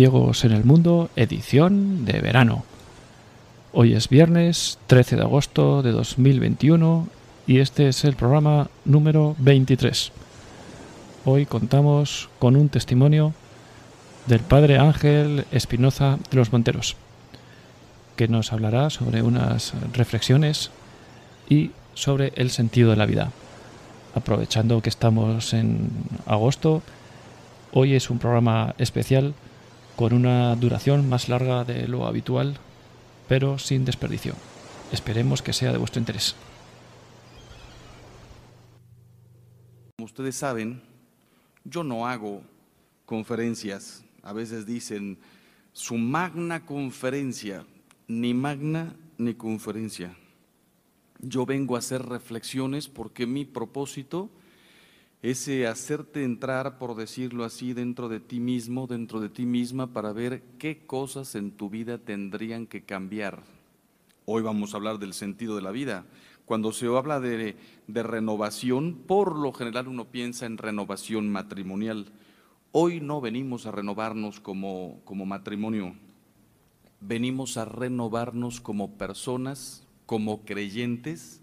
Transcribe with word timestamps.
Ciegos 0.00 0.46
en 0.46 0.52
el 0.52 0.64
Mundo, 0.64 1.10
edición 1.14 2.06
de 2.06 2.22
verano. 2.22 2.64
Hoy 3.74 3.92
es 3.92 4.08
viernes 4.08 4.78
13 4.86 5.16
de 5.16 5.22
agosto 5.24 5.82
de 5.82 5.92
2021 5.92 7.06
y 7.46 7.58
este 7.58 7.86
es 7.86 8.06
el 8.06 8.16
programa 8.16 8.70
número 8.86 9.36
23. 9.40 10.10
Hoy 11.26 11.44
contamos 11.44 12.30
con 12.38 12.56
un 12.56 12.70
testimonio 12.70 13.34
del 14.24 14.40
padre 14.40 14.78
Ángel 14.78 15.44
Espinoza 15.52 16.16
de 16.30 16.36
los 16.38 16.50
Monteros, 16.50 16.96
que 18.16 18.26
nos 18.26 18.54
hablará 18.54 18.88
sobre 18.88 19.20
unas 19.20 19.74
reflexiones 19.92 20.70
y 21.46 21.72
sobre 21.92 22.32
el 22.36 22.48
sentido 22.48 22.88
de 22.88 22.96
la 22.96 23.04
vida. 23.04 23.32
Aprovechando 24.14 24.80
que 24.80 24.88
estamos 24.88 25.52
en 25.52 25.90
agosto, 26.24 26.80
hoy 27.72 27.92
es 27.92 28.08
un 28.08 28.18
programa 28.18 28.74
especial 28.78 29.34
con 30.00 30.14
una 30.14 30.56
duración 30.56 31.10
más 31.10 31.28
larga 31.28 31.62
de 31.64 31.86
lo 31.86 32.06
habitual, 32.06 32.56
pero 33.28 33.58
sin 33.58 33.84
desperdicio. 33.84 34.32
Esperemos 34.92 35.42
que 35.42 35.52
sea 35.52 35.72
de 35.72 35.76
vuestro 35.76 36.00
interés. 36.00 36.34
Como 39.98 40.06
ustedes 40.06 40.36
saben, 40.36 40.80
yo 41.64 41.84
no 41.84 42.06
hago 42.06 42.40
conferencias. 43.04 44.02
A 44.22 44.32
veces 44.32 44.64
dicen 44.64 45.18
su 45.74 45.98
magna 45.98 46.64
conferencia, 46.64 47.66
ni 48.08 48.32
magna 48.32 48.96
ni 49.18 49.34
conferencia. 49.34 50.16
Yo 51.18 51.44
vengo 51.44 51.76
a 51.76 51.80
hacer 51.80 52.06
reflexiones 52.06 52.88
porque 52.88 53.26
mi 53.26 53.44
propósito 53.44 54.30
ese 55.22 55.66
hacerte 55.66 56.24
entrar, 56.24 56.78
por 56.78 56.94
decirlo 56.94 57.44
así, 57.44 57.74
dentro 57.74 58.08
de 58.08 58.20
ti 58.20 58.40
mismo, 58.40 58.86
dentro 58.86 59.20
de 59.20 59.28
ti 59.28 59.44
misma, 59.44 59.88
para 59.92 60.12
ver 60.12 60.42
qué 60.58 60.86
cosas 60.86 61.34
en 61.34 61.50
tu 61.50 61.68
vida 61.68 61.98
tendrían 61.98 62.66
que 62.66 62.82
cambiar. 62.82 63.42
Hoy 64.24 64.42
vamos 64.42 64.72
a 64.72 64.78
hablar 64.78 64.98
del 64.98 65.12
sentido 65.12 65.56
de 65.56 65.62
la 65.62 65.72
vida. 65.72 66.06
Cuando 66.46 66.72
se 66.72 66.86
habla 66.86 67.20
de, 67.20 67.56
de 67.86 68.02
renovación, 68.02 68.94
por 69.06 69.36
lo 69.36 69.52
general 69.52 69.88
uno 69.88 70.06
piensa 70.06 70.46
en 70.46 70.56
renovación 70.56 71.28
matrimonial. 71.28 72.06
Hoy 72.72 73.00
no 73.00 73.20
venimos 73.20 73.66
a 73.66 73.72
renovarnos 73.72 74.40
como, 74.40 75.00
como 75.04 75.26
matrimonio, 75.26 75.94
venimos 77.00 77.56
a 77.56 77.66
renovarnos 77.66 78.60
como 78.60 78.96
personas, 78.96 79.86
como 80.06 80.44
creyentes, 80.44 81.42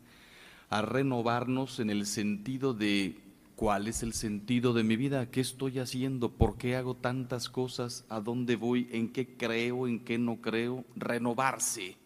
a 0.70 0.82
renovarnos 0.82 1.80
en 1.80 1.90
el 1.90 2.06
sentido 2.06 2.74
de 2.74 3.27
¿Cuál 3.57 3.88
es 3.88 4.03
el 4.03 4.13
sentido 4.13 4.72
de 4.72 4.84
mi 4.84 4.95
vida? 4.97 5.31
¿Qué 5.31 5.41
estoy 5.41 5.79
haciendo? 5.79 6.29
¿Por 6.29 6.59
qué 6.59 6.75
hago 6.75 6.94
tantas 6.94 7.50
cosas? 7.50 8.06
¿A 8.07 8.22
dónde 8.22 8.56
voy? 8.56 8.88
¿En 8.91 9.12
qué 9.12 9.35
creo? 9.35 9.88
¿En 9.88 10.00
qué 10.01 10.19
no 10.19 10.40
creo? 10.41 10.85
Renovarse. 10.95 11.97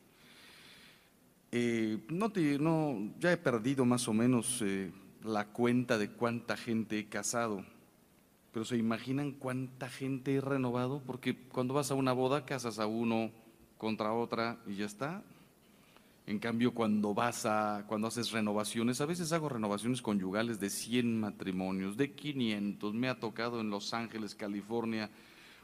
Eh, 1.52 2.00
no, 2.08 2.32
no, 2.58 3.14
ya 3.20 3.34
he 3.34 3.38
perdido 3.38 3.84
más 3.84 4.08
o 4.08 4.14
menos 4.14 4.62
eh, 4.62 4.94
la 5.26 5.50
cuenta 5.50 5.98
de 5.98 6.10
cuánta 6.12 6.56
gente 6.56 6.98
he 6.98 7.10
casado, 7.10 7.66
pero 8.54 8.64
se 8.64 8.78
imaginan 8.78 9.34
cuánta 9.34 9.90
gente 9.90 10.36
he 10.36 10.40
renovado, 10.40 11.02
porque 11.06 11.36
cuando 11.36 11.74
vas 11.74 11.92
a 11.92 11.96
una 11.96 12.14
boda 12.14 12.46
casas 12.46 12.80
a 12.80 12.88
uno 12.88 13.30
contra 13.78 14.14
otra 14.14 14.58
y 14.66 14.76
ya 14.76 14.86
está. 14.86 15.22
En 16.28 16.40
cambio, 16.40 16.74
cuando 16.74 17.14
vas 17.14 17.46
a, 17.46 17.86
cuando 17.88 18.08
haces 18.08 18.32
renovaciones, 18.32 19.02
a 19.02 19.06
veces 19.06 19.32
hago 19.34 19.50
renovaciones 19.50 20.02
conyugales 20.02 20.60
de 20.60 20.70
100 20.70 21.20
matrimonios, 21.20 21.98
de 21.98 22.12
500. 22.12 22.94
Me 22.94 23.10
ha 23.10 23.20
tocado 23.20 23.60
en 23.60 23.70
Los 23.70 23.94
Ángeles, 23.94 24.36
California, 24.36 25.10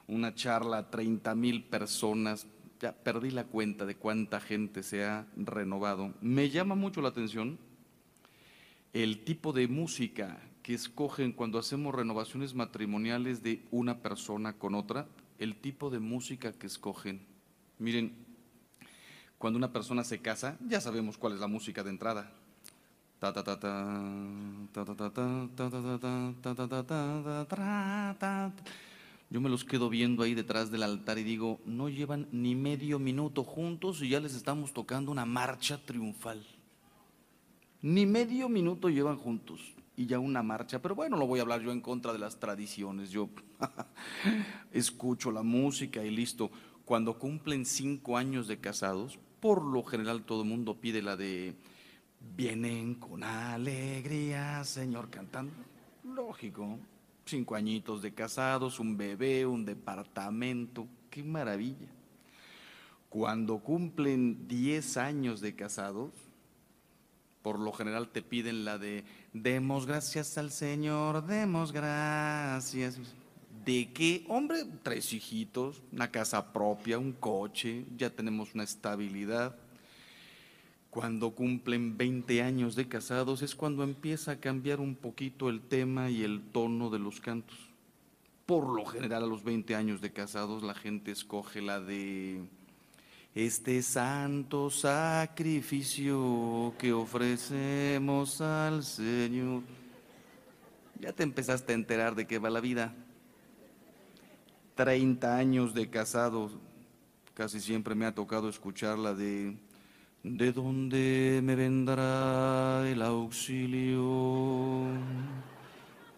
una 0.07 0.33
charla 0.33 0.79
a 0.79 0.89
30 0.89 1.35
mil 1.35 1.63
personas. 1.63 2.47
Ya 2.79 2.91
perdí 2.91 3.31
la 3.31 3.45
cuenta 3.45 3.85
de 3.85 3.95
cuánta 3.95 4.39
gente 4.39 4.83
se 4.83 5.05
ha 5.05 5.27
renovado. 5.35 6.13
Me 6.21 6.49
llama 6.49 6.75
mucho 6.75 7.01
la 7.01 7.09
atención 7.09 7.57
el 8.93 9.23
tipo 9.23 9.53
de 9.53 9.67
música 9.67 10.39
que 10.63 10.73
escogen 10.73 11.31
cuando 11.31 11.59
hacemos 11.59 11.93
renovaciones 11.93 12.55
matrimoniales 12.55 13.43
de 13.43 13.63
una 13.71 13.99
persona 13.99 14.53
con 14.53 14.75
otra, 14.75 15.07
el 15.39 15.55
tipo 15.55 15.89
de 15.89 15.99
música 15.99 16.51
que 16.51 16.67
escogen. 16.67 17.21
Miren, 17.79 18.26
cuando 19.37 19.57
una 19.57 19.71
persona 19.71 20.03
se 20.03 20.19
casa, 20.19 20.57
ya 20.67 20.81
sabemos 20.81 21.17
cuál 21.17 21.33
es 21.33 21.39
la 21.39 21.47
música 21.47 21.83
de 21.83 21.91
entrada. 21.91 22.31
Yo 29.29 29.41
me 29.41 29.49
los 29.49 29.65
quedo 29.65 29.89
viendo 29.89 30.23
ahí 30.23 30.33
detrás 30.33 30.71
del 30.71 30.83
altar 30.83 31.17
y 31.17 31.23
digo, 31.23 31.59
no 31.65 31.89
llevan 31.89 32.27
ni 32.31 32.55
medio 32.55 32.97
minuto 32.97 33.43
juntos 33.43 34.01
y 34.01 34.09
ya 34.09 34.19
les 34.19 34.33
estamos 34.35 34.73
tocando 34.73 35.11
una 35.11 35.25
marcha 35.25 35.83
triunfal. 35.83 36.45
Ni 37.81 38.05
medio 38.05 38.49
minuto 38.49 38.89
llevan 38.89 39.17
juntos 39.17 39.59
y 39.95 40.05
ya 40.05 40.19
una 40.19 40.43
marcha. 40.43 40.81
Pero 40.81 40.95
bueno, 40.95 41.17
lo 41.17 41.27
voy 41.27 41.39
a 41.39 41.41
hablar 41.41 41.61
yo 41.61 41.71
en 41.71 41.81
contra 41.81 42.13
de 42.13 42.19
las 42.19 42.39
tradiciones. 42.39 43.09
Yo 43.09 43.29
escucho 44.71 45.31
la 45.31 45.43
música 45.43 46.03
y 46.03 46.09
listo. 46.09 46.49
Cuando 46.85 47.19
cumplen 47.19 47.65
cinco 47.65 48.15
años 48.15 48.47
de 48.47 48.59
casados, 48.59 49.19
por 49.39 49.63
lo 49.63 49.83
general 49.83 50.23
todo 50.23 50.41
el 50.43 50.49
mundo 50.49 50.75
pide 50.75 51.01
la 51.01 51.15
de 51.15 51.55
vienen 52.35 52.95
con 52.95 53.23
alegría, 53.23 54.63
Señor, 54.63 55.09
cantando. 55.09 55.53
Lógico, 56.03 56.79
cinco 57.25 57.55
añitos 57.55 58.01
de 58.01 58.13
casados, 58.13 58.79
un 58.79 58.97
bebé, 58.97 59.45
un 59.45 59.65
departamento, 59.65 60.87
qué 61.09 61.23
maravilla. 61.23 61.87
Cuando 63.09 63.59
cumplen 63.59 64.47
diez 64.47 64.97
años 64.97 65.41
de 65.41 65.55
casados, 65.55 66.11
por 67.41 67.59
lo 67.59 67.71
general 67.71 68.09
te 68.09 68.21
piden 68.21 68.65
la 68.65 68.77
de 68.77 69.05
demos 69.33 69.85
gracias 69.85 70.37
al 70.37 70.51
Señor, 70.51 71.25
demos 71.25 71.71
gracias. 71.71 72.99
¿De 73.67 73.91
qué? 73.91 74.23
Hombre, 74.29 74.63
tres 74.81 75.11
hijitos, 75.11 75.81
una 75.91 76.09
casa 76.09 76.53
propia, 76.53 76.97
un 76.97 77.11
coche, 77.11 77.85
ya 77.97 78.09
tenemos 78.09 78.55
una 78.55 78.63
estabilidad. 78.63 79.57
Cuando 80.89 81.31
cumplen 81.31 81.97
20 81.97 82.43
años 82.43 82.77
de 82.77 82.87
casados 82.87 83.41
es 83.41 83.55
cuando 83.55 83.83
empieza 83.83 84.31
a 84.31 84.39
cambiar 84.39 84.79
un 84.79 84.95
poquito 84.95 85.49
el 85.49 85.59
tema 85.59 86.09
y 86.09 86.23
el 86.23 86.41
tono 86.41 86.89
de 86.89 86.99
los 86.99 87.19
cantos. 87.19 87.57
Por 88.45 88.73
lo 88.73 88.85
general 88.85 89.25
a 89.25 89.27
los 89.27 89.43
20 89.43 89.75
años 89.75 89.99
de 89.99 90.13
casados 90.13 90.63
la 90.63 90.73
gente 90.73 91.11
escoge 91.11 91.61
la 91.61 91.81
de 91.81 92.47
este 93.35 93.81
santo 93.81 94.69
sacrificio 94.69 96.73
que 96.79 96.93
ofrecemos 96.93 98.39
al 98.39 98.85
Señor. 98.85 99.63
Ya 101.01 101.11
te 101.11 101.23
empezaste 101.23 101.73
a 101.73 101.75
enterar 101.75 102.15
de 102.15 102.27
qué 102.27 102.39
va 102.39 102.49
la 102.49 102.61
vida. 102.61 102.95
30 104.77 105.35
años 105.35 105.73
de 105.73 105.89
casado, 105.89 106.49
casi 107.33 107.59
siempre 107.59 107.95
me 107.95 108.05
ha 108.05 108.15
tocado 108.15 108.47
escucharla 108.47 109.13
de 109.13 109.57
¿De 110.29 110.51
dónde 110.51 111.39
me 111.41 111.55
vendrá 111.55 112.85
el 112.89 113.01
auxilio? 113.01 114.83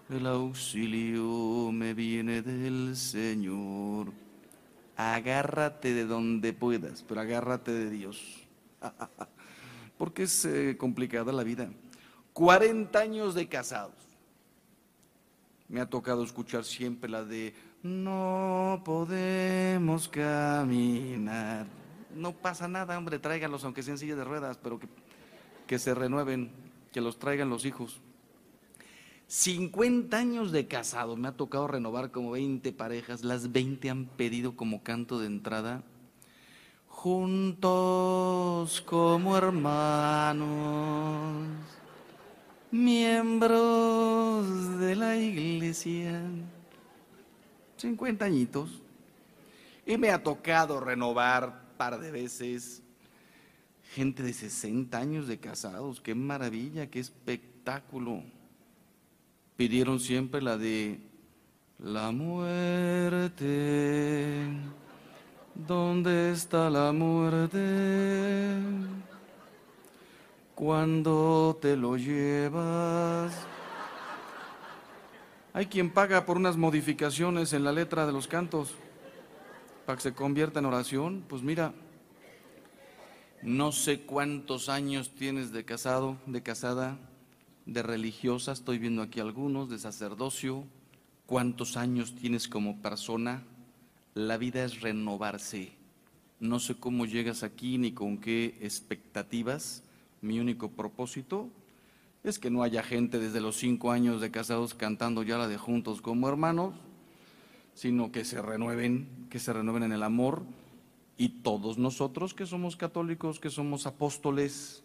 El 0.10 0.26
auxilio 0.26 1.72
me 1.72 1.94
viene 1.94 2.42
del 2.42 2.96
Señor. 2.96 4.12
agárrate 4.96 5.94
de 5.94 6.06
donde 6.06 6.54
puedas, 6.54 7.04
pero 7.04 7.22
agárrate 7.22 7.72
de 7.72 7.90
Dios. 7.92 8.48
Porque 10.00 10.24
es 10.24 10.46
eh, 10.46 10.76
complicada 10.76 11.32
la 11.32 11.44
vida. 11.44 11.70
40 12.34 12.98
años 12.98 13.36
de 13.36 13.48
casados. 13.48 13.94
Me 15.68 15.82
ha 15.82 15.86
tocado 15.86 16.24
escuchar 16.24 16.64
siempre 16.64 17.10
la 17.10 17.24
de 17.24 17.54
no 17.84 18.82
podemos 18.84 20.10
caminar. 20.10 21.68
No 22.16 22.34
pasa 22.34 22.68
nada, 22.68 22.98
hombre, 22.98 23.20
tráiganlos 23.20 23.64
aunque 23.64 23.84
sean 23.84 23.98
sillas 23.98 24.18
de 24.18 24.24
ruedas, 24.24 24.60
pero 24.62 24.80
que, 24.80 24.88
que 25.68 25.80
se 25.80 25.94
renueven, 25.94 26.52
que 26.92 27.02
los 27.02 27.20
traigan 27.20 27.50
los 27.50 27.66
hijos. 27.66 28.02
50 29.28 30.18
años 30.18 30.52
de 30.52 30.68
casado, 30.68 31.16
me 31.16 31.28
ha 31.28 31.38
tocado 31.38 31.68
renovar 31.68 32.12
como 32.12 32.32
20 32.32 32.74
parejas, 32.74 33.24
las 33.24 33.52
20 33.52 33.90
han 33.90 34.06
pedido 34.08 34.56
como 34.56 34.82
canto 34.82 35.20
de 35.20 35.28
entrada, 35.28 35.84
juntos 36.88 38.82
como 38.82 39.38
hermanos, 39.38 40.48
miembros 42.72 44.80
de 44.80 44.96
la 44.96 45.16
iglesia. 45.16 46.24
50 47.80 48.26
añitos. 48.26 48.82
Y 49.86 49.98
me 49.98 50.12
ha 50.12 50.22
tocado 50.22 50.80
renovar 50.80 51.76
par 51.78 52.00
de 52.00 52.12
veces 52.12 52.84
gente 53.94 54.22
de 54.22 54.34
60 54.34 54.98
años 54.98 55.28
de 55.28 55.40
casados. 55.40 56.00
Qué 56.02 56.14
maravilla, 56.14 56.90
qué 56.90 57.00
espectáculo 57.00 58.24
pidieron 59.60 60.00
siempre 60.00 60.42
la 60.42 60.58
de 60.58 61.02
la 61.80 62.12
muerte. 62.12 63.48
¿Dónde 65.54 66.32
está 66.32 66.70
la 66.70 66.94
muerte? 66.94 68.58
Cuando 70.56 71.58
te 71.62 71.76
lo 71.76 71.98
llevas. 71.98 73.34
Hay 75.52 75.66
quien 75.66 75.90
paga 75.90 76.26
por 76.26 76.38
unas 76.38 76.58
modificaciones 76.58 77.54
en 77.54 77.64
la 77.64 77.72
letra 77.72 78.06
de 78.06 78.14
los 78.14 78.28
cantos 78.28 78.76
para 79.86 79.98
que 79.98 80.04
se 80.04 80.14
convierta 80.14 80.60
en 80.60 80.66
oración. 80.66 81.24
Pues 81.28 81.42
mira, 81.42 81.74
no 83.42 83.72
sé 83.72 84.02
cuántos 84.02 84.70
años 84.70 85.16
tienes 85.16 85.52
de 85.52 85.66
casado, 85.66 86.18
de 86.28 86.44
casada 86.44 87.00
de 87.66 87.82
religiosa, 87.82 88.52
estoy 88.52 88.78
viendo 88.78 89.02
aquí 89.02 89.20
algunos, 89.20 89.70
de 89.70 89.80
sacerdocio, 89.80 90.66
cuántos 91.26 91.78
años 91.78 92.16
tienes 92.16 92.48
como 92.48 92.82
persona. 92.82 93.44
La 94.14 94.38
vida 94.38 94.64
es 94.64 94.82
renovarse. 94.82 95.72
No 96.40 96.60
sé 96.60 96.76
cómo 96.76 97.08
llegas 97.08 97.42
aquí 97.42 97.80
ni 97.80 97.92
con 97.92 98.20
qué 98.20 98.58
expectativas. 98.62 99.84
Mi 100.22 100.40
único 100.40 100.70
propósito 100.70 101.50
es 102.24 102.40
que 102.40 102.50
no 102.50 102.64
haya 102.64 102.84
gente 102.84 103.20
desde 103.20 103.42
los 103.42 103.56
cinco 103.58 103.92
años 103.92 104.22
de 104.22 104.32
casados 104.32 104.74
cantando 104.74 105.24
ya 105.24 105.38
la 105.38 105.48
de 105.48 105.58
juntos 105.58 106.02
como 106.02 106.28
hermanos, 106.28 106.76
sino 107.74 108.12
que 108.12 108.26
se 108.26 108.42
renueven, 108.42 109.28
que 109.30 109.40
se 109.40 109.54
renueven 109.54 109.84
en 109.84 109.94
el 109.94 110.04
amor. 110.04 110.44
Y 111.18 111.42
todos 111.42 111.78
nosotros 111.78 112.34
que 112.34 112.46
somos 112.46 112.76
católicos, 112.76 113.40
que 113.40 113.50
somos 113.50 113.86
apóstoles, 113.86 114.84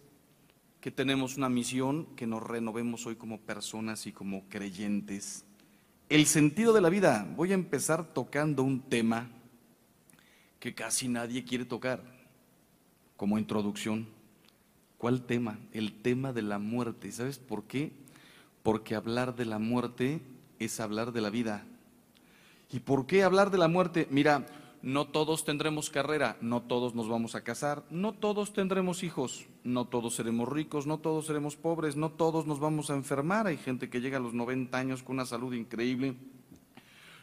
que 0.81 0.91
tenemos 0.91 1.37
una 1.37 1.49
misión, 1.49 2.05
que 2.15 2.27
nos 2.27 2.43
renovemos 2.43 3.05
hoy 3.05 3.15
como 3.15 3.39
personas 3.39 4.05
y 4.05 4.11
como 4.11 4.47
creyentes. 4.49 5.45
El 6.07 6.25
sentido 6.27 6.71
de 6.73 6.81
la 6.81 6.89
vida. 6.89 7.27
Voy 7.35 7.51
a 7.51 7.55
empezar 7.55 8.13
tocando 8.13 8.63
un 8.63 8.81
tema 8.81 9.29
que 10.59 10.75
casi 10.75 11.07
nadie 11.07 11.43
quiere 11.43 11.65
tocar 11.65 12.03
como 13.17 13.37
introducción. 13.37 14.07
¿Cuál 14.97 15.21
tema? 15.21 15.59
El 15.71 16.01
tema 16.01 16.33
de 16.33 16.41
la 16.41 16.59
muerte. 16.59 17.11
¿Sabes 17.11 17.37
por 17.37 17.63
qué? 17.63 17.91
Porque 18.63 18.95
hablar 18.95 19.35
de 19.35 19.45
la 19.45 19.59
muerte 19.59 20.21
es 20.59 20.79
hablar 20.79 21.11
de 21.11 21.21
la 21.21 21.29
vida. 21.29 21.65
¿Y 22.71 22.79
por 22.79 23.05
qué 23.05 23.23
hablar 23.23 23.51
de 23.51 23.57
la 23.57 23.67
muerte? 23.67 24.07
Mira, 24.09 24.45
no 24.81 25.07
todos 25.07 25.45
tendremos 25.45 25.89
carrera, 25.89 26.37
no 26.41 26.61
todos 26.61 26.93
nos 26.93 27.09
vamos 27.09 27.35
a 27.35 27.43
casar, 27.43 27.83
no 27.89 28.13
todos 28.13 28.53
tendremos 28.53 29.01
hijos, 29.01 29.45
no 29.63 29.85
todos 29.85 30.15
seremos 30.15 30.47
ricos, 30.47 30.85
no 30.85 30.99
todos 30.99 31.25
seremos 31.25 31.55
pobres, 31.55 31.95
no 31.95 32.11
todos 32.11 32.45
nos 32.45 32.59
vamos 32.59 32.89
a 32.89 32.95
enfermar. 32.95 33.47
Hay 33.47 33.57
gente 33.57 33.89
que 33.89 34.01
llega 34.01 34.17
a 34.17 34.21
los 34.21 34.33
90 34.33 34.77
años 34.77 35.03
con 35.03 35.15
una 35.15 35.25
salud 35.25 35.53
increíble. 35.53 36.15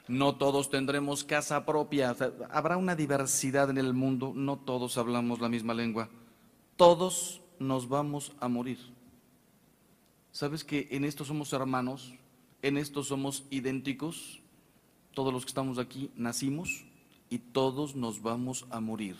No 0.08 0.34
todos 0.34 0.70
tendremos 0.70 1.22
casa 1.22 1.64
propia. 1.64 2.16
habrá 2.50 2.76
una 2.76 2.96
diversidad 2.96 3.70
en 3.70 3.78
el 3.78 3.94
mundo. 3.94 4.32
No 4.34 4.58
todos 4.58 4.98
hablamos 4.98 5.40
la 5.40 5.48
misma 5.48 5.74
lengua. 5.74 6.08
Todos 6.76 7.41
nos 7.62 7.88
vamos 7.88 8.32
a 8.40 8.48
morir. 8.48 8.78
¿Sabes 10.32 10.64
que 10.64 10.88
en 10.90 11.04
esto 11.04 11.24
somos 11.24 11.52
hermanos? 11.52 12.14
En 12.62 12.76
esto 12.76 13.02
somos 13.04 13.44
idénticos. 13.50 14.40
Todos 15.14 15.32
los 15.32 15.44
que 15.44 15.50
estamos 15.50 15.78
aquí 15.78 16.10
nacimos 16.16 16.84
y 17.28 17.38
todos 17.38 17.96
nos 17.96 18.22
vamos 18.22 18.66
a 18.70 18.80
morir. 18.80 19.16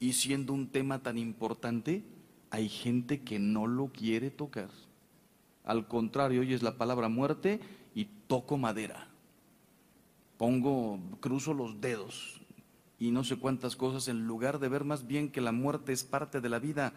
Y 0.00 0.14
siendo 0.14 0.52
un 0.52 0.68
tema 0.68 1.02
tan 1.02 1.18
importante, 1.18 2.04
hay 2.50 2.68
gente 2.68 3.22
que 3.22 3.38
no 3.38 3.66
lo 3.66 3.88
quiere 3.88 4.30
tocar. 4.30 4.70
Al 5.64 5.88
contrario, 5.88 6.40
oyes 6.40 6.62
la 6.62 6.76
palabra 6.76 7.08
muerte 7.08 7.60
y 7.94 8.06
toco 8.26 8.58
madera. 8.58 9.08
Pongo, 10.36 11.00
cruzo 11.20 11.54
los 11.54 11.80
dedos 11.80 12.40
y 12.98 13.10
no 13.10 13.24
sé 13.24 13.36
cuántas 13.36 13.76
cosas 13.76 14.08
en 14.08 14.26
lugar 14.26 14.58
de 14.58 14.68
ver 14.68 14.84
más 14.84 15.06
bien 15.06 15.30
que 15.30 15.40
la 15.40 15.52
muerte 15.52 15.92
es 15.92 16.04
parte 16.04 16.40
de 16.40 16.48
la 16.48 16.58
vida. 16.58 16.92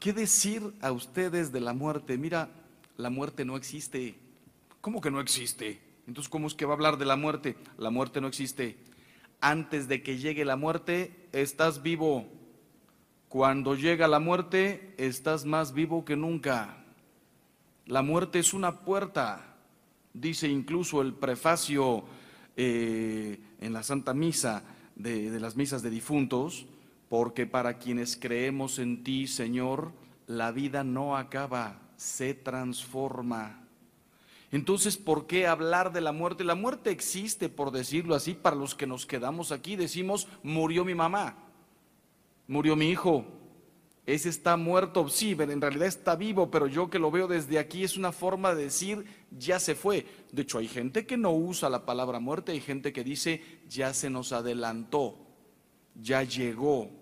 ¿Qué 0.00 0.12
decir 0.12 0.74
a 0.80 0.90
ustedes 0.90 1.52
de 1.52 1.60
la 1.60 1.72
muerte? 1.72 2.18
Mira, 2.18 2.48
la 2.96 3.10
muerte 3.10 3.44
no 3.44 3.56
existe. 3.56 4.18
¿Cómo 4.80 5.00
que 5.00 5.12
no 5.12 5.20
existe? 5.20 5.80
Entonces, 6.08 6.28
¿cómo 6.28 6.48
es 6.48 6.54
que 6.54 6.64
va 6.64 6.72
a 6.72 6.74
hablar 6.74 6.98
de 6.98 7.04
la 7.04 7.14
muerte? 7.14 7.56
La 7.78 7.90
muerte 7.90 8.20
no 8.20 8.26
existe 8.26 8.90
antes 9.40 9.88
de 9.88 10.02
que 10.02 10.18
llegue 10.18 10.44
la 10.44 10.56
muerte, 10.56 11.28
estás 11.32 11.82
vivo. 11.82 12.26
Cuando 13.28 13.74
llega 13.74 14.08
la 14.08 14.20
muerte, 14.20 14.94
estás 14.98 15.44
más 15.44 15.72
vivo 15.72 16.04
que 16.04 16.16
nunca. 16.16 16.84
La 17.86 18.02
muerte 18.02 18.38
es 18.38 18.54
una 18.54 18.80
puerta, 18.80 19.56
dice 20.12 20.48
incluso 20.48 21.00
el 21.00 21.14
prefacio 21.14 22.04
eh, 22.56 23.40
en 23.60 23.72
la 23.72 23.82
Santa 23.82 24.14
Misa 24.14 24.62
de, 24.94 25.30
de 25.30 25.40
las 25.40 25.56
misas 25.56 25.82
de 25.82 25.90
difuntos, 25.90 26.66
porque 27.10 27.44
para 27.44 27.78
quienes 27.78 28.16
creemos 28.16 28.78
en 28.78 29.02
ti, 29.02 29.26
Señor, 29.26 29.90
la 30.28 30.52
vida 30.52 30.84
no 30.84 31.16
acaba, 31.16 31.82
se 31.96 32.34
transforma. 32.34 33.66
Entonces, 34.52 34.96
¿por 34.96 35.26
qué 35.26 35.48
hablar 35.48 35.92
de 35.92 36.02
la 36.02 36.12
muerte? 36.12 36.44
La 36.44 36.54
muerte 36.54 36.90
existe, 36.90 37.48
por 37.48 37.72
decirlo 37.72 38.14
así, 38.14 38.34
para 38.34 38.54
los 38.54 38.76
que 38.76 38.86
nos 38.86 39.06
quedamos 39.06 39.50
aquí. 39.50 39.74
Decimos, 39.74 40.28
murió 40.44 40.84
mi 40.84 40.94
mamá, 40.94 41.34
murió 42.46 42.76
mi 42.76 42.90
hijo, 42.90 43.24
ese 44.06 44.28
está 44.28 44.56
muerto, 44.56 45.08
sí, 45.08 45.36
en 45.36 45.60
realidad 45.60 45.88
está 45.88 46.14
vivo, 46.14 46.48
pero 46.48 46.68
yo 46.68 46.90
que 46.90 47.00
lo 47.00 47.10
veo 47.10 47.26
desde 47.26 47.58
aquí 47.58 47.82
es 47.82 47.96
una 47.96 48.12
forma 48.12 48.54
de 48.54 48.64
decir, 48.66 49.04
ya 49.36 49.58
se 49.58 49.74
fue. 49.74 50.06
De 50.30 50.42
hecho, 50.42 50.58
hay 50.58 50.68
gente 50.68 51.06
que 51.06 51.16
no 51.16 51.32
usa 51.32 51.68
la 51.68 51.84
palabra 51.84 52.20
muerte, 52.20 52.52
hay 52.52 52.60
gente 52.60 52.92
que 52.92 53.02
dice, 53.02 53.42
ya 53.68 53.92
se 53.94 54.10
nos 54.10 54.30
adelantó, 54.30 55.18
ya 55.96 56.22
llegó. 56.22 56.99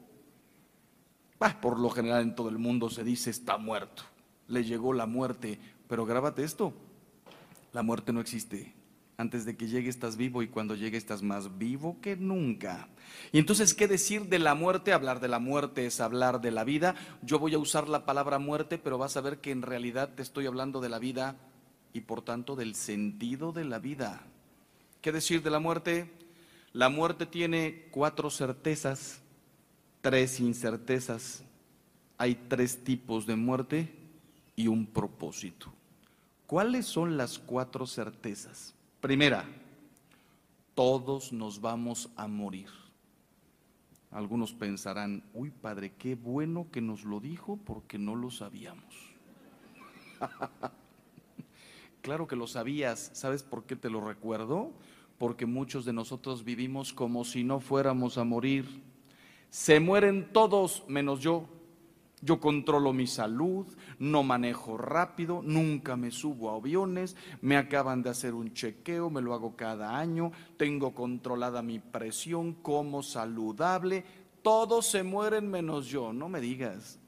Por 1.61 1.79
lo 1.79 1.91
general 1.91 2.23
en 2.23 2.35
todo 2.35 2.49
el 2.49 2.59
mundo 2.59 2.91
se 2.91 3.05
dice, 3.05 3.31
está 3.31 3.59
muerto, 3.59 4.03
le 4.49 4.65
llegó 4.65 4.93
la 4.93 5.07
muerte, 5.07 5.59
pero 5.89 6.05
grábate 6.05 6.45
esto, 6.45 6.73
la 7.73 7.83
muerte 7.83 8.13
no 8.13 8.21
existe. 8.21 8.75
Antes 9.21 9.45
de 9.45 9.57
que 9.57 9.67
llegue 9.67 9.89
estás 9.89 10.17
vivo 10.17 10.43
y 10.43 10.49
cuando 10.49 10.77
llegue 10.77 10.97
estás 10.97 11.25
más 11.25 11.59
vivo 11.59 11.97
que 12.01 12.15
nunca. 12.15 12.89
Y 13.33 13.39
entonces, 13.41 13.75
¿qué 13.75 13.89
decir 13.89 14.27
de 14.27 14.39
la 14.39 14.55
muerte? 14.55 14.93
Hablar 14.93 15.19
de 15.19 15.27
la 15.27 15.41
muerte 15.41 15.87
es 15.87 16.01
hablar 16.01 16.41
de 16.41 16.53
la 16.53 16.63
vida. 16.63 16.95
Yo 17.23 17.41
voy 17.41 17.53
a 17.55 17.59
usar 17.59 17.89
la 17.89 18.07
palabra 18.07 18.39
muerte, 18.39 18.79
pero 18.79 18.97
vas 18.97 19.17
a 19.17 19.21
ver 19.21 19.41
que 19.41 19.51
en 19.51 19.63
realidad 19.63 20.11
te 20.15 20.23
estoy 20.23 20.47
hablando 20.47 20.81
de 20.81 20.89
la 20.89 21.01
vida 21.01 21.35
y 21.93 22.03
por 22.03 22.23
tanto 22.23 22.55
del 22.55 22.77
sentido 22.77 23.51
de 23.51 23.65
la 23.65 23.81
vida. 23.81 24.23
¿Qué 25.01 25.11
decir 25.11 25.43
de 25.43 25.51
la 25.51 25.59
muerte? 25.59 26.13
La 26.73 26.89
muerte 26.89 27.27
tiene 27.27 27.89
cuatro 27.91 28.31
certezas, 28.31 29.21
tres 30.01 30.41
incertezas. 30.41 31.43
Hay 32.17 32.35
tres 32.35 32.83
tipos 32.83 33.27
de 33.27 33.37
muerte 33.37 33.95
y 34.57 34.67
un 34.67 34.87
propósito. 34.87 35.73
¿Cuáles 36.47 36.87
son 36.87 37.17
las 37.17 37.39
cuatro 37.39 37.87
certezas? 37.87 38.75
Primera, 39.01 39.45
todos 40.75 41.33
nos 41.33 41.61
vamos 41.61 42.11
a 42.17 42.27
morir. 42.27 42.69
Algunos 44.11 44.53
pensarán, 44.53 45.23
uy 45.35 45.51
padre, 45.51 45.93
qué 45.99 46.15
bueno 46.15 46.69
que 46.73 46.81
nos 46.81 47.05
lo 47.05 47.21
dijo 47.21 47.59
porque 47.65 47.99
no 47.99 48.15
lo 48.15 48.31
sabíamos. 48.31 48.95
claro 52.01 52.27
que 52.27 52.37
lo 52.37 52.47
sabías, 52.47 53.11
¿sabes 53.13 53.43
por 53.43 53.65
qué 53.65 53.77
te 53.77 53.91
lo 53.91 54.01
recuerdo? 54.01 54.73
porque 55.19 55.47
muchos 55.47 55.85
de 55.85 55.93
nosotros 55.93 56.45
vivimos 56.45 56.93
como 56.93 57.25
si 57.25 57.43
no 57.43 57.61
fuéramos 57.61 58.19
a 58.19 58.25
morir. 58.25 58.83
Se 59.51 59.81
mueren 59.81 60.33
todos 60.33 60.85
menos 60.89 61.21
yo. 61.21 61.49
Yo 62.21 62.41
controlo 62.41 62.93
mi 62.93 63.07
salud, 63.07 63.67
no 64.01 64.25
manejo 64.25 64.77
rápido, 64.77 65.41
nunca 65.45 65.97
me 65.97 66.11
subo 66.11 66.51
a 66.51 66.57
aviones, 66.57 67.15
me 67.43 67.57
acaban 67.57 68.03
de 68.03 68.11
hacer 68.11 68.35
un 68.35 68.53
chequeo, 68.53 69.09
me 69.09 69.21
lo 69.21 69.35
hago 69.35 69.55
cada 69.55 69.97
año, 69.97 70.33
tengo 70.57 70.97
controlada 70.97 71.63
mi 71.63 71.79
presión, 71.79 72.55
como 72.55 73.05
saludable, 73.05 74.05
todos 74.43 74.87
se 74.87 75.05
mueren 75.05 75.49
menos 75.49 75.87
yo, 75.87 76.13
no 76.13 76.29
me 76.29 76.41
digas. 76.41 76.99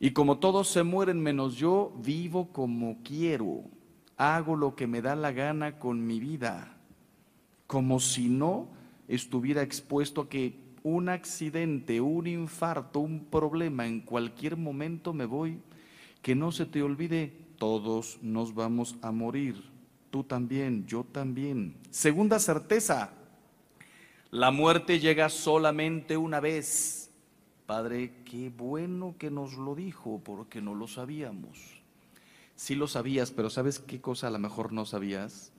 Y 0.00 0.10
como 0.10 0.38
todos 0.38 0.68
se 0.68 0.82
mueren 0.82 1.20
menos 1.20 1.56
yo, 1.56 1.92
vivo 1.96 2.52
como 2.52 2.98
quiero, 3.02 3.64
hago 4.18 4.54
lo 4.54 4.76
que 4.76 4.86
me 4.86 5.00
da 5.00 5.16
la 5.16 5.32
gana 5.32 5.78
con 5.78 6.06
mi 6.06 6.20
vida, 6.20 6.76
como 7.66 8.00
si 8.00 8.28
no 8.28 8.68
estuviera 9.08 9.62
expuesto 9.62 10.20
a 10.20 10.28
que 10.28 10.67
un 10.88 11.08
accidente, 11.08 12.00
un 12.00 12.26
infarto, 12.26 13.00
un 13.00 13.26
problema, 13.26 13.86
en 13.86 14.00
cualquier 14.00 14.56
momento 14.56 15.12
me 15.12 15.26
voy. 15.26 15.60
Que 16.22 16.34
no 16.34 16.50
se 16.50 16.66
te 16.66 16.82
olvide, 16.82 17.32
todos 17.58 18.18
nos 18.22 18.54
vamos 18.54 18.96
a 19.02 19.12
morir. 19.12 19.62
Tú 20.10 20.24
también, 20.24 20.86
yo 20.86 21.04
también. 21.04 21.76
Segunda 21.90 22.38
certeza, 22.38 23.12
la 24.30 24.50
muerte 24.50 24.98
llega 24.98 25.28
solamente 25.28 26.16
una 26.16 26.40
vez. 26.40 27.10
Padre, 27.66 28.22
qué 28.24 28.50
bueno 28.50 29.14
que 29.18 29.30
nos 29.30 29.54
lo 29.54 29.74
dijo, 29.74 30.20
porque 30.24 30.62
no 30.62 30.74
lo 30.74 30.88
sabíamos. 30.88 31.82
Sí 32.56 32.74
lo 32.74 32.88
sabías, 32.88 33.30
pero 33.30 33.50
¿sabes 33.50 33.78
qué 33.78 34.00
cosa 34.00 34.28
a 34.28 34.30
lo 34.30 34.38
mejor 34.38 34.72
no 34.72 34.86
sabías? 34.86 35.52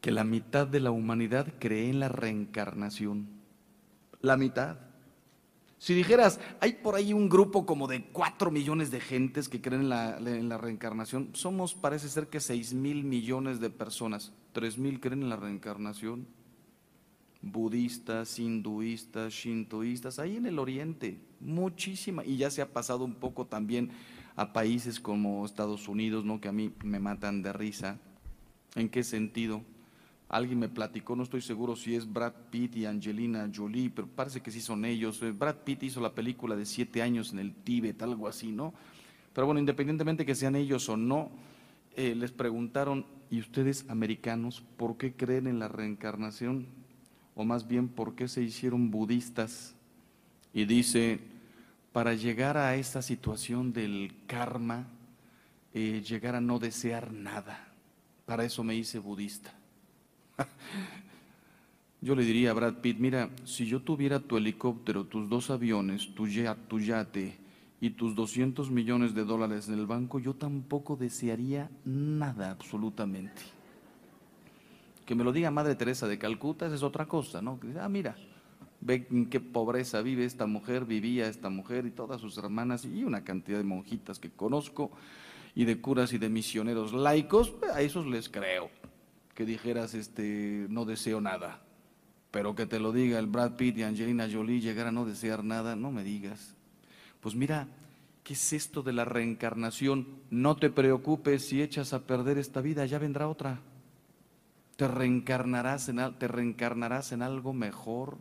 Que 0.00 0.10
la 0.10 0.24
mitad 0.24 0.66
de 0.66 0.80
la 0.80 0.90
humanidad 0.90 1.54
cree 1.58 1.88
en 1.88 2.00
la 2.00 2.08
reencarnación 2.08 3.37
la 4.20 4.36
mitad. 4.36 4.78
Si 5.78 5.94
dijeras, 5.94 6.40
hay 6.60 6.72
por 6.74 6.96
ahí 6.96 7.12
un 7.12 7.28
grupo 7.28 7.64
como 7.64 7.86
de 7.86 8.04
cuatro 8.06 8.50
millones 8.50 8.90
de 8.90 8.98
gentes 8.98 9.48
que 9.48 9.60
creen 9.60 9.82
en 9.82 9.88
la, 10.48 10.58
reencarnación, 10.58 11.30
somos, 11.34 11.74
parece 11.74 12.08
ser 12.08 12.26
que 12.26 12.40
seis 12.40 12.74
mil 12.74 13.04
millones 13.04 13.60
de 13.60 13.70
personas. 13.70 14.32
Tres 14.52 14.76
mil 14.76 14.98
creen 14.98 15.22
en 15.22 15.28
la 15.28 15.36
reencarnación. 15.36 16.26
Budistas, 17.40 18.40
hinduistas, 18.40 19.32
shintoístas, 19.32 20.18
ahí 20.18 20.36
en 20.36 20.46
el 20.46 20.58
oriente, 20.58 21.20
muchísima. 21.38 22.24
Y 22.24 22.36
ya 22.36 22.50
se 22.50 22.60
ha 22.60 22.72
pasado 22.72 23.04
un 23.04 23.14
poco 23.14 23.46
también 23.46 23.92
a 24.34 24.52
países 24.52 24.98
como 24.98 25.46
Estados 25.46 25.86
Unidos, 25.86 26.24
¿no? 26.24 26.40
que 26.40 26.48
a 26.48 26.52
mí 26.52 26.72
me 26.82 26.98
matan 26.98 27.42
de 27.42 27.52
risa. 27.52 28.00
¿En 28.74 28.88
qué 28.88 29.04
sentido? 29.04 29.62
Alguien 30.28 30.58
me 30.58 30.68
platicó, 30.68 31.16
no 31.16 31.22
estoy 31.22 31.40
seguro 31.40 31.74
si 31.74 31.94
es 31.94 32.10
Brad 32.10 32.34
Pitt 32.50 32.76
y 32.76 32.84
Angelina 32.84 33.50
Jolie, 33.54 33.88
pero 33.88 34.06
parece 34.06 34.42
que 34.42 34.50
sí 34.50 34.60
son 34.60 34.84
ellos. 34.84 35.22
Eh, 35.22 35.32
Brad 35.32 35.56
Pitt 35.64 35.84
hizo 35.84 36.02
la 36.02 36.14
película 36.14 36.54
de 36.54 36.66
siete 36.66 37.00
años 37.00 37.32
en 37.32 37.38
el 37.38 37.54
Tíbet, 37.54 38.02
algo 38.02 38.28
así, 38.28 38.52
¿no? 38.52 38.74
Pero 39.32 39.46
bueno, 39.46 39.58
independientemente 39.58 40.26
que 40.26 40.34
sean 40.34 40.54
ellos 40.54 40.86
o 40.90 40.98
no, 40.98 41.30
eh, 41.96 42.14
les 42.14 42.30
preguntaron, 42.30 43.06
¿y 43.30 43.40
ustedes 43.40 43.86
americanos 43.88 44.62
por 44.76 44.98
qué 44.98 45.14
creen 45.14 45.46
en 45.46 45.58
la 45.58 45.68
reencarnación? 45.68 46.66
O 47.34 47.44
más 47.44 47.66
bien, 47.66 47.88
¿por 47.88 48.14
qué 48.14 48.28
se 48.28 48.42
hicieron 48.42 48.90
budistas? 48.90 49.74
Y 50.52 50.66
dice, 50.66 51.20
para 51.92 52.12
llegar 52.12 52.58
a 52.58 52.76
esta 52.76 53.00
situación 53.00 53.72
del 53.72 54.12
karma, 54.26 54.88
eh, 55.72 56.02
llegar 56.06 56.34
a 56.34 56.40
no 56.40 56.58
desear 56.58 57.12
nada. 57.12 57.72
Para 58.26 58.44
eso 58.44 58.62
me 58.62 58.74
hice 58.74 58.98
budista. 58.98 59.57
Yo 62.00 62.14
le 62.14 62.22
diría 62.22 62.52
a 62.52 62.54
Brad 62.54 62.74
Pitt, 62.74 62.98
mira, 62.98 63.30
si 63.44 63.66
yo 63.66 63.80
tuviera 63.82 64.20
tu 64.20 64.36
helicóptero, 64.36 65.04
tus 65.04 65.28
dos 65.28 65.50
aviones, 65.50 66.14
tu, 66.14 66.28
yate 66.28 67.36
y 67.80 67.90
tus 67.90 68.14
200 68.14 68.70
millones 68.70 69.14
de 69.14 69.24
dólares 69.24 69.68
en 69.68 69.74
el 69.74 69.86
banco, 69.86 70.20
yo 70.20 70.34
tampoco 70.34 70.94
desearía 70.94 71.70
nada 71.84 72.52
absolutamente. 72.52 73.42
Que 75.04 75.16
me 75.16 75.24
lo 75.24 75.32
diga 75.32 75.50
Madre 75.50 75.74
Teresa 75.74 76.06
de 76.06 76.18
Calcuta, 76.18 76.66
esa 76.66 76.76
es 76.76 76.82
otra 76.84 77.06
cosa, 77.06 77.42
¿no? 77.42 77.58
Ah, 77.80 77.88
mira, 77.88 78.14
ve 78.80 79.08
en 79.10 79.26
qué 79.26 79.40
pobreza 79.40 80.00
vive 80.00 80.24
esta 80.24 80.46
mujer, 80.46 80.84
vivía 80.84 81.26
esta 81.26 81.50
mujer 81.50 81.84
y 81.84 81.90
todas 81.90 82.20
sus 82.20 82.38
hermanas 82.38 82.84
y 82.84 83.02
una 83.02 83.24
cantidad 83.24 83.58
de 83.58 83.64
monjitas 83.64 84.20
que 84.20 84.30
conozco 84.30 84.92
y 85.56 85.64
de 85.64 85.80
curas 85.80 86.12
y 86.12 86.18
de 86.18 86.28
misioneros 86.28 86.92
laicos, 86.92 87.54
a 87.74 87.80
esos 87.80 88.06
les 88.06 88.28
creo 88.28 88.70
que 89.38 89.46
dijeras, 89.46 89.94
este, 89.94 90.66
no 90.68 90.84
deseo 90.84 91.20
nada. 91.20 91.62
Pero 92.32 92.56
que 92.56 92.66
te 92.66 92.80
lo 92.80 92.90
diga 92.90 93.20
el 93.20 93.28
Brad 93.28 93.52
Pitt 93.52 93.78
y 93.78 93.84
Angelina 93.84 94.26
Jolie 94.28 94.60
llegar 94.60 94.88
a 94.88 94.90
no 94.90 95.04
desear 95.04 95.44
nada, 95.44 95.76
no 95.76 95.92
me 95.92 96.02
digas. 96.02 96.56
Pues 97.20 97.36
mira, 97.36 97.68
¿qué 98.24 98.32
es 98.32 98.52
esto 98.52 98.82
de 98.82 98.92
la 98.92 99.04
reencarnación? 99.04 100.08
No 100.30 100.56
te 100.56 100.70
preocupes 100.70 101.46
si 101.46 101.62
echas 101.62 101.92
a 101.92 102.04
perder 102.04 102.36
esta 102.36 102.60
vida, 102.60 102.84
ya 102.84 102.98
vendrá 102.98 103.28
otra. 103.28 103.60
Te 104.74 104.88
reencarnarás 104.88 105.88
en, 105.88 105.98
te 106.18 106.26
reencarnarás 106.26 107.12
en 107.12 107.22
algo 107.22 107.52
mejor. 107.52 108.18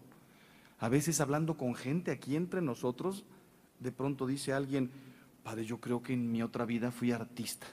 A 0.77 0.87
veces 0.87 1.19
hablando 1.19 1.57
con 1.57 1.73
gente 1.73 2.11
aquí 2.11 2.35
entre 2.35 2.61
nosotros, 2.61 3.25
de 3.79 3.91
pronto 3.91 4.27
dice 4.27 4.53
alguien, 4.53 4.91
Padre, 5.41 5.65
yo 5.65 5.79
creo 5.79 6.03
que 6.03 6.13
en 6.13 6.31
mi 6.31 6.43
otra 6.43 6.65
vida 6.65 6.91
fui 6.91 7.11
artista 7.11 7.65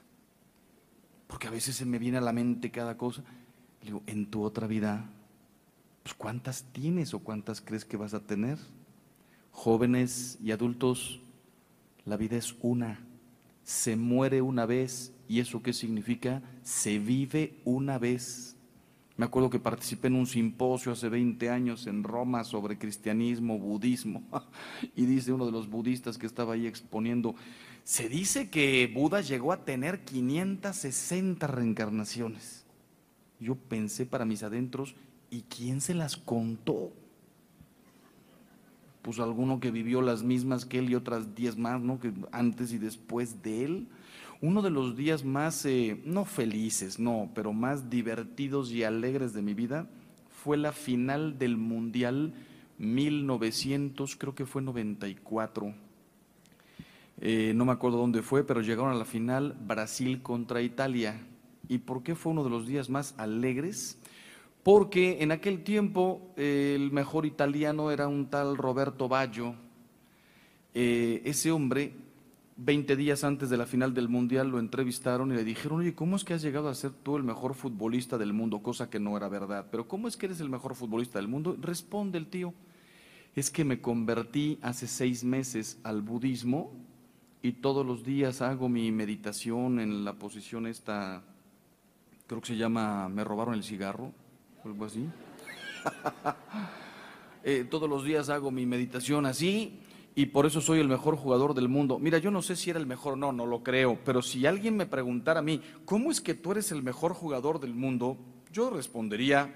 porque 1.35 1.49
a 1.49 1.51
veces 1.51 1.75
se 1.75 1.85
me 1.85 1.99
viene 1.99 2.19
a 2.19 2.21
la 2.21 2.33
mente 2.33 2.71
cada 2.71 2.97
cosa. 2.97 3.25
Digo, 3.83 4.05
en 4.07 4.31
tu 4.31 4.45
otra 4.45 4.69
vida, 4.69 5.11
pues 6.05 6.15
¿cuántas 6.15 6.63
tienes 6.71 7.13
o 7.13 7.19
cuántas 7.19 7.61
crees 7.61 7.85
que 7.85 7.97
vas 7.97 8.15
a 8.15 8.21
tener? 8.21 8.57
Jóvenes 9.51 10.39
y 10.41 10.53
adultos, 10.53 11.21
la 12.05 12.17
vida 12.17 12.37
es 12.37 12.55
una, 12.61 13.01
se 13.65 13.97
muere 13.97 14.43
una 14.43 14.65
vez. 14.65 15.13
¿Y 15.27 15.41
eso 15.41 15.61
qué 15.61 15.73
significa? 15.73 16.41
Se 16.63 17.01
vive 17.01 17.61
una 17.65 17.99
vez. 17.99 18.55
Me 19.17 19.25
acuerdo 19.25 19.51
que 19.51 19.59
participé 19.59 20.07
en 20.07 20.15
un 20.15 20.29
simposio 20.29 20.93
hace 20.93 21.09
20 21.09 21.51
años 21.51 21.89
en 21.89 22.05
Roma 22.05 22.45
sobre 22.45 22.79
cristianismo, 22.79 23.59
budismo, 23.59 24.23
y 24.95 25.05
dice 25.05 25.33
uno 25.33 25.47
de 25.47 25.53
los 25.53 25.69
budistas 25.69 26.17
que 26.17 26.27
estaba 26.27 26.55
ahí 26.55 26.69
exponiendo, 26.69 27.35
se 27.85 28.09
dice 28.09 28.49
que 28.49 28.91
Buda 28.93 29.21
llegó 29.21 29.53
a 29.53 29.65
tener 29.65 30.05
560 30.05 31.47
reencarnaciones. 31.47 32.65
Yo 33.39 33.57
pensé 33.57 34.07
para 34.07 34.25
mis 34.25 34.43
adentros, 34.43 34.95
¿y 35.31 35.43
quién 35.43 35.83
se 35.83 35.93
las 35.93 36.17
contó? 36.17 36.93
Pues 39.03 39.19
alguno 39.19 39.61
que 39.61 39.71
vivió 39.71 40.01
las 40.01 40.23
mismas 40.23 40.65
que 40.65 40.79
él 40.79 40.89
y 40.89 40.95
otras 40.95 41.35
10 41.35 41.59
más, 41.59 41.83
¿no? 41.83 42.01
Que 42.01 42.11
antes 42.33 42.73
y 42.73 42.79
después 42.79 43.43
de 43.43 43.65
él. 43.65 43.89
Uno 44.41 44.63
de 44.63 44.71
los 44.71 44.97
días 44.97 45.23
más, 45.23 45.67
eh, 45.67 46.01
no 46.07 46.25
felices, 46.25 46.99
no, 46.99 47.31
pero 47.35 47.53
más 47.53 47.91
divertidos 47.91 48.73
y 48.73 48.83
alegres 48.83 49.35
de 49.35 49.43
mi 49.43 49.53
vida 49.53 49.87
fue 50.43 50.57
la 50.57 50.73
final 50.73 51.39
del 51.39 51.59
Mundial 51.59 52.33
1900, 52.79 54.17
creo 54.17 54.35
que 54.35 54.47
fue 54.47 54.63
94 54.63 55.84
eh, 57.27 57.55
no 57.55 57.65
me 57.65 57.73
acuerdo 57.73 57.97
dónde 57.97 58.21
fue, 58.21 58.45
pero 58.45 58.61
llegaron 58.61 58.93
a 58.93 58.95
la 58.95 59.07
final 59.07 59.57
Brasil 59.67 60.21
contra 60.21 60.61
Italia. 60.61 61.23
¿Y 61.69 61.79
por 61.79 62.03
qué 62.03 62.15
fue 62.15 62.33
uno 62.33 62.45
de 62.45 62.51
los 62.51 62.67
días 62.67 62.91
más 62.91 63.15
alegres? 63.17 63.99
Porque 64.63 65.23
en 65.23 65.33
aquel 65.33 65.65
tiempo 65.65 66.35
eh, 66.37 66.75
el 66.77 66.93
mejor 66.93 67.25
italiano 67.25 67.91
era 67.91 68.09
un 68.09 68.29
tal 68.29 68.59
Roberto 68.59 69.09
Baggio. 69.09 69.55
Eh, 70.75 71.23
ese 71.25 71.51
hombre, 71.51 71.95
20 72.59 72.95
días 72.95 73.25
antes 73.25 73.49
de 73.49 73.57
la 73.57 73.65
final 73.65 73.95
del 73.95 74.11
Mundial, 74.11 74.51
lo 74.51 74.59
entrevistaron 74.59 75.33
y 75.33 75.37
le 75.37 75.45
dijeron, 75.45 75.79
oye, 75.81 75.95
¿cómo 75.95 76.17
es 76.17 76.25
que 76.25 76.35
has 76.35 76.43
llegado 76.43 76.69
a 76.69 76.75
ser 76.75 76.91
tú 76.91 77.17
el 77.17 77.23
mejor 77.23 77.55
futbolista 77.55 78.19
del 78.19 78.35
mundo? 78.35 78.63
Cosa 78.63 78.91
que 78.91 79.01
no 79.01 79.17
era 79.17 79.31
verdad. 79.31 79.69
Pero 79.71 79.89
¿cómo 79.89 80.09
es 80.09 80.19
que 80.19 80.27
eres 80.27 80.41
el 80.41 80.51
mejor 80.51 80.75
futbolista 80.75 81.19
del 81.21 81.29
mundo? 81.29 81.57
Responde 81.59 82.19
el 82.19 82.27
tío, 82.27 82.53
es 83.35 83.51
que 83.51 83.65
me 83.65 83.81
convertí 83.81 84.59
hace 84.61 84.87
seis 84.87 85.25
meses 85.25 85.79
al 85.85 86.03
budismo 86.03 86.71
y 87.45 87.53
todos 87.53 87.85
los 87.85 88.03
días 88.03 88.41
hago 88.41 88.71
mi 88.71 88.91
meditación 88.91 89.79
en 89.79 90.03
la 90.03 90.15
posición 90.15 90.67
esta, 90.67 91.23
creo 92.27 92.41
que 92.41 92.47
se 92.47 92.57
llama 92.57 93.11
Me 93.11 93.23
robaron 93.23 93.53
el 93.53 93.63
cigarro, 93.63 94.13
algo 94.65 94.87
así. 94.87 95.07
Eh, 97.47 97.67
todos 97.71 97.91
los 97.91 98.03
días 98.07 98.31
hago 98.31 98.51
mi 98.51 98.65
meditación 98.65 99.27
así 99.27 99.79
y 100.15 100.25
por 100.25 100.47
eso 100.47 100.63
soy 100.63 100.81
el 100.81 100.89
mejor 100.89 101.15
jugador 101.15 101.53
del 101.53 101.69
mundo. 101.69 101.99
Mira, 101.99 102.17
yo 102.17 102.31
no 102.31 102.41
sé 102.41 102.57
si 102.57 102.71
era 102.71 102.79
el 102.79 102.87
mejor, 102.87 103.19
no, 103.19 103.33
no 103.33 103.45
lo 103.45 103.63
creo, 103.63 103.99
pero 104.03 104.23
si 104.23 104.47
alguien 104.47 104.79
me 104.79 104.87
preguntara 104.87 105.41
a 105.41 105.43
mí, 105.43 105.61
¿cómo 105.85 106.11
es 106.11 106.23
que 106.23 106.33
tú 106.33 106.53
eres 106.53 106.73
el 106.73 106.83
mejor 106.83 107.13
jugador 107.13 107.61
del 107.61 107.75
mundo? 107.75 108.17
Yo 108.51 108.71
respondería, 108.71 109.55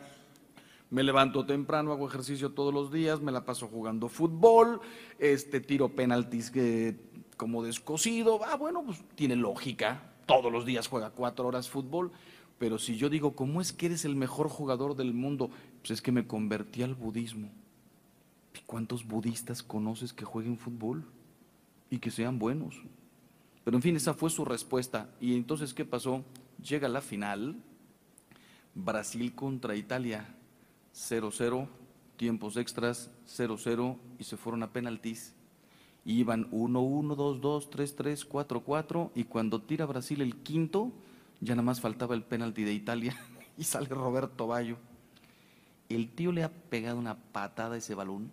me 0.91 1.03
levanto 1.03 1.45
temprano, 1.45 1.93
hago 1.93 2.09
ejercicio 2.09 2.51
todos 2.51 2.73
los 2.73 2.91
días, 2.91 3.21
me 3.21 3.33
la 3.33 3.45
paso 3.45 3.69
jugando 3.69 4.09
fútbol, 4.09 4.81
este, 5.19 5.61
tiro 5.61 5.91
penaltis 5.91 6.51
que 6.51 7.08
como 7.39 7.63
descosido. 7.63 8.41
Ah, 8.45 8.57
bueno, 8.57 8.83
pues 8.85 9.03
tiene 9.15 9.37
lógica. 9.37 10.03
Todos 10.27 10.53
los 10.53 10.67
días 10.67 10.89
juega 10.89 11.09
cuatro 11.09 11.47
horas 11.47 11.71
fútbol. 11.71 12.13
Pero 12.59 12.79
si 12.79 12.99
yo 12.99 13.09
digo, 13.09 13.35
¿cómo 13.35 13.63
es 13.63 13.73
que 13.73 13.87
eres 13.87 14.05
el 14.05 14.17
mejor 14.17 14.51
jugador 14.51 14.95
del 14.97 15.15
mundo? 15.15 15.51
Pues 15.81 15.93
es 15.93 16.03
que 16.03 16.13
me 16.13 16.27
convertí 16.27 16.83
al 16.83 16.95
budismo. 16.95 17.49
¿Y 18.55 18.61
cuántos 18.67 19.07
budistas 19.07 19.63
conoces 19.63 20.13
que 20.13 20.27
jueguen 20.27 20.59
fútbol 20.59 21.05
y 21.89 21.99
que 21.99 22.11
sean 22.11 22.39
buenos? 22.39 22.75
Pero 23.65 23.77
en 23.77 23.83
fin, 23.83 23.97
esa 23.97 24.13
fue 24.13 24.29
su 24.29 24.45
respuesta. 24.45 25.09
Y 25.21 25.37
entonces, 25.37 25.73
¿qué 25.73 25.85
pasó? 25.85 26.25
Llega 26.63 26.89
la 26.89 27.01
final, 27.01 27.57
Brasil 28.75 29.33
contra 29.35 29.77
Italia, 29.77 30.35
0-0, 30.93 31.69
tiempos 32.17 32.57
extras, 32.57 33.11
0-0, 33.29 33.97
y 34.19 34.25
se 34.25 34.37
fueron 34.37 34.65
a 34.65 34.73
penaltis. 34.73 35.35
Iban 36.09 36.51
1-1, 36.53 37.17
2-2, 37.17 37.69
3-3, 37.69 38.27
4-4, 38.27 39.11
y 39.15 39.25
cuando 39.25 39.61
tira 39.61 39.85
Brasil 39.85 40.23
el 40.23 40.37
quinto, 40.37 40.91
ya 41.43 41.55
nada 41.55 41.67
más 41.67 41.83
faltaba 41.83 42.15
el 42.15 42.23
penalti 42.23 42.65
de 42.65 42.73
Italia, 42.73 43.15
y 43.59 43.65
sale 43.65 43.89
Roberto 43.89 44.47
Bayo. 44.47 44.79
El 45.91 46.09
tío 46.09 46.33
le 46.33 46.45
ha 46.45 46.51
pegado 46.51 46.99
una 46.99 47.15
patada 47.15 47.75
a 47.75 47.79
ese 47.79 47.95
balón. 47.95 48.31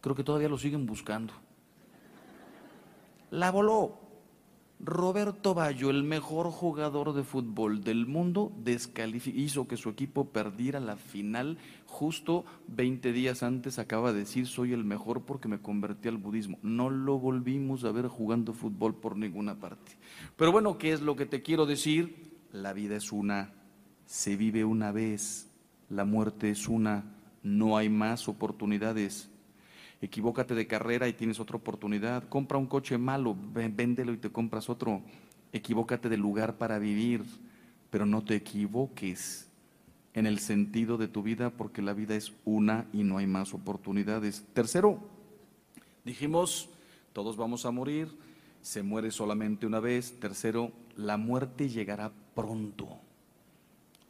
Creo 0.00 0.16
que 0.16 0.24
todavía 0.24 0.48
lo 0.48 0.56
siguen 0.56 0.86
buscando. 0.86 1.34
La 3.30 3.50
voló. 3.50 3.98
Roberto 4.80 5.54
Bayo, 5.54 5.88
el 5.88 6.02
mejor 6.02 6.50
jugador 6.50 7.14
de 7.14 7.24
fútbol 7.24 7.82
del 7.82 8.06
mundo, 8.06 8.52
hizo 9.26 9.66
que 9.66 9.76
su 9.76 9.88
equipo 9.88 10.26
perdiera 10.26 10.80
la 10.80 10.96
final. 10.96 11.58
Justo 11.86 12.44
20 12.68 13.12
días 13.12 13.42
antes 13.42 13.78
acaba 13.78 14.12
de 14.12 14.20
decir, 14.20 14.46
soy 14.46 14.72
el 14.72 14.84
mejor 14.84 15.22
porque 15.22 15.48
me 15.48 15.60
convertí 15.60 16.08
al 16.08 16.18
budismo. 16.18 16.58
No 16.62 16.90
lo 16.90 17.18
volvimos 17.18 17.84
a 17.84 17.92
ver 17.92 18.08
jugando 18.08 18.52
fútbol 18.52 18.94
por 18.94 19.16
ninguna 19.16 19.58
parte. 19.58 19.92
Pero 20.36 20.52
bueno, 20.52 20.76
¿qué 20.76 20.92
es 20.92 21.00
lo 21.00 21.16
que 21.16 21.26
te 21.26 21.42
quiero 21.42 21.66
decir? 21.66 22.34
La 22.52 22.72
vida 22.72 22.96
es 22.96 23.10
una, 23.10 23.52
se 24.06 24.36
vive 24.36 24.64
una 24.64 24.92
vez, 24.92 25.50
la 25.88 26.04
muerte 26.04 26.50
es 26.50 26.68
una, 26.68 27.04
no 27.42 27.76
hay 27.76 27.88
más 27.88 28.28
oportunidades 28.28 29.30
equivócate 30.04 30.54
de 30.54 30.66
carrera 30.66 31.08
y 31.08 31.12
tienes 31.12 31.40
otra 31.40 31.56
oportunidad, 31.56 32.28
compra 32.28 32.58
un 32.58 32.66
coche 32.66 32.98
malo, 32.98 33.36
véndelo 33.52 34.12
y 34.12 34.18
te 34.18 34.30
compras 34.30 34.68
otro, 34.68 35.02
equivócate 35.52 36.08
de 36.08 36.16
lugar 36.16 36.58
para 36.58 36.78
vivir, 36.78 37.24
pero 37.90 38.06
no 38.06 38.24
te 38.24 38.36
equivoques 38.36 39.48
en 40.14 40.26
el 40.26 40.38
sentido 40.38 40.96
de 40.96 41.08
tu 41.08 41.22
vida 41.22 41.50
porque 41.50 41.82
la 41.82 41.92
vida 41.92 42.14
es 42.14 42.32
una 42.44 42.86
y 42.92 43.02
no 43.02 43.18
hay 43.18 43.26
más 43.26 43.54
oportunidades. 43.54 44.44
Tercero, 44.52 45.00
dijimos, 46.04 46.70
todos 47.12 47.36
vamos 47.36 47.66
a 47.66 47.70
morir, 47.70 48.08
se 48.60 48.82
muere 48.82 49.10
solamente 49.10 49.66
una 49.66 49.80
vez. 49.80 50.18
Tercero, 50.18 50.72
la 50.96 51.16
muerte 51.16 51.68
llegará 51.68 52.12
pronto. 52.34 52.88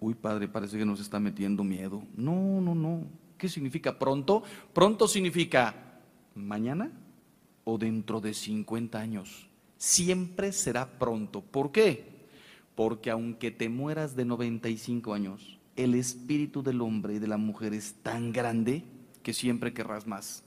Uy, 0.00 0.14
padre, 0.14 0.48
parece 0.48 0.78
que 0.78 0.84
nos 0.84 1.00
está 1.00 1.18
metiendo 1.20 1.64
miedo. 1.64 2.02
No, 2.16 2.60
no, 2.60 2.74
no. 2.74 3.04
¿Qué 3.36 3.48
significa 3.48 3.98
pronto? 3.98 4.42
Pronto 4.72 5.08
significa 5.08 5.83
mañana 6.34 6.90
o 7.64 7.78
dentro 7.78 8.20
de 8.20 8.34
50 8.34 8.98
años. 8.98 9.48
Siempre 9.76 10.52
será 10.52 10.98
pronto. 10.98 11.40
¿Por 11.40 11.72
qué? 11.72 12.12
Porque 12.74 13.10
aunque 13.10 13.50
te 13.50 13.68
mueras 13.68 14.16
de 14.16 14.24
95 14.24 15.14
años, 15.14 15.58
el 15.76 15.94
espíritu 15.94 16.62
del 16.62 16.80
hombre 16.80 17.14
y 17.14 17.18
de 17.18 17.26
la 17.26 17.36
mujer 17.36 17.74
es 17.74 17.94
tan 18.02 18.32
grande 18.32 18.84
que 19.22 19.32
siempre 19.32 19.72
querrás 19.72 20.06
más. 20.06 20.44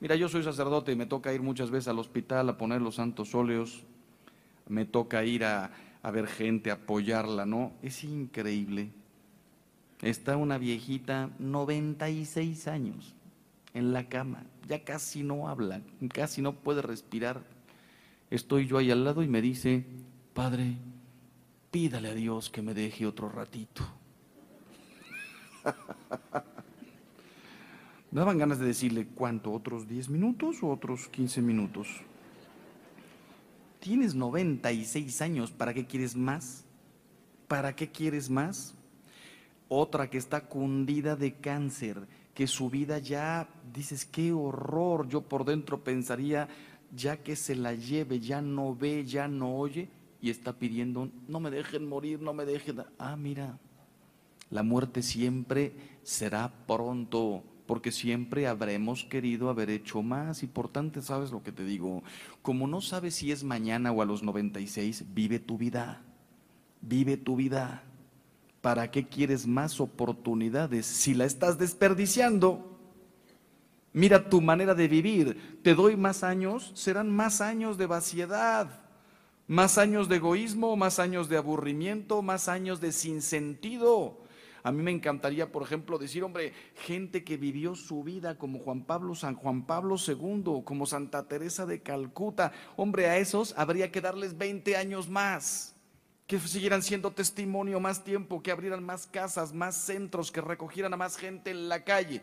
Mira, 0.00 0.14
yo 0.14 0.28
soy 0.28 0.44
sacerdote 0.44 0.92
y 0.92 0.96
me 0.96 1.06
toca 1.06 1.32
ir 1.32 1.42
muchas 1.42 1.70
veces 1.70 1.88
al 1.88 1.98
hospital 1.98 2.48
a 2.48 2.58
poner 2.58 2.80
los 2.80 2.96
santos 2.96 3.34
óleos, 3.34 3.82
me 4.68 4.84
toca 4.84 5.24
ir 5.24 5.44
a, 5.44 5.72
a 6.02 6.10
ver 6.10 6.28
gente, 6.28 6.70
apoyarla, 6.70 7.46
¿no? 7.46 7.72
Es 7.82 8.04
increíble. 8.04 8.90
Está 10.00 10.36
una 10.36 10.58
viejita, 10.58 11.30
96 11.40 12.68
años, 12.68 13.14
en 13.74 13.92
la 13.92 14.08
cama, 14.08 14.44
ya 14.68 14.84
casi 14.84 15.22
no 15.22 15.48
habla, 15.48 15.80
casi 16.12 16.42
no 16.42 16.52
puede 16.52 16.82
respirar. 16.82 17.42
Estoy 18.30 18.66
yo 18.66 18.76
ahí 18.78 18.90
al 18.90 19.04
lado 19.04 19.22
y 19.22 19.28
me 19.28 19.40
dice, 19.40 19.84
Padre, 20.34 20.76
pídale 21.70 22.10
a 22.10 22.14
Dios 22.14 22.50
que 22.50 22.60
me 22.62 22.74
deje 22.74 23.06
otro 23.06 23.30
ratito. 23.30 23.82
daban 28.10 28.38
ganas 28.38 28.58
de 28.58 28.66
decirle, 28.66 29.06
¿cuánto? 29.06 29.52
¿Otros 29.52 29.88
10 29.88 30.10
minutos 30.10 30.62
o 30.62 30.68
otros 30.68 31.08
15 31.08 31.42
minutos? 31.42 31.88
Tienes 33.80 34.14
96 34.14 35.22
años, 35.22 35.50
¿para 35.50 35.72
qué 35.72 35.86
quieres 35.86 36.16
más? 36.16 36.64
¿Para 37.46 37.74
qué 37.74 37.90
quieres 37.90 38.28
más? 38.28 38.74
Otra 39.68 40.10
que 40.10 40.18
está 40.18 40.48
cundida 40.48 41.16
de 41.16 41.34
cáncer 41.34 42.06
que 42.38 42.46
su 42.46 42.70
vida 42.70 43.00
ya, 43.00 43.48
dices, 43.74 44.04
qué 44.04 44.32
horror, 44.32 45.08
yo 45.08 45.22
por 45.22 45.44
dentro 45.44 45.82
pensaría, 45.82 46.46
ya 46.94 47.16
que 47.16 47.34
se 47.34 47.56
la 47.56 47.74
lleve, 47.74 48.20
ya 48.20 48.40
no 48.40 48.76
ve, 48.76 49.04
ya 49.04 49.26
no 49.26 49.56
oye, 49.56 49.88
y 50.20 50.30
está 50.30 50.52
pidiendo, 50.52 51.10
no 51.26 51.40
me 51.40 51.50
dejen 51.50 51.88
morir, 51.88 52.22
no 52.22 52.32
me 52.32 52.44
dejen. 52.44 52.84
Ah, 52.96 53.16
mira, 53.16 53.58
la 54.50 54.62
muerte 54.62 55.02
siempre 55.02 55.72
será 56.04 56.52
pronto, 56.68 57.42
porque 57.66 57.90
siempre 57.90 58.46
habremos 58.46 59.02
querido 59.02 59.50
haber 59.50 59.68
hecho 59.68 60.04
más. 60.04 60.44
Y 60.44 60.46
por 60.46 60.68
tanto, 60.68 61.02
¿sabes 61.02 61.32
lo 61.32 61.42
que 61.42 61.50
te 61.50 61.64
digo? 61.64 62.04
Como 62.42 62.68
no 62.68 62.80
sabes 62.80 63.16
si 63.16 63.32
es 63.32 63.42
mañana 63.42 63.90
o 63.90 64.00
a 64.00 64.04
los 64.04 64.22
96, 64.22 65.06
vive 65.12 65.40
tu 65.40 65.58
vida, 65.58 66.04
vive 66.82 67.16
tu 67.16 67.34
vida. 67.34 67.82
¿Para 68.60 68.90
qué 68.90 69.06
quieres 69.06 69.46
más 69.46 69.80
oportunidades 69.80 70.86
si 70.86 71.14
la 71.14 71.24
estás 71.24 71.58
desperdiciando? 71.58 72.78
Mira 73.92 74.28
tu 74.28 74.40
manera 74.40 74.74
de 74.74 74.88
vivir. 74.88 75.60
Te 75.62 75.74
doy 75.74 75.96
más 75.96 76.22
años, 76.22 76.72
serán 76.74 77.10
más 77.10 77.40
años 77.40 77.78
de 77.78 77.86
vaciedad, 77.86 78.82
más 79.46 79.78
años 79.78 80.08
de 80.08 80.16
egoísmo, 80.16 80.76
más 80.76 80.98
años 80.98 81.28
de 81.28 81.36
aburrimiento, 81.36 82.22
más 82.22 82.48
años 82.48 82.80
de 82.80 82.92
sinsentido. 82.92 84.18
A 84.62 84.72
mí 84.72 84.82
me 84.82 84.90
encantaría, 84.90 85.50
por 85.50 85.62
ejemplo, 85.62 85.98
decir, 85.98 86.22
hombre, 86.24 86.52
gente 86.74 87.24
que 87.24 87.36
vivió 87.36 87.74
su 87.74 88.02
vida 88.02 88.36
como 88.36 88.58
Juan 88.58 88.82
Pablo, 88.82 89.14
San 89.14 89.34
Juan 89.36 89.64
Pablo 89.64 89.96
II, 89.96 90.62
como 90.64 90.84
Santa 90.84 91.26
Teresa 91.26 91.64
de 91.64 91.80
Calcuta. 91.80 92.52
Hombre, 92.76 93.06
a 93.06 93.16
esos 93.16 93.54
habría 93.56 93.90
que 93.90 94.00
darles 94.00 94.36
20 94.36 94.76
años 94.76 95.08
más 95.08 95.77
que 96.28 96.38
siguieran 96.38 96.82
siendo 96.82 97.10
testimonio 97.10 97.80
más 97.80 98.04
tiempo, 98.04 98.42
que 98.42 98.52
abrieran 98.52 98.84
más 98.84 99.06
casas, 99.06 99.54
más 99.54 99.74
centros, 99.74 100.30
que 100.30 100.42
recogieran 100.42 100.92
a 100.92 100.98
más 100.98 101.16
gente 101.16 101.50
en 101.50 101.70
la 101.70 101.84
calle. 101.84 102.20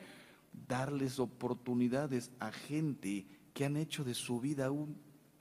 Darles 0.67 1.19
oportunidades 1.19 2.29
a 2.39 2.51
gente 2.51 3.25
que 3.55 3.65
han 3.65 3.75
hecho 3.75 4.03
de 4.03 4.13
su 4.13 4.39
vida 4.39 4.69
un 4.69 4.95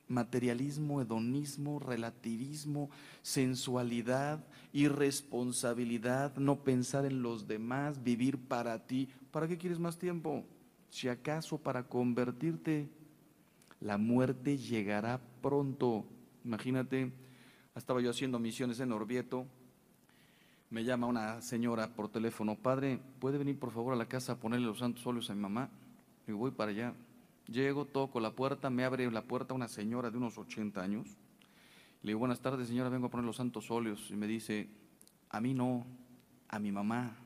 materialismo, 0.08 1.02
hedonismo, 1.02 1.78
relativismo, 1.78 2.88
sensualidad, 3.20 4.42
irresponsabilidad, 4.72 6.34
no 6.36 6.64
pensar 6.64 7.04
en 7.04 7.20
los 7.22 7.46
demás, 7.46 8.02
vivir 8.02 8.38
para 8.38 8.86
ti. 8.86 9.10
¿Para 9.30 9.46
qué 9.46 9.58
quieres 9.58 9.78
más 9.78 9.98
tiempo? 9.98 10.42
Si 10.88 11.08
acaso 11.08 11.58
para 11.58 11.86
convertirte, 11.86 12.88
la 13.80 13.98
muerte 13.98 14.56
llegará 14.56 15.20
pronto. 15.42 16.06
Imagínate 16.46 17.12
estaba 17.76 18.00
yo 18.00 18.10
haciendo 18.10 18.38
misiones 18.38 18.80
en 18.80 18.92
Orvieto. 18.92 19.46
Me 20.70 20.84
llama 20.84 21.06
una 21.06 21.40
señora 21.40 21.94
por 21.94 22.08
teléfono, 22.08 22.56
padre, 22.56 23.00
¿puede 23.18 23.38
venir 23.38 23.58
por 23.58 23.70
favor 23.70 23.92
a 23.92 23.96
la 23.96 24.06
casa 24.06 24.32
a 24.32 24.36
ponerle 24.36 24.66
los 24.66 24.78
santos 24.78 25.06
óleos 25.06 25.30
a 25.30 25.34
mi 25.34 25.40
mamá? 25.40 25.70
Y 26.26 26.32
voy 26.32 26.50
para 26.50 26.70
allá. 26.70 26.94
Llego, 27.46 27.84
toco 27.84 28.20
la 28.20 28.32
puerta, 28.32 28.70
me 28.70 28.84
abre 28.84 29.10
la 29.10 29.22
puerta 29.22 29.54
una 29.54 29.68
señora 29.68 30.10
de 30.10 30.16
unos 30.16 30.38
80 30.38 30.80
años. 30.80 31.08
Le 32.02 32.10
digo, 32.10 32.20
buenas 32.20 32.40
tardes 32.40 32.68
señora, 32.68 32.88
vengo 32.88 33.06
a 33.06 33.10
poner 33.10 33.26
los 33.26 33.36
santos 33.36 33.70
óleos. 33.70 34.10
Y 34.10 34.16
me 34.16 34.26
dice, 34.26 34.68
a 35.30 35.40
mí 35.40 35.52
no, 35.52 35.84
a 36.48 36.58
mi 36.58 36.72
mamá. 36.72 37.16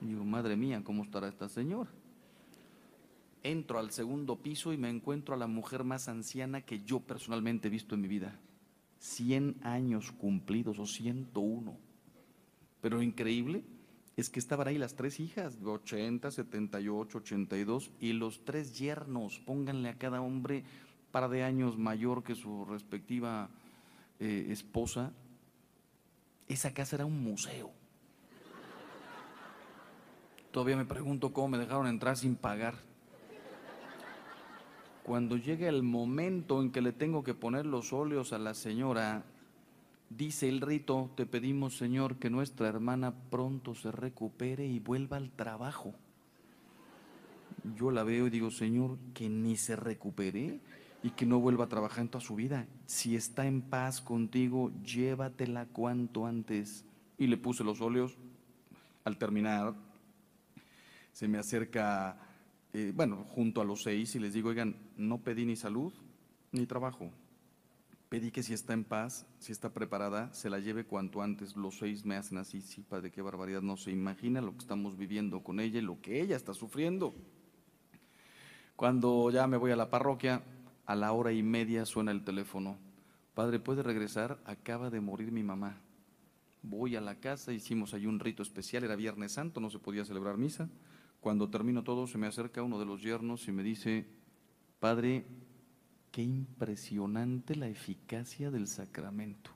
Y 0.00 0.06
digo, 0.06 0.24
madre 0.24 0.56
mía, 0.56 0.82
¿cómo 0.82 1.04
estará 1.04 1.28
esta 1.28 1.48
señora? 1.48 1.90
Entro 3.42 3.78
al 3.78 3.90
segundo 3.90 4.36
piso 4.36 4.72
y 4.72 4.78
me 4.78 4.88
encuentro 4.88 5.34
a 5.34 5.38
la 5.38 5.46
mujer 5.46 5.84
más 5.84 6.08
anciana 6.08 6.62
que 6.62 6.80
yo 6.80 7.00
personalmente 7.00 7.68
he 7.68 7.70
visto 7.70 7.94
en 7.94 8.00
mi 8.00 8.08
vida. 8.08 8.38
100 9.02 9.56
años 9.62 10.12
cumplidos 10.12 10.78
o 10.78 10.86
101. 10.86 11.76
Pero 12.80 12.96
lo 12.96 13.02
increíble 13.02 13.64
es 14.16 14.30
que 14.30 14.38
estaban 14.38 14.68
ahí 14.68 14.78
las 14.78 14.94
tres 14.94 15.18
hijas, 15.18 15.58
80, 15.64 16.30
78, 16.30 17.18
82, 17.18 17.90
y 17.98 18.12
los 18.12 18.44
tres 18.44 18.78
yernos, 18.78 19.40
pónganle 19.40 19.88
a 19.88 19.98
cada 19.98 20.20
hombre 20.20 20.62
par 21.10 21.28
de 21.28 21.42
años 21.42 21.76
mayor 21.78 22.22
que 22.22 22.36
su 22.36 22.64
respectiva 22.64 23.50
eh, 24.20 24.46
esposa. 24.50 25.12
Esa 26.46 26.72
casa 26.72 26.96
era 26.96 27.04
un 27.04 27.22
museo. 27.24 27.72
Todavía 30.52 30.76
me 30.76 30.84
pregunto 30.84 31.32
cómo 31.32 31.48
me 31.48 31.58
dejaron 31.58 31.88
entrar 31.88 32.16
sin 32.16 32.36
pagar. 32.36 32.76
Cuando 35.04 35.36
llega 35.36 35.68
el 35.68 35.82
momento 35.82 36.62
en 36.62 36.70
que 36.70 36.80
le 36.80 36.92
tengo 36.92 37.24
que 37.24 37.34
poner 37.34 37.66
los 37.66 37.92
óleos 37.92 38.32
a 38.32 38.38
la 38.38 38.54
señora, 38.54 39.24
Dice 40.16 40.46
el 40.46 40.60
rito, 40.60 41.10
te 41.16 41.24
pedimos 41.24 41.78
Señor 41.78 42.16
que 42.16 42.28
nuestra 42.28 42.68
hermana 42.68 43.14
pronto 43.30 43.74
se 43.74 43.90
recupere 43.90 44.66
y 44.66 44.78
vuelva 44.78 45.16
al 45.16 45.30
trabajo. 45.30 45.94
Yo 47.76 47.90
la 47.90 48.02
veo 48.02 48.26
y 48.26 48.30
digo, 48.30 48.50
Señor, 48.50 48.98
que 49.14 49.30
ni 49.30 49.56
se 49.56 49.74
recupere 49.74 50.60
y 51.02 51.10
que 51.10 51.24
no 51.24 51.40
vuelva 51.40 51.64
a 51.64 51.68
trabajar 51.68 52.00
en 52.00 52.08
toda 52.08 52.22
su 52.22 52.34
vida. 52.34 52.66
Si 52.84 53.16
está 53.16 53.46
en 53.46 53.62
paz 53.62 54.02
contigo, 54.02 54.70
llévatela 54.84 55.64
cuanto 55.66 56.26
antes. 56.26 56.84
Y 57.16 57.28
le 57.28 57.38
puse 57.38 57.64
los 57.64 57.80
óleos. 57.80 58.18
Al 59.04 59.16
terminar, 59.16 59.74
se 61.12 61.26
me 61.26 61.38
acerca, 61.38 62.18
bueno, 62.94 63.26
junto 63.30 63.60
a 63.60 63.64
los 63.64 63.82
seis 63.82 64.14
y 64.14 64.18
les 64.18 64.32
digo, 64.32 64.48
oigan, 64.48 64.76
no 64.96 65.18
pedí 65.18 65.44
ni 65.44 65.56
salud 65.56 65.92
ni 66.52 66.66
trabajo. 66.66 67.10
Pedí 68.08 68.30
que 68.30 68.42
si 68.42 68.52
está 68.52 68.74
en 68.74 68.84
paz, 68.84 69.26
si 69.38 69.52
está 69.52 69.72
preparada, 69.72 70.32
se 70.34 70.50
la 70.50 70.58
lleve 70.58 70.84
cuanto 70.84 71.22
antes. 71.22 71.56
Los 71.56 71.78
seis 71.78 72.04
me 72.04 72.16
hacen 72.16 72.36
así, 72.36 72.60
sí, 72.60 72.82
padre, 72.82 73.10
qué 73.10 73.22
barbaridad. 73.22 73.62
No 73.62 73.78
se 73.78 73.90
imagina 73.90 74.42
lo 74.42 74.52
que 74.52 74.58
estamos 74.58 74.98
viviendo 74.98 75.42
con 75.42 75.60
ella 75.60 75.78
y 75.78 75.82
lo 75.82 76.00
que 76.00 76.20
ella 76.20 76.36
está 76.36 76.52
sufriendo. 76.52 77.14
Cuando 78.76 79.30
ya 79.30 79.46
me 79.46 79.56
voy 79.56 79.70
a 79.70 79.76
la 79.76 79.88
parroquia, 79.88 80.42
a 80.84 80.94
la 80.94 81.12
hora 81.12 81.32
y 81.32 81.42
media 81.42 81.86
suena 81.86 82.10
el 82.10 82.22
teléfono. 82.22 82.76
Padre, 83.34 83.60
¿puede 83.60 83.82
regresar? 83.82 84.38
Acaba 84.44 84.90
de 84.90 85.00
morir 85.00 85.32
mi 85.32 85.42
mamá. 85.42 85.80
Voy 86.62 86.96
a 86.96 87.00
la 87.00 87.14
casa, 87.14 87.52
hicimos 87.52 87.94
ahí 87.94 88.06
un 88.06 88.20
rito 88.20 88.42
especial, 88.42 88.84
era 88.84 88.94
Viernes 88.94 89.32
Santo, 89.32 89.58
no 89.58 89.70
se 89.70 89.78
podía 89.78 90.04
celebrar 90.04 90.36
misa. 90.36 90.68
Cuando 91.22 91.48
termino 91.48 91.84
todo, 91.84 92.08
se 92.08 92.18
me 92.18 92.26
acerca 92.26 92.64
uno 92.64 92.80
de 92.80 92.84
los 92.84 93.00
yernos 93.00 93.46
y 93.46 93.52
me 93.52 93.62
dice, 93.62 94.04
Padre, 94.80 95.24
qué 96.10 96.20
impresionante 96.20 97.54
la 97.54 97.68
eficacia 97.68 98.50
del 98.50 98.66
sacramento. 98.66 99.52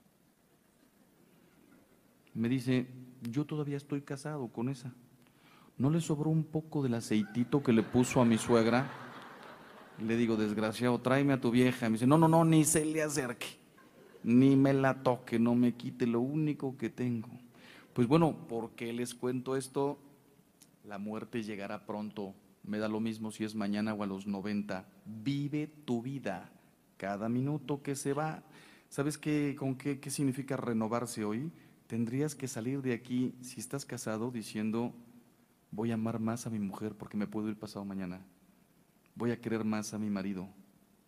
Me 2.33 2.47
dice, 2.47 2.87
yo 3.21 3.43
todavía 3.43 3.75
estoy 3.75 3.99
casado 3.99 4.47
con 4.47 4.69
esa. 4.69 4.93
¿No 5.77 5.89
le 5.89 5.99
sobró 5.99 6.29
un 6.29 6.45
poco 6.45 6.81
del 6.81 6.93
aceitito 6.93 7.61
que 7.61 7.73
le 7.73 7.83
puso 7.83 8.21
a 8.21 8.25
mi 8.25 8.37
suegra? 8.37 8.89
Le 10.01 10.15
digo, 10.15 10.37
desgraciado, 10.37 11.01
tráeme 11.01 11.33
a 11.33 11.41
tu 11.41 11.51
vieja. 11.51 11.89
Me 11.89 11.95
dice, 11.95 12.07
no, 12.07 12.17
no, 12.17 12.29
no, 12.29 12.45
ni 12.45 12.63
se 12.63 12.85
le 12.85 13.03
acerque, 13.03 13.59
ni 14.23 14.55
me 14.55 14.71
la 14.71 15.03
toque, 15.03 15.37
no 15.37 15.53
me 15.53 15.75
quite 15.75 16.07
lo 16.07 16.21
único 16.21 16.77
que 16.77 16.89
tengo. 16.89 17.27
Pues 17.93 18.07
bueno, 18.07 18.47
¿por 18.47 18.71
qué 18.71 18.93
les 18.93 19.13
cuento 19.13 19.57
esto? 19.57 19.99
La 20.87 20.97
muerte 20.97 21.43
llegará 21.43 21.85
pronto. 21.85 22.33
Me 22.63 22.79
da 22.79 22.87
lo 22.87 22.99
mismo 22.99 23.31
si 23.31 23.43
es 23.43 23.53
mañana 23.53 23.93
o 23.93 24.01
a 24.01 24.07
los 24.07 24.25
90. 24.25 24.87
Vive 25.05 25.67
tu 25.67 26.01
vida. 26.01 26.49
Cada 26.97 27.29
minuto 27.29 27.83
que 27.83 27.95
se 27.95 28.13
va. 28.13 28.43
¿Sabes 28.89 29.19
qué, 29.19 29.55
con 29.55 29.75
qué, 29.75 29.99
qué 29.99 30.09
significa 30.09 30.57
renovarse 30.57 31.23
hoy? 31.23 31.51
Tendrías 31.85 32.33
que 32.33 32.47
salir 32.47 32.81
de 32.81 32.93
aquí, 32.93 33.35
si 33.41 33.59
estás 33.59 33.85
casado, 33.85 34.31
diciendo, 34.31 34.95
voy 35.69 35.91
a 35.91 35.93
amar 35.93 36.19
más 36.19 36.47
a 36.47 36.49
mi 36.49 36.59
mujer 36.59 36.95
porque 36.95 37.17
me 37.17 37.27
puedo 37.27 37.49
ir 37.49 37.59
pasado 37.59 37.85
mañana 37.85 38.25
voy 39.17 39.31
a 39.31 39.41
querer 39.41 39.63
más 39.63 39.93
a 39.93 39.97
mi 39.97 40.09
marido, 40.09 40.47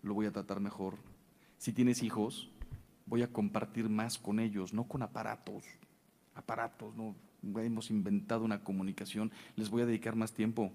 lo 0.02 0.16
voy 0.16 0.26
a 0.26 0.32
tratar 0.32 0.60
mejor. 0.60 0.98
Si 1.58 1.72
tienes 1.72 2.02
hijos, 2.02 2.50
voy 3.06 3.22
a 3.22 3.32
compartir 3.32 3.88
más 3.88 4.18
con 4.18 4.40
ellos, 4.40 4.74
no 4.74 4.88
con 4.88 5.04
aparatos, 5.04 5.64
aparatos, 6.34 6.96
no 6.96 7.16
hemos 7.44 7.90
inventado 7.90 8.46
una 8.46 8.64
comunicación, 8.64 9.32
les 9.56 9.70
voy 9.70 9.82
a 9.82 9.86
dedicar 9.86 10.16
más 10.16 10.34
tiempo. 10.34 10.72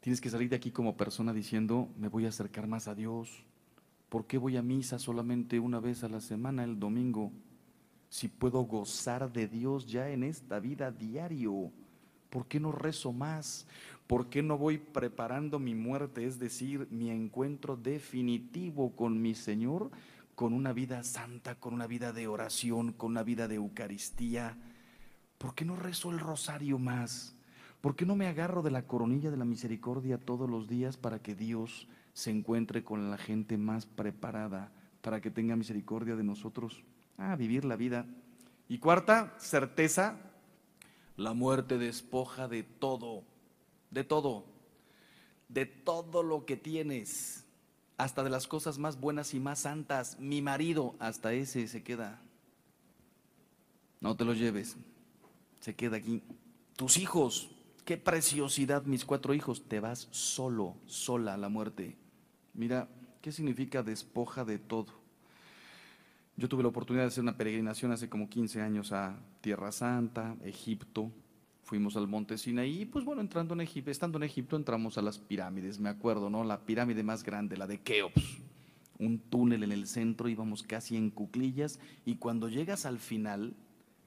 Tienes 0.00 0.20
que 0.20 0.30
salir 0.30 0.48
de 0.48 0.56
aquí 0.56 0.70
como 0.70 0.96
persona 0.96 1.32
diciendo, 1.32 1.88
me 1.98 2.08
voy 2.08 2.26
a 2.26 2.28
acercar 2.28 2.66
más 2.66 2.88
a 2.88 2.94
Dios. 2.94 3.44
¿Por 4.08 4.26
qué 4.26 4.38
voy 4.38 4.56
a 4.56 4.62
misa 4.62 4.98
solamente 4.98 5.60
una 5.60 5.80
vez 5.80 6.04
a 6.04 6.08
la 6.08 6.20
semana, 6.20 6.64
el 6.64 6.78
domingo? 6.78 7.32
Si 8.08 8.28
puedo 8.28 8.62
gozar 8.62 9.30
de 9.32 9.48
Dios 9.48 9.86
ya 9.86 10.08
en 10.08 10.22
esta 10.22 10.60
vida 10.60 10.90
diario, 10.90 11.70
¿por 12.30 12.46
qué 12.46 12.58
no 12.58 12.72
rezo 12.72 13.12
más? 13.12 13.66
¿Por 14.06 14.30
qué 14.30 14.42
no 14.42 14.56
voy 14.56 14.78
preparando 14.78 15.58
mi 15.58 15.74
muerte, 15.74 16.24
es 16.24 16.38
decir, 16.38 16.88
mi 16.90 17.10
encuentro 17.10 17.76
definitivo 17.76 18.96
con 18.96 19.20
mi 19.20 19.34
Señor, 19.34 19.90
con 20.34 20.54
una 20.54 20.72
vida 20.72 21.02
santa, 21.04 21.56
con 21.56 21.74
una 21.74 21.86
vida 21.86 22.14
de 22.14 22.28
oración, 22.28 22.92
con 22.92 23.10
una 23.10 23.22
vida 23.22 23.48
de 23.48 23.56
Eucaristía? 23.56 24.56
¿Por 25.38 25.54
qué 25.54 25.64
no 25.64 25.76
rezo 25.76 26.10
el 26.10 26.18
rosario 26.18 26.78
más? 26.78 27.34
¿Por 27.80 27.94
qué 27.96 28.04
no 28.04 28.16
me 28.16 28.26
agarro 28.26 28.62
de 28.62 28.70
la 28.70 28.86
coronilla 28.86 29.30
de 29.30 29.36
la 29.36 29.44
misericordia 29.44 30.18
todos 30.18 30.50
los 30.50 30.68
días 30.68 30.96
para 30.96 31.20
que 31.20 31.34
Dios 31.34 31.88
se 32.12 32.30
encuentre 32.30 32.82
con 32.82 33.10
la 33.10 33.18
gente 33.18 33.56
más 33.56 33.86
preparada, 33.86 34.72
para 35.00 35.20
que 35.20 35.30
tenga 35.30 35.56
misericordia 35.56 36.16
de 36.16 36.24
nosotros? 36.24 36.82
Ah, 37.16 37.36
vivir 37.36 37.64
la 37.64 37.76
vida. 37.76 38.06
Y 38.68 38.78
cuarta, 38.78 39.34
certeza, 39.38 40.16
la 41.16 41.34
muerte 41.34 41.78
despoja 41.78 42.48
de 42.48 42.64
todo 42.64 43.24
de 43.90 44.04
todo, 44.04 44.44
de 45.48 45.66
todo 45.66 46.22
lo 46.22 46.44
que 46.44 46.56
tienes, 46.56 47.44
hasta 47.96 48.22
de 48.22 48.30
las 48.30 48.46
cosas 48.46 48.78
más 48.78 49.00
buenas 49.00 49.34
y 49.34 49.40
más 49.40 49.60
santas. 49.60 50.18
Mi 50.20 50.42
marido, 50.42 50.94
hasta 50.98 51.32
ese 51.32 51.66
se 51.68 51.82
queda. 51.82 52.20
No 54.00 54.16
te 54.16 54.24
lo 54.24 54.34
lleves, 54.34 54.76
se 55.60 55.74
queda 55.74 55.96
aquí. 55.96 56.22
Tus 56.76 56.96
hijos, 56.96 57.50
qué 57.84 57.96
preciosidad, 57.96 58.84
mis 58.84 59.04
cuatro 59.04 59.34
hijos, 59.34 59.68
te 59.68 59.80
vas 59.80 60.08
solo, 60.10 60.76
sola 60.86 61.34
a 61.34 61.38
la 61.38 61.48
muerte. 61.48 61.96
Mira, 62.54 62.88
¿qué 63.20 63.32
significa 63.32 63.82
despoja 63.82 64.44
de 64.44 64.58
todo? 64.58 64.92
Yo 66.36 66.48
tuve 66.48 66.62
la 66.62 66.68
oportunidad 66.68 67.04
de 67.04 67.08
hacer 67.08 67.22
una 67.22 67.36
peregrinación 67.36 67.90
hace 67.90 68.08
como 68.08 68.28
15 68.28 68.62
años 68.62 68.92
a 68.92 69.18
Tierra 69.40 69.72
Santa, 69.72 70.36
Egipto, 70.44 71.10
Fuimos 71.68 71.98
al 71.98 72.08
monte 72.08 72.38
Sinaí 72.38 72.80
y 72.80 72.84
pues 72.86 73.04
bueno, 73.04 73.20
entrando 73.20 73.52
en 73.52 73.60
Egipto, 73.60 73.90
estando 73.90 74.16
en 74.16 74.22
Egipto 74.22 74.56
entramos 74.56 74.96
a 74.96 75.02
las 75.02 75.18
pirámides, 75.18 75.78
me 75.78 75.90
acuerdo, 75.90 76.30
¿no? 76.30 76.42
La 76.42 76.64
pirámide 76.64 77.02
más 77.02 77.22
grande, 77.22 77.58
la 77.58 77.66
de 77.66 77.78
Keops. 77.82 78.38
Un 78.98 79.18
túnel 79.18 79.62
en 79.62 79.72
el 79.72 79.86
centro, 79.86 80.30
íbamos 80.30 80.62
casi 80.62 80.96
en 80.96 81.10
cuclillas 81.10 81.78
y 82.06 82.14
cuando 82.14 82.48
llegas 82.48 82.86
al 82.86 82.98
final, 82.98 83.54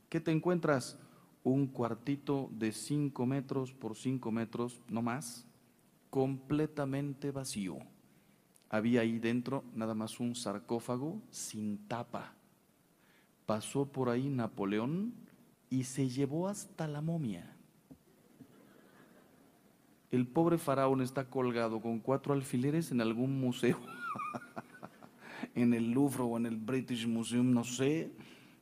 ¿qué 0.09 0.19
te 0.19 0.31
encuentras? 0.31 0.97
Un 1.43 1.67
cuartito 1.67 2.49
de 2.51 2.71
5 2.71 3.25
metros 3.25 3.73
por 3.73 3.95
5 3.95 4.31
metros, 4.31 4.81
no 4.87 5.01
más, 5.01 5.47
completamente 6.09 7.31
vacío. 7.31 7.79
Había 8.69 9.01
ahí 9.01 9.19
dentro 9.19 9.63
nada 9.75 9.95
más 9.95 10.19
un 10.19 10.35
sarcófago 10.35 11.21
sin 11.29 11.87
tapa. 11.87 12.33
Pasó 13.45 13.85
por 13.85 14.09
ahí 14.09 14.29
Napoleón 14.29 15.13
y 15.69 15.83
se 15.85 16.09
llevó 16.09 16.47
hasta 16.47 16.87
la 16.87 17.01
momia. 17.01 17.55
El 20.11 20.27
pobre 20.27 20.57
faraón 20.57 21.01
está 21.01 21.29
colgado 21.29 21.79
con 21.81 21.99
cuatro 21.99 22.33
alfileres 22.33 22.91
en 22.91 22.99
algún 22.99 23.39
museo, 23.39 23.79
en 25.55 25.73
el 25.73 25.91
Louvre 25.91 26.23
o 26.23 26.37
en 26.37 26.45
el 26.45 26.57
British 26.57 27.07
Museum, 27.07 27.53
no 27.53 27.63
sé. 27.63 28.11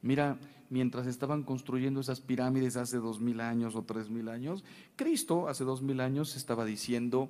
Mira, 0.04 0.38
mientras 0.70 1.08
estaban 1.08 1.44
construyendo 1.44 2.00
esas 2.00 2.22
pirámides 2.22 2.78
hace 2.78 2.98
dos 2.98 3.20
mil 3.20 3.42
años 3.42 3.76
o 3.76 3.84
tres 3.84 4.10
mil 4.10 4.30
años, 4.30 4.64
Cristo 4.96 5.48
hace 5.48 5.64
dos 5.64 5.82
mil 5.82 6.00
años 6.00 6.36
estaba 6.36 6.66
diciendo, 6.66 7.30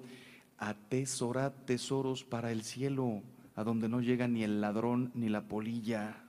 atesora 0.58 1.52
tesoros 1.66 2.24
para 2.24 2.52
el 2.52 2.64
cielo, 2.64 3.24
a 3.56 3.64
donde 3.64 3.90
no 3.90 4.02
llega 4.02 4.28
ni 4.28 4.44
el 4.44 4.62
ladrón 4.62 5.12
ni 5.14 5.30
la 5.30 5.48
polilla. 5.48 6.24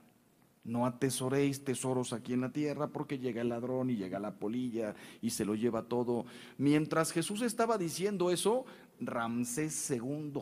No 0.63 0.85
atesoréis 0.85 1.63
tesoros 1.63 2.13
aquí 2.13 2.33
en 2.33 2.41
la 2.41 2.51
tierra 2.51 2.87
porque 2.87 3.17
llega 3.17 3.41
el 3.41 3.49
ladrón 3.49 3.89
y 3.89 3.95
llega 3.95 4.19
la 4.19 4.35
polilla 4.35 4.95
y 5.21 5.31
se 5.31 5.43
lo 5.43 5.55
lleva 5.55 5.83
todo. 5.83 6.25
Mientras 6.57 7.11
Jesús 7.11 7.41
estaba 7.41 7.77
diciendo 7.77 8.29
eso, 8.29 8.65
Ramsés 8.99 9.89
II 9.89 10.33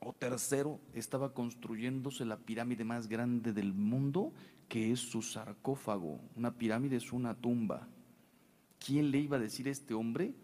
o 0.00 0.12
tercero 0.12 0.78
estaba 0.94 1.34
construyéndose 1.34 2.24
la 2.24 2.36
pirámide 2.36 2.84
más 2.84 3.08
grande 3.08 3.52
del 3.52 3.74
mundo, 3.74 4.32
que 4.68 4.92
es 4.92 5.00
su 5.00 5.22
sarcófago. 5.22 6.20
Una 6.34 6.52
pirámide 6.52 6.96
es 6.96 7.12
una 7.12 7.34
tumba. 7.34 7.88
¿Quién 8.78 9.10
le 9.10 9.18
iba 9.18 9.36
a 9.36 9.40
decir 9.40 9.68
a 9.68 9.70
este 9.70 9.94
hombre 9.94 10.34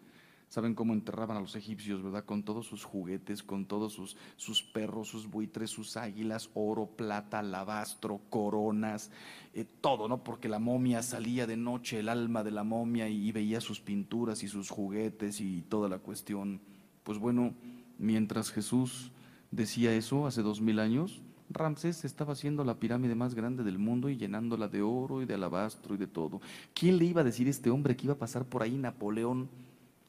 Saben 0.53 0.75
cómo 0.75 0.93
enterraban 0.93 1.35
a 1.35 1.39
los 1.41 1.55
egipcios, 1.55 2.03
¿verdad? 2.03 2.25
Con 2.25 2.43
todos 2.43 2.67
sus 2.67 2.83
juguetes, 2.83 3.41
con 3.41 3.65
todos 3.65 3.91
sus, 3.91 4.15
sus 4.35 4.61
perros, 4.61 5.07
sus 5.07 5.27
buitres, 5.27 5.71
sus 5.71 5.97
águilas, 5.97 6.51
oro, 6.53 6.85
plata, 6.85 7.39
alabastro, 7.39 8.21
coronas, 8.29 9.09
eh, 9.55 9.65
todo, 9.81 10.07
¿no? 10.07 10.23
Porque 10.23 10.49
la 10.49 10.59
momia 10.59 11.01
salía 11.01 11.47
de 11.47 11.57
noche, 11.57 11.97
el 11.97 12.07
alma 12.07 12.43
de 12.43 12.51
la 12.51 12.63
momia, 12.63 13.09
y, 13.09 13.31
veía 13.31 13.61
sus 13.61 13.81
pinturas 13.81 14.43
y 14.43 14.47
sus 14.47 14.69
juguetes 14.69 15.41
y 15.41 15.63
toda 15.63 15.89
la 15.89 15.97
cuestión. 15.97 16.61
Pues 17.03 17.17
bueno, 17.17 17.55
mientras 17.97 18.51
Jesús 18.51 19.11
decía 19.49 19.91
eso 19.95 20.27
hace 20.27 20.43
dos 20.43 20.61
mil 20.61 20.77
años, 20.77 21.23
Ramsés 21.49 22.05
estaba 22.05 22.33
haciendo 22.33 22.63
la 22.63 22.79
pirámide 22.79 23.15
más 23.15 23.35
grande 23.35 23.63
del 23.63 23.77
mundo 23.77 24.09
y 24.09 24.17
llenándola 24.17 24.67
de 24.67 24.81
oro 24.81 25.21
y 25.21 25.25
de 25.25 25.33
alabastro 25.33 25.95
y 25.95 25.97
de 25.97 26.07
todo. 26.07 26.41
¿Quién 26.73 26.97
le 26.97 27.05
iba 27.05 27.21
a 27.21 27.25
decir 27.25 27.47
a 27.47 27.51
este 27.51 27.69
hombre 27.69 27.95
que 27.95 28.05
iba 28.05 28.13
a 28.13 28.19
pasar 28.19 28.45
por 28.45 28.63
ahí 28.63 28.77
Napoleón? 28.77 29.49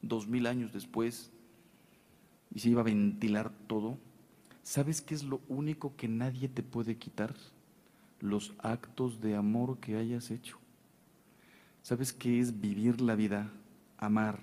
dos 0.01 0.27
mil 0.27 0.45
años 0.45 0.71
después, 0.71 1.31
y 2.53 2.59
se 2.59 2.69
iba 2.69 2.81
a 2.81 2.83
ventilar 2.83 3.51
todo, 3.65 3.97
¿sabes 4.61 5.01
qué 5.01 5.15
es 5.15 5.23
lo 5.23 5.41
único 5.47 5.95
que 5.95 6.07
nadie 6.07 6.47
te 6.47 6.61
puede 6.61 6.95
quitar? 6.95 7.33
los 8.25 8.53
actos 8.59 9.21
de 9.21 9.35
amor 9.35 9.77
que 9.79 9.97
hayas 9.97 10.31
hecho. 10.31 10.57
¿Sabes 11.81 12.11
qué 12.13 12.39
es 12.39 12.59
vivir 12.59 13.01
la 13.01 13.15
vida? 13.15 13.51
Amar. 13.97 14.39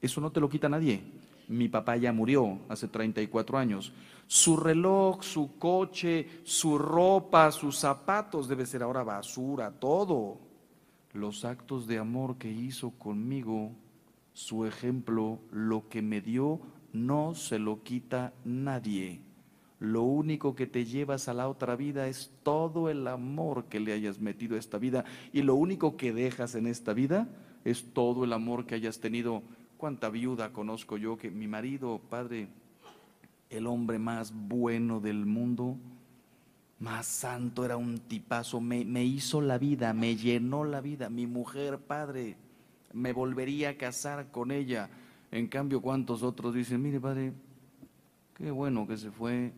Eso 0.00 0.20
no 0.20 0.32
te 0.32 0.40
lo 0.40 0.48
quita 0.48 0.68
nadie. 0.68 1.02
Mi 1.46 1.68
papá 1.68 1.96
ya 1.96 2.12
murió 2.12 2.58
hace 2.68 2.88
34 2.88 3.58
años. 3.58 3.92
Su 4.28 4.58
reloj, 4.58 5.24
su 5.24 5.58
coche, 5.58 6.42
su 6.44 6.76
ropa, 6.76 7.50
sus 7.50 7.78
zapatos 7.78 8.46
debe 8.46 8.66
ser 8.66 8.82
ahora 8.82 9.02
basura, 9.02 9.72
todo. 9.72 10.38
Los 11.14 11.46
actos 11.46 11.86
de 11.86 11.98
amor 11.98 12.36
que 12.36 12.52
hizo 12.52 12.90
conmigo, 12.90 13.72
su 14.34 14.66
ejemplo, 14.66 15.38
lo 15.50 15.88
que 15.88 16.02
me 16.02 16.20
dio, 16.20 16.60
no 16.92 17.34
se 17.34 17.58
lo 17.58 17.82
quita 17.82 18.34
nadie. 18.44 19.22
Lo 19.80 20.02
único 20.02 20.54
que 20.54 20.66
te 20.66 20.84
llevas 20.84 21.28
a 21.28 21.34
la 21.34 21.48
otra 21.48 21.74
vida 21.74 22.06
es 22.06 22.30
todo 22.42 22.90
el 22.90 23.08
amor 23.08 23.64
que 23.64 23.80
le 23.80 23.94
hayas 23.94 24.20
metido 24.20 24.56
a 24.56 24.58
esta 24.58 24.76
vida. 24.76 25.06
Y 25.32 25.40
lo 25.40 25.54
único 25.54 25.96
que 25.96 26.12
dejas 26.12 26.54
en 26.54 26.66
esta 26.66 26.92
vida 26.92 27.28
es 27.64 27.94
todo 27.94 28.24
el 28.24 28.34
amor 28.34 28.66
que 28.66 28.74
hayas 28.74 29.00
tenido. 29.00 29.42
¿Cuánta 29.78 30.10
viuda 30.10 30.52
conozco 30.52 30.98
yo 30.98 31.16
que 31.16 31.30
mi 31.30 31.48
marido, 31.48 32.00
padre, 32.10 32.48
el 33.50 33.66
hombre 33.66 33.98
más 33.98 34.32
bueno 34.32 35.00
del 35.00 35.26
mundo, 35.26 35.76
más 36.78 37.06
santo, 37.06 37.64
era 37.64 37.76
un 37.76 37.98
tipazo, 37.98 38.60
me, 38.60 38.84
me 38.84 39.04
hizo 39.04 39.40
la 39.40 39.58
vida, 39.58 39.92
me 39.92 40.16
llenó 40.16 40.64
la 40.64 40.80
vida. 40.80 41.10
Mi 41.10 41.26
mujer, 41.26 41.78
padre, 41.78 42.36
me 42.92 43.12
volvería 43.12 43.70
a 43.70 43.76
casar 43.76 44.30
con 44.30 44.50
ella. 44.50 44.88
En 45.30 45.48
cambio, 45.48 45.80
¿cuántos 45.80 46.22
otros 46.22 46.54
dicen, 46.54 46.80
mire, 46.82 47.00
padre, 47.00 47.32
qué 48.34 48.50
bueno 48.50 48.86
que 48.86 48.96
se 48.96 49.10
fue, 49.10 49.52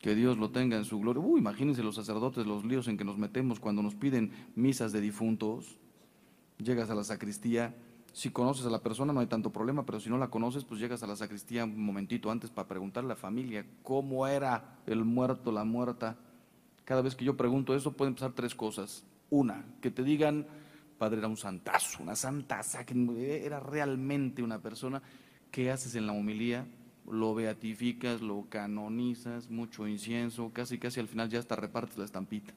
que 0.00 0.14
Dios 0.14 0.38
lo 0.38 0.50
tenga 0.50 0.76
en 0.76 0.84
su 0.84 1.00
gloria. 1.00 1.22
Uy, 1.22 1.40
imagínense 1.40 1.82
los 1.82 1.96
sacerdotes, 1.96 2.46
los 2.46 2.64
líos 2.64 2.88
en 2.88 2.96
que 2.96 3.04
nos 3.04 3.18
metemos 3.18 3.60
cuando 3.60 3.82
nos 3.82 3.94
piden 3.94 4.30
misas 4.54 4.92
de 4.92 5.00
difuntos. 5.00 5.78
Llegas 6.58 6.90
a 6.90 6.94
la 6.94 7.04
sacristía, 7.04 7.74
si 8.18 8.30
conoces 8.30 8.66
a 8.66 8.70
la 8.70 8.82
persona 8.82 9.12
no 9.12 9.20
hay 9.20 9.28
tanto 9.28 9.52
problema, 9.52 9.86
pero 9.86 10.00
si 10.00 10.10
no 10.10 10.18
la 10.18 10.28
conoces, 10.28 10.64
pues 10.64 10.80
llegas 10.80 11.04
a 11.04 11.06
la 11.06 11.14
sacristía 11.14 11.64
un 11.64 11.80
momentito 11.80 12.32
antes 12.32 12.50
para 12.50 12.66
preguntarle 12.66 13.12
a 13.12 13.14
la 13.14 13.20
familia 13.20 13.64
cómo 13.84 14.26
era 14.26 14.80
el 14.88 15.04
muerto, 15.04 15.52
la 15.52 15.62
muerta. 15.62 16.16
Cada 16.84 17.00
vez 17.00 17.14
que 17.14 17.24
yo 17.24 17.36
pregunto 17.36 17.76
eso 17.76 17.92
pueden 17.92 18.14
pasar 18.14 18.32
tres 18.32 18.56
cosas. 18.56 19.04
Una, 19.30 19.64
que 19.80 19.92
te 19.92 20.02
digan, 20.02 20.48
padre 20.98 21.18
era 21.18 21.28
un 21.28 21.36
santazo, 21.36 22.02
una 22.02 22.16
santaza, 22.16 22.84
que 22.84 23.46
era 23.46 23.60
realmente 23.60 24.42
una 24.42 24.58
persona. 24.60 25.00
¿Qué 25.52 25.70
haces 25.70 25.94
en 25.94 26.08
la 26.08 26.12
homilía? 26.12 26.66
lo 27.08 27.34
beatificas, 27.34 28.20
lo 28.20 28.46
canonizas, 28.50 29.48
mucho 29.48 29.88
incienso, 29.88 30.50
casi 30.52 30.76
casi 30.76 31.00
al 31.00 31.08
final 31.08 31.30
ya 31.30 31.38
hasta 31.38 31.56
repartes 31.56 31.96
la 31.96 32.04
estampita. 32.04 32.52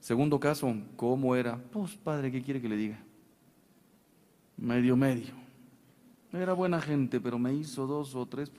Segundo 0.00 0.40
caso, 0.40 0.74
¿cómo 0.96 1.36
era? 1.36 1.58
Pues 1.70 1.96
padre, 1.96 2.32
¿qué 2.32 2.42
quiere 2.42 2.62
que 2.62 2.70
le 2.70 2.76
diga? 2.76 2.98
Medio 4.56 4.96
medio. 4.96 5.34
Era 6.32 6.52
buena 6.52 6.80
gente, 6.80 7.20
pero 7.20 7.38
me 7.38 7.52
hizo 7.52 7.86
dos 7.86 8.14
o 8.14 8.26
tres. 8.26 8.52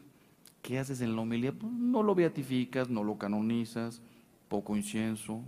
¿Qué 0.62 0.79
haces 0.79 1.01
en 1.01 1.15
la 1.15 1.21
homilía? 1.21 1.51
Pues 1.51 1.71
no 1.71 2.03
lo 2.03 2.15
beatificas, 2.15 2.89
no 2.89 3.03
lo 3.03 3.17
canonizas, 3.17 4.01
poco 4.47 4.75
incienso. 4.75 5.41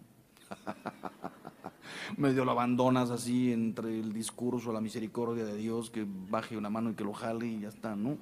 medio 2.18 2.46
lo 2.46 2.52
abandonas 2.52 3.10
así 3.12 3.52
entre 3.52 4.00
el 4.00 4.14
discurso, 4.14 4.72
la 4.72 4.82
misericordia 4.82 5.46
de 5.46 5.56
Dios, 5.56 5.90
que 5.90 6.06
baje 6.30 6.58
una 6.58 6.70
mano 6.70 6.92
y 6.92 6.94
que 6.96 7.04
lo 7.04 7.14
jale 7.14 7.48
y 7.48 7.62
ya 7.62 7.70
está, 7.70 7.96
¿no? 7.96 8.18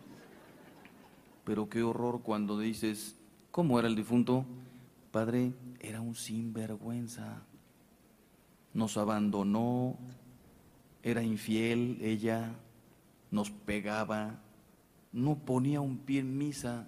Pero 1.46 1.70
qué 1.70 1.84
horror 1.84 2.22
cuando 2.22 2.60
dices, 2.60 3.18
¿cómo 3.52 3.80
era 3.80 3.88
el 3.88 3.96
difunto? 3.96 4.46
Padre, 5.12 5.54
era 5.80 6.02
un 6.02 6.16
sinvergüenza. 6.16 7.44
Nos 8.74 8.98
abandonó, 8.98 9.98
era 11.04 11.22
infiel, 11.22 11.98
ella 12.02 12.56
nos 13.30 13.52
pegaba, 13.52 14.40
no 15.12 15.36
ponía 15.36 15.82
un 15.82 15.98
pie 15.98 16.22
en 16.22 16.38
misa. 16.38 16.88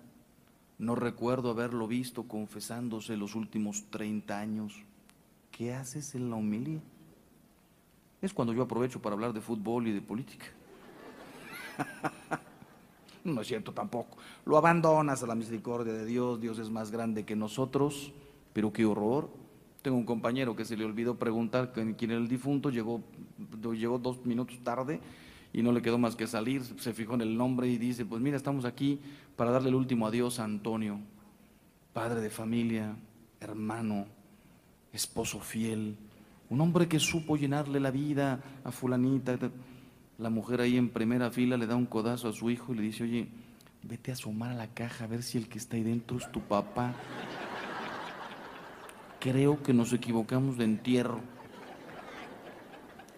No 0.78 0.96
recuerdo 0.96 1.52
haberlo 1.52 1.88
visto 1.88 2.24
confesándose 2.24 3.16
los 3.18 3.36
últimos 3.36 3.86
30 3.92 4.40
años. 4.40 4.74
¿Qué 5.52 5.74
haces 5.74 6.16
en 6.16 6.30
la 6.30 6.36
homilía? 6.36 6.82
Es 8.22 8.34
cuando 8.34 8.54
yo 8.54 8.64
aprovecho 8.64 9.02
para 9.02 9.14
hablar 9.14 9.34
de 9.34 9.42
fútbol 9.42 9.88
y 9.88 9.92
de 9.92 10.02
política. 10.02 10.48
No 13.26 13.42
es 13.42 13.48
cierto 13.48 13.74
tampoco. 13.74 14.18
Lo 14.46 14.56
abandonas 14.56 15.24
a 15.24 15.26
la 15.26 15.34
misericordia 15.34 15.94
de 15.94 16.06
Dios, 16.06 16.40
Dios 16.40 16.60
es 16.60 16.70
más 16.70 16.92
grande 16.92 17.26
que 17.26 17.36
nosotros, 17.36 18.14
pero 18.54 18.72
qué 18.72 18.86
horror. 18.86 19.32
Tengo 19.86 19.98
un 19.98 20.06
compañero 20.06 20.56
que 20.56 20.66
se 20.66 20.76
le 20.76 20.84
olvidó 20.84 21.20
preguntar 21.20 21.72
quién 21.72 22.10
era 22.10 22.20
el 22.20 22.28
difunto, 22.28 22.72
llegó, 22.72 23.04
llegó 23.72 24.00
dos 24.00 24.26
minutos 24.26 24.58
tarde 24.64 25.00
y 25.54 25.62
no 25.62 25.72
le 25.72 25.84
quedó 25.84 26.00
más 26.00 26.16
que 26.16 26.26
salir, 26.26 26.64
se 26.64 26.92
fijó 26.92 27.14
en 27.14 27.22
el 27.22 27.38
nombre 27.38 27.68
y 27.68 27.78
dice, 27.78 28.04
pues 28.04 28.20
mira, 28.20 28.36
estamos 28.36 28.66
aquí 28.66 29.00
para 29.36 29.52
darle 29.52 29.70
el 29.70 29.76
último 29.76 30.08
adiós 30.08 30.40
a 30.40 30.44
Antonio, 30.44 30.98
padre 31.94 32.20
de 32.20 32.32
familia, 32.32 32.96
hermano, 33.40 34.08
esposo 34.92 35.40
fiel, 35.40 35.96
un 36.50 36.62
hombre 36.62 36.88
que 36.88 37.00
supo 37.00 37.38
llenarle 37.38 37.80
la 37.80 37.92
vida 37.92 38.42
a 38.64 38.72
fulanita. 38.72 39.38
La 40.18 40.32
mujer 40.32 40.62
ahí 40.62 40.78
en 40.78 40.90
primera 40.90 41.30
fila 41.30 41.58
le 41.58 41.68
da 41.68 41.76
un 41.76 41.86
codazo 41.86 42.28
a 42.28 42.34
su 42.34 42.50
hijo 42.50 42.74
y 42.74 42.78
le 42.78 42.82
dice, 42.82 43.04
oye, 43.04 43.28
vete 43.84 44.10
a 44.10 44.16
asomar 44.16 44.50
a 44.50 44.56
la 44.56 44.74
caja 44.74 45.04
a 45.04 45.08
ver 45.08 45.22
si 45.22 45.38
el 45.38 45.48
que 45.48 45.60
está 45.60 45.78
ahí 45.78 45.84
dentro 45.84 46.18
es 46.18 46.32
tu 46.32 46.42
papá. 46.42 46.96
Creo 49.26 49.64
que 49.64 49.74
nos 49.74 49.92
equivocamos 49.92 50.56
de 50.56 50.66
entierro. 50.66 51.20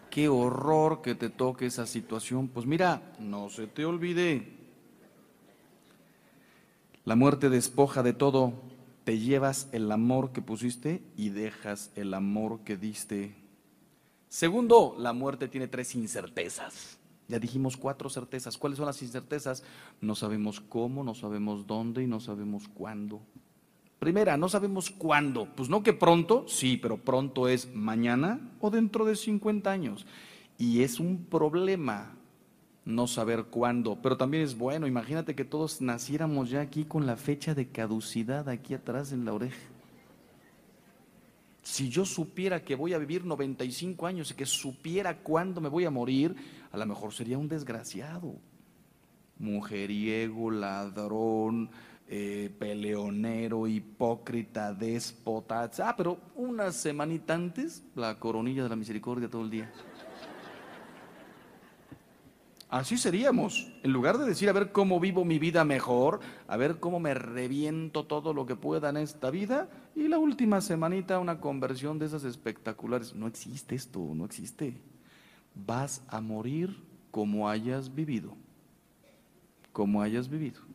Qué 0.10 0.30
horror 0.30 1.02
que 1.02 1.16
te 1.16 1.30
toque 1.30 1.66
esa 1.66 1.86
situación. 1.86 2.48
Pues 2.48 2.66
mira, 2.66 3.14
no 3.20 3.50
se 3.50 3.68
te 3.68 3.84
olvide. 3.84 4.54
La 7.04 7.18
muerte 7.18 7.50
despoja 7.50 8.04
de 8.04 8.14
todo. 8.14 8.54
Te 9.04 9.20
llevas 9.20 9.68
el 9.74 9.92
amor 9.92 10.32
que 10.32 10.42
pusiste 10.42 11.04
y 11.18 11.28
dejas 11.28 11.92
el 11.98 12.14
amor 12.14 12.62
que 12.62 12.78
diste. 12.78 13.36
Segundo, 14.30 14.96
la 14.98 15.12
muerte 15.12 15.50
tiene 15.50 15.68
tres 15.68 15.94
incertezas. 15.94 17.00
Ya 17.28 17.38
dijimos 17.38 17.76
cuatro 17.76 18.10
certezas. 18.10 18.58
¿Cuáles 18.58 18.78
son 18.78 18.86
las 18.86 19.02
incertezas? 19.02 19.66
No 20.00 20.16
sabemos 20.16 20.62
cómo, 20.62 21.04
no 21.04 21.16
sabemos 21.16 21.68
dónde 21.68 22.04
y 22.04 22.08
no 22.08 22.22
sabemos 22.22 22.70
cuándo. 22.70 23.20
Primera, 24.00 24.38
no 24.38 24.48
sabemos 24.48 24.92
cuándo. 24.92 25.48
Pues 25.56 25.70
no 25.70 25.84
que 25.84 25.94
pronto, 25.94 26.46
sí, 26.48 26.78
pero 26.78 26.98
pronto 26.98 27.48
es 27.48 27.74
mañana 27.74 28.40
o 28.60 28.70
dentro 28.70 29.06
de 29.06 29.16
50 29.16 29.72
años. 29.72 30.06
Y 30.58 30.84
es 30.84 31.00
un 31.00 31.26
problema 31.26 32.16
no 32.86 33.06
saber 33.06 33.46
cuándo, 33.46 33.98
pero 34.02 34.16
también 34.16 34.44
es 34.44 34.58
bueno. 34.58 34.88
Imagínate 34.88 35.36
que 35.36 35.44
todos 35.44 35.82
naciéramos 35.82 36.50
ya 36.50 36.62
aquí 36.62 36.86
con 36.86 37.06
la 37.06 37.18
fecha 37.18 37.54
de 37.54 37.68
caducidad 37.68 38.48
aquí 38.48 38.74
atrás 38.74 39.12
en 39.12 39.26
la 39.26 39.34
oreja. 39.34 39.58
Si 41.64 41.90
yo 41.90 42.06
supiera 42.06 42.64
que 42.64 42.76
voy 42.76 42.94
a 42.94 42.98
vivir 42.98 43.26
95 43.26 44.08
años 44.08 44.32
y 44.32 44.36
que 44.36 44.46
supiera 44.46 45.18
cuándo 45.18 45.60
me 45.60 45.68
voy 45.68 45.84
a 45.84 45.92
morir, 45.92 46.34
a 46.72 46.78
lo 46.78 46.86
mejor 46.86 47.14
sería 47.14 47.38
un 47.38 47.50
desgraciado. 47.50 48.36
Mujeriego, 49.38 50.50
ladrón, 50.50 51.70
eh, 52.10 52.56
peleonero, 52.58 53.68
hipócrita, 53.68 54.74
déspota. 54.74 55.70
Ah, 55.80 55.96
pero 55.96 56.18
una 56.36 56.72
semanita 56.72 57.34
antes, 57.34 57.84
la 57.96 58.18
coronilla 58.18 58.64
de 58.64 58.70
la 58.70 58.76
misericordia 58.76 59.30
todo 59.30 59.42
el 59.42 59.50
día. 59.50 59.72
Así 62.70 62.98
seríamos. 62.98 63.72
En 63.84 63.94
lugar 63.94 64.18
de 64.18 64.26
decir, 64.26 64.50
a 64.50 64.54
ver 64.54 64.72
cómo 64.74 65.00
vivo 65.00 65.24
mi 65.24 65.40
vida 65.40 65.64
mejor, 65.64 66.20
a 66.48 66.58
ver 66.58 66.80
cómo 66.80 67.00
me 67.00 67.14
reviento 67.14 68.06
todo 68.06 68.34
lo 68.34 68.46
que 68.46 68.58
pueda 68.58 68.90
en 68.90 68.98
esta 68.98 69.30
vida, 69.30 69.70
y 69.96 70.10
la 70.10 70.20
última 70.20 70.60
semanita 70.60 71.20
una 71.20 71.40
conversión 71.40 71.98
de 71.98 72.08
esas 72.08 72.26
espectaculares. 72.26 73.16
No 73.16 73.28
existe 73.28 73.76
esto, 73.76 74.00
no 74.14 74.26
existe. 74.26 74.82
Vas 75.56 76.04
a 76.08 76.20
morir 76.20 76.78
como 77.10 77.50
hayas 77.50 77.94
vivido. 77.94 78.36
Como 79.72 80.02
hayas 80.02 80.28
vivido. 80.28 80.67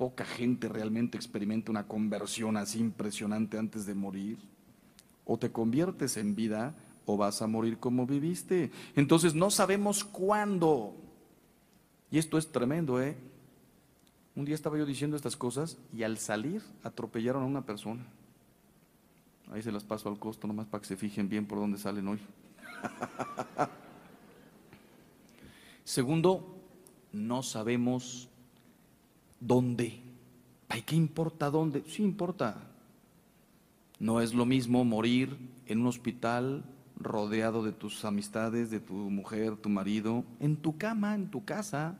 Poca 0.00 0.24
gente 0.24 0.66
realmente 0.66 1.18
experimenta 1.18 1.70
una 1.70 1.86
conversión 1.86 2.56
así 2.56 2.78
impresionante 2.78 3.58
antes 3.58 3.84
de 3.84 3.94
morir. 3.94 4.38
O 5.26 5.38
te 5.38 5.52
conviertes 5.52 6.16
en 6.16 6.34
vida 6.34 6.74
o 7.04 7.18
vas 7.18 7.42
a 7.42 7.46
morir 7.46 7.76
como 7.76 8.06
viviste. 8.06 8.70
Entonces 8.96 9.34
no 9.34 9.50
sabemos 9.50 10.02
cuándo. 10.02 10.94
Y 12.10 12.16
esto 12.16 12.38
es 12.38 12.50
tremendo, 12.50 12.98
¿eh? 13.02 13.14
Un 14.34 14.46
día 14.46 14.54
estaba 14.54 14.78
yo 14.78 14.86
diciendo 14.86 15.18
estas 15.18 15.36
cosas 15.36 15.76
y 15.94 16.02
al 16.02 16.16
salir 16.16 16.62
atropellaron 16.82 17.42
a 17.42 17.46
una 17.46 17.66
persona. 17.66 18.02
Ahí 19.52 19.60
se 19.60 19.70
las 19.70 19.84
paso 19.84 20.08
al 20.08 20.18
costo 20.18 20.46
nomás 20.46 20.66
para 20.66 20.80
que 20.80 20.88
se 20.88 20.96
fijen 20.96 21.28
bien 21.28 21.44
por 21.44 21.58
dónde 21.58 21.76
salen 21.76 22.08
hoy. 22.08 22.20
Segundo, 25.84 26.56
no 27.12 27.42
sabemos 27.42 28.29
dónde. 29.40 30.00
¿Para 30.68 30.82
qué 30.82 30.94
importa 30.94 31.50
dónde? 31.50 31.82
Sí 31.86 32.02
importa. 32.02 32.70
No 33.98 34.20
es 34.20 34.32
lo 34.32 34.46
mismo 34.46 34.84
morir 34.84 35.36
en 35.66 35.80
un 35.80 35.88
hospital 35.88 36.64
rodeado 36.96 37.64
de 37.64 37.72
tus 37.72 38.04
amistades, 38.04 38.70
de 38.70 38.80
tu 38.80 38.94
mujer, 38.94 39.56
tu 39.56 39.68
marido, 39.68 40.24
en 40.38 40.56
tu 40.56 40.78
cama, 40.78 41.14
en 41.14 41.30
tu 41.30 41.44
casa, 41.44 41.98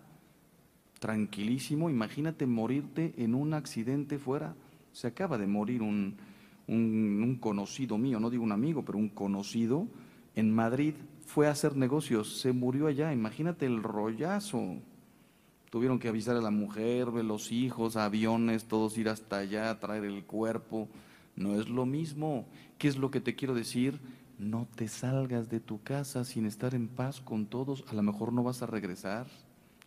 tranquilísimo. 0.99 1.91
Imagínate 1.91 2.47
morirte 2.47 3.15
en 3.17 3.35
un 3.35 3.55
accidente 3.55 4.19
fuera. 4.19 4.55
Se 4.93 5.07
acaba 5.07 5.39
de 5.39 5.47
morir 5.47 5.83
un, 5.83 6.17
un, 6.69 7.37
conocido 7.41 7.99
mío, 7.99 8.21
no 8.21 8.31
digo 8.31 8.45
un 8.45 8.53
amigo, 8.53 8.85
pero 8.85 8.99
un 8.99 9.09
conocido 9.09 9.87
en 10.35 10.55
Madrid. 10.55 10.95
Fue 11.27 11.47
a 11.49 11.53
hacer 11.53 11.77
negocios, 11.77 12.41
se 12.41 12.53
murió 12.53 12.87
allá. 12.87 13.13
Imagínate 13.13 13.67
el 13.67 13.83
rollazo. 13.83 14.77
Tuvieron 15.71 16.01
que 16.01 16.09
avisar 16.09 16.37
a 16.37 16.41
la 16.41 16.51
mujer, 16.51 17.09
los 17.09 17.53
hijos, 17.53 17.97
aviones, 17.97 18.65
todos 18.65 18.99
ir 18.99 19.09
hasta 19.09 19.39
allá, 19.39 19.79
traer 19.79 20.05
el 20.05 20.25
cuerpo. 20.25 20.89
No 21.37 21.61
es 21.61 21.69
lo 21.69 21.87
mismo. 21.87 22.47
¿Qué 22.77 22.89
es 22.89 22.97
lo 22.97 23.13
que 23.13 23.21
te 23.21 23.37
quiero 23.37 23.55
decir? 23.55 24.01
No 24.37 24.67
te 24.75 24.89
salgas 24.89 25.49
de 25.49 25.61
tu 25.61 25.81
casa 25.83 26.25
sin 26.25 26.47
estar 26.47 26.75
en 26.75 26.89
paz 26.89 27.21
con 27.21 27.47
todos. 27.47 27.85
A 27.89 27.95
lo 27.95 28.03
mejor 28.03 28.33
no 28.33 28.43
vas 28.43 28.63
a 28.63 28.67
regresar. 28.67 29.29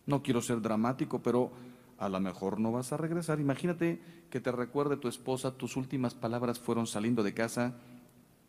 No 0.06 0.22
quiero 0.22 0.40
ser 0.40 0.62
dramático, 0.62 1.22
pero 1.22 1.52
a 1.98 2.08
lo 2.08 2.18
mejor 2.18 2.60
no 2.60 2.72
vas 2.72 2.92
a 2.92 2.96
regresar. 2.96 3.40
Imagínate 3.40 4.00
que 4.30 4.40
te 4.40 4.52
recuerde 4.52 4.96
tu 4.96 5.08
esposa, 5.08 5.56
tus 5.56 5.76
últimas 5.76 6.14
palabras 6.14 6.58
fueron 6.58 6.86
saliendo 6.86 7.22
de 7.22 7.34
casa, 7.34 7.74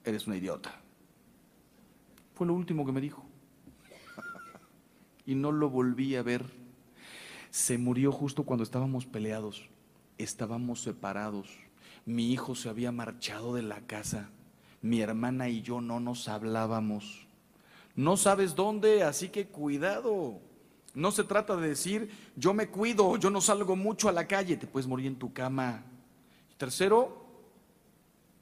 eres 0.03 0.27
una 0.27 0.37
idiota. 0.37 0.73
Fue 2.33 2.47
lo 2.47 2.53
último 2.53 2.85
que 2.85 2.91
me 2.91 3.01
dijo. 3.01 3.25
y 5.25 5.35
no 5.35 5.51
lo 5.51 5.69
volví 5.69 6.15
a 6.15 6.23
ver. 6.23 6.64
Se 7.55 7.77
murió 7.77 8.11
justo 8.11 8.43
cuando 8.43 8.63
estábamos 8.63 9.05
peleados, 9.05 9.69
estábamos 10.17 10.81
separados 10.81 11.47
mi 12.05 12.31
hijo 12.31 12.53
se 12.53 12.69
había 12.69 12.91
marchado 12.91 13.55
de 13.55 13.63
la 13.63 13.81
casa. 13.81 14.29
Mi 14.81 15.01
hermana 15.01 15.49
y 15.49 15.63
yo 15.63 15.81
no 15.81 15.99
nos 15.99 16.27
hablábamos. 16.27 17.25
No 17.95 18.15
sabes 18.15 18.55
dónde, 18.55 19.03
así 19.03 19.29
que 19.29 19.47
cuidado. 19.47 20.39
No 20.93 21.11
se 21.11 21.23
trata 21.23 21.55
de 21.57 21.69
decir, 21.69 22.09
yo 22.35 22.53
me 22.53 22.67
cuido, 22.67 23.17
yo 23.17 23.29
no 23.31 23.41
salgo 23.41 23.75
mucho 23.75 24.07
a 24.07 24.11
la 24.11 24.27
calle, 24.27 24.55
te 24.55 24.67
puedes 24.67 24.87
morir 24.87 25.07
en 25.07 25.15
tu 25.15 25.33
cama. 25.33 25.83
Tercero, 26.57 27.25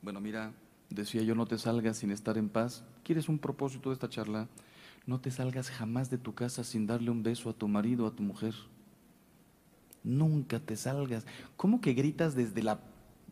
bueno, 0.02 0.20
mira, 0.20 0.54
decía 0.90 1.24
yo, 1.24 1.34
no 1.34 1.46
te 1.46 1.58
salgas 1.58 1.98
sin 1.98 2.12
estar 2.12 2.38
en 2.38 2.50
paz. 2.50 2.84
¿Quieres 3.04 3.30
un 3.30 3.40
propósito 3.40 3.90
de 3.90 3.94
esta 3.94 4.10
charla? 4.10 4.50
No 5.06 5.22
te 5.22 5.32
salgas 5.32 5.70
jamás 5.70 6.10
de 6.10 6.18
tu 6.18 6.36
casa 6.36 6.64
sin 6.64 6.86
darle 6.86 7.10
un 7.10 7.24
beso 7.24 7.50
a 7.50 7.54
tu 7.54 7.68
marido 7.68 8.06
a 8.06 8.12
tu 8.12 8.24
mujer. 8.24 8.54
Nunca 10.04 10.60
te 10.60 10.76
salgas. 10.76 11.26
¿Cómo 11.56 11.82
que 11.82 11.94
gritas 11.94 12.36
desde 12.36 12.64
la 12.64 12.80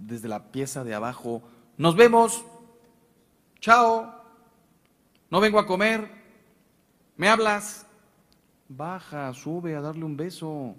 desde 0.07 0.27
la 0.27 0.51
pieza 0.51 0.84
de 0.84 0.93
abajo, 0.93 1.41
nos 1.77 1.95
vemos, 1.95 2.43
chao, 3.60 4.13
no 5.29 5.39
vengo 5.39 5.60
a 5.60 5.65
comer, 5.65 6.10
me 7.17 7.29
hablas, 7.29 7.86
baja, 8.67 9.34
sube 9.34 9.75
a 9.75 9.81
darle 9.81 10.05
un 10.05 10.17
beso, 10.17 10.75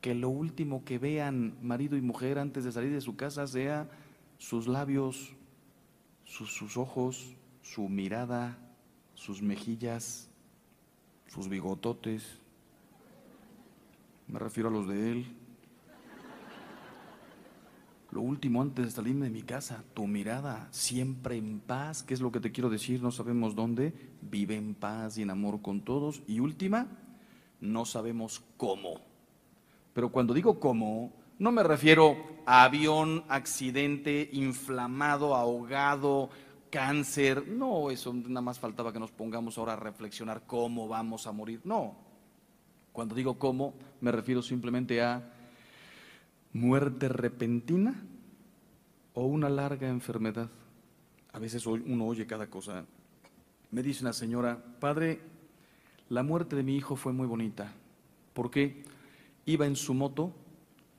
que 0.00 0.14
lo 0.14 0.30
último 0.30 0.84
que 0.84 0.98
vean 0.98 1.58
marido 1.60 1.96
y 1.96 2.00
mujer 2.00 2.38
antes 2.38 2.64
de 2.64 2.72
salir 2.72 2.92
de 2.92 3.02
su 3.02 3.16
casa 3.16 3.46
sea 3.46 3.90
sus 4.38 4.66
labios, 4.66 5.34
sus, 6.24 6.54
sus 6.54 6.76
ojos, 6.76 7.36
su 7.62 7.88
mirada, 7.88 8.56
sus 9.14 9.42
mejillas, 9.42 10.30
sus 11.26 11.48
bigototes, 11.48 12.40
me 14.30 14.38
refiero 14.38 14.68
a 14.68 14.72
los 14.72 14.86
de 14.86 15.12
él, 15.12 15.36
lo 18.12 18.22
último 18.22 18.60
antes 18.62 18.86
de 18.86 18.90
salirme 18.90 19.26
de 19.26 19.30
mi 19.30 19.42
casa, 19.42 19.84
tu 19.94 20.06
mirada, 20.06 20.68
siempre 20.72 21.36
en 21.36 21.60
paz, 21.60 22.02
¿qué 22.02 22.14
es 22.14 22.20
lo 22.20 22.32
que 22.32 22.40
te 22.40 22.50
quiero 22.50 22.68
decir? 22.68 23.02
No 23.02 23.12
sabemos 23.12 23.54
dónde, 23.54 23.94
vive 24.20 24.56
en 24.56 24.74
paz 24.74 25.18
y 25.18 25.22
en 25.22 25.30
amor 25.30 25.62
con 25.62 25.82
todos. 25.82 26.22
Y 26.26 26.40
última, 26.40 26.88
no 27.60 27.84
sabemos 27.84 28.42
cómo. 28.56 29.00
Pero 29.92 30.10
cuando 30.10 30.34
digo 30.34 30.58
cómo, 30.58 31.12
no 31.38 31.52
me 31.52 31.62
refiero 31.62 32.16
a 32.46 32.64
avión, 32.64 33.24
accidente, 33.28 34.28
inflamado, 34.32 35.36
ahogado, 35.36 36.30
cáncer. 36.68 37.46
No, 37.46 37.92
eso 37.92 38.12
nada 38.12 38.40
más 38.40 38.58
faltaba 38.58 38.92
que 38.92 38.98
nos 38.98 39.12
pongamos 39.12 39.56
ahora 39.56 39.74
a 39.74 39.76
reflexionar 39.76 40.42
cómo 40.46 40.88
vamos 40.88 41.28
a 41.28 41.32
morir. 41.32 41.60
No. 41.62 41.94
Cuando 42.92 43.14
digo 43.14 43.38
cómo, 43.38 43.74
me 44.00 44.12
refiero 44.12 44.42
simplemente 44.42 45.02
a 45.02 45.22
muerte 46.52 47.08
repentina 47.08 47.94
o 49.14 49.26
una 49.26 49.48
larga 49.48 49.88
enfermedad. 49.88 50.48
A 51.32 51.38
veces 51.38 51.66
uno 51.66 52.06
oye 52.06 52.26
cada 52.26 52.48
cosa. 52.48 52.84
Me 53.70 53.82
dice 53.82 54.02
una 54.02 54.12
señora, 54.12 54.62
padre, 54.80 55.20
la 56.08 56.22
muerte 56.22 56.56
de 56.56 56.62
mi 56.62 56.76
hijo 56.76 56.96
fue 56.96 57.12
muy 57.12 57.26
bonita. 57.26 57.72
porque 58.32 58.84
Iba 59.46 59.66
en 59.66 59.74
su 59.74 59.94
moto, 59.94 60.32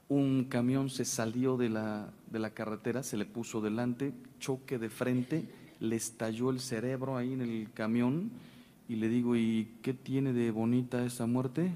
un 0.09 0.45
camión 0.45 0.89
se 0.89 1.05
salió 1.05 1.57
de 1.57 1.69
la, 1.69 2.11
de 2.29 2.39
la 2.39 2.49
carretera, 2.49 3.03
se 3.03 3.15
le 3.15 3.25
puso 3.25 3.61
delante, 3.61 4.13
choque 4.39 4.77
de 4.77 4.89
frente, 4.89 5.47
le 5.79 5.95
estalló 5.95 6.49
el 6.49 6.59
cerebro 6.59 7.15
ahí 7.17 7.31
en 7.33 7.41
el 7.41 7.71
camión 7.71 8.31
y 8.89 8.95
le 8.95 9.07
digo, 9.07 9.37
¿y 9.37 9.77
qué 9.81 9.93
tiene 9.93 10.33
de 10.33 10.51
bonita 10.51 11.05
esa 11.05 11.27
muerte? 11.27 11.71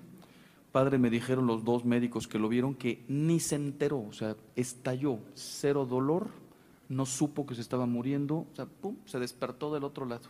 Padre, 0.75 0.97
me 0.97 1.09
dijeron 1.09 1.47
los 1.47 1.63
dos 1.63 1.85
médicos 1.85 2.27
que 2.27 2.37
lo 2.37 2.49
vieron 2.49 2.75
que 2.75 3.05
ni 3.07 3.39
se 3.39 3.55
enteró, 3.55 3.99
o 4.09 4.11
sea, 4.11 4.35
estalló, 4.57 5.19
cero 5.33 5.85
dolor, 5.85 6.27
no 6.89 7.05
supo 7.05 7.45
que 7.45 7.55
se 7.55 7.61
estaba 7.61 7.85
muriendo, 7.85 8.39
o 8.39 8.47
sea, 8.53 8.67
se 9.05 9.17
despertó 9.17 9.73
del 9.73 9.85
otro 9.85 10.05
lado. 10.05 10.27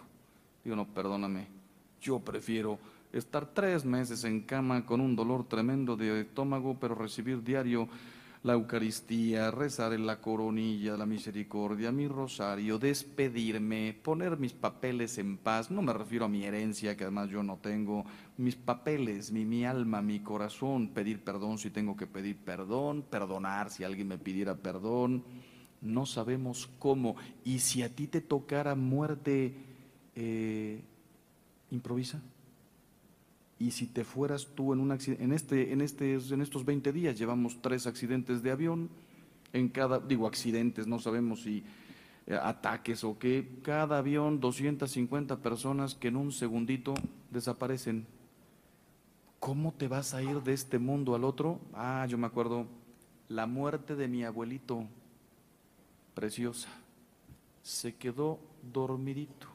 Digo, 0.63 0.75
no, 0.75 0.86
perdóname, 0.86 1.47
yo 1.99 2.19
prefiero 2.19 2.77
estar 3.12 3.47
tres 3.55 3.86
meses 3.86 4.23
en 4.23 4.41
cama 4.41 4.86
con 4.86 5.01
un 5.01 5.15
dolor 5.15 5.47
tremendo 5.47 5.97
de 5.97 6.21
estómago, 6.21 6.77
pero 6.79 6.93
recibir 6.93 7.43
diario 7.43 7.89
la 8.45 8.53
Eucaristía, 8.53 9.49
rezar 9.49 9.93
en 9.93 10.05
la 10.05 10.21
coronilla, 10.21 10.95
la 10.95 11.08
misericordia, 11.08 11.91
mi 11.91 12.08
rosario, 12.08 12.77
despedirme, 12.77 13.99
poner 14.03 14.38
mis 14.38 14.53
papeles 14.53 15.17
en 15.17 15.38
paz, 15.38 15.71
no 15.71 15.81
me 15.81 15.91
refiero 15.93 16.25
a 16.25 16.29
mi 16.29 16.43
herencia, 16.43 16.95
que 16.95 17.05
además 17.05 17.31
yo 17.31 17.41
no 17.41 17.58
tengo, 17.58 18.05
mis 18.38 18.55
papeles, 18.55 19.31
mi, 19.31 19.45
mi 19.45 19.65
alma, 19.65 20.03
mi 20.03 20.19
corazón, 20.19 20.89
pedir 20.89 21.23
perdón 21.23 21.58
si 21.58 21.71
tengo 21.71 21.97
que 21.97 22.05
pedir 22.05 22.38
perdón, 22.38 23.03
perdonar 23.10 23.71
si 23.71 23.84
alguien 23.84 24.10
me 24.10 24.19
pidiera 24.19 24.53
perdón, 24.53 25.23
no 25.81 26.05
sabemos 26.05 26.69
cómo. 26.77 27.15
Y 27.43 27.58
si 27.58 27.81
a 27.81 27.95
ti 27.95 28.05
te 28.05 28.21
tocara 28.21 28.75
muerte, 28.75 29.55
eh, 30.15 30.84
improvisa. 31.71 32.21
Y 33.65 33.71
si 33.71 33.88
te 33.88 34.04
fueras 34.04 34.49
tú 34.54 34.73
en 34.73 34.80
un 34.80 34.91
en, 34.91 35.34
este, 35.34 35.73
en, 35.73 35.82
este, 35.82 36.13
en 36.13 36.41
estos 36.41 36.65
20 36.65 36.93
días 36.93 37.17
llevamos 37.17 37.63
tres 37.63 37.88
accidentes 37.88 38.43
de 38.43 38.51
avión, 38.51 38.91
en 39.54 39.69
cada, 39.69 39.97
digo 39.97 40.28
accidentes, 40.28 40.86
no 40.86 40.99
sabemos 40.99 41.41
si 41.41 41.63
eh, 42.28 42.38
ataques 42.39 43.04
o 43.04 43.17
qué, 43.17 43.58
cada 43.63 43.97
avión 43.97 44.39
250 44.39 45.38
personas 45.38 45.95
que 45.95 46.10
en 46.10 46.17
un 46.17 46.32
segundito 46.32 46.93
desaparecen. 47.32 48.06
¿Cómo 49.39 49.73
te 49.73 49.88
vas 49.88 50.13
a 50.13 50.21
ir 50.21 50.43
de 50.43 50.54
este 50.54 50.78
mundo 50.78 51.15
al 51.15 51.23
otro? 51.23 51.60
Ah, 51.73 52.06
yo 52.08 52.19
me 52.19 52.28
acuerdo, 52.28 52.67
la 53.30 53.47
muerte 53.47 53.95
de 53.95 54.08
mi 54.08 54.23
abuelito, 54.23 54.86
preciosa, 56.13 56.69
se 57.63 57.95
quedó 57.95 58.38
dormidito 58.71 59.55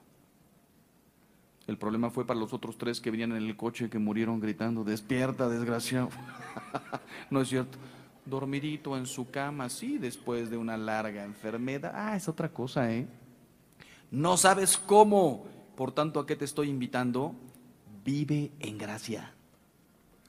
el 1.70 1.78
problema 1.78 2.10
fue 2.10 2.26
para 2.26 2.40
los 2.40 2.52
otros 2.52 2.76
tres 2.76 3.00
que 3.00 3.12
venían 3.12 3.30
en 3.30 3.44
el 3.44 3.56
coche 3.56 3.88
que 3.88 4.00
murieron 4.00 4.40
gritando, 4.40 4.82
despierta, 4.82 5.48
desgraciado. 5.48 6.08
no 7.30 7.40
es 7.40 7.48
cierto. 7.48 7.78
Dormidito 8.26 8.96
en 8.96 9.06
su 9.06 9.30
cama, 9.30 9.68
sí, 9.68 9.96
después 9.96 10.50
de 10.50 10.56
una 10.56 10.76
larga 10.76 11.22
enfermedad. 11.22 11.92
Ah, 11.94 12.16
es 12.16 12.26
otra 12.28 12.48
cosa, 12.48 12.92
¿eh? 12.92 13.06
No 14.10 14.36
sabes 14.36 14.76
cómo. 14.76 15.46
Por 15.76 15.92
tanto, 15.92 16.18
¿a 16.18 16.26
qué 16.26 16.34
te 16.34 16.44
estoy 16.44 16.68
invitando? 16.68 17.36
Vive 18.04 18.50
en 18.58 18.76
gracia. 18.76 19.32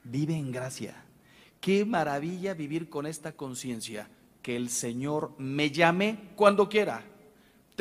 Vive 0.04 0.36
en 0.36 0.52
gracia. 0.52 0.94
Qué 1.60 1.86
maravilla 1.86 2.54
vivir 2.54 2.88
con 2.88 3.08
esta 3.08 3.32
conciencia. 3.32 4.10
Que 4.44 4.56
el 4.56 4.70
Señor 4.70 5.34
me 5.40 5.72
llame 5.72 6.20
cuando 6.36 6.70
quiera 6.70 7.04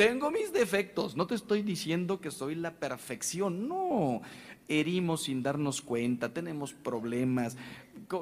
tengo 0.01 0.31
mis 0.31 0.51
defectos, 0.51 1.15
no 1.15 1.27
te 1.27 1.35
estoy 1.35 1.61
diciendo 1.61 2.19
que 2.19 2.31
soy 2.31 2.55
la 2.55 2.71
perfección, 2.73 3.67
no. 3.67 4.23
Herimos 4.67 5.25
sin 5.25 5.43
darnos 5.43 5.83
cuenta, 5.83 6.33
tenemos 6.33 6.73
problemas, 6.73 7.55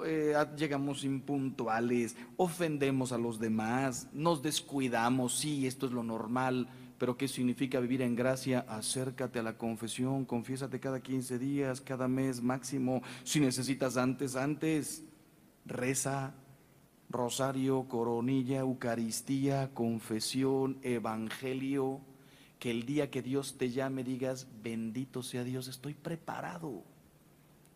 eh, 0.05 0.33
llegamos 0.57 1.05
impuntuales, 1.05 2.17
ofendemos 2.35 3.13
a 3.13 3.17
los 3.17 3.39
demás, 3.39 4.09
nos 4.11 4.41
descuidamos, 4.43 5.37
sí, 5.37 5.67
esto 5.67 5.85
es 5.85 5.93
lo 5.93 6.03
normal, 6.03 6.67
pero 6.97 7.15
¿qué 7.15 7.29
significa 7.29 7.79
vivir 7.79 8.01
en 8.01 8.17
gracia? 8.17 8.65
Acércate 8.67 9.39
a 9.39 9.43
la 9.43 9.57
confesión, 9.57 10.25
confiésate 10.25 10.81
cada 10.81 10.99
15 11.01 11.39
días, 11.39 11.79
cada 11.79 12.09
mes 12.09 12.41
máximo, 12.41 13.01
si 13.23 13.39
necesitas 13.39 13.95
antes, 13.95 14.35
antes, 14.35 15.05
reza, 15.65 16.33
rosario, 17.09 17.85
coronilla, 17.87 18.59
Eucaristía, 18.59 19.73
confesión, 19.73 20.77
evangelio, 20.83 22.01
que 22.59 22.71
el 22.71 22.85
día 22.85 23.09
que 23.09 23.21
Dios 23.21 23.57
te 23.57 23.69
llame 23.69 24.03
digas, 24.03 24.47
bendito 24.61 25.23
sea 25.23 25.43
Dios, 25.43 25.67
estoy 25.67 25.93
preparado. 25.93 26.83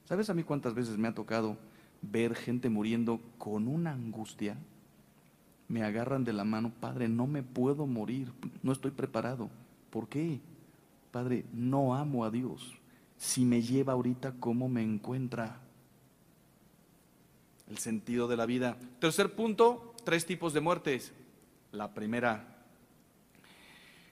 ¿Sabes 0.06 0.30
a 0.30 0.34
mí 0.34 0.44
cuántas 0.44 0.74
veces 0.74 0.98
me 0.98 1.08
ha 1.08 1.14
tocado 1.14 1.58
ver 2.02 2.36
gente 2.36 2.70
muriendo 2.70 3.22
con 3.38 3.68
una 3.68 3.94
angustia? 3.94 4.58
Me 5.70 5.84
agarran 5.84 6.26
de 6.26 6.34
la 6.34 6.44
mano, 6.44 6.72
Padre, 6.80 7.08
no 7.08 7.26
me 7.26 7.42
puedo 7.42 7.88
morir, 7.88 8.32
no 8.62 8.72
estoy 8.72 8.92
preparado. 8.92 9.50
¿Por 9.90 10.10
qué? 10.10 10.42
Padre, 11.12 11.46
no 11.54 11.96
amo 11.96 12.26
a 12.26 12.30
Dios. 12.30 12.74
Si 13.18 13.46
me 13.46 13.62
lleva 13.62 13.94
ahorita, 13.94 14.34
¿cómo 14.40 14.68
me 14.68 14.84
encuentra? 14.84 15.63
El 17.74 17.80
sentido 17.80 18.28
de 18.28 18.38
la 18.38 18.46
vida. 18.46 18.78
Tercer 19.00 19.34
punto, 19.34 19.96
tres 20.04 20.28
tipos 20.28 20.54
de 20.54 20.62
muertes. 20.62 21.12
La 21.72 21.96
primera, 21.96 22.64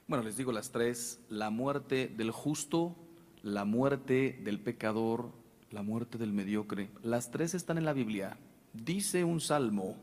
bueno, 0.07 0.23
les 0.23 0.35
digo 0.35 0.51
las 0.51 0.71
tres, 0.71 1.19
la 1.29 1.51
muerte 1.51 2.07
del 2.07 2.31
justo, 2.31 2.95
la 3.43 3.63
muerte 3.63 4.39
del 4.43 4.59
pecador, 4.59 5.29
la 5.69 5.83
muerte 5.83 6.17
del 6.17 6.33
mediocre. 6.33 6.89
Las 7.03 7.29
tres 7.29 7.53
están 7.53 7.77
en 7.77 7.85
la 7.85 7.93
Biblia. 7.93 8.35
Dice 8.73 9.23
un 9.23 9.39
salmo, 9.39 9.95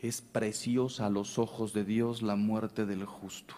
es 0.00 0.22
preciosa 0.22 1.04
a 1.04 1.10
los 1.10 1.38
ojos 1.38 1.74
de 1.74 1.84
Dios 1.84 2.22
la 2.22 2.34
muerte 2.34 2.86
del 2.86 3.04
justo. 3.04 3.54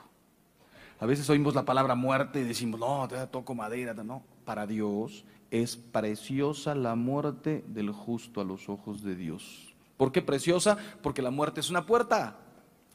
A 0.98 1.06
veces 1.06 1.30
oímos 1.30 1.54
la 1.54 1.64
palabra 1.64 1.94
muerte 1.94 2.40
y 2.40 2.44
decimos, 2.44 2.80
no, 2.80 3.06
te 3.06 3.24
toco 3.28 3.54
madera. 3.54 3.94
No, 3.94 4.24
para 4.44 4.66
Dios 4.66 5.24
es 5.50 5.76
preciosa 5.76 6.74
la 6.74 6.94
muerte 6.94 7.64
del 7.68 7.90
justo 7.90 8.40
a 8.40 8.44
los 8.44 8.68
ojos 8.68 9.02
de 9.02 9.14
Dios. 9.14 9.74
¿Por 9.96 10.12
qué 10.12 10.22
preciosa? 10.22 10.76
Porque 11.02 11.22
la 11.22 11.30
muerte 11.30 11.60
es 11.60 11.70
una 11.70 11.86
puerta. 11.86 12.38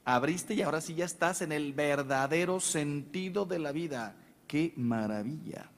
Abriste 0.04 0.54
y 0.54 0.62
ahora 0.62 0.82
sí 0.82 0.96
ya 0.96 1.06
estás 1.06 1.42
en 1.42 1.52
el 1.52 1.74
verdadero 1.74 2.60
sentido 2.60 3.46
de 3.46 3.60
la 3.60 3.72
vida. 3.72 4.16
Qué 4.48 4.74
maravilla. 4.76 5.70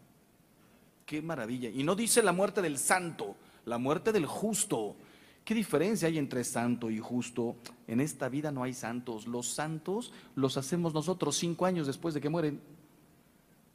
Qué 1.05 1.21
maravilla. 1.21 1.69
Y 1.69 1.83
no 1.83 1.95
dice 1.95 2.23
la 2.23 2.31
muerte 2.31 2.61
del 2.61 2.77
santo, 2.77 3.35
la 3.65 3.77
muerte 3.77 4.11
del 4.11 4.25
justo. 4.25 4.95
¿Qué 5.43 5.53
diferencia 5.53 6.07
hay 6.07 6.17
entre 6.17 6.43
santo 6.45 6.89
y 6.89 6.99
justo? 6.99 7.57
En 7.87 7.99
esta 7.99 8.29
vida 8.29 8.51
no 8.51 8.63
hay 8.63 8.73
santos. 8.73 9.27
Los 9.27 9.47
santos 9.47 10.13
los 10.35 10.55
hacemos 10.57 10.93
nosotros 10.93 11.35
cinco 11.35 11.65
años 11.65 11.85
después 11.85 12.13
de 12.13 12.21
que 12.21 12.29
mueren. 12.29 12.61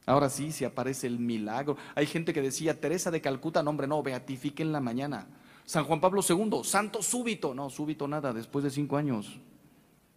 Ahora 0.09 0.31
sí, 0.31 0.53
si 0.53 0.65
aparece 0.65 1.07
el 1.07 1.19
milagro. 1.19 1.77
Hay 1.95 2.07
gente 2.07 2.33
que 2.33 2.41
decía, 2.41 2.81
Teresa 2.81 3.11
de 3.11 3.21
Calcuta, 3.21 3.63
no 3.63 3.71
hombre, 3.71 3.87
no, 3.87 4.03
beatifiquen 4.03 4.73
la 4.73 4.81
mañana. 4.81 5.27
San 5.67 5.85
Juan 5.85 6.01
Pablo 6.01 6.23
II, 6.27 6.61
santo 6.65 7.03
súbito. 7.03 7.55
No, 7.55 7.69
súbito 7.69 8.09
nada, 8.09 8.33
después 8.33 8.65
de 8.65 8.71
cinco 8.71 8.97
años. 8.97 9.39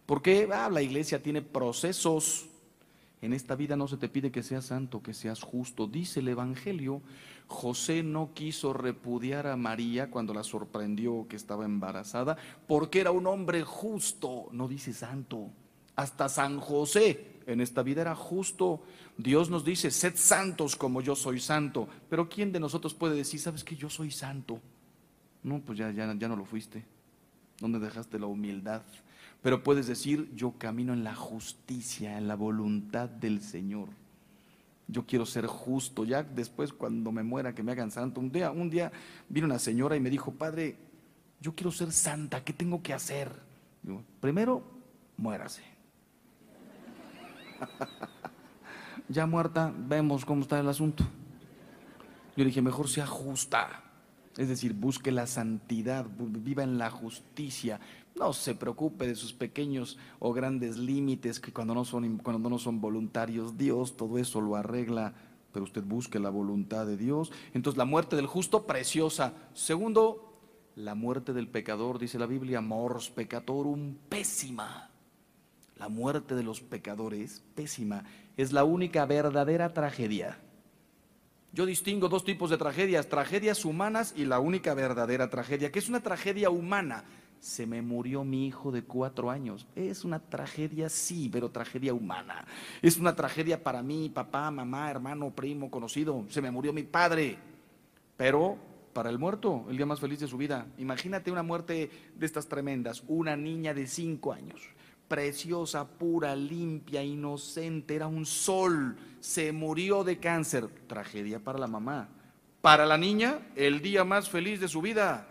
¿Por 0.06 0.22
qué? 0.22 0.48
Ah, 0.50 0.70
la 0.70 0.80
iglesia 0.80 1.22
tiene 1.22 1.42
procesos. 1.42 2.46
En 3.20 3.34
esta 3.34 3.54
vida 3.54 3.76
no 3.76 3.86
se 3.86 3.98
te 3.98 4.08
pide 4.08 4.32
que 4.32 4.42
seas 4.42 4.64
santo, 4.64 5.02
que 5.02 5.12
seas 5.12 5.42
justo. 5.42 5.86
Dice 5.86 6.20
el 6.20 6.28
Evangelio 6.28 7.02
José 7.46 8.02
no 8.02 8.30
quiso 8.32 8.72
repudiar 8.72 9.46
a 9.46 9.56
María 9.56 10.10
cuando 10.10 10.32
la 10.32 10.42
sorprendió 10.42 11.26
que 11.28 11.36
estaba 11.36 11.66
embarazada, 11.66 12.38
porque 12.66 13.00
era 13.00 13.10
un 13.10 13.26
hombre 13.26 13.62
justo, 13.62 14.48
no 14.52 14.68
dice 14.68 14.94
santo. 14.94 15.50
Hasta 15.94 16.30
San 16.30 16.58
José 16.58 17.41
en 17.46 17.60
esta 17.60 17.82
vida 17.82 18.02
era 18.02 18.14
justo. 18.14 18.82
Dios 19.16 19.50
nos 19.50 19.64
dice, 19.64 19.90
sed 19.90 20.14
santos 20.16 20.76
como 20.76 21.00
yo 21.00 21.14
soy 21.16 21.40
santo. 21.40 21.88
Pero 22.08 22.28
¿quién 22.28 22.52
de 22.52 22.60
nosotros 22.60 22.94
puede 22.94 23.16
decir, 23.16 23.40
sabes 23.40 23.64
que 23.64 23.76
yo 23.76 23.88
soy 23.90 24.10
santo? 24.10 24.60
No, 25.42 25.60
pues 25.60 25.78
ya, 25.78 25.90
ya, 25.90 26.14
ya 26.14 26.28
no 26.28 26.36
lo 26.36 26.44
fuiste. 26.44 26.84
¿Dónde 27.58 27.78
dejaste 27.78 28.18
la 28.18 28.26
humildad? 28.26 28.82
Pero 29.42 29.62
puedes 29.62 29.86
decir, 29.86 30.30
yo 30.34 30.52
camino 30.58 30.92
en 30.92 31.04
la 31.04 31.14
justicia, 31.14 32.16
en 32.16 32.28
la 32.28 32.36
voluntad 32.36 33.08
del 33.08 33.42
Señor 33.42 33.88
yo 34.92 35.06
quiero 35.06 35.26
ser 35.26 35.46
justo. 35.46 36.04
Ya 36.04 36.22
después 36.22 36.72
cuando 36.72 37.10
me 37.10 37.22
muera 37.22 37.54
que 37.54 37.62
me 37.62 37.72
hagan 37.72 37.90
santo. 37.90 38.20
Un 38.20 38.30
día, 38.30 38.50
un 38.50 38.70
día 38.70 38.92
vino 39.28 39.46
una 39.46 39.58
señora 39.58 39.96
y 39.96 40.00
me 40.00 40.10
dijo, 40.10 40.32
padre, 40.32 40.76
yo 41.40 41.54
quiero 41.54 41.72
ser 41.72 41.90
santa, 41.92 42.44
¿qué 42.44 42.52
tengo 42.52 42.82
que 42.82 42.92
hacer? 42.92 43.52
primero, 44.20 44.62
muérase. 45.16 45.71
ya 49.08 49.26
muerta, 49.26 49.72
vemos 49.76 50.24
cómo 50.24 50.42
está 50.42 50.58
el 50.60 50.68
asunto. 50.68 51.04
Yo 52.36 52.44
dije, 52.44 52.62
mejor 52.62 52.88
sea 52.88 53.06
justa. 53.06 53.82
Es 54.36 54.48
decir, 54.48 54.72
busque 54.72 55.12
la 55.12 55.26
santidad, 55.26 56.06
viva 56.18 56.62
en 56.62 56.78
la 56.78 56.90
justicia, 56.90 57.80
no 58.14 58.32
se 58.32 58.54
preocupe 58.54 59.06
de 59.06 59.14
sus 59.14 59.34
pequeños 59.34 59.98
o 60.20 60.32
grandes 60.32 60.78
límites 60.78 61.38
que 61.38 61.52
cuando 61.52 61.74
no 61.74 61.84
son, 61.84 62.18
cuando 62.18 62.48
no 62.48 62.58
son 62.58 62.80
voluntarios, 62.80 63.58
Dios 63.58 63.96
todo 63.96 64.16
eso 64.18 64.40
lo 64.40 64.56
arregla, 64.56 65.12
pero 65.52 65.64
usted 65.64 65.82
busque 65.82 66.18
la 66.18 66.30
voluntad 66.30 66.86
de 66.86 66.96
Dios. 66.96 67.30
Entonces 67.52 67.76
la 67.76 67.84
muerte 67.84 68.16
del 68.16 68.26
justo, 68.26 68.66
preciosa. 68.66 69.34
Segundo, 69.52 70.38
la 70.76 70.94
muerte 70.94 71.34
del 71.34 71.48
pecador, 71.48 71.98
dice 71.98 72.18
la 72.18 72.26
Biblia, 72.26 72.62
mors 72.62 73.10
peccatorum, 73.10 73.96
pésima. 74.08 74.91
La 75.82 75.88
muerte 75.88 76.36
de 76.36 76.44
los 76.44 76.60
pecadores, 76.60 77.42
pésima. 77.56 78.04
Es 78.36 78.52
la 78.52 78.62
única 78.62 79.04
verdadera 79.04 79.74
tragedia. 79.74 80.38
Yo 81.52 81.66
distingo 81.66 82.08
dos 82.08 82.24
tipos 82.24 82.50
de 82.50 82.56
tragedias, 82.56 83.08
tragedias 83.08 83.64
humanas 83.64 84.14
y 84.16 84.24
la 84.24 84.38
única 84.38 84.74
verdadera 84.74 85.28
tragedia, 85.28 85.72
que 85.72 85.80
es 85.80 85.88
una 85.88 85.98
tragedia 85.98 86.50
humana 86.50 87.02
se 87.40 87.66
me 87.66 87.82
murió 87.82 88.22
mi 88.22 88.46
hijo 88.46 88.70
de 88.70 88.84
cuatro 88.84 89.28
años. 89.28 89.66
Es 89.74 90.04
una 90.04 90.20
tragedia, 90.20 90.88
sí, 90.88 91.28
pero 91.28 91.50
tragedia 91.50 91.92
humana. 91.92 92.46
Es 92.80 92.98
una 92.98 93.16
tragedia 93.16 93.64
para 93.64 93.82
mí, 93.82 94.08
papá, 94.08 94.52
mamá, 94.52 94.88
hermano, 94.88 95.30
primo, 95.30 95.68
conocido. 95.68 96.24
Se 96.28 96.40
me 96.40 96.52
murió 96.52 96.72
mi 96.72 96.84
padre. 96.84 97.36
Pero 98.16 98.56
para 98.92 99.10
el 99.10 99.18
muerto, 99.18 99.66
el 99.68 99.76
día 99.76 99.86
más 99.86 99.98
feliz 99.98 100.20
de 100.20 100.28
su 100.28 100.36
vida. 100.36 100.68
Imagínate 100.78 101.32
una 101.32 101.42
muerte 101.42 101.90
de 102.14 102.26
estas 102.26 102.46
tremendas. 102.46 103.02
Una 103.08 103.34
niña 103.34 103.74
de 103.74 103.88
cinco 103.88 104.32
años, 104.32 104.62
preciosa, 105.12 105.86
pura, 105.86 106.34
limpia, 106.34 107.04
inocente, 107.04 107.94
era 107.94 108.06
un 108.06 108.24
sol. 108.24 108.96
Se 109.20 109.52
murió 109.52 110.04
de 110.04 110.18
cáncer. 110.18 110.68
Tragedia 110.86 111.38
para 111.38 111.58
la 111.58 111.66
mamá. 111.66 112.08
Para 112.62 112.86
la 112.86 112.96
niña, 112.96 113.40
el 113.54 113.82
día 113.82 114.04
más 114.04 114.30
feliz 114.30 114.58
de 114.58 114.68
su 114.68 114.80
vida 114.80 115.28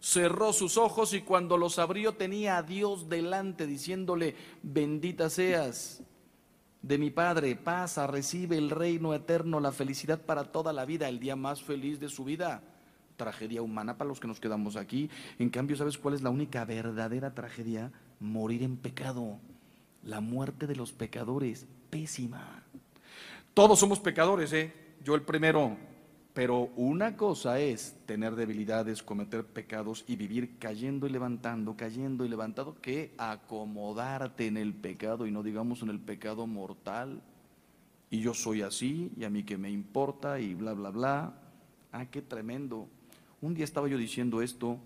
cerró 0.00 0.54
sus 0.54 0.78
ojos 0.78 1.12
y 1.12 1.20
cuando 1.20 1.58
los 1.58 1.78
abrió 1.78 2.14
tenía 2.14 2.56
a 2.56 2.62
Dios 2.62 3.10
delante 3.10 3.66
diciéndole, 3.66 4.34
bendita 4.62 5.28
seas 5.28 6.02
de 6.80 6.96
mi 6.96 7.10
Padre, 7.10 7.56
pasa, 7.56 8.06
recibe 8.06 8.56
el 8.56 8.70
reino 8.70 9.12
eterno, 9.12 9.60
la 9.60 9.72
felicidad 9.72 10.22
para 10.22 10.44
toda 10.44 10.72
la 10.72 10.86
vida, 10.86 11.10
el 11.10 11.20
día 11.20 11.36
más 11.36 11.62
feliz 11.62 12.00
de 12.00 12.08
su 12.08 12.24
vida. 12.24 12.62
Tragedia 13.16 13.60
humana 13.60 13.98
para 13.98 14.08
los 14.08 14.18
que 14.18 14.28
nos 14.28 14.40
quedamos 14.40 14.76
aquí. 14.76 15.10
En 15.38 15.50
cambio, 15.50 15.76
¿sabes 15.76 15.98
cuál 15.98 16.14
es 16.14 16.22
la 16.22 16.30
única 16.30 16.64
verdadera 16.64 17.34
tragedia? 17.34 17.92
Morir 18.20 18.62
en 18.62 18.76
pecado. 18.76 19.38
La 20.02 20.20
muerte 20.20 20.66
de 20.66 20.76
los 20.76 20.92
pecadores, 20.92 21.66
pésima. 21.90 22.62
Todos 23.54 23.78
somos 23.78 24.00
pecadores, 24.00 24.52
¿eh? 24.52 24.72
Yo 25.02 25.14
el 25.14 25.22
primero, 25.22 25.76
pero 26.34 26.70
una 26.76 27.16
cosa 27.16 27.58
es 27.58 27.96
tener 28.04 28.36
debilidades, 28.36 29.02
cometer 29.02 29.44
pecados 29.46 30.04
y 30.06 30.16
vivir 30.16 30.58
cayendo 30.58 31.06
y 31.06 31.10
levantando, 31.10 31.76
cayendo 31.76 32.24
y 32.24 32.28
levantando, 32.28 32.80
que 32.80 33.14
acomodarte 33.16 34.46
en 34.46 34.58
el 34.58 34.74
pecado 34.74 35.26
y 35.26 35.30
no 35.30 35.42
digamos 35.42 35.82
en 35.82 35.88
el 35.88 35.98
pecado 35.98 36.46
mortal. 36.46 37.22
Y 38.10 38.20
yo 38.20 38.34
soy 38.34 38.62
así 38.62 39.10
y 39.16 39.24
a 39.24 39.30
mí 39.30 39.44
que 39.44 39.56
me 39.56 39.70
importa 39.70 40.38
y 40.38 40.54
bla, 40.54 40.74
bla, 40.74 40.90
bla. 40.90 41.34
Ah, 41.92 42.06
qué 42.06 42.20
tremendo. 42.20 42.88
Un 43.40 43.54
día 43.54 43.64
estaba 43.64 43.88
yo 43.88 43.96
diciendo 43.96 44.42
esto 44.42 44.78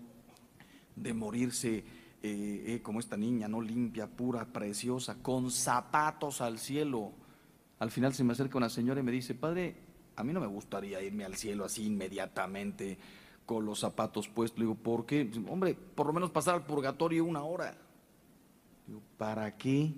de 0.95 1.13
morirse 1.13 1.83
eh, 2.23 2.63
eh, 2.67 2.81
como 2.83 2.99
esta 2.99 3.17
niña, 3.17 3.47
no 3.47 3.61
limpia, 3.61 4.07
pura, 4.07 4.45
preciosa, 4.45 5.17
con 5.21 5.49
zapatos 5.49 6.41
al 6.41 6.59
cielo. 6.59 7.13
Al 7.79 7.89
final 7.89 8.13
se 8.13 8.23
me 8.23 8.33
acerca 8.33 8.57
una 8.57 8.69
señora 8.69 8.99
y 8.99 9.03
me 9.03 9.11
dice, 9.11 9.33
padre, 9.33 9.75
a 10.15 10.23
mí 10.23 10.33
no 10.33 10.39
me 10.39 10.47
gustaría 10.47 11.01
irme 11.01 11.25
al 11.25 11.35
cielo 11.35 11.65
así 11.65 11.85
inmediatamente 11.85 12.99
con 13.45 13.65
los 13.65 13.79
zapatos 13.79 14.27
puestos. 14.27 14.59
Le 14.59 14.65
digo, 14.65 14.75
¿por 14.75 15.05
qué? 15.05 15.31
Hombre, 15.49 15.73
por 15.73 16.05
lo 16.05 16.13
menos 16.13 16.29
pasar 16.29 16.55
al 16.55 16.65
purgatorio 16.65 17.25
una 17.25 17.43
hora. 17.43 17.75
Digo, 18.85 19.01
¿para 19.17 19.57
qué? 19.57 19.93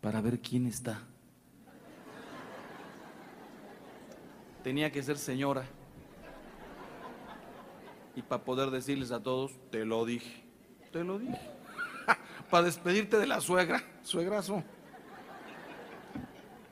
Para 0.00 0.20
ver 0.20 0.40
quién 0.40 0.66
está. 0.66 1.02
Tenía 4.62 4.90
que 4.90 5.02
ser 5.02 5.18
señora. 5.18 5.66
Y 8.14 8.22
para 8.22 8.44
poder 8.44 8.70
decirles 8.70 9.10
a 9.10 9.22
todos, 9.22 9.52
te 9.70 9.84
lo 9.84 10.04
dije, 10.04 10.41
te 10.92 11.02
lo 11.02 11.18
dije. 11.18 11.38
para 12.50 12.64
despedirte 12.64 13.18
de 13.18 13.26
la 13.26 13.40
suegra, 13.40 13.82
suegrazo. 14.02 14.62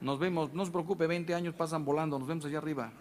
Nos 0.00 0.18
vemos, 0.18 0.52
no 0.54 0.64
se 0.64 0.70
preocupe, 0.70 1.06
20 1.06 1.34
años 1.34 1.54
pasan 1.54 1.84
volando, 1.84 2.18
nos 2.18 2.28
vemos 2.28 2.44
allá 2.44 2.58
arriba. 2.58 2.92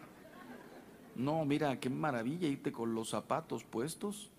No, 1.15 1.43
mira, 1.45 1.79
qué 1.79 1.89
maravilla 1.89 2.47
irte 2.47 2.71
con 2.71 2.95
los 2.95 3.09
zapatos 3.09 3.65
puestos 3.65 4.31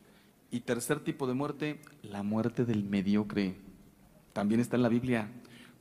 Y 0.51 0.61
tercer 0.61 1.01
tipo 1.01 1.27
de 1.27 1.35
muerte, 1.35 1.81
la 2.03 2.23
muerte 2.23 2.65
del 2.65 2.83
mediocre. 2.85 3.55
También 4.33 4.61
está 4.61 4.77
en 4.77 4.83
la 4.83 4.89
Biblia. 4.89 5.29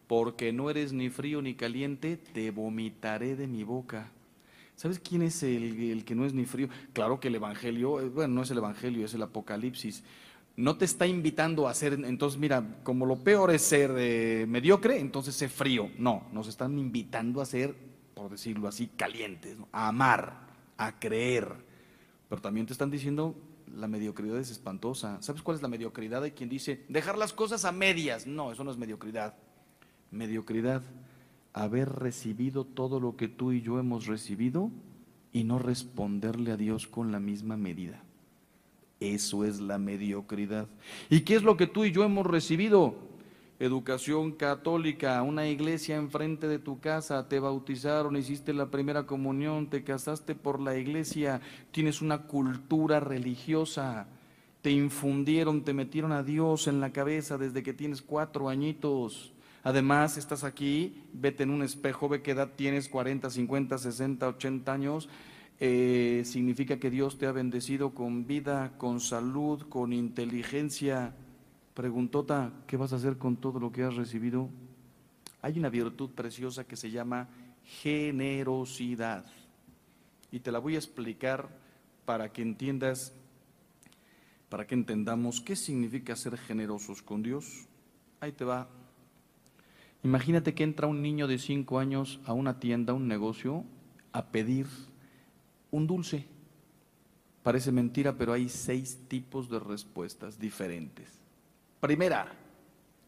Porque 0.07 0.51
no 0.51 0.69
eres 0.69 0.91
ni 0.91 1.09
frío 1.09 1.41
ni 1.41 1.55
caliente, 1.55 2.17
te 2.17 2.51
vomitaré 2.51 3.35
de 3.35 3.47
mi 3.47 3.63
boca. 3.63 4.11
¿Sabes 4.75 4.99
quién 4.99 5.21
es 5.21 5.43
el, 5.43 6.03
que 6.05 6.15
no 6.15 6.25
es 6.25 6.33
ni 6.33 6.45
frío? 6.45 6.69
Claro 6.93 7.19
que 7.19 7.27
el 7.27 7.35
Evangelio, 7.35 7.99
eh, 7.99 8.09
bueno, 8.09 8.35
no 8.35 8.41
es 8.43 8.51
el 8.51 8.59
Evangelio, 8.59 9.05
es 9.05 9.13
el 9.13 9.23
Apocalipsis. 9.23 10.03
No 10.59 10.75
te 10.75 10.83
está 10.83 11.07
invitando 11.07 11.69
a 11.69 11.73
ser, 11.73 11.93
entonces 11.93 12.37
mira, 12.37 12.81
como 12.83 13.05
lo 13.05 13.23
peor 13.23 13.49
es 13.49 13.61
ser 13.61 13.95
eh, 13.97 14.45
mediocre, 14.45 14.99
entonces 14.99 15.33
sé 15.33 15.47
frío. 15.47 15.89
No, 15.97 16.27
nos 16.33 16.49
están 16.49 16.77
invitando 16.77 17.39
a 17.39 17.45
ser, 17.45 17.73
por 18.13 18.29
decirlo 18.29 18.67
así, 18.67 18.87
calientes, 18.87 19.55
a 19.71 19.87
amar, 19.87 20.47
a 20.75 20.99
creer. 20.99 21.47
Pero 22.27 22.41
también 22.41 22.65
te 22.65 22.73
están 22.73 22.91
diciendo, 22.91 23.35
la 23.73 23.87
mediocridad 23.87 24.37
es 24.37 24.51
espantosa. 24.51 25.21
¿Sabes 25.21 25.43
cuál 25.43 25.55
es 25.55 25.61
la 25.61 25.69
mediocridad? 25.69 26.23
Hay 26.23 26.31
quien 26.31 26.49
dice, 26.49 26.83
dejar 26.89 27.17
las 27.17 27.31
cosas 27.31 27.63
a 27.63 27.71
medias. 27.71 28.27
No, 28.27 28.51
eso 28.51 28.65
no 28.65 28.71
es 28.71 28.77
mediocridad. 28.77 29.35
Mediocridad, 30.11 30.83
haber 31.53 31.87
recibido 31.87 32.65
todo 32.65 32.99
lo 32.99 33.15
que 33.15 33.29
tú 33.29 33.53
y 33.53 33.61
yo 33.61 33.79
hemos 33.79 34.07
recibido 34.07 34.71
y 35.31 35.45
no 35.45 35.57
responderle 35.57 36.51
a 36.51 36.57
Dios 36.57 36.85
con 36.85 37.13
la 37.13 37.21
misma 37.21 37.55
medida. 37.55 38.03
Eso 38.99 39.45
es 39.45 39.59
la 39.59 39.77
mediocridad. 39.77 40.67
¿Y 41.09 41.21
qué 41.21 41.35
es 41.35 41.43
lo 41.43 41.57
que 41.57 41.67
tú 41.67 41.85
y 41.85 41.91
yo 41.91 42.03
hemos 42.03 42.25
recibido? 42.25 43.09
educación 43.59 44.31
católica, 44.31 45.21
una 45.21 45.47
iglesia 45.47 45.97
enfrente 45.97 46.47
de 46.47 46.59
tu 46.59 46.79
casa, 46.79 47.27
te 47.27 47.39
bautizaron, 47.39 48.15
hiciste 48.15 48.53
la 48.53 48.71
primera 48.71 49.05
comunión, 49.05 49.69
te 49.69 49.83
casaste 49.83 50.33
por 50.33 50.61
la 50.61 50.77
iglesia, 50.77 51.41
tienes 51.71 52.01
una 52.01 52.19
cultura 52.19 53.01
religiosa, 53.01 54.07
te 54.61 54.71
infundieron, 54.71 55.63
te 55.65 55.73
metieron 55.73 56.13
a 56.13 56.23
Dios 56.23 56.67
en 56.67 56.79
la 56.79 56.93
cabeza 56.93 57.37
desde 57.37 57.61
que 57.61 57.73
tienes 57.73 58.01
cuatro 58.01 58.47
añitos. 58.47 59.33
Además, 59.63 60.15
estás 60.17 60.45
aquí, 60.45 61.03
vete 61.11 61.43
en 61.43 61.49
un 61.49 61.61
espejo, 61.61 62.07
ve 62.07 62.21
qué 62.21 62.31
edad 62.31 62.51
tienes, 62.55 62.87
40, 62.87 63.29
50, 63.29 63.77
60, 63.77 64.27
80 64.29 64.71
años. 64.71 65.09
Eh, 65.59 66.23
significa 66.25 66.79
que 66.79 66.89
Dios 66.89 67.17
te 67.17 67.27
ha 67.27 67.31
bendecido 67.31 67.93
con 67.93 68.25
vida, 68.25 68.77
con 68.77 68.99
salud, 68.99 69.67
con 69.67 69.93
inteligencia, 69.93 71.13
Preguntota, 71.79 72.51
¿qué 72.67 72.75
vas 72.75 72.91
a 72.91 72.97
hacer 72.97 73.17
con 73.17 73.37
todo 73.37 73.57
lo 73.57 73.71
que 73.71 73.83
has 73.83 73.95
recibido? 73.95 74.49
Hay 75.41 75.57
una 75.57 75.69
virtud 75.69 76.09
preciosa 76.09 76.65
que 76.65 76.75
se 76.75 76.91
llama 76.91 77.29
generosidad. 77.63 79.25
Y 80.29 80.41
te 80.41 80.51
la 80.51 80.59
voy 80.59 80.75
a 80.75 80.77
explicar 80.77 81.47
para 82.03 82.33
que 82.33 82.41
entiendas, 82.41 83.13
para 84.49 84.67
que 84.67 84.75
entendamos 84.75 85.39
qué 85.39 85.55
significa 85.55 86.17
ser 86.17 86.37
generosos 86.37 87.01
con 87.01 87.23
Dios. 87.23 87.69
Ahí 88.19 88.33
te 88.33 88.43
va. 88.43 88.67
Imagínate 90.03 90.53
que 90.53 90.65
entra 90.65 90.87
un 90.87 91.01
niño 91.01 91.27
de 91.27 91.39
cinco 91.39 91.79
años 91.79 92.19
a 92.25 92.33
una 92.33 92.59
tienda, 92.59 92.91
a 92.91 92.97
un 92.97 93.07
negocio, 93.07 93.63
a 94.11 94.25
pedir 94.25 94.67
un 95.71 95.87
dulce. 95.87 96.25
Parece 97.43 97.71
mentira, 97.71 98.17
pero 98.17 98.33
hay 98.33 98.49
seis 98.49 98.99
tipos 99.07 99.49
de 99.49 99.59
respuestas 99.59 100.39
diferentes. 100.39 101.09
Primera, 101.79 102.31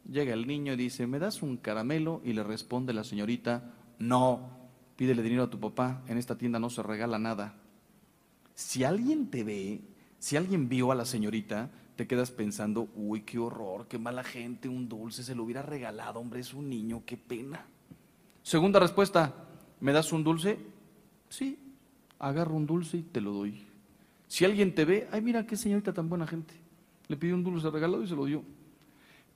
llega 0.09 0.33
el 0.33 0.47
niño 0.47 0.73
y 0.73 0.77
dice, 0.77 1.05
¿me 1.07 1.19
das 1.19 1.41
un 1.41 1.57
caramelo? 1.57 2.21
Y 2.23 2.33
le 2.33 2.43
responde 2.43 2.93
la 2.93 3.03
señorita, 3.03 3.73
no, 3.99 4.49
pídele 4.95 5.21
dinero 5.21 5.43
a 5.43 5.49
tu 5.49 5.59
papá, 5.59 6.03
en 6.07 6.17
esta 6.17 6.37
tienda 6.37 6.59
no 6.59 6.69
se 6.69 6.81
regala 6.81 7.19
nada. 7.19 7.55
Si 8.55 8.83
alguien 8.83 9.29
te 9.29 9.43
ve, 9.43 9.81
si 10.19 10.37
alguien 10.37 10.69
vio 10.69 10.91
a 10.91 10.95
la 10.95 11.05
señorita, 11.05 11.69
te 11.95 12.07
quedas 12.07 12.31
pensando, 12.31 12.89
uy, 12.95 13.21
qué 13.21 13.37
horror, 13.37 13.87
qué 13.87 13.97
mala 13.97 14.23
gente, 14.23 14.69
un 14.69 14.87
dulce, 14.87 15.23
se 15.23 15.35
lo 15.35 15.43
hubiera 15.43 15.61
regalado, 15.61 16.19
hombre, 16.19 16.39
es 16.39 16.53
un 16.53 16.69
niño, 16.69 17.03
qué 17.05 17.17
pena. 17.17 17.65
Segunda 18.43 18.79
respuesta, 18.79 19.33
¿me 19.79 19.91
das 19.91 20.11
un 20.11 20.23
dulce? 20.23 20.57
Sí, 21.29 21.59
agarro 22.21 22.53
un 22.53 22.67
dulce 22.67 22.97
y 22.97 23.01
te 23.01 23.19
lo 23.19 23.31
doy. 23.31 23.63
Si 24.27 24.45
alguien 24.45 24.73
te 24.73 24.85
ve, 24.85 25.07
ay, 25.11 25.21
mira 25.21 25.45
qué 25.45 25.57
señorita 25.57 25.91
tan 25.91 26.07
buena 26.07 26.27
gente. 26.27 26.53
Le 27.07 27.17
pidió 27.17 27.35
un 27.35 27.43
dulce 27.43 27.69
regalado 27.69 28.03
y 28.03 28.07
se 28.07 28.15
lo 28.15 28.25
dio. 28.25 28.43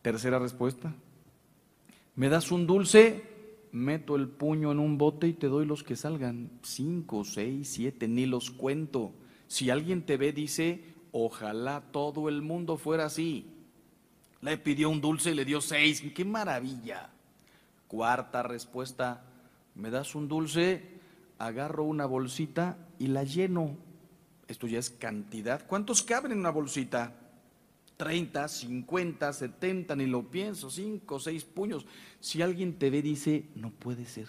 Tercera 0.02 0.40
respuesta. 0.40 0.94
¿Me 2.16 2.30
das 2.30 2.52
un 2.52 2.68
dulce? 2.68 3.24
Meto 3.72 4.16
el 4.16 4.30
puño 4.30 4.72
en 4.72 4.80
un 4.80 4.98
bote 4.98 5.28
y 5.28 5.34
te 5.34 5.48
doy 5.48 5.66
los 5.66 5.84
que 5.84 5.96
salgan. 5.96 6.52
Cinco, 6.62 7.26
seis, 7.26 7.70
siete, 7.70 8.08
ni 8.08 8.26
los 8.26 8.52
cuento. 8.52 9.14
Si 9.48 9.70
alguien 9.70 10.06
te 10.06 10.16
ve, 10.16 10.32
dice, 10.32 10.86
ojalá 11.12 11.82
todo 11.92 12.30
el 12.30 12.42
mundo 12.42 12.78
fuera 12.78 13.06
así. 13.06 13.48
Le 14.42 14.58
pidió 14.58 14.92
un 14.92 15.02
dulce 15.02 15.32
y 15.32 15.34
le 15.34 15.44
dio 15.44 15.60
seis. 15.60 16.04
¡Qué 16.14 16.24
maravilla! 16.24 17.10
Cuarta 17.88 18.44
respuesta. 18.44 19.26
¿Me 19.74 19.90
das 19.90 20.16
un 20.16 20.28
dulce? 20.28 20.95
Agarro 21.38 21.84
una 21.84 22.06
bolsita 22.06 22.78
y 23.00 23.08
la 23.08 23.24
lleno. 23.24 23.78
Esto 24.48 24.68
ya 24.68 24.80
es 24.80 24.90
cantidad. 24.90 25.66
¿Cuántos 25.68 26.04
caben 26.04 26.32
en 26.32 26.40
una 26.40 26.52
bolsita? 26.52 27.14
30, 27.98 28.48
50, 28.48 29.34
70, 29.34 29.96
ni 29.96 30.06
lo 30.06 30.30
pienso, 30.30 30.70
5, 30.70 31.20
6 31.20 31.46
puños. 31.46 31.86
Si 32.20 32.42
alguien 32.42 32.78
te 32.78 32.90
ve, 32.90 33.02
dice, 33.02 33.46
no 33.56 33.72
puede 33.72 34.06
ser. 34.06 34.28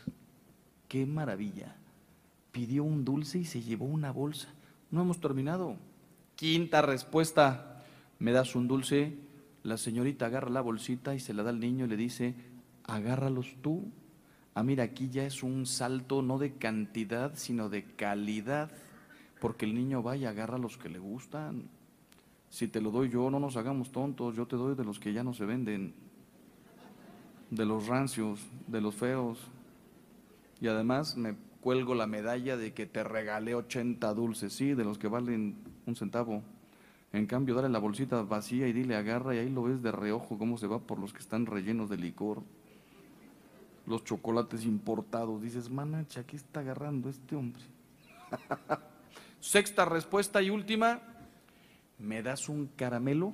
Qué 0.89 1.05
maravilla. 1.05 1.77
Pidió 2.53 2.85
un 2.85 3.05
dulce 3.05 3.39
y 3.39 3.45
se 3.45 3.61
llevó 3.61 3.87
una 3.87 4.13
bolsa. 4.13 4.49
No 4.91 5.03
hemos 5.03 5.21
terminado. 5.21 5.77
Quinta 6.37 6.81
respuesta. 6.81 7.85
¿Me 8.19 8.33
das 8.33 8.55
un 8.55 8.69
dulce? 8.69 9.19
La 9.63 9.77
señorita 9.77 10.27
agarra 10.27 10.49
la 10.49 10.61
bolsita 10.61 11.15
y 11.15 11.21
se 11.21 11.35
la 11.35 11.43
da 11.43 11.51
al 11.51 11.59
niño 11.59 11.87
y 11.87 11.89
le 11.89 11.97
dice, 11.97 12.35
agárralos 12.85 13.57
tú. 13.63 13.91
Ah, 14.57 14.63
mira, 14.63 14.85
aquí 14.85 15.11
ya 15.11 15.27
es 15.27 15.43
un 15.43 15.67
salto 15.67 16.23
no 16.23 16.39
de 16.39 16.55
cantidad, 16.55 17.33
sino 17.35 17.69
de 17.69 17.85
calidad, 17.85 18.71
porque 19.39 19.67
el 19.67 19.75
niño 19.75 20.03
va 20.03 20.17
y 20.17 20.25
agarra 20.25 20.57
los 20.57 20.79
que 20.79 20.89
le 20.89 20.99
gustan. 20.99 21.69
Si 22.49 22.67
te 22.67 22.81
lo 22.81 22.91
doy 22.91 23.11
yo, 23.11 23.31
no 23.31 23.39
nos 23.39 23.59
hagamos 23.59 23.93
tontos, 23.93 24.35
yo 24.35 24.47
te 24.47 24.57
doy 24.57 24.75
de 24.75 24.83
los 24.83 24.99
que 24.99 25.13
ya 25.13 25.23
no 25.23 25.35
se 25.35 25.45
venden, 25.45 25.93
de 27.51 27.67
los 27.67 27.87
rancios, 27.87 28.41
de 28.67 28.81
los 28.81 28.95
feos. 28.95 29.47
Y 30.59 30.69
además 30.69 31.19
me 31.19 31.37
cuelgo 31.61 31.95
la 31.95 32.07
medalla 32.07 32.57
de 32.57 32.73
que 32.73 32.87
te 32.87 33.05
regalé 33.05 33.55
80 33.55 34.15
dulces, 34.15 34.55
sí, 34.55 34.73
de 34.73 34.85
los 34.85 34.97
que 34.97 35.09
valen 35.09 35.55
un 35.85 35.97
centavo. 35.97 36.43
En 37.13 37.27
cambio, 37.27 37.57
dale 37.57 37.69
la 37.69 37.79
bolsita 37.79 38.23
vacía 38.23 38.67
y 38.67 38.73
dile 38.73 38.97
agarra 38.97 39.35
y 39.35 39.39
ahí 39.39 39.51
lo 39.51 39.65
ves 39.65 39.83
de 39.83 39.93
reojo 39.93 40.39
cómo 40.39 40.57
se 40.57 40.67
va 40.67 40.79
por 40.79 40.99
los 40.99 41.13
que 41.13 41.19
están 41.19 41.45
rellenos 41.45 41.91
de 41.91 41.99
licor. 41.99 42.43
Los 43.87 44.05
chocolates 44.05 44.65
importados. 44.65 45.41
Dices, 45.41 45.71
manacha, 45.71 46.27
¿qué 46.27 46.37
está 46.37 46.61
agarrando 46.61 47.09
este 47.09 47.37
hombre? 47.37 47.63
Sexta 49.41 49.85
respuesta 49.85 50.43
y 50.43 50.51
última. 50.51 51.01
¿me 51.99 52.23
das 52.23 52.49
un 52.49 52.67
caramelo? 52.77 53.33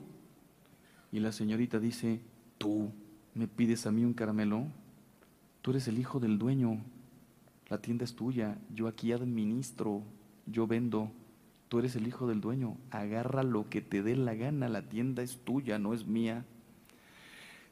Y 1.11 1.21
la 1.21 1.33
señorita 1.33 1.79
dice, 1.79 2.21
tú 2.59 2.91
me 3.35 3.47
pides 3.47 3.87
a 3.87 3.93
mí 3.93 4.05
un 4.05 4.15
caramelo, 4.15 4.67
tú 5.61 5.73
eres 5.73 5.89
el 5.89 5.99
hijo 5.99 6.21
del 6.21 6.39
dueño, 6.39 6.83
la 7.69 7.79
tienda 7.79 8.05
es 8.05 8.15
tuya, 8.15 8.59
yo 8.75 8.89
aquí 8.89 9.13
administro, 9.13 10.03
yo 10.47 10.67
vendo, 10.67 11.11
tú 11.69 11.79
eres 11.79 11.97
el 11.97 12.07
hijo 12.07 12.27
del 12.27 12.41
dueño, 12.41 12.77
agarra 12.91 13.43
lo 13.43 13.69
que 13.69 13.83
te 13.83 14.03
dé 14.03 14.17
la 14.17 14.35
gana, 14.35 14.69
la 14.69 14.83
tienda 14.83 15.23
es 15.23 15.39
tuya, 15.45 15.79
no 15.79 15.93
es 15.93 16.07
mía. 16.07 16.45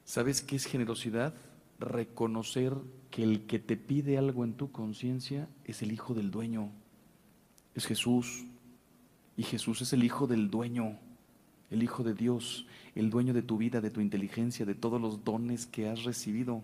¿Sabes 0.04 0.42
qué 0.42 0.56
es 0.56 0.64
generosidad? 0.64 1.34
Reconocer 1.80 2.74
que 3.10 3.24
el 3.24 3.46
que 3.46 3.58
te 3.58 3.76
pide 3.76 4.18
algo 4.18 4.44
en 4.44 4.54
tu 4.54 4.70
conciencia 4.70 5.48
es 5.64 5.82
el 5.82 5.90
hijo 5.90 6.14
del 6.14 6.30
dueño, 6.30 6.70
es 7.74 7.86
Jesús, 7.86 8.44
y 9.40 9.42
Jesús 9.42 9.80
es 9.80 9.94
el 9.94 10.04
Hijo 10.04 10.26
del 10.26 10.50
dueño, 10.50 10.98
el 11.70 11.82
Hijo 11.82 12.04
de 12.04 12.12
Dios, 12.12 12.66
el 12.94 13.08
dueño 13.08 13.32
de 13.32 13.40
tu 13.40 13.56
vida, 13.56 13.80
de 13.80 13.90
tu 13.90 14.02
inteligencia, 14.02 14.66
de 14.66 14.74
todos 14.74 15.00
los 15.00 15.24
dones 15.24 15.64
que 15.64 15.88
has 15.88 16.04
recibido. 16.04 16.62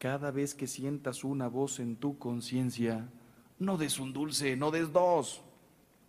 Cada 0.00 0.32
vez 0.32 0.56
que 0.56 0.66
sientas 0.66 1.22
una 1.22 1.46
voz 1.46 1.78
en 1.78 1.94
tu 1.94 2.18
conciencia, 2.18 3.08
no 3.60 3.76
des 3.76 4.00
un 4.00 4.12
dulce, 4.12 4.56
no 4.56 4.72
des 4.72 4.92
dos, 4.92 5.42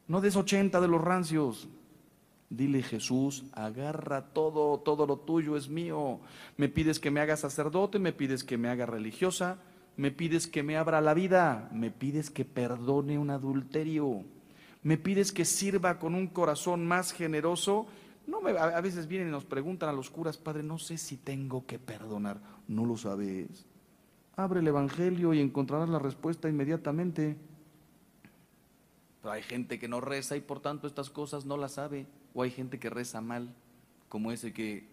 no 0.08 0.20
des 0.20 0.36
ochenta 0.36 0.82
de 0.82 0.88
los 0.88 1.00
rancios. 1.00 1.70
Dile 2.50 2.82
Jesús, 2.82 3.46
agarra 3.54 4.34
todo, 4.34 4.80
todo 4.80 5.06
lo 5.06 5.18
tuyo 5.18 5.56
es 5.56 5.70
mío. 5.70 6.20
Me 6.58 6.70
pides 6.70 7.00
que 7.00 7.12
me 7.12 7.20
haga 7.20 7.38
sacerdote, 7.38 8.00
me 8.00 8.14
pides 8.14 8.44
que 8.44 8.58
me 8.58 8.70
haga 8.70 8.86
religiosa, 8.86 9.60
me 9.98 10.12
pides 10.12 10.48
que 10.48 10.64
me 10.64 10.78
abra 10.78 11.02
la 11.02 11.14
vida, 11.14 11.70
me 11.72 11.92
pides 11.92 12.30
que 12.30 12.46
perdone 12.46 13.20
un 13.20 13.30
adulterio 13.30 14.26
me 14.82 14.98
pides 14.98 15.32
que 15.32 15.46
sirva 15.46 16.00
con 16.00 16.16
un 16.16 16.28
corazón 16.28 16.88
más 16.88 17.12
generoso. 17.12 17.88
No 18.28 18.42
me, 18.42 18.52
a 18.52 18.80
veces 18.82 19.08
vienen 19.08 19.30
y 19.30 19.32
nos 19.32 19.46
preguntan 19.46 19.90
a 19.90 19.94
los 19.94 20.10
curas, 20.10 20.38
Padre, 20.38 20.64
no 20.64 20.78
sé 20.78 20.98
si 20.98 21.18
tengo 21.18 21.66
que 21.66 21.80
perdonar. 21.80 22.40
No 22.68 22.86
lo 22.86 22.96
sabes. 22.96 23.66
Abre 24.36 24.62
el 24.62 24.68
Evangelio 24.68 25.34
y 25.34 25.42
encontrarás 25.42 25.90
la 25.90 26.00
respuesta 26.00 26.48
inmediatamente. 26.48 27.36
Pero 29.22 29.34
hay 29.34 29.44
gente 29.44 29.80
que 29.80 29.88
no 29.88 30.02
reza 30.02 30.38
y 30.38 30.42
por 30.42 30.62
tanto 30.62 30.88
estas 30.88 31.10
cosas 31.10 31.46
no 31.46 31.58
las 31.58 31.74
sabe. 31.74 32.08
O 32.34 32.44
hay 32.44 32.52
gente 32.52 32.80
que 32.80 32.90
reza 32.90 33.22
mal, 33.22 33.54
como 34.08 34.32
ese 34.32 34.54
que 34.54 34.88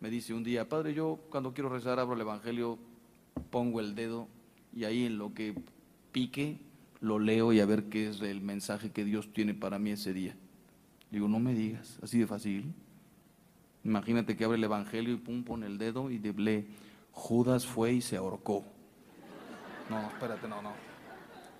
me 0.00 0.10
dice 0.10 0.34
un 0.34 0.42
día, 0.42 0.68
Padre, 0.68 0.94
yo 0.94 1.20
cuando 1.30 1.54
quiero 1.54 1.68
rezar 1.68 1.98
abro 1.98 2.14
el 2.14 2.20
Evangelio, 2.20 2.78
pongo 3.50 3.80
el 3.80 3.94
dedo 3.94 4.28
y 4.74 4.84
ahí 4.84 5.06
en 5.06 5.16
lo 5.18 5.32
que 5.32 5.54
pique 6.10 6.58
lo 7.00 7.18
leo 7.18 7.52
y 7.52 7.60
a 7.60 7.66
ver 7.66 7.84
qué 7.84 8.08
es 8.08 8.20
el 8.20 8.40
mensaje 8.40 8.90
que 8.90 9.04
Dios 9.04 9.32
tiene 9.32 9.54
para 9.54 9.78
mí 9.78 9.90
ese 9.90 10.12
día. 10.12 10.36
Digo, 11.10 11.28
no 11.28 11.40
me 11.40 11.52
digas, 11.52 11.98
así 12.02 12.18
de 12.18 12.26
fácil. 12.26 12.72
Imagínate 13.84 14.36
que 14.36 14.44
abre 14.44 14.56
el 14.56 14.64
Evangelio 14.64 15.12
y 15.14 15.16
pum, 15.16 15.42
pone 15.42 15.66
el 15.66 15.78
dedo 15.78 16.10
y 16.10 16.18
lee, 16.18 16.68
Judas 17.10 17.66
fue 17.66 17.92
y 17.92 18.00
se 18.00 18.16
ahorcó. 18.16 18.64
No, 19.90 20.00
espérate, 20.08 20.48
no, 20.48 20.62
no. 20.62 20.72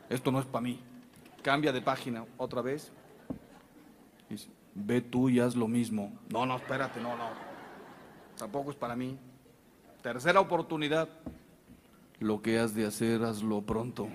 Esto 0.09 0.31
no 0.31 0.41
es 0.41 0.47
para 0.47 0.63
mí. 0.63 0.81
Cambia 1.43 1.73
de 1.73 1.83
página 1.83 2.25
otra 2.39 2.63
vez. 2.63 2.93
Dice, 4.29 4.49
ve 4.75 5.01
tú 5.01 5.29
y 5.29 5.41
haz 5.41 5.57
lo 5.57 5.69
mismo. 5.69 6.13
No, 6.31 6.47
no, 6.47 6.57
espérate, 6.57 7.01
no, 7.01 7.17
no. 7.17 7.31
Tampoco 8.39 8.71
es 8.71 8.77
para 8.77 8.97
mí. 8.97 9.19
Tercera 10.03 10.41
oportunidad. 10.41 11.09
Lo 12.19 12.41
que 12.41 12.59
has 12.59 12.75
de 12.75 12.87
hacer, 12.87 13.23
hazlo 13.25 13.63
pronto. 13.63 14.09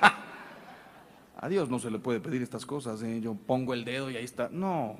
A 1.36 1.48
Dios 1.48 1.70
no 1.70 1.78
se 1.78 1.90
le 1.90 1.98
puede 1.98 2.20
pedir 2.20 2.42
estas 2.42 2.66
cosas. 2.66 3.02
¿eh? 3.02 3.20
Yo 3.20 3.34
pongo 3.34 3.74
el 3.74 3.84
dedo 3.84 4.10
y 4.10 4.16
ahí 4.16 4.24
está. 4.24 4.48
No. 4.50 4.96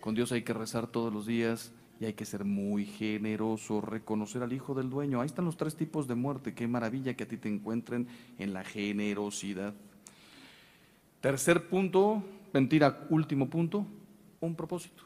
Con 0.00 0.14
Dios 0.14 0.32
hay 0.32 0.42
que 0.42 0.54
rezar 0.54 0.86
todos 0.86 1.12
los 1.12 1.26
días 1.26 1.72
y 2.00 2.04
hay 2.04 2.14
que 2.14 2.24
ser 2.24 2.44
muy 2.44 2.86
generoso, 2.86 3.80
reconocer 3.80 4.42
al 4.42 4.52
hijo 4.52 4.74
del 4.74 4.88
dueño. 4.88 5.20
Ahí 5.20 5.26
están 5.26 5.44
los 5.44 5.56
tres 5.56 5.76
tipos 5.76 6.06
de 6.06 6.14
muerte. 6.14 6.54
Qué 6.54 6.68
maravilla 6.68 7.14
que 7.14 7.24
a 7.24 7.28
ti 7.28 7.36
te 7.36 7.48
encuentren 7.48 8.08
en 8.38 8.52
la 8.52 8.64
generosidad. 8.64 9.74
Tercer 11.20 11.68
punto, 11.68 12.22
mentira, 12.52 13.06
último 13.10 13.48
punto, 13.48 13.86
un 14.40 14.54
propósito. 14.54 15.02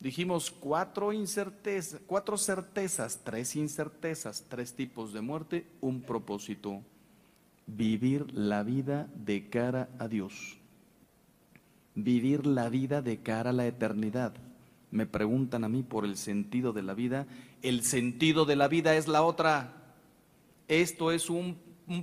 Dijimos 0.00 0.50
cuatro, 0.50 1.12
incertezas, 1.12 2.00
cuatro 2.06 2.36
certezas, 2.36 3.20
tres 3.24 3.56
incertezas, 3.56 4.44
tres 4.48 4.74
tipos 4.74 5.12
de 5.12 5.20
muerte, 5.20 5.66
un 5.80 6.02
propósito. 6.02 6.82
Vivir 7.66 8.32
la 8.34 8.62
vida 8.62 9.08
de 9.14 9.48
cara 9.48 9.88
a 9.98 10.08
Dios. 10.08 10.58
Vivir 11.94 12.46
la 12.46 12.68
vida 12.68 13.02
de 13.02 13.18
cara 13.18 13.50
a 13.50 13.54
la 13.54 13.66
eternidad 13.66 14.34
me 14.94 15.06
preguntan 15.06 15.64
a 15.64 15.68
mí 15.68 15.82
por 15.82 16.04
el 16.04 16.16
sentido 16.16 16.72
de 16.72 16.84
la 16.84 16.94
vida, 16.94 17.26
el 17.62 17.82
sentido 17.82 18.44
de 18.44 18.54
la 18.54 18.68
vida 18.68 18.94
es 18.94 19.08
la 19.08 19.24
otra. 19.24 19.72
Esto 20.68 21.10
es 21.10 21.28
un, 21.28 21.58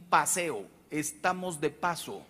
paseo, 0.09 0.65
estamos 0.89 1.61
de 1.61 1.69
paso. 1.69 2.21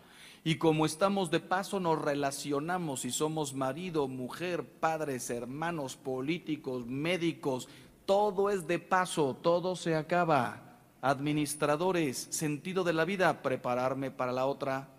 Y 0.44 0.56
como 0.56 0.86
estamos 0.86 1.30
de 1.30 1.40
paso 1.40 1.80
nos 1.80 2.02
relacionamos 2.02 3.06
y 3.06 3.12
somos 3.12 3.54
marido, 3.54 4.08
mujer, 4.08 4.66
padres, 4.66 5.30
hermanos, 5.30 5.96
políticos, 5.96 6.88
médicos, 6.88 7.70
todo 8.06 8.50
es 8.50 8.68
de 8.68 8.80
paso, 8.80 9.38
todo 9.42 9.76
se 9.76 9.96
acaba. 9.96 10.80
Administradores, 11.02 12.28
sentido 12.32 12.84
de 12.84 12.94
la 12.94 13.06
vida, 13.06 13.42
prepararme 13.42 14.10
para 14.12 14.32
la 14.32 14.46
otra. 14.46 14.90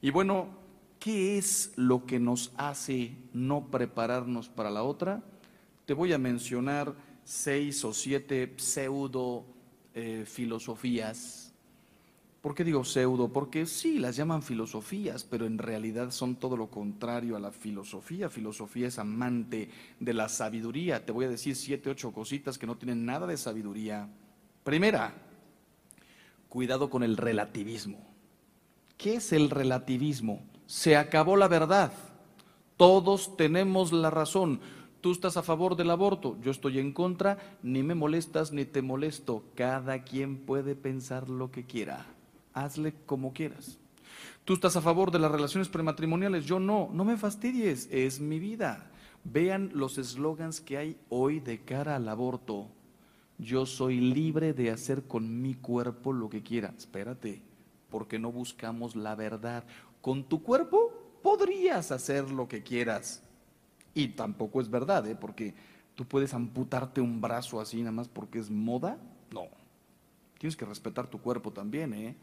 Y 0.00 0.10
bueno, 0.10 0.62
¿Qué 1.02 1.36
es 1.36 1.72
lo 1.74 2.06
que 2.06 2.20
nos 2.20 2.52
hace 2.56 3.16
no 3.32 3.72
prepararnos 3.72 4.48
para 4.48 4.70
la 4.70 4.84
otra? 4.84 5.20
Te 5.84 5.94
voy 5.94 6.12
a 6.12 6.18
mencionar 6.18 6.94
seis 7.24 7.84
o 7.84 7.92
siete 7.92 8.54
pseudo 8.56 9.44
eh, 9.94 10.22
filosofías. 10.24 11.41
¿Por 12.42 12.54
qué 12.54 12.64
digo 12.64 12.84
pseudo? 12.84 13.28
Porque 13.28 13.64
sí, 13.64 13.98
las 13.98 14.16
llaman 14.16 14.42
filosofías, 14.42 15.24
pero 15.24 15.46
en 15.46 15.56
realidad 15.56 16.10
son 16.10 16.36
todo 16.36 16.58
lo 16.58 16.66
contrario 16.66 17.36
a 17.36 17.40
la 17.40 17.52
filosofía. 17.52 18.28
Filosofía 18.28 18.88
es 18.88 18.98
amante 18.98 19.70
de 19.98 20.12
la 20.12 20.28
sabiduría. 20.28 21.06
Te 21.06 21.12
voy 21.12 21.24
a 21.24 21.30
decir 21.30 21.56
siete, 21.56 21.88
ocho 21.88 22.12
cositas 22.12 22.58
que 22.58 22.66
no 22.66 22.76
tienen 22.76 23.06
nada 23.06 23.26
de 23.26 23.38
sabiduría. 23.38 24.08
Primera, 24.64 25.14
cuidado 26.50 26.90
con 26.90 27.02
el 27.02 27.16
relativismo. 27.16 28.04
¿Qué 28.98 29.14
es 29.14 29.32
el 29.32 29.48
relativismo? 29.48 30.42
se 30.72 30.96
acabó 30.96 31.36
la 31.36 31.48
verdad. 31.48 31.92
Todos 32.78 33.36
tenemos 33.36 33.92
la 33.92 34.08
razón. 34.08 34.60
Tú 35.02 35.12
estás 35.12 35.36
a 35.36 35.42
favor 35.42 35.76
del 35.76 35.90
aborto, 35.90 36.38
yo 36.40 36.50
estoy 36.50 36.78
en 36.78 36.94
contra, 36.94 37.36
ni 37.62 37.82
me 37.82 37.94
molestas 37.94 38.52
ni 38.52 38.64
te 38.64 38.80
molesto. 38.80 39.44
Cada 39.54 40.02
quien 40.02 40.38
puede 40.38 40.74
pensar 40.74 41.28
lo 41.28 41.50
que 41.50 41.66
quiera. 41.66 42.06
Hazle 42.54 42.94
como 43.06 43.32
quieras. 43.32 43.78
Tú 44.44 44.54
estás 44.54 44.76
a 44.76 44.80
favor 44.80 45.10
de 45.10 45.18
las 45.18 45.30
relaciones 45.30 45.68
prematrimoniales, 45.68 46.44
yo 46.46 46.58
no. 46.58 46.90
No 46.92 47.04
me 47.04 47.16
fastidies, 47.16 47.88
es 47.90 48.20
mi 48.20 48.38
vida. 48.38 48.90
Vean 49.24 49.70
los 49.72 49.98
eslogans 49.98 50.60
que 50.60 50.78
hay 50.78 50.96
hoy 51.08 51.38
de 51.38 51.60
cara 51.60 51.96
al 51.96 52.08
aborto. 52.08 52.68
Yo 53.38 53.66
soy 53.66 54.00
libre 54.00 54.52
de 54.52 54.70
hacer 54.70 55.04
con 55.04 55.40
mi 55.40 55.54
cuerpo 55.54 56.12
lo 56.12 56.28
que 56.28 56.42
quiera. 56.42 56.74
Espérate, 56.76 57.42
porque 57.88 58.18
no 58.18 58.32
buscamos 58.32 58.96
la 58.96 59.14
verdad. 59.14 59.64
Con 60.00 60.24
tu 60.24 60.42
cuerpo 60.42 60.92
podrías 61.22 61.92
hacer 61.92 62.30
lo 62.30 62.48
que 62.48 62.62
quieras. 62.62 63.22
Y 63.94 64.08
tampoco 64.08 64.60
es 64.60 64.70
verdad, 64.70 65.06
¿eh? 65.06 65.14
porque 65.14 65.54
tú 65.94 66.04
puedes 66.04 66.34
amputarte 66.34 67.00
un 67.00 67.20
brazo 67.20 67.60
así 67.60 67.78
nada 67.78 67.92
más 67.92 68.08
porque 68.08 68.38
es 68.38 68.50
moda. 68.50 68.98
No. 69.32 69.46
Tienes 70.38 70.56
que 70.56 70.64
respetar 70.64 71.06
tu 71.06 71.20
cuerpo 71.20 71.52
también, 71.52 71.94
¿eh? 71.94 72.16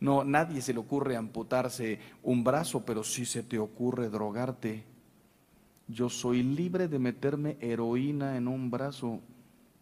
No, 0.00 0.24
nadie 0.24 0.60
se 0.60 0.72
le 0.72 0.78
ocurre 0.78 1.16
amputarse 1.16 1.98
un 2.22 2.44
brazo, 2.44 2.84
pero 2.84 3.02
sí 3.02 3.24
se 3.24 3.42
te 3.42 3.58
ocurre 3.58 4.08
drogarte. 4.08 4.84
Yo 5.88 6.08
soy 6.08 6.42
libre 6.42 6.88
de 6.88 6.98
meterme 6.98 7.56
heroína 7.60 8.36
en 8.36 8.48
un 8.48 8.70
brazo. 8.70 9.20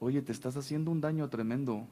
Oye, 0.01 0.23
te 0.23 0.33
estás 0.33 0.57
haciendo 0.57 0.91
un 0.91 1.01
daño 1.01 1.29
tremendo 1.29 1.87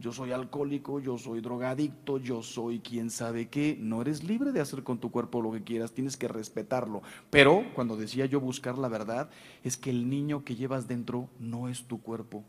yo 0.00 0.12
soy 0.12 0.32
alcohólico, 0.32 0.98
yo 0.98 1.18
soy 1.18 1.42
drogadicto, 1.42 2.16
yo 2.16 2.42
soy 2.42 2.80
quien 2.80 3.10
sabe 3.10 3.48
qué. 3.48 3.76
No 3.78 4.00
eres 4.00 4.24
libre 4.24 4.50
de 4.50 4.60
hacer 4.60 4.82
con 4.82 4.98
tu 4.98 5.10
cuerpo 5.10 5.42
lo 5.42 5.52
que 5.52 5.62
quieras, 5.62 5.92
tienes 5.92 6.16
que 6.16 6.26
respetarlo. 6.26 7.02
Pero 7.28 7.64
cuando 7.74 7.98
decía 7.98 8.24
yo 8.24 8.40
buscar 8.40 8.78
la 8.78 8.88
verdad, 8.88 9.28
es 9.62 9.76
que 9.76 9.90
el 9.90 10.08
niño 10.08 10.42
que 10.42 10.56
llevas 10.56 10.88
dentro 10.88 11.28
no 11.38 11.68
es 11.68 11.84
tu 11.84 12.00
cuerpo. 12.00 12.44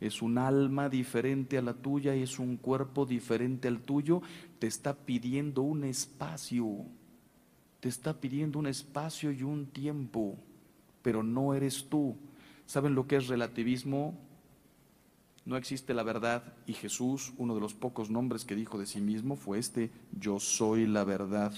Es 0.00 0.22
un 0.22 0.38
alma 0.38 0.88
diferente 0.88 1.58
a 1.58 1.62
la 1.62 1.74
tuya 1.74 2.14
es 2.14 2.38
un 2.38 2.56
cuerpo 2.56 3.04
diferente 3.04 3.68
al 3.68 3.80
tuyo. 3.80 4.22
Te 4.58 4.66
está 4.66 4.94
pidiendo 4.94 5.62
un 5.62 5.84
espacio. 5.84 6.86
Te 7.80 7.88
está 7.88 8.20
pidiendo 8.20 8.58
un 8.58 8.66
espacio 8.66 9.30
y 9.30 9.42
un 9.42 9.66
tiempo. 9.66 10.38
Pero 11.02 11.22
no 11.22 11.54
eres 11.54 11.88
tú. 11.88 12.16
¿Saben 12.66 12.94
lo 12.94 13.06
que 13.06 13.16
es 13.16 13.28
relativismo? 13.28 14.14
no 15.50 15.56
existe 15.56 15.94
la 15.94 16.02
verdad 16.02 16.44
y 16.66 16.74
Jesús, 16.74 17.32
uno 17.36 17.54
de 17.54 17.60
los 17.60 17.74
pocos 17.74 18.08
nombres 18.08 18.44
que 18.44 18.54
dijo 18.54 18.78
de 18.78 18.86
sí 18.86 19.00
mismo 19.00 19.36
fue 19.36 19.58
este, 19.58 19.90
yo 20.12 20.38
soy 20.38 20.86
la 20.86 21.04
verdad. 21.04 21.52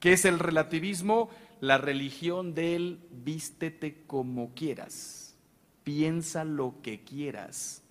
¿Qué 0.00 0.12
es 0.12 0.24
el 0.24 0.38
relativismo? 0.38 1.30
La 1.60 1.78
religión 1.78 2.54
del 2.54 2.98
vístete 3.24 4.02
como 4.06 4.52
quieras, 4.54 5.21
piensa 5.84 6.44
lo 6.44 6.74
que 6.82 7.02
quieras, 7.02 7.82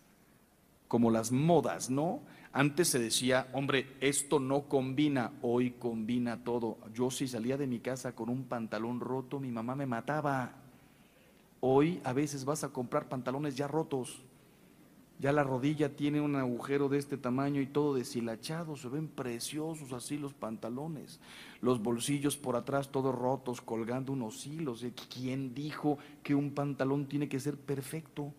como 0.88 1.12
las 1.12 1.32
modas, 1.32 1.90
¿no? 1.90 2.22
Antes 2.54 2.90
se 2.90 3.00
decía, 3.00 3.48
hombre, 3.54 3.88
esto 4.02 4.40
no 4.40 4.64
combina, 4.64 5.32
hoy 5.42 5.72
combina 5.72 6.44
todo. 6.44 6.78
Yo 6.94 7.10
si 7.10 7.28
salía 7.28 7.58
de 7.58 7.68
mi 7.68 7.80
casa 7.80 8.14
con 8.14 8.30
un 8.30 8.44
pantalón 8.44 9.00
roto, 9.00 9.40
mi 9.40 9.52
mamá 9.52 9.76
me 9.76 9.86
mataba. 9.86 10.52
Hoy 11.62 12.02
a 12.04 12.12
veces 12.12 12.44
vas 12.44 12.64
a 12.64 12.70
comprar 12.70 13.08
pantalones 13.08 13.56
ya 13.56 13.68
rotos 13.68 14.22
ya 15.22 15.32
la 15.32 15.44
rodilla 15.44 15.96
tiene 15.96 16.20
un 16.20 16.36
agujero 16.36 16.90
de 16.90 16.98
este 16.98 17.16
tamaño 17.16 17.62
y 17.62 17.68
todo 17.68 17.94
deshilachado, 17.94 18.76
se 18.76 18.90
ven 18.90 19.08
preciosos 19.08 19.94
así 19.94 20.18
los 20.18 20.34
pantalones, 20.34 21.20
los 21.62 21.82
bolsillos 21.82 22.38
por 22.38 22.56
atrás 22.56 22.92
todos 22.92 23.14
rotos, 23.14 23.62
colgando 23.62 24.12
unos 24.12 24.46
hilos. 24.48 24.86
¿Quién 25.14 25.54
dijo 25.54 26.00
que 26.24 26.36
un 26.36 26.52
pantalón 26.52 27.06
tiene 27.06 27.30
que 27.30 27.40
ser 27.40 27.56
perfecto? 27.56 28.34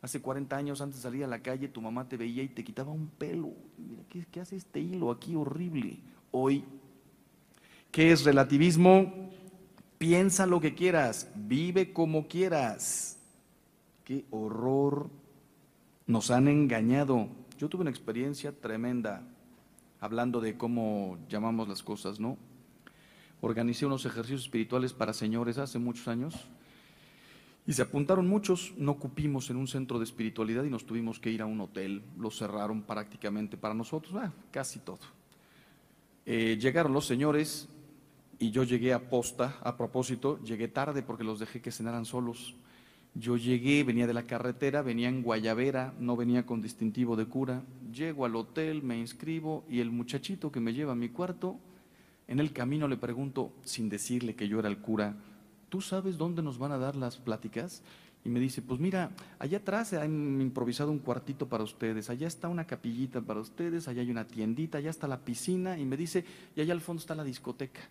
Hace 0.00 0.20
40 0.20 0.56
años 0.56 0.80
antes 0.80 0.96
de 0.96 1.02
salir 1.02 1.24
a 1.24 1.28
la 1.28 1.42
calle 1.42 1.68
tu 1.68 1.80
mamá 1.80 2.08
te 2.08 2.16
veía 2.16 2.42
y 2.42 2.48
te 2.48 2.64
quitaba 2.64 2.92
un 2.92 3.08
pelo. 3.08 3.52
Mira, 3.78 4.02
¿qué, 4.08 4.26
qué 4.30 4.40
hace 4.40 4.56
este 4.56 4.80
hilo 4.80 5.10
aquí 5.10 5.34
horrible? 5.34 5.98
Hoy, 6.30 6.64
¿qué 7.90 8.12
es 8.12 8.24
relativismo? 8.24 9.30
Piensa 9.98 10.46
lo 10.46 10.60
que 10.60 10.74
quieras, 10.74 11.30
vive 11.34 11.92
como 11.92 12.28
quieras. 12.28 13.18
Qué 14.04 14.24
horror 14.30 15.08
nos 16.06 16.30
han 16.30 16.48
engañado. 16.48 17.28
Yo 17.58 17.68
tuve 17.68 17.82
una 17.82 17.90
experiencia 17.90 18.52
tremenda 18.52 19.22
hablando 20.00 20.40
de 20.42 20.58
cómo 20.58 21.16
llamamos 21.28 21.66
las 21.68 21.82
cosas, 21.82 22.20
¿no? 22.20 22.36
Organicé 23.40 23.86
unos 23.86 24.06
ejercicios 24.06 24.42
espirituales 24.42 24.92
para 24.92 25.12
señores 25.12 25.58
hace 25.58 25.78
muchos 25.78 26.08
años 26.08 26.34
y 27.66 27.72
se 27.72 27.82
apuntaron 27.82 28.28
muchos, 28.28 28.74
no 28.76 28.98
cupimos 28.98 29.48
en 29.48 29.56
un 29.56 29.66
centro 29.66 29.98
de 29.98 30.04
espiritualidad 30.04 30.64
y 30.64 30.70
nos 30.70 30.84
tuvimos 30.84 31.18
que 31.18 31.30
ir 31.30 31.40
a 31.40 31.46
un 31.46 31.60
hotel, 31.60 32.02
lo 32.18 32.30
cerraron 32.30 32.82
prácticamente 32.82 33.56
para 33.56 33.74
nosotros, 33.74 34.14
ah, 34.16 34.32
casi 34.50 34.80
todo. 34.80 34.98
Eh, 36.26 36.58
llegaron 36.60 36.92
los 36.92 37.06
señores 37.06 37.68
y 38.38 38.50
yo 38.50 38.64
llegué 38.64 38.92
a 38.92 39.08
posta, 39.08 39.58
a 39.62 39.76
propósito, 39.76 40.42
llegué 40.42 40.68
tarde 40.68 41.02
porque 41.02 41.24
los 41.24 41.38
dejé 41.38 41.62
que 41.62 41.72
cenaran 41.72 42.04
solos. 42.04 42.54
Yo 43.14 43.36
llegué, 43.36 43.84
venía 43.84 44.06
de 44.06 44.14
la 44.14 44.26
carretera, 44.26 44.82
venía 44.82 45.08
en 45.08 45.22
Guayavera, 45.22 45.94
no 46.00 46.16
venía 46.16 46.44
con 46.44 46.60
distintivo 46.60 47.16
de 47.16 47.26
cura. 47.26 47.62
Llego 47.92 48.24
al 48.26 48.34
hotel, 48.36 48.82
me 48.82 48.98
inscribo 48.98 49.64
y 49.70 49.80
el 49.80 49.90
muchachito 49.90 50.50
que 50.50 50.60
me 50.60 50.74
lleva 50.74 50.92
a 50.92 50.96
mi 50.96 51.08
cuarto, 51.10 51.58
en 52.26 52.40
el 52.40 52.52
camino 52.52 52.88
le 52.88 52.96
pregunto, 52.96 53.52
sin 53.62 53.88
decirle 53.88 54.34
que 54.34 54.48
yo 54.48 54.58
era 54.58 54.68
el 54.68 54.78
cura, 54.78 55.16
¿tú 55.68 55.80
sabes 55.80 56.16
dónde 56.16 56.42
nos 56.42 56.58
van 56.58 56.72
a 56.72 56.78
dar 56.78 56.96
las 56.96 57.18
pláticas? 57.18 57.82
Y 58.24 58.30
me 58.30 58.40
dice, 58.40 58.62
pues 58.62 58.80
mira, 58.80 59.10
allá 59.38 59.58
atrás 59.58 59.92
han 59.92 60.40
improvisado 60.40 60.90
un 60.90 60.98
cuartito 60.98 61.46
para 61.46 61.62
ustedes, 61.62 62.08
allá 62.08 62.26
está 62.26 62.48
una 62.48 62.66
capillita 62.66 63.20
para 63.20 63.40
ustedes, 63.40 63.86
allá 63.86 64.00
hay 64.00 64.10
una 64.10 64.26
tiendita, 64.26 64.78
allá 64.78 64.88
está 64.88 65.06
la 65.06 65.20
piscina, 65.20 65.78
y 65.78 65.84
me 65.84 65.98
dice, 65.98 66.24
y 66.56 66.62
allá 66.62 66.72
al 66.72 66.80
fondo 66.80 67.00
está 67.00 67.14
la 67.14 67.24
discoteca. 67.24 67.82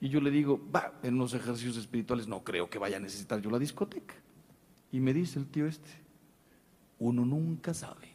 Y 0.00 0.08
yo 0.08 0.22
le 0.22 0.30
digo, 0.30 0.58
va, 0.74 0.94
en 1.02 1.18
los 1.18 1.34
ejercicios 1.34 1.76
espirituales 1.76 2.26
no 2.26 2.42
creo 2.42 2.70
que 2.70 2.78
vaya 2.78 2.96
a 2.96 3.00
necesitar 3.00 3.42
yo 3.42 3.50
la 3.50 3.58
discoteca. 3.58 4.14
Y 4.90 4.98
me 4.98 5.12
dice 5.12 5.38
el 5.38 5.46
tío 5.46 5.66
este, 5.66 5.90
uno 6.98 7.26
nunca 7.26 7.74
sabe. 7.74 8.08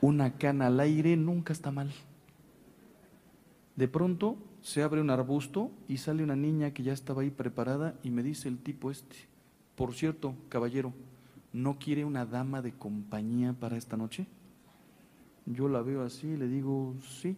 Una 0.00 0.36
cana 0.36 0.66
al 0.66 0.80
aire 0.80 1.16
nunca 1.16 1.52
está 1.52 1.70
mal. 1.70 1.92
De 3.76 3.88
pronto 3.88 4.38
se 4.62 4.82
abre 4.82 5.02
un 5.02 5.10
arbusto 5.10 5.70
y 5.86 5.98
sale 5.98 6.24
una 6.24 6.34
niña 6.34 6.72
que 6.72 6.82
ya 6.82 6.94
estaba 6.94 7.22
ahí 7.22 7.30
preparada 7.30 7.94
y 8.02 8.10
me 8.10 8.22
dice 8.22 8.48
el 8.48 8.58
tipo 8.58 8.90
este, 8.90 9.16
por 9.76 9.94
cierto, 9.94 10.34
caballero, 10.48 10.94
¿no 11.52 11.78
quiere 11.78 12.04
una 12.04 12.24
dama 12.24 12.62
de 12.62 12.72
compañía 12.72 13.52
para 13.52 13.76
esta 13.76 13.98
noche? 13.98 14.26
Yo 15.44 15.68
la 15.68 15.82
veo 15.82 16.02
así 16.02 16.26
y 16.26 16.36
le 16.38 16.48
digo, 16.48 16.94
sí, 17.02 17.36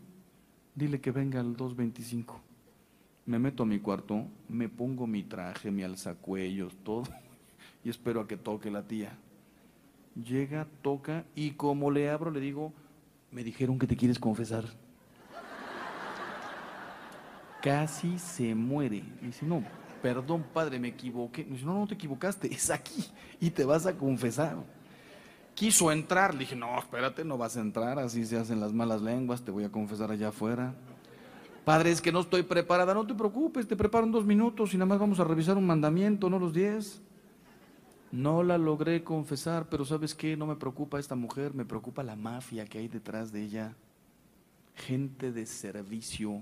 dile 0.76 1.01
que 1.01 1.11
venga 1.11 1.41
al 1.41 1.57
225. 1.57 2.41
Me 3.26 3.41
meto 3.41 3.64
a 3.64 3.66
mi 3.66 3.80
cuarto, 3.80 4.24
me 4.49 4.68
pongo 4.68 5.07
mi 5.09 5.24
traje, 5.24 5.72
mi 5.72 5.82
alzacuellos, 5.82 6.76
todo, 6.84 7.03
y 7.84 7.91
espero 7.91 8.20
a 8.20 8.28
que 8.28 8.36
toque 8.36 8.70
la 8.70 8.86
tía. 8.86 9.18
Llega, 10.14 10.68
toca, 10.82 11.24
y 11.34 11.51
como 11.51 11.91
le 11.91 12.09
abro, 12.09 12.30
le 12.30 12.41
digo, 12.41 12.72
me 13.32 13.43
dijeron 13.43 13.78
que 13.78 13.89
te 13.89 13.97
quieres 13.97 14.18
confesar. 14.18 14.64
Casi 17.63 18.19
se 18.19 18.55
muere. 18.55 19.05
Y 19.23 19.27
dice, 19.27 19.45
no, 19.45 19.65
perdón 20.03 20.45
padre, 20.53 20.79
me 20.79 20.89
equivoqué. 20.89 21.45
Me 21.45 21.53
dice, 21.53 21.67
no, 21.67 21.75
no 21.75 21.87
te 21.87 21.95
equivocaste, 21.95 22.47
es 22.53 22.71
aquí 22.71 23.05
y 23.41 23.51
te 23.51 23.65
vas 23.65 23.87
a 23.87 23.97
confesar. 23.97 24.57
Quiso 25.55 25.91
entrar, 25.91 26.35
le 26.35 26.41
dije, 26.41 26.55
no, 26.55 26.79
espérate, 26.79 27.25
no 27.25 27.37
vas 27.37 27.57
a 27.57 27.61
entrar, 27.61 27.99
así 27.99 28.25
se 28.25 28.37
hacen 28.37 28.61
las 28.61 28.73
malas 28.73 29.03
lenguas, 29.03 29.43
te 29.43 29.51
voy 29.51 29.65
a 29.65 29.73
confesar 29.73 30.11
allá 30.13 30.29
afuera. 30.29 30.73
Padre, 31.65 31.91
es 31.91 32.01
que 32.01 32.13
no 32.13 32.21
estoy 32.21 32.45
preparada, 32.45 32.95
no 32.95 33.07
te 33.07 33.13
preocupes, 33.13 33.67
te 33.67 33.77
preparo 33.77 34.07
en 34.07 34.13
dos 34.13 34.25
minutos 34.25 34.73
y 34.73 34.77
nada 34.77 34.87
más 34.87 34.99
vamos 35.01 35.19
a 35.21 35.25
revisar 35.25 35.57
un 35.57 35.67
mandamiento, 35.67 36.31
no 36.31 36.39
los 36.39 36.55
diez. 36.55 37.03
No 38.11 38.43
la 38.43 38.57
logré 38.57 39.05
confesar, 39.05 39.69
pero 39.69 39.85
¿sabes 39.85 40.15
qué? 40.15 40.35
No 40.35 40.47
me 40.47 40.57
preocupa 40.57 40.99
esta 40.99 41.15
mujer, 41.15 41.53
me 41.53 41.67
preocupa 41.67 42.03
la 42.03 42.17
mafia 42.17 42.65
que 42.65 42.79
hay 42.79 42.89
detrás 42.89 43.33
de 43.33 43.43
ella. 43.43 43.75
Gente 44.77 45.31
de 45.31 45.45
servicio. 45.45 46.41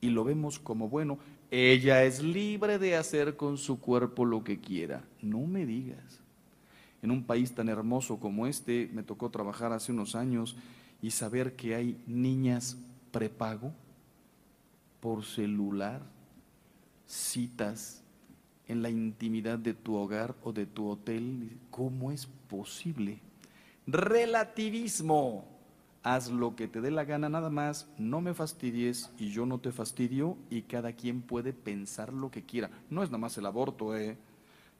Y 0.00 0.10
lo 0.10 0.24
vemos 0.24 0.58
como 0.58 0.88
bueno. 0.88 1.18
Ella 1.50 2.04
es 2.04 2.22
libre 2.22 2.78
de 2.78 2.96
hacer 2.96 3.36
con 3.36 3.56
su 3.56 3.80
cuerpo 3.80 4.24
lo 4.24 4.42
que 4.42 4.60
quiera. 4.60 5.04
No 5.22 5.40
me 5.46 5.64
digas. 5.64 6.20
En 7.02 7.10
un 7.10 7.24
país 7.24 7.54
tan 7.54 7.68
hermoso 7.68 8.18
como 8.18 8.46
este, 8.46 8.90
me 8.92 9.02
tocó 9.02 9.30
trabajar 9.30 9.72
hace 9.72 9.92
unos 9.92 10.14
años 10.14 10.56
y 11.00 11.10
saber 11.10 11.54
que 11.54 11.74
hay 11.74 12.02
niñas 12.06 12.76
prepago 13.10 13.72
por 15.00 15.24
celular, 15.24 16.02
citas 17.06 18.02
en 18.66 18.82
la 18.82 18.90
intimidad 18.90 19.58
de 19.58 19.74
tu 19.74 19.94
hogar 19.94 20.34
o 20.42 20.52
de 20.52 20.66
tu 20.66 20.88
hotel. 20.88 21.58
¿Cómo 21.70 22.10
es 22.10 22.26
posible? 22.26 23.20
Relativismo. 23.86 25.55
Haz 26.06 26.30
lo 26.30 26.54
que 26.54 26.68
te 26.68 26.80
dé 26.80 26.92
la 26.92 27.04
gana 27.04 27.28
nada 27.28 27.50
más, 27.50 27.88
no 27.98 28.20
me 28.20 28.32
fastidies 28.32 29.10
y 29.18 29.30
yo 29.30 29.44
no 29.44 29.58
te 29.58 29.72
fastidio 29.72 30.36
y 30.50 30.62
cada 30.62 30.92
quien 30.92 31.20
puede 31.20 31.52
pensar 31.52 32.12
lo 32.12 32.30
que 32.30 32.44
quiera. 32.44 32.70
No 32.90 33.02
es 33.02 33.08
nada 33.08 33.18
más 33.18 33.36
el 33.38 33.46
aborto, 33.46 33.96
¿eh? 33.96 34.16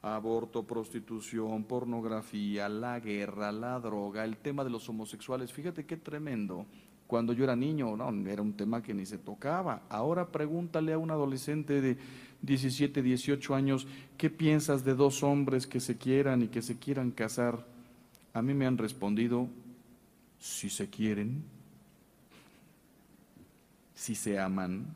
Aborto, 0.01 0.63
prostitución, 0.63 1.65
pornografía, 1.65 2.69
la 2.69 3.01
guerra, 3.01 3.51
la 3.51 3.77
droga, 3.81 4.23
el 4.23 4.37
tema 4.37 4.63
de 4.63 4.69
los 4.69 4.87
homosexuales. 4.87 5.51
Fíjate 5.51 5.85
qué 5.85 5.97
tremendo. 5.97 6.65
Cuando 7.07 7.33
yo 7.33 7.43
era 7.43 7.57
niño, 7.57 7.97
no, 7.97 8.09
era 8.29 8.41
un 8.41 8.53
tema 8.53 8.81
que 8.81 8.93
ni 8.93 9.05
se 9.05 9.17
tocaba. 9.17 9.81
Ahora 9.89 10.31
pregúntale 10.31 10.93
a 10.93 10.97
un 10.97 11.11
adolescente 11.11 11.81
de 11.81 11.97
17, 12.41 13.01
18 13.01 13.53
años, 13.53 13.85
¿qué 14.17 14.29
piensas 14.29 14.85
de 14.85 14.95
dos 14.95 15.23
hombres 15.23 15.67
que 15.67 15.81
se 15.81 15.97
quieran 15.97 16.43
y 16.43 16.47
que 16.47 16.61
se 16.61 16.79
quieran 16.79 17.11
casar? 17.11 17.65
A 18.31 18.41
mí 18.41 18.53
me 18.53 18.65
han 18.65 18.77
respondido, 18.77 19.49
si 20.39 20.69
se 20.69 20.89
quieren, 20.89 21.43
si 23.95 24.15
se 24.15 24.39
aman. 24.39 24.95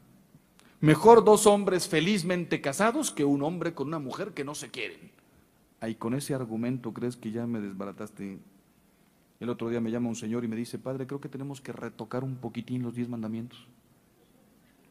Mejor 0.80 1.24
dos 1.24 1.46
hombres 1.46 1.88
felizmente 1.88 2.62
casados 2.62 3.12
que 3.12 3.26
un 3.26 3.44
hombre 3.44 3.74
con 3.74 3.88
una 3.88 4.00
mujer 4.00 4.34
que 4.34 4.44
no 4.44 4.56
se 4.56 4.70
quieren. 4.70 5.12
Ahí 5.80 5.96
con 5.96 6.14
ese 6.14 6.34
argumento 6.34 6.94
crees 6.94 7.16
que 7.18 7.32
ya 7.32 7.46
me 7.46 7.60
desbarataste. 7.60 8.40
El 9.40 9.50
otro 9.50 9.70
día 9.70 9.82
me 9.82 9.92
llama 9.92 10.10
un 10.10 10.16
señor 10.16 10.44
y 10.44 10.48
me 10.48 10.56
dice, 10.56 10.78
padre, 10.78 11.08
creo 11.08 11.20
que 11.20 11.30
tenemos 11.30 11.62
que 11.62 11.72
retocar 11.72 12.24
un 12.24 12.36
poquitín 12.36 12.84
los 12.84 12.96
diez 12.96 13.10
mandamientos. 13.10 13.68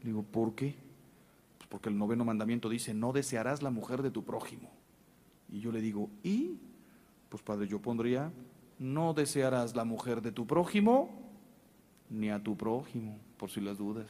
Digo, 0.02 0.22
¿por 0.22 0.54
qué? 0.54 0.74
Pues 1.58 1.68
porque 1.68 1.88
el 1.88 1.98
noveno 1.98 2.24
mandamiento 2.24 2.68
dice, 2.68 2.94
no 2.94 3.12
desearás 3.12 3.62
la 3.62 3.70
mujer 3.70 4.02
de 4.02 4.10
tu 4.10 4.24
prójimo. 4.24 4.70
Y 5.48 5.60
yo 5.60 5.70
le 5.70 5.80
digo, 5.80 6.10
¿y? 6.22 6.58
Pues 7.28 7.42
padre, 7.42 7.68
yo 7.68 7.80
pondría, 7.80 8.32
no 8.80 9.12
desearás 9.12 9.76
la 9.76 9.84
mujer 9.84 10.22
de 10.22 10.32
tu 10.32 10.46
prójimo, 10.46 11.10
ni 12.08 12.30
a 12.30 12.42
tu 12.42 12.56
prójimo, 12.56 13.18
por 13.36 13.50
si 13.50 13.60
las 13.60 13.76
dudas. 13.76 14.06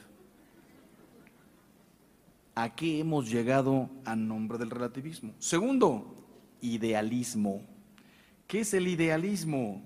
¿A 2.55 2.75
qué 2.75 3.01
hemos 3.01 3.29
llegado 3.29 3.91
a 4.05 4.15
nombre 4.15 4.59
del 4.59 4.71
relativismo? 4.71 5.33
Segundo, 5.41 6.15
idealismo. 6.61 7.63
¿Qué 8.47 8.61
es 8.61 8.73
el 8.73 8.87
idealismo? 8.87 9.83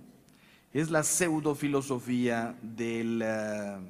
Es 0.72 0.90
la 0.90 1.02
pseudofilosofía 1.02 2.54
del, 2.60 3.22
uh, 3.22 3.82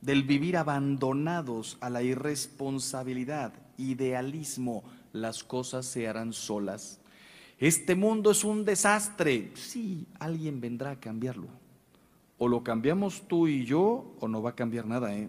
del 0.00 0.22
vivir 0.22 0.56
abandonados 0.56 1.76
a 1.80 1.90
la 1.90 2.02
irresponsabilidad. 2.02 3.52
Idealismo, 3.76 4.82
las 5.12 5.44
cosas 5.44 5.84
se 5.84 6.08
harán 6.08 6.32
solas. 6.32 7.00
Este 7.58 7.94
mundo 7.94 8.30
es 8.30 8.44
un 8.44 8.64
desastre. 8.64 9.50
Sí, 9.54 10.06
alguien 10.18 10.60
vendrá 10.60 10.90
a 10.90 11.00
cambiarlo. 11.00 11.48
O 12.38 12.48
lo 12.48 12.62
cambiamos 12.62 13.26
tú 13.26 13.48
y 13.48 13.64
yo, 13.64 14.14
o 14.20 14.28
no 14.28 14.42
va 14.42 14.50
a 14.50 14.54
cambiar 14.54 14.86
nada. 14.86 15.14
¿eh? 15.14 15.28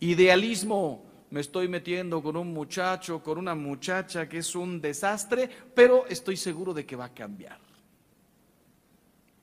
Idealismo, 0.00 1.04
me 1.30 1.40
estoy 1.40 1.68
metiendo 1.68 2.22
con 2.22 2.36
un 2.36 2.54
muchacho, 2.54 3.22
con 3.22 3.36
una 3.36 3.54
muchacha 3.54 4.28
que 4.28 4.38
es 4.38 4.54
un 4.54 4.80
desastre, 4.80 5.50
pero 5.74 6.06
estoy 6.06 6.38
seguro 6.38 6.72
de 6.72 6.86
que 6.86 6.96
va 6.96 7.06
a 7.06 7.14
cambiar. 7.14 7.58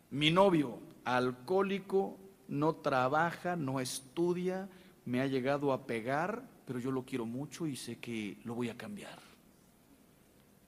Mi 0.10 0.32
novio, 0.32 0.80
alcohólico, 1.04 2.18
no 2.48 2.76
trabaja, 2.76 3.56
no 3.56 3.80
estudia, 3.80 4.68
me 5.06 5.22
ha 5.22 5.28
llegado 5.28 5.72
a 5.72 5.86
pegar, 5.86 6.44
pero 6.66 6.80
yo 6.80 6.90
lo 6.90 7.06
quiero 7.06 7.28
mucho 7.28 7.68
y 7.68 7.76
sé 7.76 7.98
que 7.98 8.38
lo 8.44 8.56
voy 8.56 8.70
a 8.70 8.78
cambiar. 8.78 9.25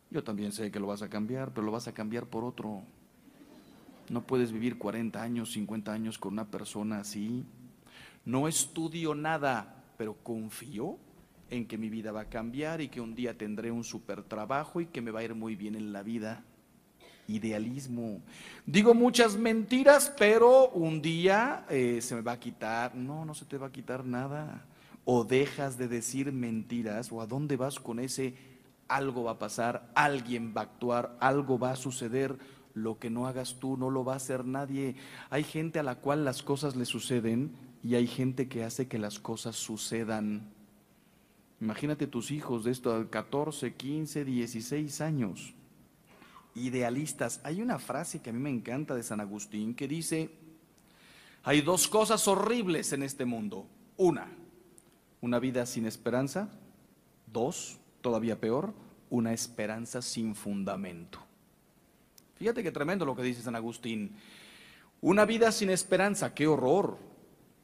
Yo 0.09 0.23
también 0.23 0.51
sé 0.51 0.71
que 0.71 0.79
lo 0.79 0.87
vas 0.87 1.01
a 1.01 1.09
cambiar, 1.09 1.51
pero 1.53 1.65
lo 1.65 1.71
vas 1.71 1.87
a 1.87 1.93
cambiar 1.93 2.27
por 2.27 2.43
otro. 2.43 2.81
No 4.09 4.21
puedes 4.21 4.51
vivir 4.51 4.77
40 4.77 5.21
años, 5.21 5.51
50 5.51 5.91
años 5.91 6.17
con 6.17 6.33
una 6.33 6.45
persona 6.45 6.99
así. 6.99 7.45
No 8.23 8.47
estudio 8.47 9.15
nada, 9.15 9.83
pero 9.97 10.15
confío 10.23 10.97
en 11.49 11.65
que 11.65 11.77
mi 11.77 11.89
vida 11.89 12.11
va 12.11 12.21
a 12.21 12.29
cambiar 12.29 12.81
y 12.81 12.87
que 12.87 13.01
un 13.01 13.15
día 13.15 13.37
tendré 13.37 13.71
un 13.71 13.83
super 13.83 14.23
trabajo 14.23 14.79
y 14.79 14.85
que 14.85 15.01
me 15.01 15.11
va 15.11 15.19
a 15.19 15.23
ir 15.23 15.35
muy 15.35 15.55
bien 15.55 15.75
en 15.75 15.91
la 15.91 16.03
vida. 16.03 16.43
Idealismo. 17.27 18.21
Digo 18.65 18.93
muchas 18.93 19.35
mentiras, 19.35 20.13
pero 20.17 20.69
un 20.69 21.01
día 21.01 21.65
eh, 21.69 21.99
se 22.01 22.15
me 22.15 22.21
va 22.21 22.33
a 22.33 22.39
quitar. 22.39 22.95
No, 22.95 23.25
no 23.25 23.33
se 23.33 23.43
te 23.43 23.57
va 23.57 23.67
a 23.67 23.71
quitar 23.71 24.05
nada. 24.05 24.65
O 25.03 25.25
dejas 25.25 25.77
de 25.77 25.89
decir 25.89 26.31
mentiras, 26.31 27.11
o 27.11 27.21
a 27.21 27.27
dónde 27.27 27.57
vas 27.57 27.79
con 27.79 27.99
ese 27.99 28.33
algo 28.87 29.23
va 29.23 29.31
a 29.31 29.39
pasar, 29.39 29.91
alguien 29.95 30.53
va 30.55 30.61
a 30.61 30.63
actuar, 30.65 31.17
algo 31.19 31.59
va 31.59 31.71
a 31.71 31.75
suceder. 31.75 32.37
Lo 32.73 32.99
que 32.99 33.09
no 33.09 33.25
hagas 33.25 33.55
tú 33.59 33.75
no 33.75 33.89
lo 33.89 34.05
va 34.05 34.13
a 34.13 34.17
hacer 34.17 34.45
nadie. 34.45 34.95
Hay 35.31 35.43
gente 35.43 35.79
a 35.79 35.83
la 35.83 35.95
cual 35.95 36.23
las 36.23 36.43
cosas 36.43 36.75
le 36.75 36.85
suceden 36.85 37.55
y 37.83 37.95
hay 37.95 38.05
gente 38.05 38.47
que 38.47 38.63
hace 38.63 38.87
que 38.87 38.99
las 38.99 39.19
cosas 39.19 39.55
sucedan. 39.55 40.53
Imagínate 41.59 42.05
tus 42.05 42.29
hijos 42.29 42.63
de 42.63 42.71
estos 42.71 43.07
14, 43.07 43.73
15, 43.73 44.25
16 44.25 45.01
años, 45.01 45.55
idealistas. 46.53 47.41
Hay 47.43 47.61
una 47.61 47.79
frase 47.79 48.21
que 48.21 48.29
a 48.29 48.33
mí 48.33 48.39
me 48.39 48.51
encanta 48.51 48.93
de 48.93 49.01
San 49.03 49.21
Agustín 49.21 49.73
que 49.73 49.87
dice, 49.87 50.29
Hay 51.43 51.61
dos 51.61 51.87
cosas 51.87 52.27
horribles 52.27 52.93
en 52.93 53.01
este 53.01 53.25
mundo. 53.25 53.65
Una, 53.95 54.27
una 55.21 55.39
vida 55.39 55.65
sin 55.65 55.87
esperanza. 55.87 56.49
Dos, 57.25 57.79
todavía 58.01 58.39
peor, 58.39 58.73
una 59.09 59.33
esperanza 59.33 60.01
sin 60.01 60.35
fundamento. 60.35 61.19
Fíjate 62.35 62.63
qué 62.63 62.71
tremendo 62.71 63.05
lo 63.05 63.15
que 63.15 63.23
dice 63.23 63.41
San 63.41 63.55
Agustín. 63.55 64.15
Una 65.01 65.25
vida 65.25 65.51
sin 65.51 65.69
esperanza, 65.69 66.33
qué 66.33 66.47
horror. 66.47 66.97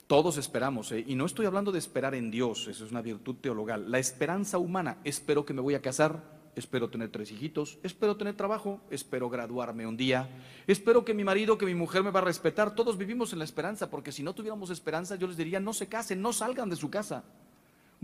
Todos 0.07 0.37
esperamos, 0.37 0.91
¿eh? 0.91 1.03
y 1.07 1.15
no 1.15 1.25
estoy 1.25 1.45
hablando 1.45 1.71
de 1.71 1.79
esperar 1.79 2.13
en 2.13 2.29
Dios, 2.29 2.67
eso 2.67 2.85
es 2.85 2.91
una 2.91 3.01
virtud 3.01 3.35
teologal. 3.35 3.89
La 3.89 3.99
esperanza 3.99 4.57
humana, 4.57 4.97
espero 5.03 5.45
que 5.45 5.53
me 5.53 5.61
voy 5.61 5.75
a 5.75 5.81
casar, 5.81 6.21
espero 6.55 6.89
tener 6.89 7.09
tres 7.09 7.31
hijitos, 7.31 7.79
espero 7.83 8.17
tener 8.17 8.35
trabajo, 8.35 8.81
espero 8.91 9.29
graduarme 9.29 9.87
un 9.87 9.97
día, 9.97 10.29
espero 10.67 11.05
que 11.05 11.13
mi 11.13 11.23
marido, 11.23 11.57
que 11.57 11.65
mi 11.65 11.73
mujer 11.73 12.03
me 12.03 12.11
va 12.11 12.19
a 12.19 12.25
respetar. 12.25 12.75
Todos 12.75 12.97
vivimos 12.97 13.33
en 13.33 13.39
la 13.39 13.45
esperanza, 13.45 13.89
porque 13.89 14.11
si 14.11 14.23
no 14.23 14.35
tuviéramos 14.35 14.69
esperanza, 14.69 15.15
yo 15.15 15.25
les 15.25 15.37
diría, 15.37 15.59
no 15.59 15.73
se 15.73 15.87
casen, 15.87 16.21
no 16.21 16.33
salgan 16.33 16.69
de 16.69 16.75
su 16.75 16.89
casa. 16.89 17.23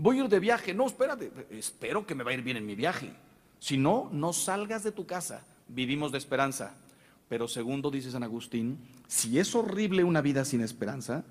Voy 0.02 0.18
a 0.18 0.24
ir 0.24 0.30
de 0.30 0.40
viaje, 0.40 0.72
no, 0.72 0.86
espérate, 0.86 1.30
espero 1.50 2.06
que 2.06 2.14
me 2.14 2.24
va 2.24 2.30
a 2.30 2.34
ir 2.34 2.40
bien 2.40 2.56
en 2.56 2.64
mi 2.64 2.74
viaje. 2.74 3.12
Si 3.58 3.76
no, 3.76 4.08
no 4.10 4.32
salgas 4.32 4.82
de 4.82 4.92
tu 4.92 5.04
casa, 5.04 5.44
vivimos 5.68 6.10
de 6.10 6.16
esperanza. 6.16 6.74
Pero 7.28 7.46
segundo, 7.46 7.90
dice 7.90 8.10
San 8.10 8.22
Agustín, 8.22 8.78
si 9.08 9.38
es 9.38 9.54
horrible 9.54 10.02
una 10.02 10.22
vida 10.22 10.46
sin 10.46 10.62
esperanza, 10.62 11.22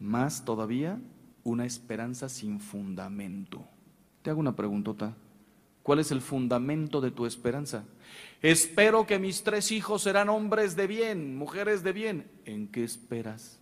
más 0.00 0.44
todavía 0.44 0.98
una 1.44 1.66
esperanza 1.66 2.28
sin 2.28 2.58
fundamento. 2.58 3.64
Te 4.22 4.30
hago 4.30 4.40
una 4.40 4.56
preguntota. 4.56 5.14
¿Cuál 5.84 6.00
es 6.00 6.10
el 6.10 6.22
fundamento 6.22 7.00
de 7.00 7.12
tu 7.12 7.26
esperanza? 7.26 7.84
Espero 8.42 9.06
que 9.06 9.20
mis 9.20 9.44
tres 9.44 9.70
hijos 9.70 10.02
serán 10.02 10.30
hombres 10.30 10.74
de 10.74 10.88
bien, 10.88 11.36
mujeres 11.36 11.84
de 11.84 11.92
bien. 11.92 12.28
¿En 12.44 12.66
qué 12.66 12.82
esperas? 12.82 13.60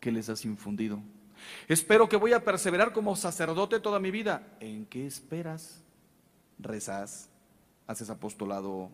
¿Qué 0.00 0.10
les 0.10 0.28
has 0.28 0.44
infundido? 0.44 1.00
Espero 1.68 2.08
que 2.08 2.16
voy 2.16 2.32
a 2.32 2.44
perseverar 2.44 2.92
como 2.92 3.16
sacerdote 3.16 3.80
toda 3.80 4.00
mi 4.00 4.10
vida. 4.10 4.56
¿En 4.60 4.86
qué 4.86 5.06
esperas? 5.06 5.82
¿Rezas? 6.58 7.28
¿Haces 7.86 8.10
apostolado? 8.10 8.90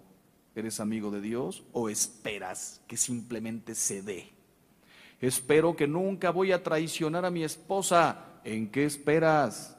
¿Eres 0.55 0.81
amigo 0.81 1.11
de 1.11 1.21
Dios? 1.21 1.65
¿O 1.73 1.89
esperas 1.89 2.81
que 2.87 2.97
simplemente 2.97 3.75
se 3.75 4.03
dé? 4.03 4.31
Espero 5.21 5.75
que 5.75 5.87
nunca 5.87 6.31
voy 6.31 6.53
a 6.53 6.63
traicionar 6.63 7.25
a 7.25 7.31
mi 7.31 7.45
esposa. 7.45 8.41
¿En 8.45 8.71
qué 8.71 8.85
esperas? 8.85 9.77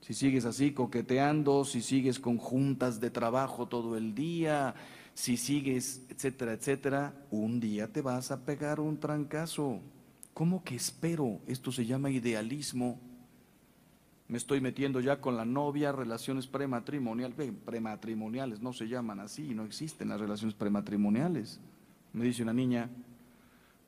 Si 0.00 0.14
sigues 0.14 0.44
así 0.44 0.72
coqueteando, 0.72 1.64
si 1.64 1.82
sigues 1.82 2.18
con 2.18 2.38
juntas 2.38 3.00
de 3.00 3.10
trabajo 3.10 3.66
todo 3.66 3.96
el 3.96 4.14
día, 4.14 4.74
si 5.14 5.36
sigues, 5.36 6.02
etcétera, 6.08 6.52
etcétera, 6.52 7.14
un 7.30 7.58
día 7.58 7.92
te 7.92 8.02
vas 8.02 8.30
a 8.30 8.44
pegar 8.44 8.80
un 8.80 9.00
trancazo. 9.00 9.80
¿Cómo 10.36 10.62
que 10.62 10.76
espero? 10.76 11.40
Esto 11.46 11.72
se 11.72 11.86
llama 11.86 12.10
idealismo. 12.10 13.00
Me 14.28 14.36
estoy 14.36 14.60
metiendo 14.60 15.00
ya 15.00 15.18
con 15.18 15.34
la 15.34 15.46
novia, 15.46 15.92
relaciones 15.92 16.46
prematrimoniales. 16.46 17.54
Prematrimoniales 17.64 18.60
no 18.60 18.74
se 18.74 18.86
llaman 18.86 19.20
así, 19.20 19.54
no 19.54 19.64
existen 19.64 20.10
las 20.10 20.20
relaciones 20.20 20.54
prematrimoniales. 20.54 21.58
Me 22.12 22.26
dice 22.26 22.42
una 22.42 22.52
niña, 22.52 22.90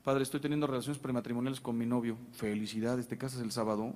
Padre, 0.03 0.23
estoy 0.23 0.39
teniendo 0.39 0.65
relaciones 0.65 0.97
prematrimoniales 0.97 1.61
con 1.61 1.77
mi 1.77 1.85
novio. 1.85 2.17
Felicidades, 2.31 3.07
¿te 3.07 3.15
casas 3.15 3.43
el 3.43 3.51
sábado? 3.51 3.93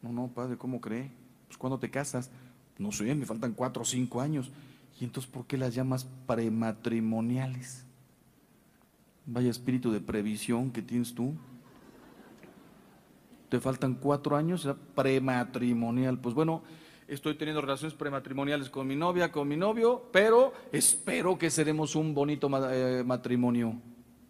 No, 0.00 0.12
no, 0.12 0.28
padre, 0.28 0.56
¿cómo 0.56 0.80
cree? 0.80 1.10
Pues 1.48 1.58
¿cuándo 1.58 1.80
te 1.80 1.90
casas? 1.90 2.30
No 2.78 2.92
sé, 2.92 3.12
me 3.16 3.26
faltan 3.26 3.52
cuatro 3.52 3.82
o 3.82 3.84
cinco 3.84 4.20
años. 4.20 4.52
¿Y 5.00 5.02
entonces 5.02 5.28
por 5.28 5.44
qué 5.44 5.58
las 5.58 5.74
llamas 5.74 6.06
prematrimoniales? 6.28 7.84
Vaya 9.26 9.50
espíritu 9.50 9.90
de 9.90 9.98
previsión 9.98 10.70
que 10.70 10.82
tienes 10.82 11.16
tú. 11.16 11.34
Te 13.50 13.60
faltan 13.60 13.96
cuatro 13.96 14.36
años, 14.36 14.66
prematrimonial. 14.94 16.18
Pues 16.18 16.34
bueno, 16.34 16.62
estoy 17.06 17.34
teniendo 17.34 17.60
relaciones 17.60 17.94
prematrimoniales 17.94 18.70
con 18.70 18.86
mi 18.86 18.96
novia, 18.96 19.30
con 19.30 19.46
mi 19.46 19.58
novio, 19.58 20.08
pero 20.10 20.54
espero 20.72 21.36
que 21.36 21.50
seremos 21.50 21.94
un 21.94 22.14
bonito 22.14 22.48
eh, 22.72 23.02
matrimonio. 23.04 23.76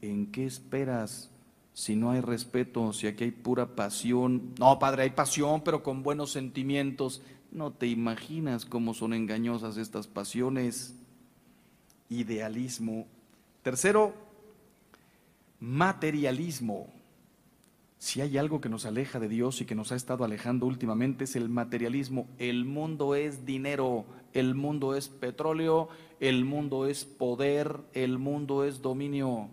¿en 0.01 0.31
qué 0.31 0.47
esperas? 0.47 1.31
Si 1.73 1.97
no 1.97 2.11
hay 2.11 2.21
respeto, 2.21 2.93
si 2.93 3.07
aquí 3.07 3.25
hay 3.25 3.31
pura 3.31 3.75
pasión. 3.75 4.55
No, 4.59 4.79
padre, 4.79 5.05
hay 5.05 5.11
pasión, 5.11 5.63
pero 5.63 5.83
con 5.83 6.03
buenos 6.03 6.33
sentimientos. 6.33 7.23
No 7.53 7.73
te 7.73 7.87
imaginas 7.87 8.65
cómo 8.65 8.93
son 8.93 9.15
engañosas 9.15 9.77
estas 9.77 10.07
pasiones. 10.07 10.95
Idealismo. 12.09 13.07
Tercero, 13.63 14.15
materialismo. 15.61 16.89
Si 18.01 18.23
hay 18.23 18.39
algo 18.39 18.63
que 18.63 18.71
nos 18.71 18.87
aleja 18.87 19.21
de 19.21 19.29
Dios 19.29 19.61
y 19.61 19.67
que 19.67 19.75
nos 19.75 19.93
ha 19.93 19.95
estado 19.95 20.25
alejando 20.25 20.65
últimamente 20.65 21.25
es 21.25 21.37
el 21.37 21.51
materialismo. 21.51 22.27
El 22.39 22.65
mundo 22.65 23.15
es 23.15 23.45
dinero, 23.45 24.07
el 24.33 24.55
mundo 24.55 24.97
es 24.97 25.11
petróleo, 25.11 25.91
el 26.19 26.47
mundo 26.47 26.87
es 26.87 27.05
poder, 27.05 27.77
el 27.93 28.19
mundo 28.19 28.65
es 28.65 28.81
dominio 28.81 29.51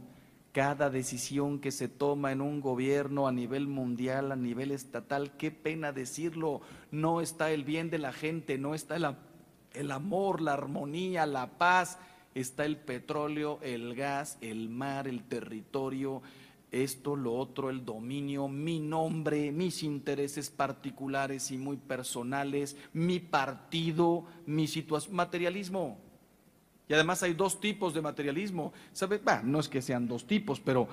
cada 0.53 0.89
decisión 0.89 1.59
que 1.59 1.71
se 1.71 1.89
toma 1.89 2.31
en 2.31 2.39
un 2.39 2.61
gobierno 2.61 3.27
a 3.27 3.33
nivel 3.33 3.67
mundial, 3.67 4.31
a 4.31 4.37
nivel 4.37 4.71
estatal, 4.71 5.35
qué 5.35 5.51
pena 5.51 5.91
decirlo, 5.91 6.61
no 6.89 7.19
está 7.19 7.51
el 7.51 7.65
bien 7.65 7.89
de 7.89 7.99
la 7.99 8.13
gente, 8.13 8.57
no 8.57 8.73
está 8.73 8.95
el, 8.95 9.91
amor, 9.91 10.41
la 10.41 10.53
armonía, 10.53 11.25
la 11.25 11.59
paz, 11.59 11.99
está 12.33 12.63
el 12.63 12.77
petróleo, 12.77 13.59
el 13.61 13.93
gas, 13.93 14.37
el 14.39 14.69
mar, 14.69 15.09
el 15.09 15.25
territorio, 15.25 16.23
esto, 16.71 17.15
lo 17.15 17.33
otro, 17.33 17.69
el 17.69 17.85
dominio, 17.85 18.47
mi 18.47 18.79
nombre, 18.79 19.51
mis 19.51 19.83
intereses 19.83 20.49
particulares 20.49 21.51
y 21.51 21.57
muy 21.57 21.77
personales, 21.77 22.75
mi 22.93 23.19
partido, 23.19 24.25
mi 24.45 24.67
situación, 24.67 25.15
materialismo. 25.15 25.97
Y 26.89 26.93
además 26.93 27.23
hay 27.23 27.33
dos 27.33 27.59
tipos 27.59 27.93
de 27.93 28.01
materialismo. 28.01 28.73
¿Sabes? 28.93 29.21
no 29.43 29.59
es 29.59 29.67
que 29.67 29.81
sean 29.81 30.07
dos 30.07 30.25
tipos, 30.25 30.59
pero 30.59 30.87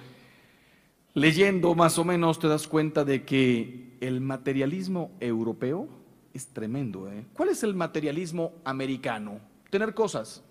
leyendo 1.14 1.74
más 1.74 1.98
o 1.98 2.04
menos 2.04 2.38
te 2.38 2.48
das 2.48 2.66
cuenta 2.66 3.04
de 3.04 3.24
que 3.24 3.96
el 4.00 4.20
materialismo 4.20 5.12
europeo 5.20 5.88
es 6.32 6.48
tremendo. 6.48 7.10
¿eh? 7.10 7.24
¿Cuál 7.32 7.50
es 7.50 7.62
el 7.62 7.74
materialismo 7.74 8.52
americano? 8.64 9.40
Tener 9.70 9.94
cosas. 9.94 10.42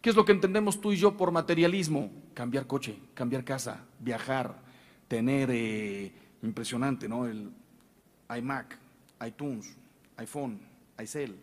¿Qué 0.00 0.10
es 0.10 0.16
lo 0.16 0.24
que 0.24 0.32
entendemos 0.32 0.80
tú 0.80 0.92
y 0.92 0.96
yo 0.96 1.16
por 1.16 1.32
materialismo? 1.32 2.10
Cambiar 2.34 2.66
coche, 2.66 2.98
cambiar 3.14 3.44
casa, 3.44 3.84
viajar, 3.98 4.67
tener, 5.08 5.50
eh, 5.50 6.12
impresionante, 6.42 7.08
¿no? 7.08 7.26
El 7.26 7.50
iMac, 8.36 8.78
iTunes, 9.26 9.74
iPhone, 10.16 10.60
iCell, 11.02 11.34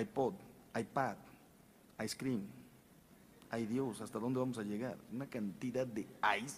iPod, 0.00 0.34
iPad, 0.78 1.16
ice 2.02 2.16
cream, 2.16 2.42
ay 3.50 3.66
Dios, 3.66 4.00
¿hasta 4.00 4.18
dónde 4.18 4.40
vamos 4.40 4.58
a 4.58 4.62
llegar? 4.62 4.96
Una 5.12 5.26
cantidad 5.26 5.86
de 5.86 6.06
ice. 6.42 6.56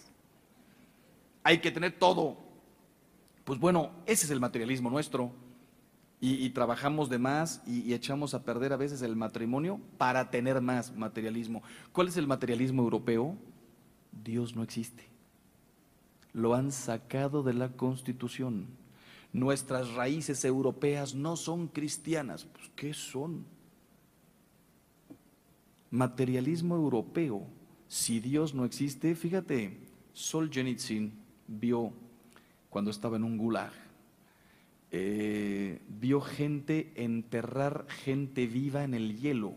Hay 1.43 1.59
que 1.59 1.71
tener 1.71 1.91
todo. 1.99 2.37
Pues 3.43 3.59
bueno, 3.59 3.91
ese 4.05 4.25
es 4.25 4.31
el 4.31 4.39
materialismo 4.39 4.89
nuestro. 4.89 5.31
Y, 6.25 6.49
trabajamos 6.51 7.09
de 7.09 7.19
más 7.19 7.61
y, 7.67 7.81
y, 7.81 7.93
echamos 7.93 8.33
a 8.33 8.45
perder 8.45 8.71
a 8.71 8.77
veces 8.77 9.01
el 9.01 9.13
matrimonio 9.13 9.81
para 9.97 10.31
tener 10.31 10.61
más 10.61 10.95
materialismo. 10.95 11.61
¿Cuál 11.91 12.07
es 12.07 12.15
el 12.15 12.27
materialismo 12.27 12.81
europeo? 12.81 13.35
Dios 14.23 14.55
no 14.55 14.63
existe. 14.63 15.12
Lo 16.33 16.55
han 16.55 16.71
sacado 16.71 17.43
de 17.43 17.53
la 17.53 17.69
constitución. 17.69 18.67
Nuestras 19.31 19.93
raíces 19.93 20.43
europeas 20.45 21.15
no 21.15 21.35
son 21.35 21.67
cristianas. 21.67 22.45
Pues, 22.45 22.71
¿Qué 22.75 22.93
son? 22.93 23.45
materialismo 25.93 26.75
europeo. 26.75 27.45
Si 27.87 28.19
Dios 28.19 28.55
no 28.55 28.65
existe, 28.65 29.13
fíjate, 29.13 29.77
Solzhenitsyn 30.13 31.13
vio 31.47 31.93
cuando 32.71 32.89
estaba 32.89 33.17
en 33.17 33.23
un 33.23 33.37
gulag, 33.37 33.71
eh, 34.89 35.79
vio 35.87 36.19
gente 36.19 36.91
enterrar 36.95 37.85
gente 37.87 38.47
viva 38.47 38.83
en 38.83 38.95
el 38.95 39.19
hielo 39.19 39.53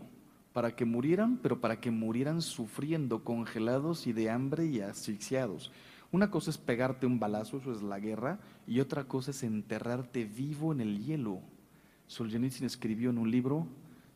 para 0.53 0.75
que 0.75 0.85
murieran, 0.85 1.37
pero 1.37 1.59
para 1.59 1.81
que 1.81 1.89
murieran 1.89 2.43
sufriendo, 2.43 3.23
congelados 3.23 4.05
y 4.05 4.13
de 4.13 4.29
hambre 4.29 4.67
y 4.67 4.81
asfixiados. 4.81 5.71
Una 6.11 6.31
cosa 6.31 6.49
es 6.49 6.57
pegarte 6.57 7.05
un 7.05 7.19
balazo, 7.19 7.57
eso 7.57 7.71
es 7.71 7.81
la 7.81 7.99
guerra, 7.99 8.39
y 8.65 8.79
otra 8.79 9.05
cosa 9.05 9.31
es 9.31 9.43
enterrarte 9.43 10.25
vivo 10.25 10.71
en 10.71 10.81
el 10.81 11.03
hielo. 11.03 11.41
Solzhenitsyn 12.07 12.65
escribió 12.65 13.09
en 13.09 13.17
un 13.17 13.29
libro, 13.29 13.67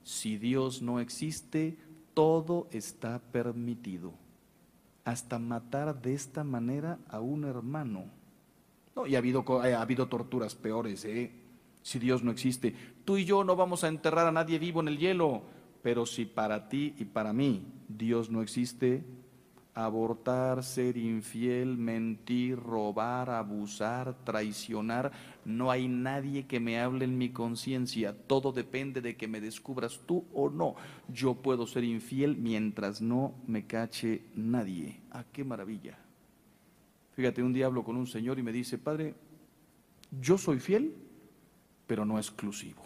si 0.03 0.37
Dios 0.37 0.81
no 0.81 0.99
existe, 0.99 1.77
todo 2.13 2.67
está 2.71 3.19
permitido, 3.19 4.13
hasta 5.03 5.39
matar 5.39 6.01
de 6.01 6.13
esta 6.13 6.43
manera 6.43 6.99
a 7.09 7.19
un 7.19 7.43
hermano. 7.43 8.05
No, 8.95 9.05
y 9.07 9.15
ha 9.15 9.19
habido, 9.19 9.45
ha 9.61 9.81
habido 9.81 10.07
torturas 10.07 10.55
peores, 10.55 11.05
¿eh? 11.05 11.31
si 11.81 11.99
Dios 11.99 12.23
no 12.23 12.31
existe. 12.31 12.75
Tú 13.05 13.17
y 13.17 13.25
yo 13.25 13.43
no 13.43 13.55
vamos 13.55 13.83
a 13.83 13.87
enterrar 13.87 14.27
a 14.27 14.31
nadie 14.31 14.59
vivo 14.59 14.81
en 14.81 14.87
el 14.87 14.97
hielo, 14.97 15.41
pero 15.81 16.05
si 16.05 16.25
para 16.25 16.69
ti 16.69 16.93
y 16.97 17.05
para 17.05 17.33
mí 17.33 17.65
Dios 17.87 18.29
no 18.29 18.41
existe, 18.41 19.03
abortar, 19.74 20.63
ser 20.63 20.97
infiel, 20.97 21.78
mentir, 21.78 22.57
robar, 22.57 23.30
abusar, 23.30 24.15
traicionar. 24.24 25.11
No 25.45 25.72
hay 25.72 25.88
nadie 25.88 26.45
que 26.45 26.59
me 26.59 26.80
hable 26.80 27.05
en 27.05 27.17
mi 27.17 27.30
conciencia. 27.30 28.15
Todo 28.28 28.51
depende 28.51 29.01
de 29.01 29.15
que 29.15 29.28
me 29.28 29.41
descubras 29.41 30.01
tú 30.05 30.26
o 30.34 30.49
no. 30.49 30.76
Yo 31.07 31.36
puedo 31.36 31.67
ser 31.67 31.84
infiel 31.84 32.36
mientras 32.38 33.01
no 33.01 33.34
me 33.47 33.65
cache 33.65 34.24
nadie. 34.36 34.99
¡Ah, 35.11 35.24
qué 35.32 35.43
maravilla! 35.43 35.97
Fíjate, 37.13 37.43
un 37.43 37.53
día 37.53 37.65
hablo 37.65 37.84
con 37.84 37.95
un 37.97 38.07
señor 38.07 38.39
y 38.39 38.43
me 38.43 38.51
dice, 38.51 38.78
Padre, 38.78 39.15
yo 40.19 40.38
soy 40.38 40.59
fiel, 40.59 40.95
pero 41.88 42.05
no 42.05 42.17
exclusivo. 42.17 42.82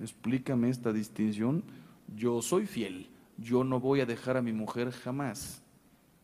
Explícame 0.00 0.68
esta 0.68 0.92
distinción 0.92 1.62
yo 2.14 2.42
soy 2.42 2.66
fiel, 2.66 3.08
yo 3.38 3.64
no 3.64 3.80
voy 3.80 4.00
a 4.00 4.06
dejar 4.06 4.36
a 4.36 4.42
mi 4.42 4.52
mujer 4.52 4.90
jamás. 4.90 5.62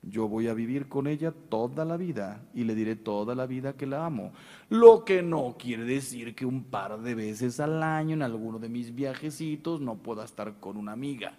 Yo 0.03 0.29
voy 0.29 0.47
a 0.47 0.55
vivir 0.55 0.89
con 0.89 1.07
ella 1.07 1.33
toda 1.33 1.85
la 1.85 1.97
vida 1.97 2.41
y 2.55 2.65
le 2.65 2.75
diré 2.75 2.95
toda 2.95 3.35
la 3.35 3.47
vida 3.47 3.75
que 3.75 3.87
la 3.87 4.07
amo. 4.07 4.33
Lo 4.71 5.05
que 5.05 5.23
no 5.23 5.57
quiere 5.59 5.85
decir 5.85 6.35
que 6.35 6.47
un 6.47 6.65
par 6.65 7.01
de 7.01 7.15
veces 7.15 7.59
al 7.59 7.83
año 7.83 8.15
en 8.15 8.23
alguno 8.23 8.59
de 8.59 8.69
mis 8.69 8.95
viajecitos 8.95 9.81
no 9.81 9.97
pueda 9.97 10.25
estar 10.25 10.61
con 10.61 10.77
una 10.77 10.93
amiga. 10.93 11.37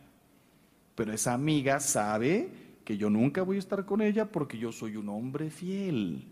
Pero 0.93 1.13
esa 1.13 1.33
amiga 1.33 1.79
sabe 1.79 2.49
que 2.83 2.97
yo 2.97 3.09
nunca 3.09 3.43
voy 3.43 3.55
a 3.55 3.59
estar 3.59 3.85
con 3.85 4.01
ella 4.01 4.29
porque 4.29 4.57
yo 4.57 4.71
soy 4.71 4.97
un 4.97 5.07
hombre 5.07 5.49
fiel. 5.49 6.27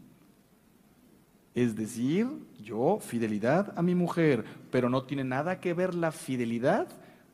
Es 1.55 1.76
decir, 1.76 2.28
yo 2.61 2.99
fidelidad 2.99 3.74
a 3.78 3.82
mi 3.82 3.95
mujer, 3.95 4.43
pero 4.70 4.89
no 4.89 5.03
tiene 5.03 5.24
nada 5.24 5.59
que 5.59 5.74
ver 5.74 5.95
la 5.95 6.11
fidelidad 6.11 6.88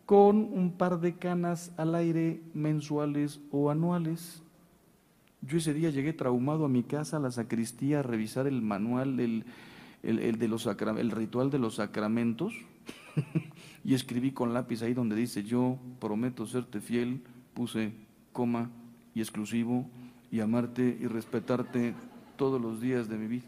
con 0.05 0.37
un 0.37 0.73
par 0.77 0.99
de 0.99 1.15
canas 1.15 1.71
al 1.77 1.95
aire 1.95 2.41
mensuales 2.53 3.39
o 3.51 3.69
anuales. 3.69 4.43
Yo 5.41 5.57
ese 5.57 5.73
día 5.73 5.89
llegué 5.89 6.13
traumado 6.13 6.65
a 6.65 6.69
mi 6.69 6.83
casa, 6.83 7.17
a 7.17 7.19
la 7.19 7.31
sacristía, 7.31 7.99
a 7.99 8.03
revisar 8.03 8.47
el 8.47 8.61
manual, 8.61 9.17
del, 9.17 9.45
el, 10.03 10.37
de 10.37 10.47
los, 10.47 10.65
el 10.65 11.11
ritual 11.11 11.49
de 11.51 11.59
los 11.59 11.75
sacramentos, 11.75 12.53
y 13.83 13.93
escribí 13.93 14.31
con 14.31 14.53
lápiz 14.53 14.81
ahí 14.81 14.93
donde 14.93 15.15
dice, 15.15 15.43
yo 15.43 15.77
prometo 15.99 16.45
serte 16.45 16.81
fiel, 16.81 17.21
puse 17.53 17.93
coma 18.31 18.69
y 19.13 19.21
exclusivo, 19.21 19.89
y 20.31 20.39
amarte 20.39 20.97
y 20.99 21.07
respetarte 21.07 21.93
todos 22.37 22.59
los 22.59 22.81
días 22.81 23.07
de 23.07 23.17
mi 23.17 23.27
vida. 23.27 23.45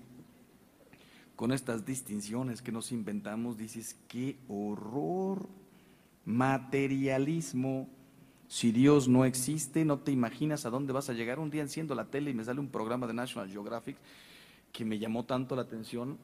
Con 1.36 1.51
estas 1.51 1.86
distinciones 1.86 2.62
que 2.62 2.72
nos 2.72 2.91
inventamos, 2.91 3.58
dices, 3.58 3.99
qué 4.08 4.38
horror 4.47 5.49
materialismo. 6.26 7.88
Si 8.47 8.71
Dios 8.71 9.07
no 9.07 9.26
existe, 9.26 9.86
no 9.86 9.99
te 9.99 10.11
imaginas 10.11 10.65
a 10.65 10.69
dónde 10.69 10.93
vas 10.93 11.09
a 11.09 11.13
llegar. 11.13 11.39
Un 11.39 11.49
día 11.49 11.61
enciendo 11.61 11.95
la 11.95 12.05
tele 12.05 12.32
y 12.32 12.34
me 12.34 12.43
sale 12.43 12.59
un 12.59 12.69
programa 12.69 13.07
de 13.07 13.13
National 13.13 13.49
Geographic 13.49 13.97
que 14.71 14.86
me 14.86 14.99
llamó 14.99 15.23
tanto 15.23 15.55
la 15.55 15.61
atención, 15.61 16.17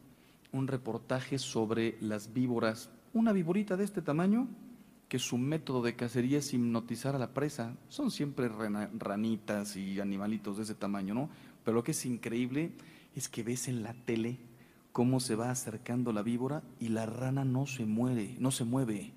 un 0.52 0.68
reportaje 0.68 1.40
sobre 1.40 1.98
las 2.02 2.34
víboras. 2.34 2.90
Una 3.14 3.32
víborita 3.32 3.78
de 3.78 3.86
este 3.86 4.02
tamaño 4.02 4.48
que 5.08 5.20
su 5.20 5.38
método 5.38 5.82
de 5.82 5.96
cacería 5.96 6.40
es 6.40 6.54
hipnotizar 6.54 7.16
a 7.16 7.20
la 7.20 7.34
presa. 7.34 7.76
Son 7.90 8.12
siempre 8.12 8.50
ranitas 8.50 9.76
y 9.76 10.00
animalitos 10.00 10.58
de 10.58 10.64
ese 10.64 10.76
tamaño, 10.76 11.14
¿no? 11.14 11.30
Pero 11.64 11.76
lo 11.76 11.84
que 11.84 11.92
es 11.92 12.06
increíble 12.06 12.72
es 13.16 13.30
que 13.30 13.44
ves 13.44 13.68
en 13.68 13.84
la 13.84 13.94
tele 13.94 14.38
cómo 14.92 15.20
se 15.20 15.36
va 15.36 15.52
acercando 15.52 16.12
la 16.14 16.22
víbora 16.22 16.64
y 16.80 16.90
la 16.90 17.06
rana 17.06 17.46
no 17.46 17.68
se 17.68 17.86
muere, 17.86 18.36
no 18.40 18.52
se 18.52 18.64
mueve. 18.64 19.14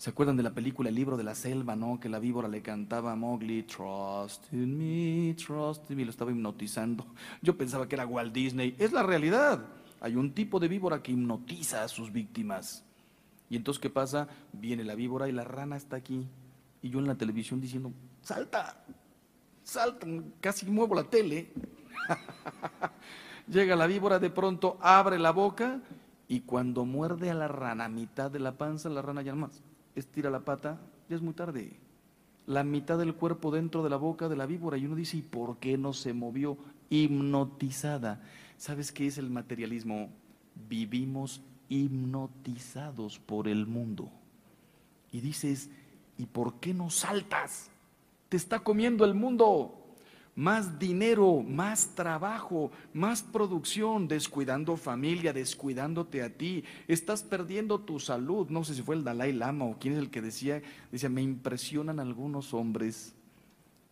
¿Se 0.00 0.08
acuerdan 0.08 0.38
de 0.38 0.42
la 0.42 0.54
película 0.54 0.88
El 0.88 0.94
libro 0.94 1.18
de 1.18 1.24
la 1.24 1.34
selva, 1.34 1.76
no? 1.76 2.00
Que 2.00 2.08
la 2.08 2.18
víbora 2.18 2.48
le 2.48 2.62
cantaba 2.62 3.12
a 3.12 3.16
Mowgli, 3.16 3.64
Trust 3.64 4.50
in 4.50 4.78
me, 4.78 5.34
trust 5.34 5.90
in 5.90 5.98
me, 5.98 6.06
lo 6.06 6.10
estaba 6.10 6.30
hipnotizando. 6.30 7.04
Yo 7.42 7.58
pensaba 7.58 7.86
que 7.86 7.96
era 7.96 8.06
Walt 8.06 8.32
Disney. 8.32 8.74
Es 8.78 8.92
la 8.92 9.02
realidad. 9.02 9.62
Hay 10.00 10.16
un 10.16 10.32
tipo 10.32 10.58
de 10.58 10.68
víbora 10.68 11.02
que 11.02 11.12
hipnotiza 11.12 11.84
a 11.84 11.88
sus 11.88 12.10
víctimas. 12.10 12.82
Y 13.50 13.56
entonces, 13.56 13.78
¿qué 13.78 13.90
pasa? 13.90 14.26
Viene 14.54 14.84
la 14.84 14.94
víbora 14.94 15.28
y 15.28 15.32
la 15.32 15.44
rana 15.44 15.76
está 15.76 15.96
aquí. 15.96 16.26
Y 16.80 16.88
yo 16.88 16.98
en 16.98 17.06
la 17.06 17.16
televisión 17.16 17.60
diciendo, 17.60 17.92
salta, 18.22 18.82
salta, 19.62 20.06
casi 20.40 20.64
muevo 20.64 20.94
la 20.94 21.04
tele. 21.04 21.52
Llega 23.48 23.76
la 23.76 23.86
víbora, 23.86 24.18
de 24.18 24.30
pronto 24.30 24.78
abre 24.80 25.18
la 25.18 25.32
boca 25.32 25.82
y 26.26 26.40
cuando 26.40 26.86
muerde 26.86 27.28
a 27.28 27.34
la 27.34 27.48
rana 27.48 27.84
a 27.84 27.90
mitad 27.90 28.30
de 28.30 28.38
la 28.38 28.56
panza, 28.56 28.88
la 28.88 29.02
rana 29.02 29.20
ya 29.20 29.32
no 29.32 29.42
más 29.42 29.62
estira 30.00 30.30
la 30.30 30.40
pata, 30.40 30.80
ya 31.08 31.16
es 31.16 31.22
muy 31.22 31.34
tarde. 31.34 31.78
La 32.46 32.64
mitad 32.64 32.98
del 32.98 33.14
cuerpo 33.14 33.50
dentro 33.50 33.82
de 33.82 33.90
la 33.90 33.96
boca 33.96 34.28
de 34.28 34.36
la 34.36 34.46
víbora 34.46 34.76
y 34.76 34.86
uno 34.86 34.96
dice, 34.96 35.18
¿y 35.18 35.22
por 35.22 35.58
qué 35.58 35.78
no 35.78 35.92
se 35.92 36.12
movió? 36.12 36.56
Hipnotizada. 36.88 38.22
¿Sabes 38.56 38.92
qué 38.92 39.06
es 39.06 39.18
el 39.18 39.30
materialismo? 39.30 40.10
Vivimos 40.68 41.42
hipnotizados 41.68 43.18
por 43.18 43.48
el 43.48 43.66
mundo. 43.66 44.10
Y 45.12 45.20
dices, 45.20 45.70
¿y 46.18 46.26
por 46.26 46.54
qué 46.60 46.74
no 46.74 46.90
saltas? 46.90 47.70
Te 48.28 48.36
está 48.36 48.60
comiendo 48.60 49.04
el 49.04 49.14
mundo 49.14 49.79
más 50.34 50.78
dinero, 50.78 51.42
más 51.42 51.94
trabajo, 51.94 52.70
más 52.92 53.22
producción, 53.22 54.08
descuidando 54.08 54.76
familia, 54.76 55.32
descuidándote 55.32 56.22
a 56.22 56.30
ti. 56.30 56.64
Estás 56.88 57.22
perdiendo 57.22 57.80
tu 57.80 57.98
salud. 57.98 58.48
No 58.48 58.64
sé 58.64 58.74
si 58.74 58.82
fue 58.82 58.94
el 58.94 59.04
Dalai 59.04 59.32
Lama 59.32 59.64
o 59.64 59.78
quién 59.78 59.94
es 59.94 60.00
el 60.00 60.10
que 60.10 60.22
decía, 60.22 60.62
dice, 60.92 61.08
me 61.08 61.22
impresionan 61.22 62.00
algunos 62.00 62.54
hombres. 62.54 63.14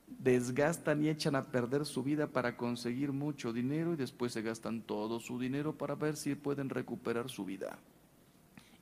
Desgastan 0.06 1.04
y 1.04 1.08
echan 1.10 1.36
a 1.36 1.44
perder 1.44 1.84
su 1.84 2.02
vida 2.02 2.26
para 2.28 2.56
conseguir 2.56 3.12
mucho 3.12 3.52
dinero 3.52 3.92
y 3.92 3.96
después 3.96 4.32
se 4.32 4.42
gastan 4.42 4.80
todo 4.82 5.20
su 5.20 5.38
dinero 5.38 5.76
para 5.76 5.94
ver 5.94 6.16
si 6.16 6.34
pueden 6.34 6.70
recuperar 6.70 7.28
su 7.28 7.44
vida. 7.44 7.78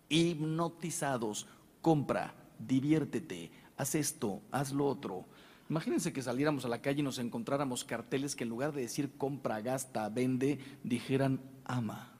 Hipnotizados, 0.09 1.48
compra, 1.82 2.32
diviértete, 2.59 3.50
haz 3.76 3.96
esto, 3.96 4.40
haz 4.52 4.72
lo 4.72 4.86
otro 4.86 5.26
Imagínense 5.68 6.12
que 6.12 6.22
saliéramos 6.22 6.64
a 6.64 6.68
la 6.68 6.80
calle 6.80 7.00
y 7.00 7.02
nos 7.02 7.18
encontráramos 7.18 7.84
carteles 7.84 8.36
que 8.36 8.44
en 8.44 8.50
lugar 8.50 8.72
de 8.72 8.82
decir 8.82 9.10
compra, 9.18 9.60
gasta, 9.60 10.08
vende, 10.08 10.60
dijeran 10.84 11.40
ama. 11.64 12.12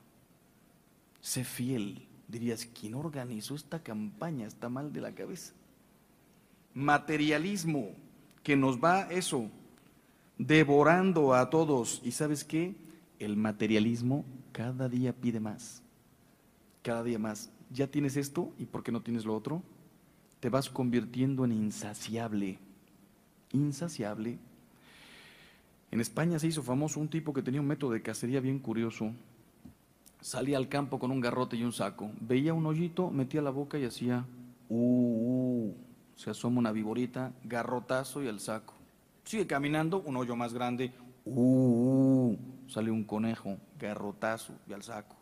Sé 1.20 1.44
fiel. 1.44 2.07
Dirías, 2.28 2.66
¿quién 2.66 2.94
organizó 2.94 3.55
esta 3.55 3.84
campaña? 3.84 4.49
Está 4.49 4.68
mal 4.68 4.92
de 4.92 5.01
la 5.01 5.14
cabeza. 5.14 5.53
Materialismo 6.74 7.92
que 8.42 8.57
nos 8.57 8.78
va 8.78 9.03
eso, 9.03 9.49
devorando 10.38 11.34
a 11.34 11.49
todos. 11.49 12.01
¿Y 12.05 12.11
sabes 12.11 12.42
qué? 12.42 12.74
El 13.20 13.36
materialismo 13.36 14.24
cada 14.51 14.88
día 14.88 15.12
pide 15.12 15.38
más. 15.38 15.82
Cada 16.82 17.05
día 17.05 17.18
más. 17.20 17.51
¿Ya 17.70 17.86
tienes 17.86 18.16
esto? 18.16 18.53
¿Y 18.59 18.66
por 18.66 18.82
qué 18.82 18.90
no 18.90 19.03
tienes 19.03 19.24
lo 19.24 19.36
otro? 19.36 19.62
Te 20.40 20.51
vas 20.51 20.68
convirtiendo 20.68 21.44
en 21.44 21.53
insaciable 21.53 22.59
insaciable. 23.57 24.39
En 25.91 26.01
España 26.01 26.39
se 26.39 26.49
hizo 26.49 26.63
famoso 26.63 27.01
un 27.01 27.09
tipo 27.09 27.33
que 27.33 27.43
tenía 27.43 27.61
un 27.61 27.67
método 27.67 27.93
de 27.93 28.03
cacería 28.03 28.41
bien 28.41 28.59
curioso. 28.59 29.13
Salía 30.21 30.57
al 30.57 30.69
campo 30.69 30.99
con 30.99 31.11
un 31.11 31.21
garrote 31.21 31.57
y 31.57 31.63
un 31.63 31.73
saco. 31.73 32.11
Veía 32.21 32.53
un 32.55 32.67
hoyito, 32.67 33.11
metía 33.11 33.43
la 33.43 33.51
boca 33.51 33.79
y 33.79 33.85
hacía, 33.85 34.25
uh, 34.69 34.77
uh, 34.77 35.75
se 36.17 36.31
asoma 36.31 36.59
una 36.59 36.73
viborita, 36.73 37.33
garrotazo 37.45 38.23
y 38.23 38.27
el 38.27 38.41
saco. 38.41 38.75
Sigue 39.25 39.47
caminando, 39.47 40.01
un 40.01 40.17
hoyo 40.17 40.37
más 40.37 40.53
grande, 40.53 40.93
uh, 41.25 42.31
uh, 42.31 42.39
sale 42.69 42.91
un 42.91 43.05
conejo, 43.05 43.57
garrotazo 43.79 44.53
y 44.69 44.73
al 44.73 44.83
saco. 44.83 45.17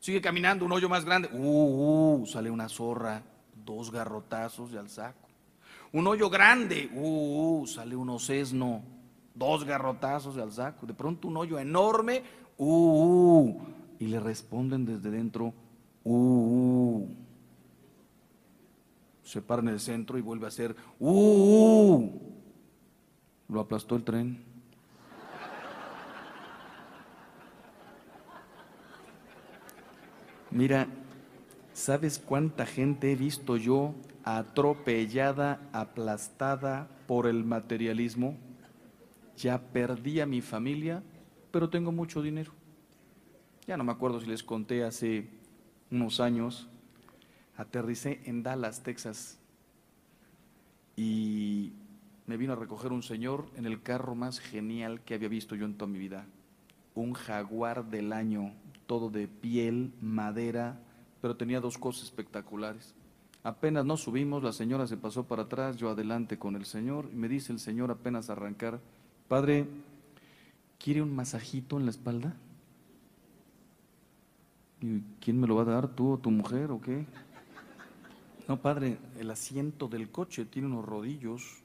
Sigue 0.00 0.20
caminando, 0.20 0.64
un 0.64 0.72
hoyo 0.72 0.88
más 0.88 1.04
grande, 1.04 1.28
uh, 1.32 2.20
uh, 2.20 2.26
sale 2.26 2.50
una 2.50 2.68
zorra, 2.68 3.22
dos 3.64 3.90
garrotazos 3.90 4.72
y 4.72 4.76
al 4.76 4.88
saco. 4.88 5.25
Un 5.92 6.06
hoyo 6.06 6.28
grande, 6.28 6.90
uh, 6.92 7.60
uh, 7.60 7.66
sale 7.66 7.96
un 7.96 8.10
osesno, 8.10 8.82
dos 9.34 9.64
garrotazos 9.64 10.36
al 10.36 10.52
saco. 10.52 10.86
De 10.86 10.94
pronto 10.94 11.28
un 11.28 11.36
hoyo 11.36 11.58
enorme, 11.58 12.22
uh, 12.58 12.66
uh, 12.66 13.62
y 13.98 14.06
le 14.06 14.20
responden 14.20 14.84
desde 14.84 15.10
dentro, 15.10 15.54
uh, 16.04 16.12
uh. 16.12 17.08
Se 19.22 19.42
para 19.42 19.62
en 19.62 19.68
el 19.68 19.80
centro 19.80 20.18
y 20.18 20.22
vuelve 20.22 20.44
a 20.44 20.48
hacer, 20.48 20.76
uh, 20.98 21.10
uh. 21.10 22.20
Lo 23.48 23.60
aplastó 23.60 23.96
el 23.96 24.04
tren. 24.04 24.44
Mira, 30.50 30.86
¿sabes 31.72 32.18
cuánta 32.18 32.66
gente 32.66 33.12
he 33.12 33.16
visto 33.16 33.56
yo 33.56 33.94
atropellada, 34.26 35.70
aplastada 35.72 36.88
por 37.06 37.28
el 37.28 37.44
materialismo. 37.44 38.36
Ya 39.36 39.58
perdí 39.58 40.20
a 40.20 40.26
mi 40.26 40.40
familia, 40.42 41.02
pero 41.52 41.70
tengo 41.70 41.92
mucho 41.92 42.20
dinero. 42.20 42.52
Ya 43.68 43.76
no 43.76 43.84
me 43.84 43.92
acuerdo 43.92 44.20
si 44.20 44.26
les 44.26 44.42
conté 44.42 44.82
hace 44.82 45.30
unos 45.92 46.18
años, 46.18 46.68
aterricé 47.56 48.20
en 48.24 48.42
Dallas, 48.42 48.82
Texas. 48.82 49.38
y 50.98 51.74
me 52.26 52.36
vino 52.36 52.54
a 52.54 52.56
recoger 52.56 52.90
un 52.90 53.02
señor 53.02 53.50
en 53.54 53.66
el 53.66 53.82
carro 53.82 54.14
más 54.14 54.40
genial 54.40 55.02
que 55.02 55.14
había 55.14 55.28
visto 55.28 55.54
yo 55.54 55.66
en 55.66 55.76
toda 55.76 55.92
mi 55.92 55.98
vida. 55.98 56.26
Un 56.94 57.12
jaguar 57.12 57.84
del 57.90 58.12
año, 58.12 58.54
todo 58.86 59.10
de 59.10 59.28
piel, 59.28 59.92
madera, 60.00 60.80
pero 61.20 61.36
tenía 61.36 61.60
dos 61.60 61.78
cosas 61.78 62.04
espectaculares. 62.04 62.96
Apenas 63.46 63.86
nos 63.86 64.00
subimos, 64.00 64.42
la 64.42 64.52
señora 64.52 64.88
se 64.88 64.96
pasó 64.96 65.22
para 65.22 65.44
atrás, 65.44 65.76
yo 65.76 65.88
adelante 65.88 66.36
con 66.36 66.56
el 66.56 66.64
señor, 66.64 67.08
y 67.12 67.14
me 67.14 67.28
dice 67.28 67.52
el 67.52 67.60
señor 67.60 67.92
apenas 67.92 68.28
arrancar, 68.28 68.80
padre, 69.28 69.68
¿quiere 70.80 71.00
un 71.00 71.14
masajito 71.14 71.78
en 71.78 71.84
la 71.84 71.92
espalda? 71.92 72.34
¿Y 74.80 74.98
quién 75.20 75.38
me 75.38 75.46
lo 75.46 75.54
va 75.54 75.62
a 75.62 75.66
dar, 75.66 75.86
tú 75.86 76.14
o 76.14 76.18
tu 76.18 76.32
mujer 76.32 76.72
o 76.72 76.80
qué? 76.80 77.06
No, 78.48 78.60
padre, 78.60 78.98
el 79.16 79.30
asiento 79.30 79.86
del 79.86 80.10
coche 80.10 80.44
tiene 80.44 80.66
unos 80.66 80.84
rodillos. 80.84 81.62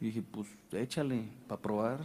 Y 0.00 0.06
dije, 0.06 0.22
pues 0.22 0.48
échale 0.72 1.28
para 1.46 1.60
probar. 1.60 2.00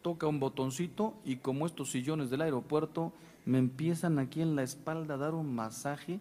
Toca 0.00 0.26
un 0.26 0.40
botoncito 0.40 1.18
y 1.22 1.36
como 1.36 1.66
estos 1.66 1.90
sillones 1.90 2.30
del 2.30 2.40
aeropuerto, 2.40 3.12
me 3.44 3.58
empiezan 3.58 4.18
aquí 4.18 4.40
en 4.40 4.56
la 4.56 4.62
espalda 4.62 5.16
a 5.16 5.18
dar 5.18 5.34
un 5.34 5.54
masaje 5.54 6.18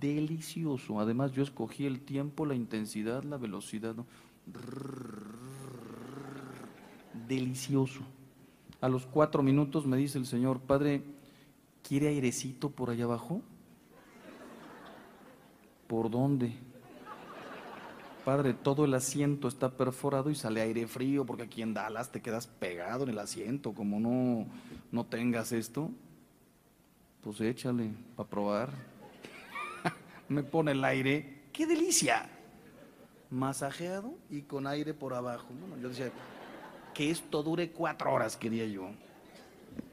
delicioso. 0.00 1.00
Además, 1.00 1.32
yo 1.32 1.42
escogí 1.42 1.86
el 1.86 2.00
tiempo, 2.00 2.46
la 2.46 2.54
intensidad, 2.54 3.22
la 3.24 3.36
velocidad. 3.36 3.94
Delicioso. 7.26 8.00
A 8.80 8.88
los 8.88 9.06
cuatro 9.06 9.42
minutos 9.42 9.86
me 9.86 9.96
dice 9.96 10.18
el 10.18 10.26
Señor, 10.26 10.60
Padre, 10.60 11.02
¿quiere 11.82 12.08
airecito 12.08 12.70
por 12.70 12.90
allá 12.90 13.04
abajo? 13.04 13.42
¿Por 15.88 16.10
dónde? 16.10 16.52
Padre, 18.24 18.52
todo 18.52 18.84
el 18.84 18.92
asiento 18.92 19.48
está 19.48 19.70
perforado 19.70 20.30
y 20.30 20.34
sale 20.34 20.60
aire 20.60 20.86
frío, 20.86 21.24
porque 21.24 21.44
aquí 21.44 21.62
en 21.62 21.72
Dallas 21.72 22.12
te 22.12 22.20
quedas 22.20 22.46
pegado 22.46 23.04
en 23.04 23.10
el 23.10 23.18
asiento, 23.18 23.72
como 23.72 23.98
no, 23.98 24.46
no 24.92 25.06
tengas 25.06 25.50
esto, 25.50 25.90
pues 27.22 27.40
échale 27.40 27.90
para 28.16 28.28
probar. 28.28 28.97
Me 30.28 30.42
pone 30.42 30.72
el 30.72 30.84
aire, 30.84 31.42
¡qué 31.52 31.66
delicia! 31.66 32.28
Masajeado 33.30 34.14
y 34.30 34.42
con 34.42 34.66
aire 34.66 34.94
por 34.94 35.14
abajo. 35.14 35.48
Yo 35.80 35.88
decía, 35.88 36.10
que 36.98 37.12
esto 37.12 37.44
dure 37.44 37.70
cuatro 37.70 38.12
horas, 38.12 38.36
quería 38.36 38.66
yo. 38.66 38.90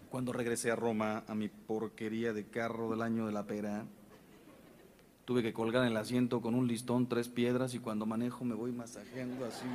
Cuando 0.10 0.34
regresé 0.34 0.72
a 0.72 0.76
Roma, 0.76 1.24
a 1.28 1.36
mi 1.36 1.50
porquería 1.50 2.34
de 2.34 2.48
carro 2.48 2.90
del 2.90 3.04
año 3.04 3.28
de 3.28 3.32
la 3.32 3.44
pera, 3.44 3.86
tuve 5.26 5.44
que 5.44 5.54
colgar 5.54 5.84
en 5.84 5.92
el 5.92 5.98
asiento 5.98 6.42
con 6.42 6.56
un 6.56 6.68
listón, 6.68 7.08
tres 7.08 7.30
piedras, 7.30 7.76
y 7.76 7.80
cuando 7.80 8.08
manejo 8.08 8.44
me 8.44 8.56
voy 8.56 8.72
masajeando 8.72 9.46
así. 9.46 9.66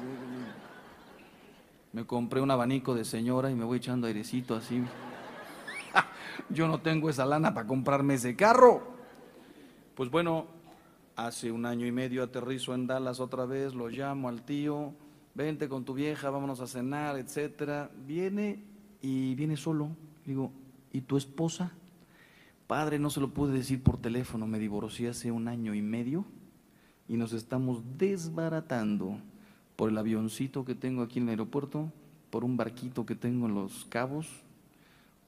Me 1.92 2.04
compré 2.04 2.40
un 2.40 2.50
abanico 2.50 2.96
de 2.96 3.04
señora 3.04 3.48
y 3.48 3.54
me 3.54 3.64
voy 3.64 3.78
echando 3.78 4.08
airecito 4.08 4.56
así. 4.56 4.82
Yo 6.48 6.66
no 6.66 6.80
tengo 6.80 7.10
esa 7.10 7.26
lana 7.26 7.54
para 7.54 7.68
comprarme 7.68 8.14
ese 8.14 8.34
carro. 8.34 8.89
Pues 10.00 10.10
bueno, 10.10 10.46
hace 11.14 11.52
un 11.52 11.66
año 11.66 11.86
y 11.86 11.92
medio 11.92 12.22
aterrizo 12.22 12.74
en 12.74 12.86
Dallas 12.86 13.20
otra 13.20 13.44
vez, 13.44 13.74
lo 13.74 13.90
llamo 13.90 14.30
al 14.30 14.40
tío, 14.46 14.94
vente 15.34 15.68
con 15.68 15.84
tu 15.84 15.92
vieja, 15.92 16.30
vámonos 16.30 16.60
a 16.60 16.66
cenar, 16.66 17.18
etcétera. 17.18 17.90
Viene 18.06 18.64
y 19.02 19.34
viene 19.34 19.58
solo. 19.58 19.90
Digo, 20.24 20.52
¿y 20.90 21.02
tu 21.02 21.18
esposa? 21.18 21.72
Padre, 22.66 22.98
no 22.98 23.10
se 23.10 23.20
lo 23.20 23.34
pude 23.34 23.52
decir 23.52 23.82
por 23.82 23.98
teléfono, 23.98 24.46
me 24.46 24.58
divorcié 24.58 25.10
hace 25.10 25.30
un 25.30 25.48
año 25.48 25.74
y 25.74 25.82
medio 25.82 26.24
y 27.06 27.18
nos 27.18 27.34
estamos 27.34 27.82
desbaratando 27.98 29.18
por 29.76 29.90
el 29.90 29.98
avioncito 29.98 30.64
que 30.64 30.74
tengo 30.74 31.02
aquí 31.02 31.18
en 31.18 31.24
el 31.24 31.32
aeropuerto, 31.32 31.92
por 32.30 32.42
un 32.42 32.56
barquito 32.56 33.04
que 33.04 33.16
tengo 33.16 33.48
en 33.48 33.54
Los 33.54 33.84
Cabos, 33.84 34.26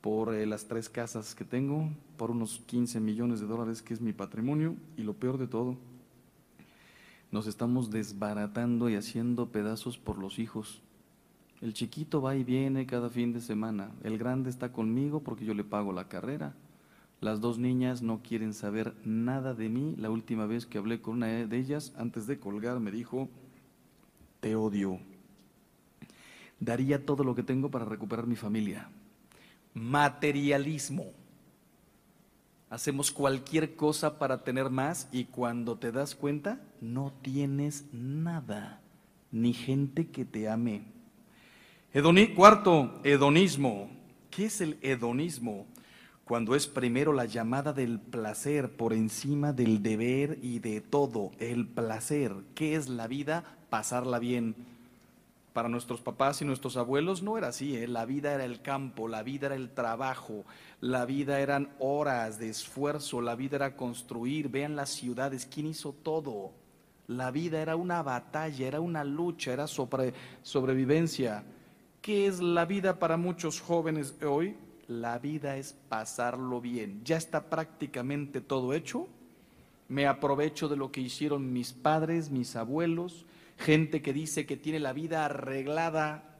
por 0.03 0.35
eh, 0.35 0.45
las 0.47 0.67
tres 0.67 0.91
casas 0.91 1.35
que 1.35 1.45
tengo, 1.45 1.89
por 2.19 2.31
unos 2.31 2.61
15 2.67 3.01
millones 3.01 3.41
de 3.41 3.47
dólares 3.47 3.81
que 3.81 3.95
es 3.95 4.01
mi 4.01 4.13
patrimonio 4.13 4.75
y 4.97 5.05
lo 5.05 5.15
peor 5.15 5.39
de 5.39 5.47
todo, 5.47 5.77
nos 7.31 7.47
estamos 7.47 7.91
desbaratando 7.91 8.91
y 8.91 8.97
haciendo 8.97 9.49
pedazos 9.49 9.97
por 9.97 10.19
los 10.19 10.39
hijos. 10.39 10.83
El 11.63 11.73
chiquito 11.73 12.21
va 12.21 12.35
y 12.35 12.43
viene 12.43 12.85
cada 12.85 13.09
fin 13.09 13.33
de 13.33 13.41
semana, 13.41 13.93
el 14.03 14.19
grande 14.19 14.51
está 14.51 14.73
conmigo 14.73 15.21
porque 15.21 15.45
yo 15.45 15.55
le 15.55 15.65
pago 15.65 15.93
la 15.93 16.09
carrera. 16.09 16.55
Las 17.21 17.41
dos 17.41 17.57
niñas 17.59 18.03
no 18.03 18.21
quieren 18.21 18.53
saber 18.53 18.97
nada 19.05 19.55
de 19.55 19.69
mí. 19.69 19.95
La 19.97 20.11
última 20.11 20.45
vez 20.47 20.67
que 20.67 20.79
hablé 20.79 21.01
con 21.01 21.19
una 21.19 21.29
de 21.29 21.57
ellas, 21.57 21.95
antes 21.97 22.27
de 22.27 22.41
colgar, 22.41 22.81
me 22.81 22.91
dijo, 22.91 23.29
te 24.41 24.57
odio. 24.57 24.99
Daría 26.59 27.07
todo 27.07 27.23
lo 27.23 27.37
que 27.37 27.45
tengo 27.45 27.71
para 27.71 27.85
recuperar 27.85 28.27
mi 28.27 28.35
familia. 28.35 28.91
Materialismo. 29.75 31.13
Hacemos 32.73 33.11
cualquier 33.11 33.77
cosa 33.77 34.19
para 34.19 34.45
tener 34.45 34.71
más 34.71 35.09
y 35.13 35.25
cuando 35.25 35.77
te 35.77 35.93
das 35.93 36.15
cuenta, 36.15 36.59
no 36.81 37.13
tienes 37.21 37.85
nada, 37.93 38.81
ni 39.31 39.53
gente 39.53 40.09
que 40.09 40.25
te 40.25 40.49
ame. 40.49 40.83
cuarto, 42.35 42.99
hedonismo. 43.05 43.91
¿Qué 44.31 44.47
es 44.47 44.63
el 44.63 44.79
hedonismo? 44.81 45.67
Cuando 46.25 46.55
es 46.55 46.67
primero 46.67 47.13
la 47.13 47.27
llamada 47.27 47.75
del 47.75 48.01
placer 48.01 48.75
por 48.75 48.95
encima 48.95 49.53
del 49.53 49.83
deber 49.83 50.39
y 50.41 50.61
de 50.61 50.81
todo, 50.81 51.33
el 51.39 51.67
placer. 51.67 52.33
¿Qué 52.55 52.75
es 52.75 52.89
la 52.89 53.07
vida? 53.07 53.45
Pasarla 53.69 54.19
bien. 54.19 54.55
Para 55.53 55.69
nuestros 55.69 56.01
papás 56.01 56.41
y 56.41 56.45
nuestros 56.47 56.77
abuelos 56.77 57.23
no 57.23 57.37
era 57.37 57.49
así, 57.49 57.77
¿eh? 57.77 57.87
la 57.87 58.07
vida 58.07 58.33
era 58.33 58.45
el 58.45 58.63
campo, 58.63 59.07
la 59.07 59.23
vida 59.23 59.47
era 59.47 59.55
el 59.55 59.71
trabajo, 59.71 60.45
la 60.81 61.05
vida 61.05 61.41
eran 61.41 61.69
horas 61.79 62.39
de 62.39 62.49
esfuerzo, 62.49 63.21
la 63.21 63.35
vida 63.35 63.57
era 63.57 63.77
construir, 63.77 64.49
vean 64.49 64.77
las 64.77 64.91
ciudades, 64.91 65.47
¿quién 65.47 65.67
hizo 65.67 65.93
todo? 65.93 66.53
La 67.07 67.31
vida 67.31 67.61
era 67.61 67.77
una 67.77 68.03
batalla, 68.03 68.67
era 68.67 68.81
una 68.81 69.05
lucha, 69.05 69.53
era 69.53 69.67
sobrevivencia. 69.67 71.45
¿Qué 72.01 72.27
es 72.27 72.41
la 72.41 72.65
vida 72.65 72.99
para 72.99 73.17
muchos 73.17 73.61
jóvenes 73.61 74.15
hoy? 74.25 74.57
La 74.89 75.19
vida 75.19 75.57
es 75.57 75.75
pasarlo 75.89 76.61
bien. 76.61 77.03
Ya 77.05 77.17
está 77.17 77.51
prácticamente 77.51 78.41
todo 78.41 78.73
hecho. 78.73 79.09
Me 79.89 80.07
aprovecho 80.07 80.69
de 80.69 80.77
lo 80.77 80.91
que 80.91 81.01
hicieron 81.01 81.53
mis 81.53 81.73
padres, 81.73 82.31
mis 82.31 82.57
abuelos, 82.57 83.27
gente 83.63 84.03
que 84.03 84.13
dice 84.13 84.45
que 84.45 84.57
tiene 84.57 84.81
la 84.81 84.93
vida 84.93 85.25
arreglada, 85.25 86.33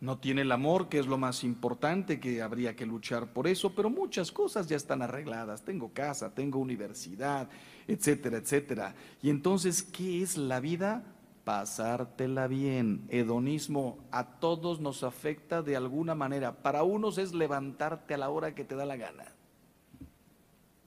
no 0.00 0.18
tiene 0.18 0.42
el 0.42 0.52
amor, 0.52 0.88
que 0.88 0.98
es 0.98 1.06
lo 1.06 1.16
más 1.16 1.44
importante, 1.44 2.20
que 2.20 2.42
habría 2.42 2.76
que 2.76 2.84
luchar 2.84 3.32
por 3.32 3.46
eso, 3.46 3.74
pero 3.74 3.88
muchas 3.88 4.30
cosas 4.32 4.66
ya 4.66 4.76
están 4.76 5.02
arregladas. 5.02 5.62
Tengo 5.62 5.92
casa, 5.92 6.34
tengo 6.34 6.58
universidad, 6.58 7.48
etcétera, 7.88 8.36
etcétera. 8.36 8.94
Y 9.22 9.30
entonces, 9.30 9.82
¿qué 9.82 10.22
es 10.22 10.36
la 10.36 10.60
vida? 10.60 11.04
Pasártela 11.44 12.48
bien. 12.48 13.06
Hedonismo 13.08 13.98
a 14.10 14.38
todos 14.40 14.80
nos 14.80 15.02
afecta 15.04 15.62
de 15.62 15.76
alguna 15.76 16.14
manera. 16.14 16.62
Para 16.62 16.82
unos 16.82 17.16
es 17.18 17.32
levantarte 17.32 18.14
a 18.14 18.18
la 18.18 18.28
hora 18.28 18.54
que 18.54 18.64
te 18.64 18.74
da 18.74 18.84
la 18.84 18.96
gana. 18.96 19.24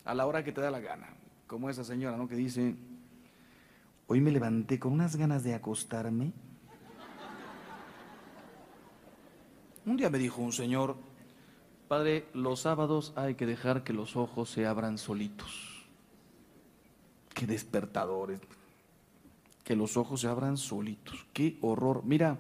A 0.06 0.14
la 0.14 0.26
hora 0.26 0.44
que 0.44 0.52
te 0.52 0.62
da 0.62 0.70
la 0.70 0.80
gana. 0.80 1.10
Como 1.48 1.70
esa 1.70 1.84
señora, 1.84 2.18
¿no? 2.18 2.28
Que 2.28 2.36
dice, 2.36 2.76
Hoy 4.08 4.22
me 4.22 4.32
levanté 4.32 4.80
con 4.80 4.94
unas 4.94 5.18
ganas 5.18 5.44
de 5.44 5.54
acostarme. 5.54 6.32
Un 9.86 9.98
día 9.98 10.10
me 10.10 10.18
dijo 10.18 10.42
un 10.42 10.54
señor, 10.54 10.96
Padre, 11.90 12.28
los 12.34 12.62
sábados 12.62 13.14
hay 13.18 13.36
que 13.36 13.46
dejar 13.46 13.84
que 13.84 13.94
los 13.94 14.16
ojos 14.16 14.50
se 14.50 14.66
abran 14.66 14.98
solitos. 14.98 15.88
Qué 17.34 17.46
despertadores. 17.48 18.40
Que 19.66 19.76
los 19.76 19.98
ojos 19.98 20.22
se 20.22 20.28
abran 20.28 20.58
solitos. 20.58 21.26
Qué 21.34 21.58
horror. 21.62 22.04
Mira, 22.06 22.38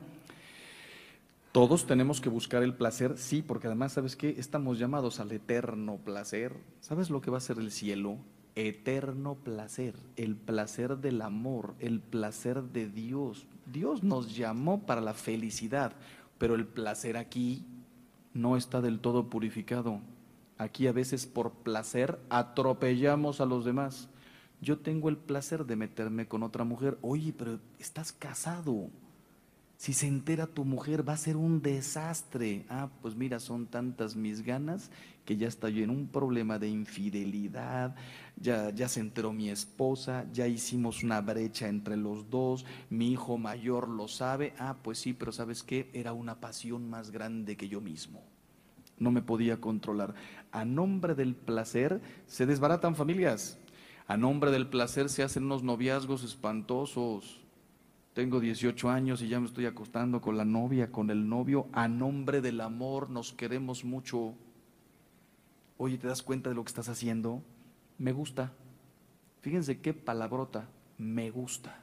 todos 1.51 1.85
tenemos 1.85 2.21
que 2.21 2.29
buscar 2.29 2.63
el 2.63 2.75
placer, 2.75 3.17
sí, 3.17 3.41
porque 3.41 3.67
además, 3.67 3.93
¿sabes 3.93 4.15
qué? 4.15 4.35
Estamos 4.37 4.79
llamados 4.79 5.19
al 5.19 5.31
eterno 5.33 5.97
placer. 5.97 6.55
¿Sabes 6.79 7.09
lo 7.09 7.21
que 7.21 7.31
va 7.31 7.39
a 7.39 7.41
ser 7.41 7.57
el 7.57 7.71
cielo? 7.71 8.17
Eterno 8.57 9.35
placer, 9.35 9.93
el 10.15 10.35
placer 10.35 10.97
del 10.97 11.21
amor, 11.21 11.75
el 11.79 11.99
placer 11.99 12.63
de 12.63 12.89
Dios. 12.89 13.45
Dios 13.71 14.03
nos 14.03 14.35
llamó 14.35 14.85
para 14.85 14.99
la 14.99 15.13
felicidad, 15.13 15.93
pero 16.39 16.55
el 16.55 16.65
placer 16.65 17.17
aquí 17.17 17.65
no 18.33 18.57
está 18.57 18.81
del 18.81 18.99
todo 18.99 19.29
purificado. 19.29 20.01
Aquí 20.57 20.87
a 20.87 20.91
veces 20.91 21.27
por 21.27 21.51
placer 21.51 22.19
atropellamos 22.29 23.41
a 23.41 23.45
los 23.45 23.63
demás. 23.63 24.09
Yo 24.59 24.79
tengo 24.79 25.09
el 25.09 25.17
placer 25.17 25.65
de 25.67 25.75
meterme 25.75 26.27
con 26.27 26.41
otra 26.41 26.63
mujer. 26.63 26.97
Oye, 27.01 27.33
pero 27.37 27.59
estás 27.77 28.11
casado. 28.11 28.89
Si 29.77 29.93
se 29.93 30.07
entera 30.07 30.47
tu 30.47 30.65
mujer 30.65 31.07
va 31.07 31.13
a 31.13 31.17
ser 31.17 31.37
un 31.37 31.61
desastre. 31.61 32.65
Ah, 32.67 32.89
pues 33.01 33.15
mira, 33.15 33.39
son 33.39 33.67
tantas 33.67 34.15
mis 34.15 34.41
ganas 34.41 34.89
que 35.23 35.37
ya 35.37 35.47
estoy 35.47 35.83
en 35.83 35.91
un 35.91 36.07
problema 36.07 36.57
de 36.57 36.67
infidelidad, 36.67 37.95
ya, 38.37 38.71
ya 38.71 38.87
se 38.87 39.01
enteró 39.01 39.33
mi 39.33 39.49
esposa, 39.49 40.25
ya 40.33 40.47
hicimos 40.47 41.03
una 41.03 41.21
brecha 41.21 41.67
entre 41.67 41.95
los 41.95 42.29
dos, 42.29 42.65
mi 42.89 43.11
hijo 43.11 43.37
mayor 43.37 43.87
lo 43.87 44.07
sabe. 44.07 44.53
Ah, 44.57 44.77
pues 44.81 44.97
sí, 44.97 45.13
pero 45.13 45.31
¿sabes 45.31 45.61
qué? 45.61 45.91
Era 45.93 46.11
una 46.11 46.39
pasión 46.39 46.89
más 46.89 47.11
grande 47.11 47.55
que 47.55 47.69
yo 47.69 47.79
mismo. 47.79 48.23
No 48.97 49.11
me 49.11 49.21
podía 49.21 49.61
controlar. 49.61 50.15
A 50.51 50.65
nombre 50.65 51.13
del 51.13 51.35
placer 51.35 52.01
se 52.25 52.47
desbaratan 52.47 52.95
familias. 52.95 53.59
A 54.07 54.17
nombre 54.17 54.49
del 54.49 54.67
placer 54.69 55.09
se 55.09 55.21
hacen 55.21 55.43
unos 55.43 55.61
noviazgos 55.61 56.23
espantosos 56.23 57.46
tengo 58.17 58.39
18 58.39 58.89
años 58.89 59.21
y 59.21 59.27
ya 59.27 59.39
me 59.39 59.45
estoy 59.45 59.67
acostando 59.67 60.21
con 60.21 60.37
la 60.37 60.43
novia, 60.43 60.91
con 60.91 61.11
el 61.11 61.29
novio. 61.29 61.67
A 61.71 61.87
nombre 61.87 62.41
del 62.41 62.61
amor 62.61 63.11
nos 63.11 63.31
queremos 63.31 63.85
mucho. 63.85 64.33
Oye, 65.77 65.99
¿te 65.99 66.07
das 66.07 66.23
cuenta 66.23 66.49
de 66.49 66.55
lo 66.55 66.63
que 66.63 66.69
estás 66.69 66.89
haciendo? 66.89 67.43
Me 67.99 68.13
gusta. 68.13 68.53
Fíjense 69.41 69.81
qué 69.81 69.93
palabrota. 69.93 70.67
Me 70.97 71.29
gusta. 71.29 71.79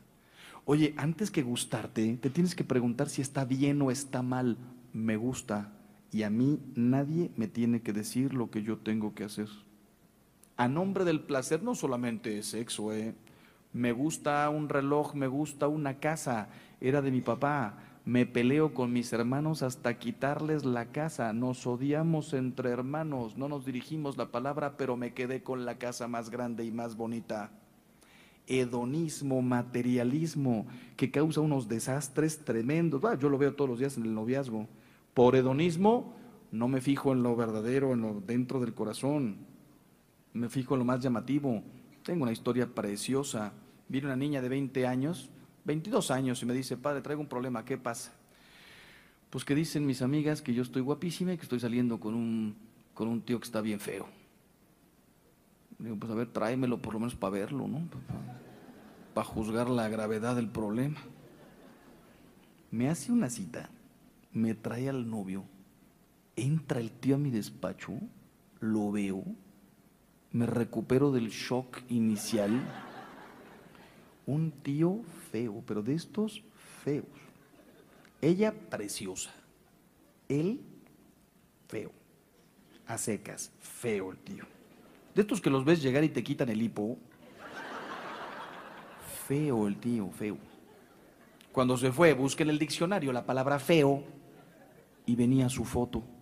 Oye, 0.64 0.92
antes 0.96 1.30
que 1.30 1.44
gustarte, 1.44 2.18
te 2.20 2.30
tienes 2.30 2.56
que 2.56 2.64
preguntar 2.64 3.08
si 3.08 3.22
está 3.22 3.44
bien 3.44 3.80
o 3.80 3.92
está 3.92 4.20
mal. 4.22 4.56
Me 4.92 5.16
gusta. 5.16 5.70
Y 6.10 6.24
a 6.24 6.30
mí 6.30 6.58
nadie 6.74 7.30
me 7.36 7.46
tiene 7.46 7.80
que 7.80 7.92
decir 7.92 8.34
lo 8.34 8.50
que 8.50 8.64
yo 8.64 8.78
tengo 8.78 9.14
que 9.14 9.22
hacer. 9.22 9.50
A 10.56 10.66
nombre 10.66 11.04
del 11.04 11.20
placer 11.20 11.62
no 11.62 11.76
solamente 11.76 12.36
es 12.38 12.46
sexo, 12.46 12.92
¿eh? 12.92 13.14
Me 13.74 13.90
gusta 13.90 14.48
un 14.50 14.68
reloj, 14.68 15.14
me 15.14 15.26
gusta 15.26 15.66
una 15.66 15.98
casa, 15.98 16.48
era 16.80 17.02
de 17.02 17.10
mi 17.10 17.20
papá, 17.20 17.74
me 18.04 18.24
peleo 18.24 18.72
con 18.72 18.92
mis 18.92 19.12
hermanos 19.12 19.64
hasta 19.64 19.98
quitarles 19.98 20.64
la 20.64 20.92
casa, 20.92 21.32
nos 21.32 21.66
odiamos 21.66 22.34
entre 22.34 22.70
hermanos, 22.70 23.36
no 23.36 23.48
nos 23.48 23.66
dirigimos 23.66 24.16
la 24.16 24.30
palabra, 24.30 24.76
pero 24.76 24.96
me 24.96 25.12
quedé 25.12 25.42
con 25.42 25.64
la 25.64 25.76
casa 25.76 26.06
más 26.06 26.30
grande 26.30 26.64
y 26.64 26.70
más 26.70 26.96
bonita. 26.96 27.50
Hedonismo, 28.46 29.42
materialismo, 29.42 30.66
que 30.96 31.10
causa 31.10 31.40
unos 31.40 31.66
desastres 31.66 32.44
tremendos. 32.44 33.02
yo 33.18 33.28
lo 33.28 33.38
veo 33.38 33.56
todos 33.56 33.70
los 33.70 33.78
días 33.80 33.96
en 33.96 34.04
el 34.04 34.14
noviazgo. 34.14 34.68
Por 35.14 35.34
hedonismo, 35.34 36.14
no 36.52 36.68
me 36.68 36.80
fijo 36.80 37.12
en 37.12 37.24
lo 37.24 37.34
verdadero, 37.34 37.92
en 37.92 38.02
lo 38.02 38.20
dentro 38.20 38.60
del 38.60 38.74
corazón. 38.74 39.38
Me 40.32 40.48
fijo 40.48 40.74
en 40.74 40.80
lo 40.80 40.84
más 40.84 41.00
llamativo. 41.00 41.62
Tengo 42.04 42.24
una 42.24 42.32
historia 42.32 42.66
preciosa 42.66 43.52
Viene 43.88 44.06
una 44.06 44.16
niña 44.16 44.40
de 44.40 44.48
20 44.48 44.86
años, 44.86 45.30
22 45.64 46.10
años, 46.10 46.42
y 46.42 46.46
me 46.46 46.54
dice, 46.54 46.76
padre, 46.76 47.02
traigo 47.02 47.20
un 47.20 47.28
problema, 47.28 47.64
¿qué 47.64 47.76
pasa? 47.76 48.12
Pues 49.30 49.44
que 49.44 49.54
dicen 49.54 49.84
mis 49.84 50.02
amigas 50.02 50.42
que 50.42 50.54
yo 50.54 50.62
estoy 50.62 50.82
guapísima 50.82 51.32
y 51.32 51.36
que 51.36 51.42
estoy 51.42 51.60
saliendo 51.60 51.98
con 51.98 52.14
un, 52.14 52.56
con 52.94 53.08
un 53.08 53.20
tío 53.20 53.38
que 53.38 53.44
está 53.44 53.60
bien 53.60 53.80
feo. 53.80 54.06
Digo, 55.78 55.96
pues 55.96 56.12
a 56.12 56.14
ver, 56.14 56.28
tráemelo 56.28 56.78
por 56.78 56.94
lo 56.94 57.00
menos 57.00 57.14
para 57.14 57.32
verlo, 57.32 57.66
¿no? 57.66 57.88
Para 59.12 59.26
juzgar 59.26 59.68
la 59.68 59.88
gravedad 59.88 60.36
del 60.36 60.48
problema. 60.48 61.00
Me 62.70 62.88
hace 62.88 63.12
una 63.12 63.28
cita, 63.28 63.70
me 64.32 64.54
trae 64.54 64.88
al 64.88 65.08
novio, 65.08 65.44
entra 66.36 66.80
el 66.80 66.90
tío 66.90 67.16
a 67.16 67.18
mi 67.18 67.30
despacho, 67.30 67.92
lo 68.60 68.90
veo, 68.90 69.24
me 70.32 70.46
recupero 70.46 71.12
del 71.12 71.30
shock 71.30 71.82
inicial 71.88 72.60
un 74.26 74.50
tío 74.50 75.00
feo, 75.30 75.62
pero 75.66 75.82
de 75.82 75.94
estos 75.94 76.42
feos. 76.82 77.06
Ella 78.20 78.52
preciosa, 78.70 79.30
él 80.28 80.60
feo, 81.68 81.90
a 82.86 82.96
secas, 82.96 83.52
feo 83.60 84.12
el 84.12 84.18
tío. 84.18 84.44
De 85.14 85.22
estos 85.22 85.40
que 85.40 85.50
los 85.50 85.64
ves 85.64 85.82
llegar 85.82 86.02
y 86.04 86.08
te 86.08 86.24
quitan 86.24 86.48
el 86.48 86.62
hipo, 86.62 86.96
feo 89.26 89.66
el 89.66 89.76
tío, 89.76 90.10
feo. 90.10 90.38
Cuando 91.52 91.76
se 91.76 91.92
fue, 91.92 92.14
busque 92.14 92.42
en 92.42 92.50
el 92.50 92.58
diccionario 92.58 93.12
la 93.12 93.24
palabra 93.24 93.58
feo 93.58 94.02
y 95.06 95.14
venía 95.14 95.48
su 95.48 95.64
foto. 95.64 96.02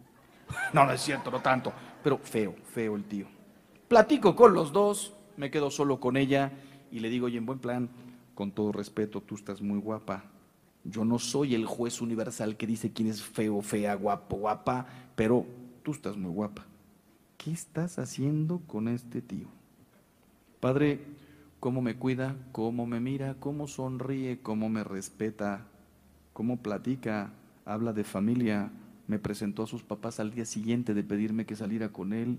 No, 0.75 0.85
no 0.85 0.93
es 0.93 1.01
cierto, 1.01 1.31
no 1.31 1.41
tanto, 1.41 1.73
pero 2.03 2.19
feo, 2.19 2.55
feo 2.75 2.97
el 2.97 3.05
tío. 3.05 3.27
Platico 3.89 4.37
con 4.37 4.53
los 4.53 4.73
dos, 4.73 5.15
me 5.37 5.51
quedo 5.51 5.71
solo 5.71 5.99
con 5.99 6.17
ella 6.19 6.53
y 6.93 7.01
le 7.01 7.09
digo, 7.09 7.27
oye, 7.27 7.39
en 7.39 7.47
buen 7.47 7.59
plan, 7.59 7.89
con 8.35 8.53
todo 8.53 8.71
respeto, 8.71 9.23
tú 9.23 9.35
estás 9.35 9.63
muy 9.63 9.81
guapa. 9.81 10.25
Yo 10.85 11.05
no 11.05 11.19
soy 11.19 11.55
el 11.55 11.65
juez 11.65 12.01
universal 12.01 12.57
que 12.57 12.67
dice 12.67 12.93
quién 12.93 13.09
es 13.09 13.23
feo, 13.23 13.63
fea, 13.63 13.95
guapo, 13.95 14.37
guapa, 14.37 14.87
pero 15.17 15.47
tú 15.83 15.93
estás 15.93 16.17
muy 16.17 16.31
guapa. 16.31 16.67
¿Qué 17.39 17.51
estás 17.51 17.99
haciendo 17.99 18.61
con 18.67 18.89
este 18.89 19.23
tío? 19.23 19.47
Padre, 20.61 21.01
cómo 21.61 21.81
me 21.81 21.97
cuida, 21.97 22.37
cómo 22.53 22.87
me 22.87 23.01
mira, 23.01 23.37
cómo 23.41 23.69
sonríe, 23.69 24.41
cómo 24.43 24.69
me 24.69 24.85
respeta, 24.85 25.67
cómo 26.33 26.59
platica, 26.59 27.33
habla 27.65 27.93
de 27.93 28.05
familia, 28.05 28.71
me 29.07 29.19
presentó 29.19 29.63
a 29.63 29.67
sus 29.67 29.83
papás 29.83 30.21
al 30.21 30.33
día 30.33 30.45
siguiente 30.45 30.95
de 30.95 31.05
pedirme 31.05 31.47
que 31.47 31.57
saliera 31.57 31.91
con 31.91 32.13
él. 32.13 32.39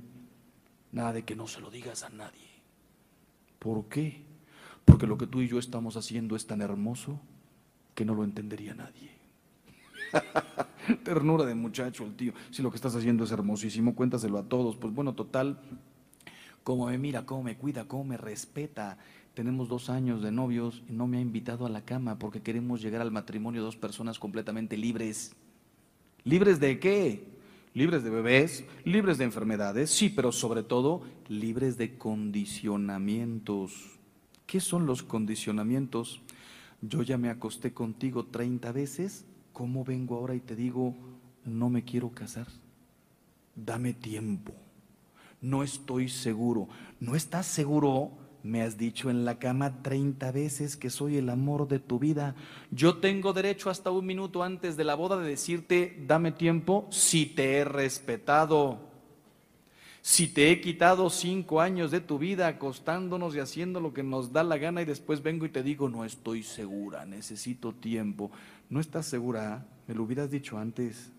Nada 0.91 1.13
de 1.13 1.23
que 1.23 1.35
no 1.35 1.47
se 1.47 1.59
lo 1.59 1.71
digas 1.71 2.03
a 2.03 2.09
nadie. 2.09 2.49
¿Por 3.59 3.85
qué? 3.89 4.32
Porque 4.85 5.07
lo 5.07 5.17
que 5.17 5.27
tú 5.27 5.41
y 5.41 5.47
yo 5.47 5.59
estamos 5.59 5.97
haciendo 5.97 6.35
es 6.35 6.45
tan 6.45 6.61
hermoso 6.61 7.19
que 7.95 8.05
no 8.05 8.15
lo 8.15 8.23
entendería 8.23 8.73
nadie. 8.73 9.11
Ternura 11.03 11.45
de 11.45 11.55
muchacho 11.55 12.05
el 12.05 12.15
tío. 12.15 12.33
Si 12.51 12.61
lo 12.61 12.69
que 12.69 12.75
estás 12.75 12.95
haciendo 12.95 13.23
es 13.23 13.31
hermosísimo, 13.31 13.95
cuéntaselo 13.95 14.37
a 14.37 14.43
todos. 14.43 14.75
Pues 14.75 14.93
bueno, 14.93 15.13
total, 15.13 15.59
cómo 16.63 16.87
me 16.87 16.97
mira, 16.97 17.25
cómo 17.25 17.43
me 17.43 17.57
cuida, 17.57 17.87
cómo 17.87 18.03
me 18.03 18.17
respeta. 18.17 18.97
Tenemos 19.33 19.67
dos 19.67 19.89
años 19.89 20.21
de 20.21 20.31
novios 20.31 20.83
y 20.87 20.93
no 20.93 21.07
me 21.07 21.17
ha 21.17 21.21
invitado 21.21 21.65
a 21.65 21.69
la 21.69 21.83
cama 21.83 22.19
porque 22.19 22.41
queremos 22.41 22.81
llegar 22.81 23.01
al 23.01 23.11
matrimonio 23.11 23.63
dos 23.63 23.77
personas 23.77 24.19
completamente 24.19 24.77
libres. 24.77 25.35
¿Libres 26.23 26.59
de 26.59 26.79
qué? 26.79 27.33
Libres 27.73 28.03
de 28.03 28.11
bebés, 28.11 28.65
libres 28.85 29.17
de 29.17 29.23
enfermedades, 29.23 29.89
sí, 29.89 30.09
pero 30.09 30.31
sobre 30.31 30.61
todo 30.61 31.01
libres 31.27 31.79
de 31.79 31.97
condicionamientos. 31.97 33.97
¿Qué 34.45 34.59
son 34.59 34.85
los 34.85 35.03
condicionamientos? 35.03 36.21
Yo 36.81 37.01
ya 37.01 37.17
me 37.17 37.29
acosté 37.29 37.73
contigo 37.73 38.25
30 38.25 38.71
veces, 38.71 39.25
¿cómo 39.53 39.83
vengo 39.83 40.15
ahora 40.15 40.35
y 40.35 40.41
te 40.41 40.55
digo, 40.55 40.95
no 41.45 41.69
me 41.69 41.83
quiero 41.83 42.11
casar? 42.11 42.47
Dame 43.55 43.93
tiempo. 43.93 44.53
No 45.41 45.63
estoy 45.63 46.09
seguro. 46.09 46.67
¿No 46.99 47.15
estás 47.15 47.45
seguro? 47.45 48.11
Me 48.43 48.61
has 48.61 48.77
dicho 48.77 49.09
en 49.09 49.23
la 49.23 49.39
cama 49.39 49.81
30 49.81 50.31
veces 50.33 50.75
que 50.75 50.89
soy 50.89 51.15
el 51.15 51.29
amor 51.29 51.67
de 51.69 51.79
tu 51.79 51.97
vida. 51.97 52.35
Yo 52.71 52.97
tengo 52.97 53.31
derecho 53.31 53.69
hasta 53.69 53.89
un 53.89 54.05
minuto 54.05 54.43
antes 54.43 54.75
de 54.75 54.83
la 54.83 54.95
boda 54.95 55.17
de 55.17 55.29
decirte, 55.29 56.03
dame 56.05 56.33
tiempo, 56.33 56.87
si 56.89 57.25
te 57.25 57.55
he 57.55 57.63
respetado. 57.63 58.92
Si 60.05 60.27
te 60.27 60.51
he 60.51 60.59
quitado 60.59 61.09
cinco 61.09 61.61
años 61.61 61.89
de 61.89 62.01
tu 62.01 62.19
vida 62.19 62.47
acostándonos 62.47 63.37
y 63.37 63.39
haciendo 63.39 63.79
lo 63.79 63.93
que 63.93 64.03
nos 64.03 64.33
da 64.33 64.43
la 64.43 64.57
gana 64.57 64.81
y 64.81 64.85
después 64.85 65.23
vengo 65.23 65.45
y 65.45 65.49
te 65.49 65.63
digo, 65.63 65.87
no 65.87 66.03
estoy 66.03 66.43
segura, 66.43 67.05
necesito 67.05 67.71
tiempo. 67.71 68.29
¿No 68.69 68.81
estás 68.81 69.05
segura? 69.05 69.65
Me 69.87 69.95
lo 69.95 70.03
hubieras 70.03 70.29
dicho 70.29 70.57
antes. 70.57 71.13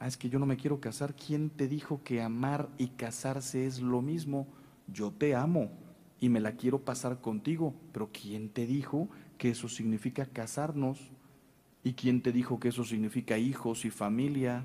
Ah, 0.00 0.08
es 0.08 0.16
que 0.16 0.28
yo 0.28 0.40
no 0.40 0.46
me 0.46 0.56
quiero 0.56 0.80
casar. 0.80 1.14
¿Quién 1.14 1.48
te 1.48 1.68
dijo 1.68 2.02
que 2.02 2.20
amar 2.20 2.68
y 2.76 2.88
casarse 2.88 3.66
es 3.66 3.80
lo 3.80 4.02
mismo? 4.02 4.48
Yo 4.88 5.12
te 5.12 5.36
amo 5.36 5.70
y 6.18 6.28
me 6.28 6.40
la 6.40 6.56
quiero 6.56 6.80
pasar 6.80 7.20
contigo, 7.20 7.72
pero 7.92 8.10
¿quién 8.12 8.48
te 8.48 8.66
dijo 8.66 9.08
que 9.38 9.50
eso 9.50 9.68
significa 9.68 10.26
casarnos? 10.26 10.98
¿Y 11.84 11.92
quién 11.92 12.20
te 12.20 12.32
dijo 12.32 12.58
que 12.58 12.70
eso 12.70 12.82
significa 12.82 13.38
hijos 13.38 13.84
y 13.84 13.90
familia? 13.90 14.64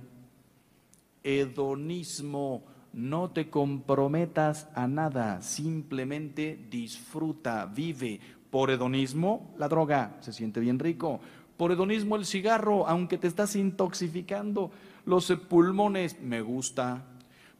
Hedonismo. 1.23 2.63
No 2.93 3.29
te 3.29 3.49
comprometas 3.49 4.67
a 4.73 4.87
nada, 4.87 5.41
simplemente 5.41 6.67
disfruta, 6.69 7.65
vive. 7.65 8.19
Por 8.49 8.71
hedonismo, 8.71 9.53
la 9.57 9.67
droga 9.67 10.17
se 10.21 10.33
siente 10.33 10.59
bien 10.59 10.79
rico. 10.79 11.19
Por 11.57 11.71
hedonismo, 11.71 12.15
el 12.15 12.25
cigarro, 12.25 12.87
aunque 12.87 13.17
te 13.17 13.27
estás 13.27 13.55
intoxicando. 13.55 14.71
Los 15.05 15.31
pulmones, 15.49 16.21
me 16.21 16.41
gusta. 16.41 17.03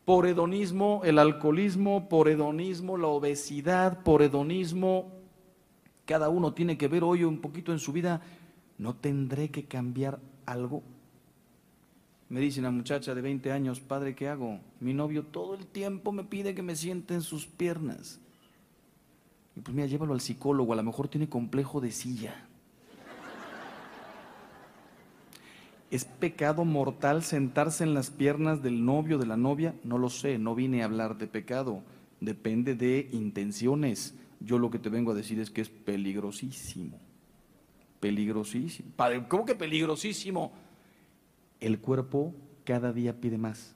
Por 0.05 0.27
hedonismo, 0.27 1.01
el 1.03 1.19
alcoholismo. 1.19 2.07
Por 2.07 2.29
hedonismo, 2.29 2.97
la 2.97 3.07
obesidad. 3.07 4.03
Por 4.03 4.21
hedonismo, 4.21 5.11
cada 6.05 6.29
uno 6.29 6.53
tiene 6.53 6.77
que 6.77 6.87
ver 6.87 7.03
hoy 7.03 7.23
un 7.23 7.41
poquito 7.41 7.71
en 7.71 7.79
su 7.79 7.91
vida. 7.91 8.21
¿No 8.77 8.95
tendré 8.95 9.49
que 9.49 9.65
cambiar 9.65 10.19
algo? 10.45 10.83
Me 12.29 12.41
dice 12.41 12.59
una 12.59 12.71
muchacha 12.71 13.15
de 13.15 13.21
20 13.21 13.51
años, 13.51 13.79
padre, 13.79 14.13
¿qué 14.13 14.27
hago? 14.27 14.59
Mi 14.81 14.93
novio 14.93 15.23
todo 15.23 15.55
el 15.55 15.65
tiempo 15.65 16.11
me 16.11 16.25
pide 16.25 16.53
que 16.53 16.61
me 16.61 16.75
siente 16.75 17.13
en 17.13 17.21
sus 17.21 17.45
piernas. 17.45 18.19
Y 19.55 19.61
pues 19.61 19.73
mira, 19.73 19.87
llévalo 19.87 20.13
al 20.13 20.21
psicólogo, 20.21 20.73
a 20.73 20.75
lo 20.75 20.83
mejor 20.83 21.07
tiene 21.07 21.29
complejo 21.29 21.79
de 21.79 21.91
silla. 21.91 22.47
¿Es 25.89 26.03
pecado 26.03 26.65
mortal 26.65 27.23
sentarse 27.23 27.85
en 27.85 27.93
las 27.93 28.09
piernas 28.09 28.61
del 28.61 28.83
novio, 28.83 29.17
de 29.17 29.25
la 29.25 29.37
novia? 29.37 29.73
No 29.85 29.97
lo 29.97 30.09
sé, 30.09 30.37
no 30.37 30.53
vine 30.53 30.81
a 30.81 30.85
hablar 30.85 31.17
de 31.17 31.27
pecado. 31.27 31.81
Depende 32.19 32.75
de 32.75 33.07
intenciones. 33.13 34.15
Yo 34.41 34.59
lo 34.59 34.69
que 34.69 34.79
te 34.79 34.89
vengo 34.89 35.11
a 35.11 35.15
decir 35.15 35.39
es 35.39 35.49
que 35.49 35.61
es 35.61 35.69
peligrosísimo. 35.69 36.99
Peligrosísimo. 38.01 38.91
Padre, 38.97 39.25
¿cómo 39.29 39.45
que 39.45 39.55
peligrosísimo? 39.55 40.51
El 41.59 41.79
cuerpo 41.79 42.33
cada 42.65 42.93
día 42.93 43.19
pide 43.19 43.37
más. 43.37 43.75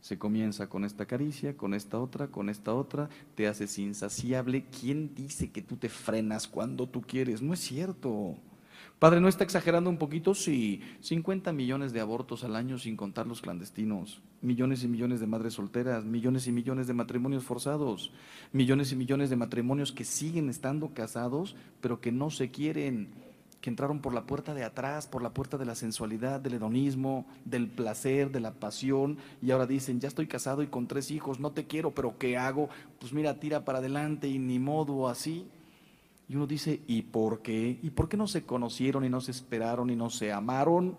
Se 0.00 0.18
comienza 0.18 0.68
con 0.68 0.84
esta 0.84 1.06
caricia, 1.06 1.56
con 1.56 1.74
esta 1.74 1.98
otra, 1.98 2.28
con 2.28 2.48
esta 2.48 2.74
otra, 2.74 3.08
te 3.34 3.48
haces 3.48 3.78
insaciable. 3.78 4.66
¿Quién 4.66 5.14
dice 5.16 5.50
que 5.50 5.62
tú 5.62 5.76
te 5.76 5.88
frenas 5.88 6.46
cuando 6.46 6.88
tú 6.88 7.02
quieres? 7.02 7.42
No 7.42 7.54
es 7.54 7.60
cierto. 7.60 8.36
Padre, 9.00 9.20
¿no 9.20 9.28
está 9.28 9.42
exagerando 9.42 9.90
un 9.90 9.98
poquito? 9.98 10.34
Sí, 10.34 10.80
50 11.00 11.52
millones 11.52 11.92
de 11.92 12.00
abortos 12.00 12.44
al 12.44 12.54
año 12.54 12.78
sin 12.78 12.96
contar 12.96 13.26
los 13.26 13.42
clandestinos, 13.42 14.22
millones 14.40 14.84
y 14.84 14.88
millones 14.88 15.20
de 15.20 15.26
madres 15.26 15.54
solteras, 15.54 16.04
millones 16.04 16.46
y 16.46 16.52
millones 16.52 16.86
de 16.86 16.94
matrimonios 16.94 17.44
forzados, 17.44 18.12
millones 18.52 18.92
y 18.92 18.96
millones 18.96 19.28
de 19.28 19.36
matrimonios 19.36 19.92
que 19.92 20.04
siguen 20.04 20.48
estando 20.48 20.94
casados, 20.94 21.56
pero 21.80 22.00
que 22.00 22.12
no 22.12 22.30
se 22.30 22.50
quieren, 22.50 23.08
que 23.66 23.70
entraron 23.70 23.98
por 23.98 24.14
la 24.14 24.26
puerta 24.26 24.54
de 24.54 24.62
atrás, 24.62 25.08
por 25.08 25.22
la 25.22 25.34
puerta 25.34 25.58
de 25.58 25.64
la 25.64 25.74
sensualidad, 25.74 26.38
del 26.38 26.54
hedonismo, 26.54 27.26
del 27.44 27.66
placer, 27.66 28.30
de 28.30 28.38
la 28.38 28.52
pasión, 28.52 29.18
y 29.42 29.50
ahora 29.50 29.66
dicen, 29.66 29.98
ya 29.98 30.06
estoy 30.06 30.28
casado 30.28 30.62
y 30.62 30.68
con 30.68 30.86
tres 30.86 31.10
hijos, 31.10 31.40
no 31.40 31.50
te 31.50 31.66
quiero, 31.66 31.90
pero 31.90 32.16
¿qué 32.16 32.36
hago? 32.36 32.68
Pues 33.00 33.12
mira, 33.12 33.40
tira 33.40 33.64
para 33.64 33.78
adelante 33.78 34.28
y 34.28 34.38
ni 34.38 34.60
modo 34.60 35.08
así. 35.08 35.48
Y 36.28 36.36
uno 36.36 36.46
dice, 36.46 36.80
¿y 36.86 37.02
por 37.02 37.42
qué? 37.42 37.80
¿Y 37.82 37.90
por 37.90 38.08
qué 38.08 38.16
no 38.16 38.28
se 38.28 38.44
conocieron 38.44 39.04
y 39.04 39.08
no 39.08 39.20
se 39.20 39.32
esperaron 39.32 39.90
y 39.90 39.96
no 39.96 40.10
se 40.10 40.30
amaron? 40.30 40.96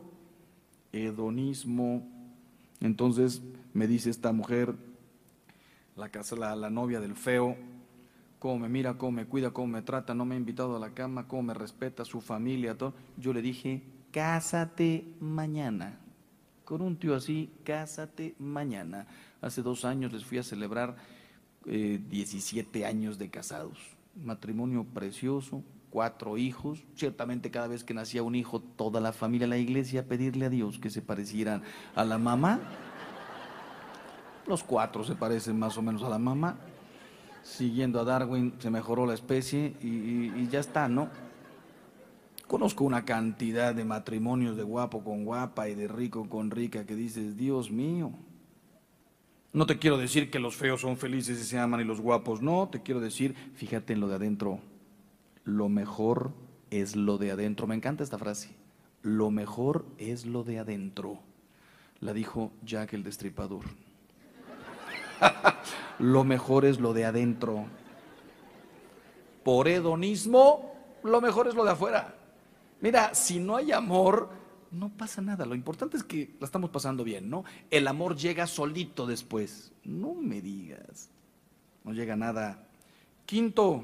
Hedonismo. 0.91 2.05
Entonces 2.81 3.43
me 3.73 3.87
dice 3.87 4.09
esta 4.09 4.33
mujer, 4.33 4.75
la, 5.95 6.55
la, 6.57 6.69
novia 6.69 6.99
del 6.99 7.15
feo, 7.15 7.55
cómo 8.39 8.59
me 8.59 8.69
mira, 8.69 8.97
cómo 8.97 9.13
me 9.13 9.25
cuida, 9.25 9.51
cómo 9.51 9.67
me 9.67 9.81
trata, 9.81 10.13
no 10.13 10.25
me 10.25 10.35
ha 10.35 10.37
invitado 10.37 10.75
a 10.75 10.79
la 10.79 10.91
cama, 10.91 11.27
cómo 11.27 11.43
me 11.43 11.53
respeta 11.53 12.05
su 12.05 12.21
familia, 12.21 12.77
todo. 12.77 12.93
Yo 13.17 13.33
le 13.33 13.41
dije, 13.41 13.83
cásate 14.11 15.05
mañana. 15.19 15.99
Con 16.65 16.81
un 16.81 16.97
tío 16.97 17.15
así, 17.15 17.51
cásate 17.63 18.35
mañana. 18.39 19.07
Hace 19.41 19.61
dos 19.61 19.85
años 19.85 20.11
les 20.11 20.25
fui 20.25 20.37
a 20.37 20.43
celebrar 20.43 20.95
17 21.65 22.79
eh, 22.79 22.85
años 22.85 23.17
de 23.17 23.29
casados 23.29 23.97
matrimonio 24.23 24.83
precioso, 24.83 25.63
cuatro 25.89 26.37
hijos. 26.37 26.83
Ciertamente 26.95 27.51
cada 27.51 27.67
vez 27.67 27.83
que 27.83 27.93
nacía 27.93 28.23
un 28.23 28.35
hijo, 28.35 28.59
toda 28.59 28.99
la 28.99 29.13
familia 29.13 29.47
la 29.47 29.57
iglesia 29.57 30.01
a 30.01 30.03
pedirle 30.03 30.45
a 30.45 30.49
Dios 30.49 30.79
que 30.79 30.89
se 30.89 31.01
parecieran 31.01 31.63
a 31.95 32.03
la 32.03 32.17
mamá. 32.17 32.59
Los 34.45 34.63
cuatro 34.63 35.03
se 35.03 35.15
parecen 35.15 35.59
más 35.59 35.77
o 35.77 35.81
menos 35.81 36.03
a 36.03 36.09
la 36.09 36.19
mamá. 36.19 36.57
Siguiendo 37.47 38.01
a 38.01 38.03
Darwin 38.03 38.53
se 38.59 38.69
mejoró 38.69 39.05
la 39.05 39.13
especie 39.13 39.73
y, 39.81 40.47
ya 40.49 40.59
está, 40.59 40.89
¿no? 40.89 41.09
Conozco 42.45 42.83
una 42.83 43.05
cantidad 43.05 43.73
de 43.73 43.85
matrimonios 43.85 44.57
de 44.57 44.63
guapo 44.63 45.01
con 45.01 45.23
guapa 45.23 45.69
y 45.69 45.73
de 45.73 45.87
rico 45.87 46.27
con 46.27 46.51
rica 46.51 46.85
que 46.85 46.93
dices, 46.93 47.37
Dios 47.37 47.71
mío, 47.71 48.11
no 49.53 49.65
te 49.65 49.79
quiero 49.79 49.97
decir 49.97 50.29
que 50.29 50.39
los 50.39 50.57
feos 50.57 50.81
son 50.81 50.97
felices 50.97 51.39
y 51.39 51.45
se 51.45 51.57
aman 51.57 51.79
y 51.79 51.85
los 51.85 52.01
guapos 52.01 52.41
no, 52.41 52.67
te 52.69 52.83
quiero 52.83 52.99
decir, 52.99 53.33
fíjate 53.55 53.93
en 53.93 54.01
lo 54.01 54.09
de 54.09 54.15
adentro. 54.15 54.59
Lo 55.45 55.69
mejor 55.69 56.33
es 56.69 56.97
lo 56.97 57.17
de 57.17 57.31
adentro. 57.31 57.65
Me 57.65 57.75
encanta 57.75 58.03
esta 58.03 58.17
frase. 58.17 58.55
Lo 59.03 59.31
mejor 59.31 59.85
es 59.97 60.25
lo 60.25 60.43
de 60.43 60.59
adentro. 60.59 61.19
La 62.01 62.11
dijo 62.11 62.51
Jack 62.61 62.91
el 62.91 63.03
Destripador. 63.03 63.86
lo 65.99 66.23
mejor 66.23 66.65
es 66.65 66.79
lo 66.79 66.93
de 66.93 67.05
adentro. 67.05 67.65
Por 69.43 69.67
hedonismo, 69.67 70.73
lo 71.03 71.21
mejor 71.21 71.47
es 71.47 71.55
lo 71.55 71.63
de 71.63 71.71
afuera. 71.71 72.15
Mira, 72.81 73.13
si 73.15 73.39
no 73.39 73.55
hay 73.55 73.71
amor, 73.71 74.29
no 74.71 74.89
pasa 74.89 75.21
nada. 75.21 75.45
Lo 75.45 75.55
importante 75.55 75.97
es 75.97 76.03
que 76.03 76.35
la 76.39 76.45
estamos 76.45 76.69
pasando 76.69 77.03
bien, 77.03 77.29
¿no? 77.29 77.43
El 77.69 77.87
amor 77.87 78.15
llega 78.15 78.47
solito 78.47 79.05
después. 79.05 79.71
No 79.83 80.13
me 80.13 80.41
digas. 80.41 81.09
No 81.83 81.93
llega 81.93 82.15
nada. 82.15 82.67
Quinto, 83.25 83.83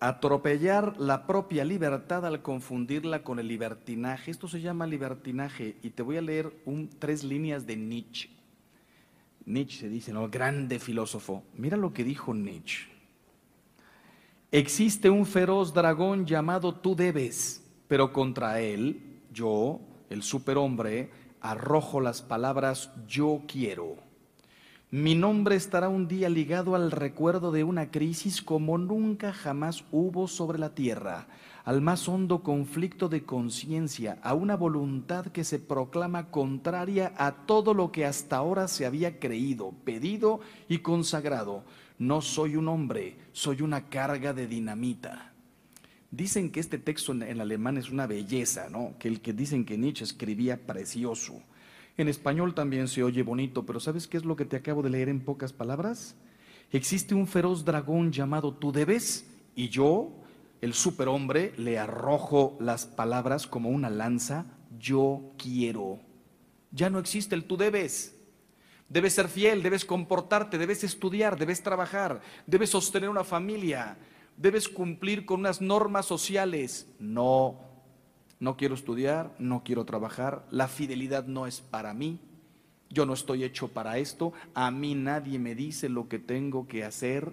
atropellar 0.00 0.98
la 0.98 1.26
propia 1.26 1.64
libertad 1.64 2.24
al 2.24 2.42
confundirla 2.42 3.22
con 3.22 3.38
el 3.38 3.48
libertinaje. 3.48 4.30
Esto 4.30 4.48
se 4.48 4.60
llama 4.60 4.86
libertinaje 4.86 5.76
y 5.82 5.90
te 5.90 6.02
voy 6.02 6.16
a 6.16 6.22
leer 6.22 6.52
un, 6.64 6.88
tres 6.88 7.22
líneas 7.22 7.66
de 7.66 7.76
Nietzsche. 7.76 8.30
Nietzsche 9.46 9.88
dice, 9.88 10.12
¿no? 10.12 10.28
Grande 10.28 10.78
filósofo. 10.78 11.42
Mira 11.56 11.76
lo 11.76 11.92
que 11.92 12.04
dijo 12.04 12.34
Nietzsche. 12.34 12.88
Existe 14.52 15.10
un 15.10 15.26
feroz 15.26 15.72
dragón 15.72 16.26
llamado 16.26 16.74
tú 16.74 16.96
debes 16.96 17.60
pero 17.90 18.12
contra 18.12 18.60
él, 18.60 19.02
yo, 19.32 19.80
el 20.10 20.22
superhombre, 20.22 21.10
arrojo 21.40 22.00
las 22.00 22.22
palabras 22.22 22.92
yo 23.08 23.42
quiero. 23.48 23.96
Mi 24.92 25.16
nombre 25.16 25.56
estará 25.56 25.88
un 25.88 26.06
día 26.06 26.28
ligado 26.28 26.76
al 26.76 26.92
recuerdo 26.92 27.50
de 27.50 27.64
una 27.64 27.90
crisis 27.90 28.42
como 28.42 28.78
nunca 28.78 29.32
jamás 29.32 29.82
hubo 29.90 30.28
sobre 30.28 30.60
la 30.60 30.72
tierra, 30.72 31.26
al 31.64 31.80
más 31.80 32.08
hondo 32.08 32.42
conflicto 32.42 33.08
de 33.08 33.24
conciencia, 33.24 34.18
a 34.22 34.34
una 34.34 34.56
voluntad 34.56 35.26
que 35.26 35.44
se 35.44 35.58
proclama 35.58 36.30
contraria 36.30 37.12
a 37.16 37.46
todo 37.46 37.74
lo 37.74 37.92
que 37.92 38.06
hasta 38.06 38.36
ahora 38.36 38.68
se 38.68 38.86
había 38.86 39.18
creído, 39.18 39.72
pedido 39.84 40.40
y 40.68 40.78
consagrado. 40.78 41.64
No 41.98 42.22
soy 42.22 42.56
un 42.56 42.68
hombre, 42.68 43.16
soy 43.32 43.62
una 43.62 43.88
carga 43.88 44.32
de 44.32 44.46
dinamita. 44.46 45.32
Dicen 46.10 46.50
que 46.50 46.60
este 46.60 46.78
texto 46.78 47.12
en, 47.12 47.40
alemán 47.40 47.76
es 47.76 47.90
una 47.90 48.06
belleza, 48.06 48.68
¿no? 48.68 48.94
Que 48.98 49.08
el 49.08 49.20
que 49.20 49.32
dicen 49.32 49.64
que 49.64 49.78
Nietzsche 49.78 50.04
escribía 50.04 50.66
precioso. 50.66 51.40
En 51.96 52.08
español 52.08 52.54
también 52.54 52.88
se 52.88 53.02
oye 53.02 53.22
bonito, 53.22 53.64
pero 53.66 53.78
¿sabes 53.78 54.08
qué 54.08 54.16
es 54.16 54.24
lo 54.24 54.34
que 54.34 54.44
te 54.44 54.56
acabo 54.56 54.82
de 54.82 54.90
leer 54.90 55.08
en 55.08 55.20
pocas 55.20 55.52
palabras? 55.52 56.16
Existe 56.72 57.14
un 57.14 57.26
feroz 57.26 57.64
dragón 57.64 58.10
llamado 58.10 58.54
tú 58.54 58.72
debes 58.72 59.28
y 59.54 59.68
yo, 59.68 60.19
el 60.60 60.74
superhombre, 60.74 61.52
le 61.56 61.78
arrojo 61.78 62.56
las 62.60 62.86
palabras 62.86 63.46
como 63.46 63.70
una 63.70 63.90
lanza, 63.90 64.46
yo 64.78 65.32
quiero. 65.38 66.00
Ya 66.70 66.90
no 66.90 66.98
existe 66.98 67.34
el 67.34 67.44
tú 67.44 67.56
debes. 67.56 68.16
Debes 68.88 69.14
ser 69.14 69.28
fiel, 69.28 69.62
debes 69.62 69.84
comportarte, 69.84 70.58
debes 70.58 70.82
estudiar, 70.82 71.38
debes 71.38 71.62
trabajar, 71.62 72.20
debes 72.46 72.70
sostener 72.70 73.08
una 73.08 73.22
familia, 73.22 73.96
debes 74.36 74.68
cumplir 74.68 75.24
con 75.24 75.40
unas 75.40 75.60
normas 75.60 76.06
sociales. 76.06 76.88
No, 76.98 77.60
no 78.40 78.56
quiero 78.56 78.74
estudiar, 78.74 79.32
no 79.38 79.62
quiero 79.62 79.84
trabajar, 79.84 80.44
la 80.50 80.66
fidelidad 80.66 81.26
no 81.26 81.46
es 81.46 81.60
para 81.60 81.94
mí, 81.94 82.18
yo 82.88 83.06
no 83.06 83.12
estoy 83.12 83.44
hecho 83.44 83.68
para 83.68 83.98
esto, 83.98 84.32
a 84.54 84.70
mí 84.72 84.96
nadie 84.96 85.38
me 85.38 85.54
dice 85.54 85.88
lo 85.88 86.08
que 86.08 86.18
tengo 86.18 86.66
que 86.66 86.82
hacer. 86.82 87.32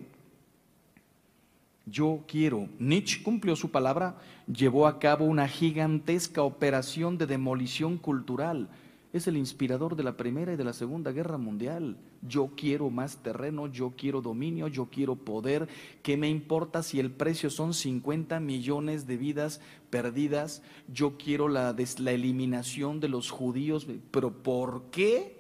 Yo 1.90 2.24
quiero. 2.28 2.70
Nietzsche 2.80 3.24
cumplió 3.24 3.56
su 3.56 3.72
palabra, 3.72 4.18
llevó 4.46 4.88
a 4.88 5.00
cabo 5.00 5.26
una 5.26 5.48
gigantesca 5.48 6.44
operación 6.44 7.18
de 7.18 7.26
demolición 7.26 7.98
cultural 7.98 8.70
es 9.14 9.28
el 9.28 9.38
inspirador 9.38 9.96
de 9.96 10.04
la 10.04 10.18
Primera 10.18 10.54
y 10.54 10.58
de 10.58 10.64
la 10.64 10.74
Segunda 10.74 11.12
Guerra 11.12 11.38
Mundial. 11.38 11.98
Yo 12.22 12.52
quiero 12.56 12.90
más 12.90 13.18
terreno, 13.18 13.68
yo 13.68 13.94
quiero 13.98 14.22
dominio, 14.22 14.68
yo 14.68 14.88
quiero 14.88 15.16
poder. 15.16 15.68
¿Qué 16.04 16.18
me 16.18 16.30
importa 16.30 16.84
si 16.84 17.00
el 17.00 17.12
precio 17.12 17.50
son 17.50 17.74
50 17.74 18.40
millones 18.40 19.08
de 19.08 19.18
vidas 19.18 19.62
perdidas? 19.90 20.62
Yo 20.92 21.18
quiero 21.18 21.48
la, 21.48 21.76
la 22.00 22.12
eliminación 22.12 23.00
de 23.00 23.08
los 23.08 23.32
judíos. 23.32 23.88
¿Pero 24.12 24.32
por 24.44 24.84
qué? 24.92 25.38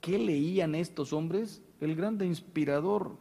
¿Qué 0.00 0.18
leían 0.18 0.74
estos 0.74 1.12
hombres? 1.12 1.62
El 1.80 1.94
grande 1.94 2.26
inspirador 2.26 3.16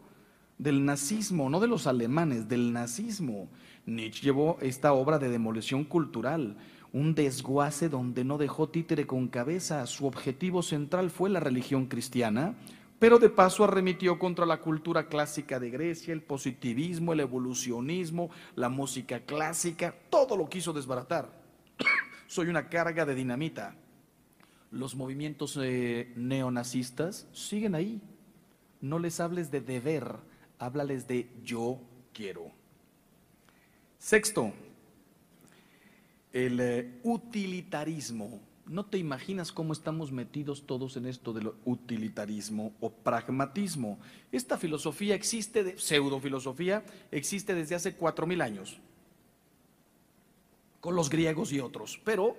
del 0.57 0.85
nazismo, 0.85 1.49
no 1.49 1.59
de 1.59 1.67
los 1.67 1.87
alemanes, 1.87 2.47
del 2.47 2.73
nazismo. 2.73 3.49
Nietzsche 3.85 4.23
llevó 4.23 4.57
esta 4.61 4.93
obra 4.93 5.19
de 5.19 5.29
demolición 5.29 5.83
cultural 5.83 6.57
un 6.93 7.15
desguace 7.15 7.89
donde 7.89 8.23
no 8.23 8.37
dejó 8.37 8.69
títere 8.69 9.05
con 9.05 9.27
cabeza. 9.27 9.85
Su 9.85 10.05
objetivo 10.05 10.63
central 10.63 11.09
fue 11.09 11.29
la 11.29 11.39
religión 11.39 11.85
cristiana, 11.85 12.55
pero 12.99 13.19
de 13.19 13.29
paso 13.29 13.63
arremitió 13.63 14.17
contra 14.17 14.45
la 14.45 14.61
cultura 14.61 15.07
clásica 15.07 15.59
de 15.59 15.69
Grecia, 15.69 16.13
el 16.13 16.23
positivismo, 16.23 17.13
el 17.13 17.19
evolucionismo, 17.19 18.29
la 18.55 18.69
música 18.69 19.19
clásica, 19.21 19.93
todo 20.09 20.35
lo 20.35 20.49
quiso 20.49 20.73
desbaratar. 20.73 21.29
Soy 22.27 22.47
una 22.47 22.69
carga 22.69 23.05
de 23.05 23.15
dinamita. 23.15 23.75
Los 24.71 24.95
movimientos 24.95 25.57
eh, 25.61 26.11
neonazistas 26.15 27.27
siguen 27.31 27.75
ahí. 27.75 28.01
No 28.81 28.99
les 28.99 29.19
hables 29.19 29.49
de 29.51 29.61
deber, 29.61 30.17
háblales 30.59 31.07
de 31.07 31.29
yo 31.43 31.79
quiero. 32.13 32.51
Sexto, 33.99 34.53
el 36.31 36.59
eh, 36.59 36.99
utilitarismo. 37.03 38.39
No 38.65 38.85
te 38.85 38.97
imaginas 38.97 39.51
cómo 39.51 39.71
estamos 39.71 40.11
metidos 40.11 40.63
todos 40.65 40.97
en 40.97 41.05
esto 41.05 41.31
del 41.31 41.51
utilitarismo 41.63 42.73
o 42.81 42.91
pragmatismo. 42.91 43.97
Esta 44.31 44.57
filosofía 44.57 45.15
existe, 45.15 45.63
de, 45.63 45.77
pseudofilosofía, 45.77 46.85
existe 47.11 47.55
desde 47.55 47.75
hace 47.75 47.95
cuatro 47.95 48.27
mil 48.27 48.41
años, 48.41 48.77
con 50.81 50.95
los 50.95 51.09
griegos 51.09 51.53
y 51.53 51.61
otros, 51.61 51.99
pero 52.03 52.35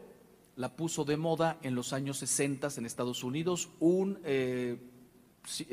la 0.56 0.74
puso 0.76 1.04
de 1.04 1.16
moda 1.16 1.58
en 1.62 1.74
los 1.74 1.92
años 1.92 2.18
60 2.18 2.68
en 2.76 2.84
Estados 2.84 3.24
Unidos 3.24 3.70
un 3.80 4.18
eh, 4.24 4.76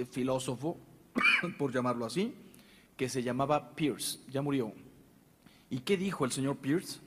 filósofo, 0.10 0.78
por 1.58 1.74
llamarlo 1.74 2.06
así, 2.06 2.34
que 2.98 3.10
se 3.10 3.24
llamaba 3.24 3.76
Pierce, 3.76 4.20
ya 4.30 4.42
murió. 4.42 4.74
¿Y 5.70 5.80
qué 5.80 5.98
dijo 5.98 6.26
el 6.26 6.32
señor 6.32 6.58
Pierce? 6.58 7.00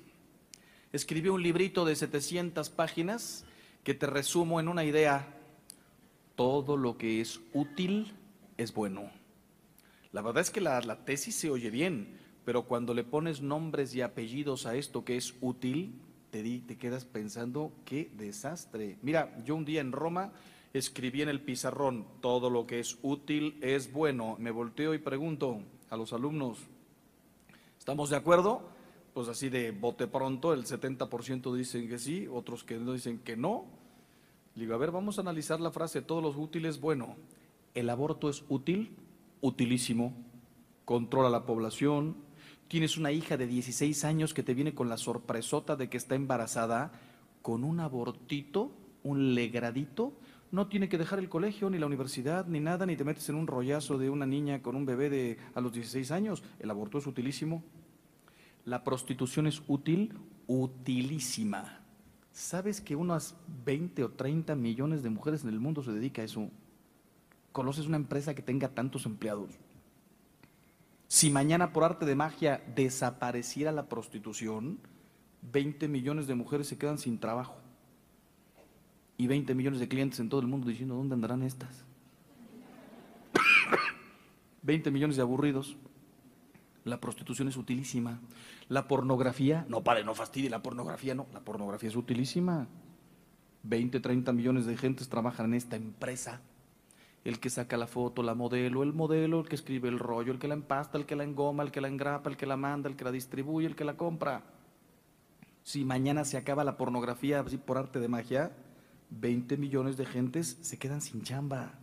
escribió 0.92 1.34
un 1.34 1.42
librito 1.42 1.84
de 1.84 1.96
700 1.96 2.70
páginas 2.70 3.44
que 3.84 3.94
te 3.94 4.06
resumo 4.06 4.60
en 4.60 4.68
una 4.68 4.84
idea. 4.84 5.34
Todo 6.34 6.76
lo 6.76 6.96
que 6.96 7.20
es 7.20 7.40
útil 7.52 8.14
es 8.56 8.72
bueno. 8.72 9.10
La 10.12 10.22
verdad 10.22 10.42
es 10.42 10.50
que 10.50 10.60
la, 10.60 10.80
tesis 11.04 11.34
se 11.34 11.50
oye 11.50 11.70
bien, 11.70 12.18
pero 12.44 12.62
cuando 12.64 12.94
le 12.94 13.04
pones 13.04 13.42
nombres 13.42 13.94
y 13.94 14.00
apellidos 14.00 14.66
a 14.66 14.74
esto 14.74 15.04
que 15.04 15.16
es 15.16 15.34
útil, 15.40 16.00
te, 16.30 16.62
quedas 16.78 17.04
pensando, 17.04 17.72
qué 17.84 18.10
desastre. 18.14 18.98
Mira, 19.02 19.36
yo 19.44 19.54
un 19.56 19.64
día 19.64 19.80
en 19.80 19.92
Roma 19.92 20.32
escribí 20.78 21.22
en 21.22 21.28
el 21.28 21.40
pizarrón, 21.40 22.06
todo 22.20 22.50
lo 22.50 22.66
que 22.66 22.80
es 22.80 22.98
útil 23.02 23.58
es 23.62 23.92
bueno. 23.92 24.36
Me 24.38 24.50
volteo 24.50 24.94
y 24.94 24.98
pregunto 24.98 25.60
a 25.90 25.96
los 25.96 26.12
alumnos, 26.12 26.58
¿estamos 27.78 28.10
de 28.10 28.16
acuerdo? 28.16 28.78
pues 29.18 29.26
así 29.26 29.48
de 29.48 29.72
bote 29.72 30.06
pronto, 30.06 30.52
el 30.52 30.64
70% 30.64 31.52
dicen 31.52 31.88
que 31.88 31.98
sí, 31.98 32.28
otros 32.30 32.62
que 32.62 32.76
no 32.76 32.92
dicen 32.92 33.18
que 33.18 33.36
no. 33.36 33.64
digo, 34.54 34.74
a 34.74 34.78
ver, 34.78 34.92
vamos 34.92 35.18
a 35.18 35.22
analizar 35.22 35.58
la 35.58 35.72
frase, 35.72 36.02
todos 36.02 36.22
los 36.22 36.36
útiles, 36.36 36.80
bueno, 36.80 37.16
el 37.74 37.90
aborto 37.90 38.28
es 38.28 38.44
útil, 38.48 38.94
utilísimo, 39.40 40.14
controla 40.84 41.30
la 41.30 41.46
población, 41.46 42.14
tienes 42.68 42.96
una 42.96 43.10
hija 43.10 43.36
de 43.36 43.48
16 43.48 44.04
años 44.04 44.34
que 44.34 44.44
te 44.44 44.54
viene 44.54 44.72
con 44.72 44.88
la 44.88 44.98
sorpresota 44.98 45.74
de 45.74 45.90
que 45.90 45.96
está 45.96 46.14
embarazada, 46.14 46.92
con 47.42 47.64
un 47.64 47.80
abortito, 47.80 48.70
un 49.02 49.34
legradito, 49.34 50.12
no 50.50 50.68
tiene 50.68 50.88
que 50.88 50.98
dejar 50.98 51.18
el 51.18 51.28
colegio, 51.28 51.68
ni 51.70 51.78
la 51.78 51.86
universidad, 51.86 52.46
ni 52.46 52.60
nada, 52.60 52.86
ni 52.86 52.96
te 52.96 53.04
metes 53.04 53.28
en 53.28 53.34
un 53.34 53.46
rollazo 53.46 53.98
de 53.98 54.10
una 54.10 54.26
niña 54.26 54.62
con 54.62 54.76
un 54.76 54.86
bebé 54.86 55.10
de 55.10 55.38
a 55.54 55.60
los 55.60 55.72
16 55.72 56.10
años. 56.10 56.42
El 56.58 56.70
aborto 56.70 56.98
es 56.98 57.06
utilísimo. 57.06 57.62
La 58.64 58.84
prostitución 58.84 59.46
es 59.46 59.62
útil, 59.66 60.14
utilísima. 60.46 61.80
¿Sabes 62.32 62.80
que 62.80 62.96
unas 62.96 63.36
20 63.64 64.04
o 64.04 64.10
30 64.10 64.54
millones 64.54 65.02
de 65.02 65.10
mujeres 65.10 65.42
en 65.42 65.50
el 65.50 65.60
mundo 65.60 65.82
se 65.82 65.92
dedica 65.92 66.22
a 66.22 66.24
eso? 66.24 66.50
¿Conoces 67.52 67.86
una 67.86 67.96
empresa 67.96 68.34
que 68.34 68.42
tenga 68.42 68.68
tantos 68.68 69.06
empleados? 69.06 69.50
Si 71.08 71.30
mañana 71.30 71.72
por 71.72 71.84
arte 71.84 72.06
de 72.06 72.14
magia 72.14 72.62
desapareciera 72.74 73.72
la 73.72 73.88
prostitución, 73.88 74.78
20 75.42 75.88
millones 75.88 76.26
de 76.26 76.34
mujeres 76.34 76.68
se 76.68 76.78
quedan 76.78 76.98
sin 76.98 77.18
trabajo. 77.18 77.56
Y 79.18 79.26
20 79.26 79.54
millones 79.56 79.80
de 79.80 79.88
clientes 79.88 80.20
en 80.20 80.28
todo 80.28 80.40
el 80.40 80.46
mundo 80.46 80.68
diciendo, 80.68 80.94
¿dónde 80.94 81.14
andarán 81.14 81.42
estas? 81.42 81.84
20 84.62 84.92
millones 84.92 85.16
de 85.16 85.22
aburridos. 85.22 85.76
La 86.84 87.00
prostitución 87.00 87.48
es 87.48 87.56
utilísima. 87.56 88.20
La 88.68 88.86
pornografía, 88.86 89.66
no 89.68 89.82
pare, 89.82 90.04
no 90.04 90.14
fastidie, 90.14 90.48
la 90.48 90.62
pornografía 90.62 91.16
no, 91.16 91.26
la 91.34 91.40
pornografía 91.40 91.88
es 91.88 91.96
utilísima. 91.96 92.68
20, 93.64 93.98
30 93.98 94.32
millones 94.32 94.66
de 94.66 94.76
gentes 94.76 95.08
trabajan 95.08 95.46
en 95.46 95.54
esta 95.54 95.74
empresa. 95.74 96.40
El 97.24 97.40
que 97.40 97.50
saca 97.50 97.76
la 97.76 97.88
foto, 97.88 98.22
la 98.22 98.36
modelo, 98.36 98.84
el 98.84 98.92
modelo, 98.92 99.40
el 99.40 99.48
que 99.48 99.56
escribe 99.56 99.88
el 99.88 99.98
rollo, 99.98 100.32
el 100.32 100.38
que 100.38 100.46
la 100.46 100.54
empasta, 100.54 100.96
el 100.96 101.06
que 101.06 101.16
la 101.16 101.24
engoma, 101.24 101.64
el 101.64 101.72
que 101.72 101.80
la 101.80 101.88
engrapa, 101.88 102.30
el 102.30 102.36
que 102.36 102.46
la 102.46 102.56
manda, 102.56 102.88
el 102.88 102.94
que 102.94 103.04
la 103.04 103.10
distribuye, 103.10 103.66
el 103.66 103.74
que 103.74 103.84
la 103.84 103.96
compra. 103.96 104.44
Si 105.64 105.84
mañana 105.84 106.24
se 106.24 106.36
acaba 106.36 106.62
la 106.62 106.76
pornografía 106.76 107.40
así 107.40 107.58
por 107.58 107.78
arte 107.78 107.98
de 107.98 108.08
magia, 108.08 108.52
20 109.10 109.56
millones 109.56 109.96
de 109.96 110.06
gentes 110.06 110.58
se 110.60 110.78
quedan 110.78 111.00
sin 111.00 111.22
chamba 111.22 111.78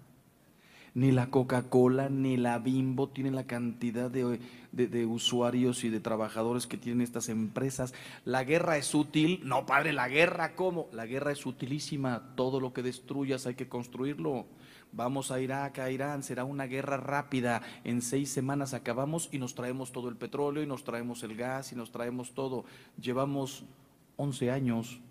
ni 0.95 1.11
la 1.11 1.29
Coca-Cola, 1.29 2.09
ni 2.09 2.37
la 2.37 2.57
Bimbo 2.57 3.09
tienen 3.09 3.35
la 3.35 3.45
cantidad 3.45 4.09
de, 4.09 5.05
usuarios 5.05 5.83
y 5.83 5.89
de 5.89 5.99
trabajadores 5.99 6.67
que 6.67 6.77
tienen 6.77 7.01
estas 7.01 7.27
empresas. 7.27 7.93
La 8.23 8.45
guerra 8.45 8.77
es 8.77 8.95
útil. 8.95 9.41
No, 9.43 9.65
padre, 9.65 9.91
la 9.91 10.07
guerra, 10.07 10.55
¿cómo? 10.55 10.87
La 10.93 11.05
guerra 11.05 11.33
es 11.33 11.45
utilísima. 11.45 12.31
Todo 12.35 12.61
lo 12.61 12.71
que 12.71 12.81
destruyas 12.81 13.45
hay 13.45 13.55
que 13.55 13.67
construirlo. 13.67 14.45
Vamos 14.93 15.31
a 15.31 15.41
Irak, 15.41 15.79
a 15.79 15.91
Irán, 15.91 16.23
será 16.23 16.45
una 16.45 16.65
guerra 16.65 16.95
rápida. 16.95 17.61
En 17.83 18.01
seis 18.01 18.31
semanas 18.31 18.73
acabamos 18.73 19.27
y 19.33 19.37
nos 19.37 19.53
traemos 19.53 19.91
todo 19.91 20.07
el 20.07 20.15
petróleo 20.15 20.63
y 20.63 20.67
nos 20.67 20.85
traemos 20.85 21.23
el 21.23 21.35
gas 21.35 21.73
y 21.73 21.75
nos 21.75 21.91
traemos 21.91 22.33
todo. 22.33 22.63
Llevamos 22.97 23.65
11 24.15 24.49
años 24.49 25.01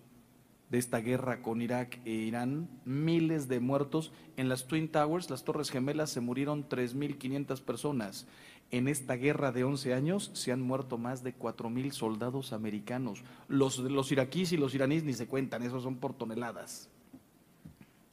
de 0.69 0.77
esta 0.77 0.99
guerra 0.99 1.41
con 1.41 1.61
Irak 1.61 1.99
e 2.05 2.11
Irán, 2.11 2.69
miles 2.85 3.47
de 3.47 3.59
muertos. 3.59 4.11
En 4.37 4.49
las 4.49 4.67
Twin 4.67 4.89
Towers, 4.89 5.29
las 5.29 5.43
Torres 5.43 5.69
Gemelas, 5.69 6.09
se 6.09 6.21
murieron 6.21 6.67
3.500 6.67 7.61
personas. 7.61 8.27
En 8.71 8.87
esta 8.87 9.13
guerra 9.15 9.51
de 9.51 9.63
11 9.63 9.93
años 9.93 10.31
se 10.33 10.51
han 10.51 10.61
muerto 10.61 10.97
más 10.97 11.23
de 11.23 11.37
4.000 11.37 11.91
soldados 11.91 12.51
americanos. 12.51 13.23
Los, 13.47 13.77
los 13.77 14.11
iraquíes 14.11 14.51
y 14.51 14.57
los 14.57 14.73
iraníes 14.73 15.03
ni 15.03 15.13
se 15.13 15.27
cuentan, 15.27 15.63
esos 15.63 15.83
son 15.83 15.97
por 15.97 16.13
toneladas. 16.13 16.89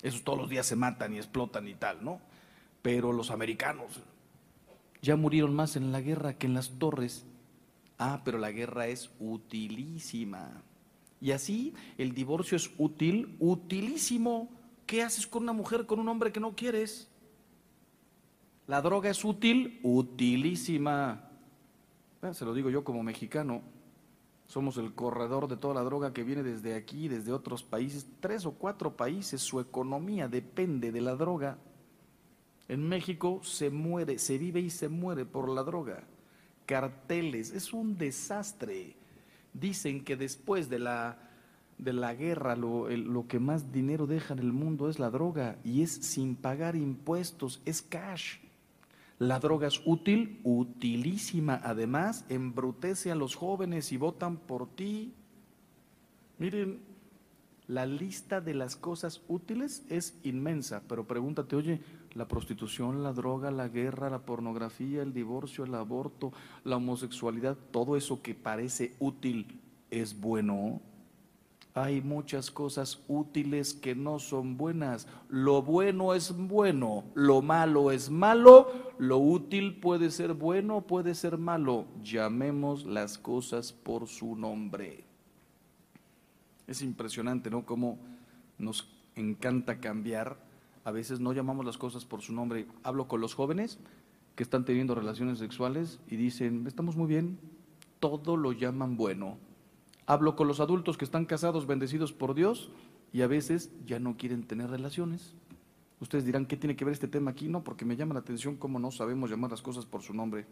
Esos 0.02 0.22
todos 0.22 0.38
los 0.38 0.50
días 0.50 0.66
se 0.66 0.76
matan 0.76 1.14
y 1.14 1.18
explotan 1.18 1.68
y 1.68 1.74
tal, 1.74 2.04
¿no? 2.04 2.20
Pero 2.82 3.12
los 3.12 3.30
americanos 3.30 4.02
ya 5.00 5.16
murieron 5.16 5.54
más 5.54 5.76
en 5.76 5.90
la 5.90 6.00
guerra 6.00 6.34
que 6.34 6.46
en 6.46 6.54
las 6.54 6.78
torres. 6.78 7.24
Ah, 7.98 8.22
pero 8.24 8.38
la 8.38 8.50
guerra 8.50 8.88
es 8.88 9.10
utilísima. 9.20 10.62
Y 11.22 11.30
así 11.30 11.72
el 11.98 12.14
divorcio 12.14 12.56
es 12.56 12.68
útil, 12.78 13.36
utilísimo. 13.38 14.50
¿Qué 14.86 15.04
haces 15.04 15.24
con 15.24 15.44
una 15.44 15.52
mujer, 15.52 15.86
con 15.86 16.00
un 16.00 16.08
hombre 16.08 16.32
que 16.32 16.40
no 16.40 16.56
quieres? 16.56 17.08
La 18.66 18.82
droga 18.82 19.08
es 19.08 19.24
útil, 19.24 19.78
utilísima. 19.84 21.30
se 22.32 22.44
lo 22.44 22.52
digo 22.52 22.70
yo 22.70 22.82
como 22.82 23.04
mexicano. 23.04 23.62
Somos 24.48 24.76
el 24.78 24.94
corredor 24.94 25.46
de 25.46 25.56
toda 25.56 25.74
la 25.74 25.82
droga 25.82 26.12
que 26.12 26.24
viene 26.24 26.42
desde 26.42 26.74
aquí, 26.74 27.06
desde 27.06 27.32
otros 27.32 27.62
países. 27.62 28.04
Tres 28.18 28.44
o 28.44 28.54
cuatro 28.54 28.96
países, 28.96 29.40
su 29.40 29.60
economía 29.60 30.26
depende 30.26 30.90
de 30.90 31.00
la 31.02 31.14
droga. 31.14 31.56
En 32.66 32.88
México 32.88 33.40
se 33.44 33.70
muere, 33.70 34.18
se 34.18 34.38
vive 34.38 34.58
y 34.58 34.70
se 34.70 34.88
muere 34.88 35.24
por 35.24 35.48
la 35.48 35.62
droga. 35.62 36.02
Carteles, 36.66 37.52
es 37.52 37.72
un 37.72 37.96
desastre 37.96 38.96
dicen 39.52 40.04
que 40.04 40.16
después 40.16 40.68
de 40.68 40.78
la, 40.78 41.18
de 41.78 41.92
la 41.92 42.14
guerra 42.14 42.56
lo, 42.56 42.88
lo, 42.88 43.26
que 43.26 43.38
más 43.38 43.72
dinero 43.72 44.06
deja 44.06 44.34
en 44.34 44.40
el 44.40 44.52
mundo 44.52 44.88
es 44.88 44.98
la 44.98 45.10
droga 45.10 45.58
y 45.64 45.82
es 45.82 45.90
sin 45.92 46.36
pagar 46.36 46.76
impuestos, 46.76 47.60
es 47.64 47.82
cash. 47.82 48.38
La 49.18 49.38
droga 49.38 49.68
es 49.68 49.80
útil, 49.84 50.40
utilísima. 50.42 51.60
Además, 51.62 52.24
embrutece 52.28 53.12
a 53.12 53.14
los 53.14 53.36
jóvenes 53.36 53.92
y 53.92 53.96
votan 53.96 54.36
por 54.36 54.68
ti. 54.74 55.14
Miren, 56.38 56.80
la 57.68 57.86
lista 57.86 58.40
de 58.40 58.54
las 58.54 58.74
cosas 58.74 59.22
útiles 59.28 59.84
es 59.88 60.18
inmensa, 60.24 60.82
pero 60.88 61.06
pregúntate, 61.06 61.54
oye, 61.54 61.80
la 62.14 62.28
prostitución, 62.28 63.02
la 63.02 63.12
droga, 63.12 63.50
la 63.50 63.68
guerra, 63.68 64.10
la 64.10 64.20
pornografía, 64.20 65.02
el 65.02 65.12
divorcio, 65.12 65.64
el 65.64 65.74
aborto, 65.74 66.32
la 66.64 66.76
homosexualidad, 66.76 67.56
todo 67.70 67.96
eso 67.96 68.22
que 68.22 68.34
parece 68.34 68.94
útil 68.98 69.60
es 69.90 70.18
bueno. 70.18 70.80
Hay 71.74 72.02
muchas 72.02 72.50
cosas 72.50 73.02
útiles 73.08 73.72
que 73.72 73.94
no 73.94 74.18
son 74.18 74.58
buenas. 74.58 75.08
Lo 75.30 75.62
bueno 75.62 76.12
es 76.12 76.36
bueno, 76.36 77.04
lo 77.14 77.40
malo 77.40 77.90
es 77.90 78.10
malo, 78.10 78.70
lo 78.98 79.16
útil 79.16 79.80
puede 79.80 80.10
ser 80.10 80.34
bueno, 80.34 80.82
puede 80.82 81.14
ser 81.14 81.38
malo. 81.38 81.86
Llamemos 82.02 82.84
las 82.84 83.16
cosas 83.16 83.72
por 83.72 84.06
su 84.06 84.36
nombre. 84.36 85.04
Es 86.66 86.82
impresionante, 86.82 87.48
¿no? 87.48 87.64
Cómo 87.64 87.98
nos 88.58 88.86
encanta 89.16 89.80
cambiar 89.80 90.51
a 90.84 90.90
veces 90.90 91.20
no 91.20 91.32
llamamos 91.32 91.64
las 91.64 91.78
cosas 91.78 92.04
por 92.04 92.22
su 92.22 92.32
nombre. 92.32 92.66
Hablo 92.82 93.08
con 93.08 93.20
los 93.20 93.34
jóvenes 93.34 93.78
que 94.34 94.42
están 94.42 94.64
teniendo 94.64 94.94
relaciones 94.94 95.38
sexuales 95.38 96.00
y 96.08 96.16
dicen, 96.16 96.66
estamos 96.66 96.96
muy 96.96 97.06
bien, 97.06 97.38
todo 98.00 98.36
lo 98.36 98.52
llaman 98.52 98.96
bueno. 98.96 99.38
Hablo 100.06 100.34
con 100.34 100.48
los 100.48 100.60
adultos 100.60 100.96
que 100.96 101.04
están 101.04 101.24
casados, 101.24 101.66
bendecidos 101.66 102.12
por 102.12 102.34
Dios, 102.34 102.70
y 103.12 103.22
a 103.22 103.26
veces 103.26 103.70
ya 103.86 104.00
no 104.00 104.16
quieren 104.16 104.42
tener 104.44 104.70
relaciones. 104.70 105.34
Ustedes 106.00 106.24
dirán, 106.24 106.46
¿qué 106.46 106.56
tiene 106.56 106.74
que 106.74 106.84
ver 106.84 106.92
este 106.92 107.06
tema 107.06 107.30
aquí? 107.30 107.48
No, 107.48 107.62
porque 107.62 107.84
me 107.84 107.96
llama 107.96 108.14
la 108.14 108.20
atención 108.20 108.56
cómo 108.56 108.78
no 108.80 108.90
sabemos 108.90 109.30
llamar 109.30 109.52
las 109.52 109.62
cosas 109.62 109.86
por 109.86 110.02
su 110.02 110.14
nombre. 110.14 110.46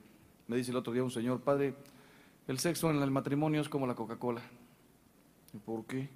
Me 0.47 0.57
dice 0.57 0.71
el 0.71 0.77
otro 0.77 0.93
día 0.93 1.03
un 1.03 1.11
señor, 1.11 1.41
padre, 1.41 1.75
el 2.47 2.59
sexo 2.59 2.91
en 2.91 3.03
el 3.03 3.11
matrimonio 3.11 3.61
es 3.61 3.69
como 3.69 3.87
la 3.87 3.95
Coca-Cola. 3.97 4.43
¿Y 5.53 5.59
por 5.59 5.85
qué? 5.87 6.09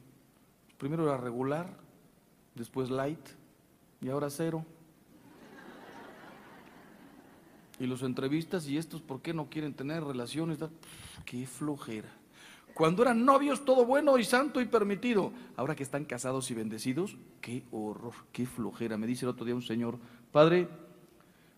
Primero 0.78 1.04
era 1.04 1.16
regular, 1.16 1.76
después 2.54 2.90
light 2.90 3.18
y 4.04 4.10
ahora 4.10 4.28
cero. 4.28 4.66
Y 7.80 7.86
los 7.86 8.02
entrevistas 8.02 8.68
y 8.68 8.76
estos, 8.76 9.00
¿por 9.00 9.22
qué 9.22 9.32
no 9.32 9.48
quieren 9.48 9.72
tener 9.72 10.04
relaciones? 10.04 10.58
qué 11.24 11.46
flojera. 11.46 12.10
Cuando 12.74 13.02
eran 13.02 13.24
novios, 13.24 13.64
todo 13.64 13.86
bueno 13.86 14.18
y 14.18 14.24
santo 14.24 14.60
y 14.60 14.66
permitido. 14.66 15.32
Ahora 15.56 15.74
que 15.74 15.82
están 15.82 16.04
casados 16.04 16.50
y 16.50 16.54
bendecidos, 16.54 17.16
qué 17.40 17.64
horror, 17.70 18.12
qué 18.30 18.44
flojera. 18.44 18.98
Me 18.98 19.06
dice 19.06 19.24
el 19.24 19.30
otro 19.30 19.46
día 19.46 19.54
un 19.54 19.62
señor, 19.62 19.98
padre, 20.30 20.68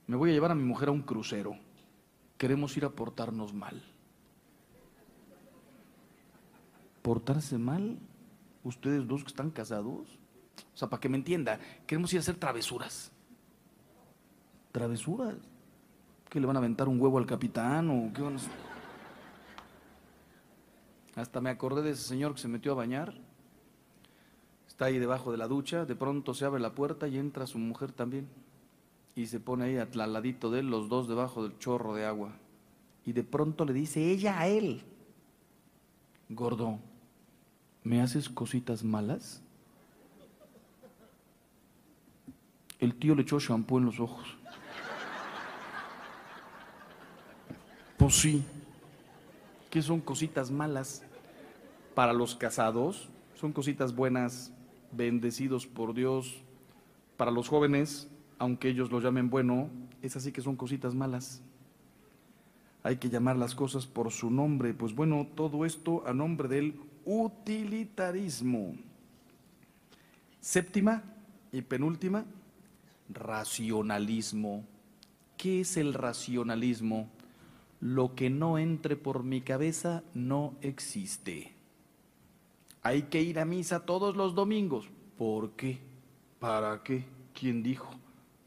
me 0.07 0.15
voy 0.15 0.31
a 0.31 0.33
llevar 0.33 0.53
a 0.53 0.55
mi 0.55 0.63
mujer 0.63 0.91
a 0.91 0.93
un 0.93 1.03
crucero. 1.03 1.57
Queremos 2.39 2.77
ir 2.77 2.85
a 2.85 2.91
portarnos 2.91 3.55
mal. 3.55 3.83
¿Portarse 7.03 7.59
mal? 7.59 7.99
¿Ustedes 8.63 9.09
dos 9.09 9.23
que 9.25 9.29
están 9.29 9.51
casados? 9.51 10.17
O 10.75 10.77
sea, 10.77 10.89
para 10.89 11.01
que 11.01 11.09
me 11.09 11.17
entienda, 11.17 11.59
queremos 11.87 12.13
ir 12.13 12.19
a 12.19 12.21
hacer 12.21 12.37
travesuras. 12.37 13.11
¿Travesuras? 14.73 15.35
¿Que 16.29 16.41
le 16.41 16.47
van 16.47 16.57
a 16.57 16.59
aventar 16.59 16.89
un 16.89 17.01
huevo 17.01 17.19
al 17.19 17.27
capitán 17.27 17.89
o 17.91 18.13
qué 18.13 18.23
van 18.23 18.37
a? 18.37 18.41
Hasta 21.21 21.41
me 21.41 21.49
acordé 21.49 21.83
de 21.83 21.91
ese 21.93 22.03
señor 22.03 22.35
que 22.35 22.41
se 22.41 22.49
metió 22.49 22.73
a 22.73 22.75
bañar. 22.75 23.15
Está 24.69 24.87
ahí 24.87 24.99
debajo 24.99 25.33
de 25.33 25.39
la 25.39 25.49
ducha, 25.49 25.87
de 25.87 25.97
pronto 25.97 26.35
se 26.35 26.45
abre 26.45 26.61
la 26.61 26.75
puerta 26.75 27.09
y 27.09 27.17
entra 27.17 27.47
su 27.47 27.59
mujer 27.59 27.93
también. 27.93 28.29
Y 29.15 29.29
se 29.29 29.41
pone 29.41 29.65
ahí 29.65 29.79
al 29.79 30.13
ladito 30.13 30.51
de 30.51 30.61
él, 30.61 30.69
los 30.69 30.91
dos 30.91 31.09
debajo 31.09 31.43
del 31.43 31.59
chorro 31.59 31.95
de 31.95 32.05
agua. 32.05 32.33
Y 33.07 33.13
de 33.13 33.25
pronto 33.25 33.65
le 33.65 33.73
dice 33.73 34.11
ella 34.11 34.39
a 34.39 34.49
él, 34.49 34.83
gordo, 36.29 36.79
¿me 37.83 38.03
haces 38.03 38.29
cositas 38.29 38.85
malas? 38.85 39.43
El 42.79 42.95
tío 42.95 43.15
le 43.15 43.23
echó 43.23 43.39
shampoo 43.39 43.79
en 43.79 43.87
los 43.87 44.01
ojos. 44.01 44.37
Pues 47.97 48.15
sí, 48.15 48.45
¿qué 49.71 49.81
son 49.81 50.01
cositas 50.01 50.51
malas? 50.51 51.03
para 51.97 52.13
los 52.13 52.35
casados, 52.35 53.09
son 53.37 53.55
cositas 53.55 53.97
buenas, 53.97 54.53
bendecidos 54.93 55.67
por 55.67 55.95
Dios. 55.95 56.43
Para 57.17 57.31
los 57.31 57.49
jóvenes, 57.49 58.07
aunque 58.39 58.69
ellos 58.69 58.93
lo 58.93 59.01
llamen 59.01 59.31
bueno, 59.31 59.71
es 60.03 60.15
así 60.15 60.31
que 60.31 60.43
son 60.43 60.57
cositas 60.57 60.95
malas. 60.95 61.41
Hay 62.83 62.99
que 62.99 63.09
llamar 63.09 63.39
las 63.39 63.55
cosas 63.55 63.87
por 63.87 64.13
su 64.13 64.31
nombre. 64.31 64.75
Pues 64.75 64.95
bueno, 64.95 65.27
todo 65.35 65.65
esto 65.65 66.07
a 66.07 66.13
nombre 66.13 66.49
del 66.49 66.79
utilitarismo. 67.07 68.75
Séptima 70.39 71.03
y 71.51 71.63
penúltima, 71.63 72.27
racionalismo. 73.09 74.65
¿Qué 75.37 75.61
es 75.61 75.77
el 75.77 75.95
racionalismo? 75.95 77.09
Lo 77.81 78.15
que 78.15 78.31
no 78.31 78.59
entre 78.59 78.97
por 78.97 79.23
mi 79.23 79.43
cabeza 79.43 80.03
no 80.15 80.55
existe. 80.63 81.55
Hay 82.83 83.03
que 83.03 83.21
ir 83.21 83.39
a 83.39 83.45
misa 83.45 83.85
todos 83.85 84.17
los 84.17 84.35
domingos. 84.35 84.89
¿Por 85.19 85.53
qué? 85.53 85.79
¿Para 86.39 86.83
qué? 86.83 87.05
¿Quién 87.35 87.63
dijo? 87.63 87.91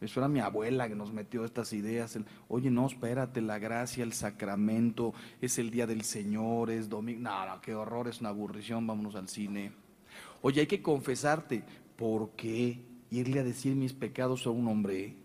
Eso 0.02 0.22
era 0.22 0.30
mi 0.30 0.40
abuela 0.40 0.88
que 0.88 0.96
nos 0.96 1.12
metió 1.12 1.44
estas 1.44 1.74
ideas. 1.74 2.18
Oye, 2.48 2.72
no, 2.72 2.88
espérate, 2.88 3.42
la 3.42 3.60
gracia, 3.60 4.04
el 4.04 4.14
sacramento, 4.14 5.14
es 5.42 5.60
el 5.60 5.72
día 5.72 5.86
del 5.86 6.04
Señor, 6.04 6.72
es 6.72 6.88
domingo. 6.88 7.22
No, 7.22 7.46
no, 7.46 7.62
qué 7.62 7.76
horror, 7.76 8.08
es 8.08 8.22
una 8.22 8.30
aburrición, 8.30 8.88
vámonos 8.88 9.16
al 9.16 9.28
cine. 9.28 9.74
Oye, 10.42 10.62
hay 10.62 10.68
que 10.68 10.82
confesarte. 10.82 11.64
¿Por 11.98 12.32
qué? 12.32 12.82
Irle 13.12 13.40
a 13.40 13.44
decir 13.44 13.76
mis 13.76 13.94
pecados 13.94 14.46
a 14.46 14.50
un 14.50 14.68
hombre. 14.68 15.16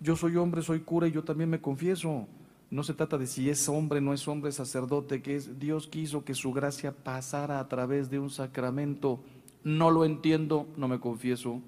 Yo 0.00 0.16
soy 0.16 0.36
hombre, 0.36 0.62
soy 0.62 0.80
cura 0.80 1.08
y 1.08 1.12
yo 1.12 1.24
también 1.24 1.50
me 1.50 1.60
confieso. 1.60 2.26
No 2.70 2.82
se 2.82 2.94
trata 2.94 3.16
de 3.16 3.26
si 3.26 3.48
es 3.48 3.68
hombre, 3.68 4.00
no 4.00 4.12
es 4.12 4.28
hombre, 4.28 4.52
sacerdote, 4.52 5.22
que 5.22 5.36
es 5.36 5.58
Dios 5.58 5.86
quiso 5.88 6.24
que 6.24 6.34
su 6.34 6.52
gracia 6.52 6.92
pasara 6.92 7.60
a 7.60 7.68
través 7.68 8.10
de 8.10 8.18
un 8.18 8.30
sacramento. 8.30 9.20
No 9.64 9.90
lo 9.90 10.04
entiendo, 10.04 10.68
no 10.76 10.86
me 10.86 11.00
confieso. 11.00 11.62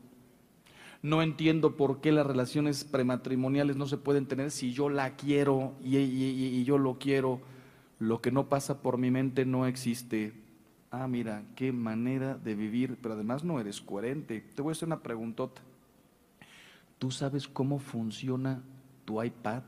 No 1.02 1.22
entiendo 1.22 1.76
por 1.76 2.00
qué 2.02 2.12
las 2.12 2.26
relaciones 2.26 2.84
prematrimoniales 2.84 3.76
no 3.76 3.86
se 3.86 3.96
pueden 3.96 4.26
tener 4.26 4.50
si 4.50 4.72
yo 4.72 4.90
la 4.90 5.16
quiero 5.16 5.72
y, 5.82 5.96
y 5.96 6.64
yo 6.64 6.76
lo 6.76 6.98
quiero. 6.98 7.40
Lo 7.98 8.20
que 8.20 8.30
no 8.30 8.48
pasa 8.48 8.82
por 8.82 8.98
mi 8.98 9.10
mente 9.10 9.46
no 9.46 9.66
existe. 9.66 10.34
Ah, 10.90 11.06
mira, 11.06 11.44
qué 11.54 11.72
manera 11.72 12.34
de 12.34 12.54
vivir, 12.54 12.98
pero 13.00 13.14
además 13.14 13.44
no 13.44 13.60
eres 13.60 13.80
coherente. 13.80 14.40
Te 14.40 14.62
voy 14.62 14.70
a 14.70 14.72
hacer 14.72 14.88
una 14.88 15.02
preguntota. 15.02 15.62
¿Tú 16.98 17.10
sabes 17.10 17.46
cómo 17.46 17.78
funciona 17.78 18.62
tu 19.04 19.22
iPad? 19.22 19.62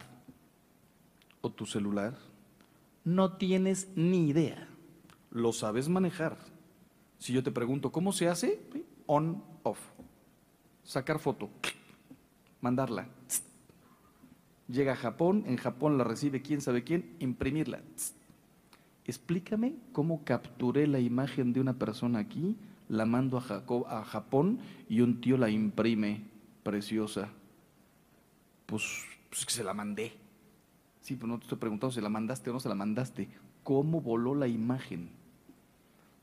o 1.42 1.50
tu 1.50 1.66
celular, 1.66 2.16
no 3.04 3.36
tienes 3.36 3.88
ni 3.94 4.28
idea. 4.28 4.68
Lo 5.30 5.52
sabes 5.52 5.88
manejar. 5.88 6.38
Si 7.18 7.32
yo 7.32 7.42
te 7.42 7.50
pregunto, 7.50 7.92
¿cómo 7.92 8.12
se 8.12 8.28
hace? 8.28 8.60
On, 9.06 9.44
off. 9.64 9.80
Sacar 10.84 11.18
foto, 11.18 11.50
mandarla. 12.60 13.08
Llega 14.68 14.92
a 14.92 14.96
Japón, 14.96 15.44
en 15.46 15.56
Japón 15.56 15.98
la 15.98 16.04
recibe 16.04 16.42
quién 16.42 16.60
sabe 16.60 16.84
quién, 16.84 17.16
imprimirla. 17.18 17.82
Explícame 19.12 19.74
cómo 19.92 20.24
capturé 20.24 20.86
la 20.86 20.98
imagen 20.98 21.52
de 21.52 21.60
una 21.60 21.74
persona 21.74 22.18
aquí, 22.18 22.56
la 22.88 23.04
mando 23.04 23.36
a, 23.36 23.98
a 23.98 24.04
Japón 24.04 24.58
y 24.88 25.02
un 25.02 25.20
tío 25.20 25.36
la 25.36 25.50
imprime, 25.50 26.22
preciosa. 26.62 27.28
Pues, 28.64 29.04
pues 29.28 29.44
que 29.44 29.52
se 29.52 29.64
la 29.64 29.74
mandé. 29.74 30.14
Sí, 31.02 31.16
pero 31.16 31.26
no 31.26 31.36
te 31.36 31.42
estoy 31.42 31.58
preguntando 31.58 31.92
si 31.92 32.00
la 32.00 32.08
mandaste 32.08 32.48
o 32.48 32.54
no 32.54 32.60
se 32.60 32.70
la 32.70 32.74
mandaste. 32.74 33.28
¿Cómo 33.62 34.00
voló 34.00 34.34
la 34.34 34.48
imagen? 34.48 35.10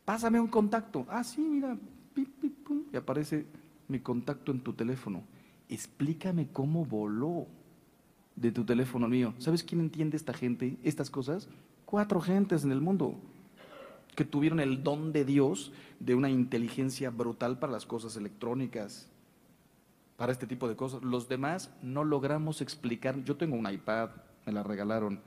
Pásame 0.04 0.40
un 0.40 0.48
contacto. 0.48 1.06
Ah, 1.10 1.24
sí, 1.24 1.42
mira, 1.42 1.78
y 2.92 2.98
aparece 2.98 3.46
mi 3.88 4.00
contacto 4.00 4.52
en 4.52 4.62
tu 4.62 4.74
teléfono. 4.74 5.22
Explícame 5.70 6.48
cómo 6.48 6.86
voló 6.86 7.46
de 8.36 8.52
tu 8.52 8.66
teléfono 8.66 9.08
mío. 9.08 9.36
¿Sabes 9.38 9.64
quién 9.64 9.80
entiende 9.80 10.18
esta 10.18 10.34
gente, 10.34 10.76
estas 10.82 11.12
cosas? 11.12 11.48
Cuatro 11.90 12.22
gentes 12.22 12.64
en 12.64 12.72
el 12.72 12.82
mundo 12.82 13.16
que 14.16 14.24
tuvieron 14.24 14.60
el 14.60 14.84
don 14.84 15.12
de 15.12 15.26
Dios 15.26 15.72
de 16.00 16.14
una 16.14 16.30
inteligencia 16.30 17.10
brutal 17.10 17.58
para 17.58 17.74
las 17.74 17.88
cosas 17.88 18.16
electrónicas, 18.16 19.10
para 20.16 20.32
este 20.32 20.46
tipo 20.46 20.68
de 20.68 20.76
cosas. 20.76 21.02
Los 21.02 21.28
demás 21.28 21.74
no 21.82 22.04
logramos 22.04 22.62
explicar. 22.62 23.24
Yo 23.24 23.38
tengo 23.38 23.56
un 23.56 23.68
iPad, 23.68 24.12
me 24.46 24.52
la 24.52 24.62
regalaron. 24.62 25.20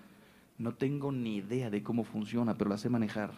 No 0.56 0.72
tengo 0.72 1.10
ni 1.10 1.38
idea 1.38 1.68
de 1.68 1.82
cómo 1.82 2.04
funciona, 2.04 2.56
pero 2.56 2.70
la 2.70 2.78
sé 2.78 2.88
manejar. 2.88 3.32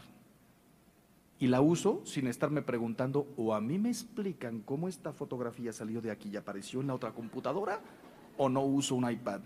Y 1.38 1.46
la 1.46 1.62
uso 1.62 2.02
sin 2.04 2.26
estarme 2.26 2.60
preguntando, 2.60 3.26
o 3.38 3.54
a 3.54 3.60
mí 3.62 3.78
me 3.78 3.88
explican 3.88 4.60
cómo 4.60 4.86
esta 4.86 5.14
fotografía 5.14 5.72
salió 5.72 6.02
de 6.02 6.10
aquí 6.10 6.28
y 6.28 6.36
apareció 6.36 6.82
en 6.82 6.88
la 6.88 6.94
otra 6.94 7.12
computadora, 7.12 7.80
o 8.36 8.50
no 8.50 8.60
uso 8.60 8.94
un 8.94 9.10
iPad. 9.10 9.40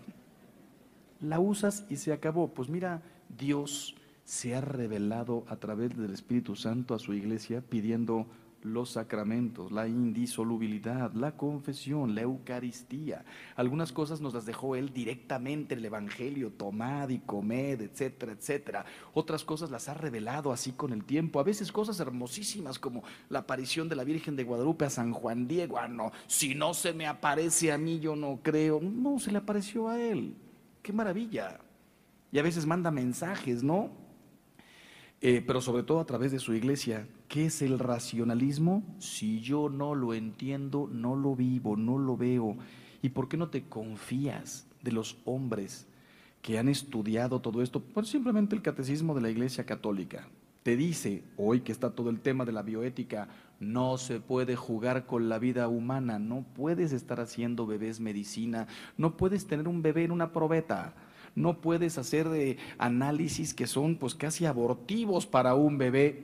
La 1.21 1.39
usas 1.39 1.85
y 1.89 1.95
se 1.95 2.11
acabó. 2.11 2.49
Pues 2.49 2.67
mira, 2.67 3.01
Dios 3.37 3.95
se 4.23 4.55
ha 4.55 4.61
revelado 4.61 5.43
a 5.47 5.55
través 5.55 5.97
del 5.97 6.13
Espíritu 6.13 6.55
Santo 6.55 6.93
a 6.93 6.99
su 6.99 7.13
iglesia 7.13 7.61
pidiendo 7.61 8.27
los 8.63 8.91
sacramentos, 8.91 9.71
la 9.71 9.87
indisolubilidad, 9.87 11.13
la 11.13 11.37
confesión, 11.37 12.15
la 12.15 12.21
Eucaristía. 12.21 13.23
Algunas 13.55 13.91
cosas 13.91 14.21
nos 14.21 14.33
las 14.33 14.45
dejó 14.45 14.75
Él 14.75 14.93
directamente 14.93 15.73
en 15.73 15.79
el 15.79 15.85
Evangelio, 15.85 16.51
tomad 16.51 17.09
y 17.09 17.19
comed, 17.19 17.81
etcétera, 17.81 18.33
etcétera. 18.33 18.85
Otras 19.13 19.43
cosas 19.43 19.71
las 19.71 19.87
ha 19.89 19.93
revelado 19.93 20.51
así 20.51 20.73
con 20.73 20.93
el 20.93 21.05
tiempo. 21.05 21.39
A 21.39 21.43
veces 21.43 21.71
cosas 21.71 21.99
hermosísimas 21.99 22.79
como 22.79 23.03
la 23.29 23.39
aparición 23.39 23.87
de 23.89 23.95
la 23.95 24.03
Virgen 24.03 24.35
de 24.35 24.43
Guadalupe 24.43 24.85
a 24.85 24.89
San 24.89 25.13
Juan 25.13 25.47
Diego. 25.47 25.77
Ah, 25.77 25.87
no, 25.87 26.11
si 26.27 26.55
no 26.55 26.73
se 26.73 26.93
me 26.93 27.07
aparece 27.07 27.71
a 27.71 27.77
mí, 27.77 27.99
yo 27.99 28.15
no 28.15 28.39
creo. 28.43 28.79
No, 28.81 29.19
se 29.19 29.31
le 29.31 29.37
apareció 29.37 29.87
a 29.87 29.99
Él. 29.99 30.35
Qué 30.81 30.93
maravilla. 30.93 31.59
Y 32.31 32.39
a 32.39 32.43
veces 32.43 32.65
manda 32.65 32.91
mensajes, 32.91 33.63
¿no? 33.63 33.91
Eh, 35.21 35.43
pero 35.45 35.59
sobre 35.59 35.83
todo 35.83 35.99
a 35.99 36.05
través 36.05 36.31
de 36.31 36.39
su 36.39 36.53
iglesia. 36.53 37.07
¿Qué 37.27 37.47
es 37.47 37.61
el 37.61 37.77
racionalismo? 37.77 38.83
Si 38.99 39.41
yo 39.41 39.69
no 39.69 39.93
lo 39.95 40.13
entiendo, 40.13 40.89
no 40.91 41.15
lo 41.15 41.35
vivo, 41.35 41.75
no 41.75 41.97
lo 41.97 42.15
veo. 42.15 42.57
¿Y 43.01 43.09
por 43.09 43.27
qué 43.27 43.37
no 43.37 43.49
te 43.49 43.63
confías 43.63 44.67
de 44.81 44.91
los 44.91 45.17
hombres 45.25 45.87
que 46.41 46.57
han 46.57 46.69
estudiado 46.69 47.41
todo 47.41 47.61
esto? 47.61 47.81
Pues 47.81 48.07
simplemente 48.07 48.55
el 48.55 48.61
catecismo 48.61 49.13
de 49.13 49.21
la 49.21 49.29
iglesia 49.29 49.65
católica. 49.65 50.27
Te 50.63 50.77
dice, 50.77 51.23
hoy 51.37 51.61
que 51.61 51.71
está 51.71 51.91
todo 51.91 52.09
el 52.09 52.19
tema 52.19 52.45
de 52.45 52.51
la 52.51 52.61
bioética, 52.61 53.27
no 53.59 53.97
se 53.97 54.19
puede 54.19 54.55
jugar 54.55 55.05
con 55.05 55.27
la 55.27 55.39
vida 55.39 55.67
humana, 55.67 56.19
no 56.19 56.45
puedes 56.53 56.93
estar 56.93 57.19
haciendo 57.19 57.65
bebés 57.65 57.99
medicina, 57.99 58.67
no 58.97 59.17
puedes 59.17 59.47
tener 59.47 59.67
un 59.67 59.81
bebé 59.81 60.03
en 60.03 60.11
una 60.11 60.31
probeta 60.31 60.93
no 61.39 61.61
puedes 61.61 61.97
hacer 61.97 62.27
de 62.29 62.57
análisis 62.77 63.53
que 63.53 63.65
son 63.65 63.95
pues 63.95 64.13
casi 64.13 64.45
abortivos 64.45 65.25
para 65.25 65.55
un 65.55 65.77
bebé. 65.77 66.23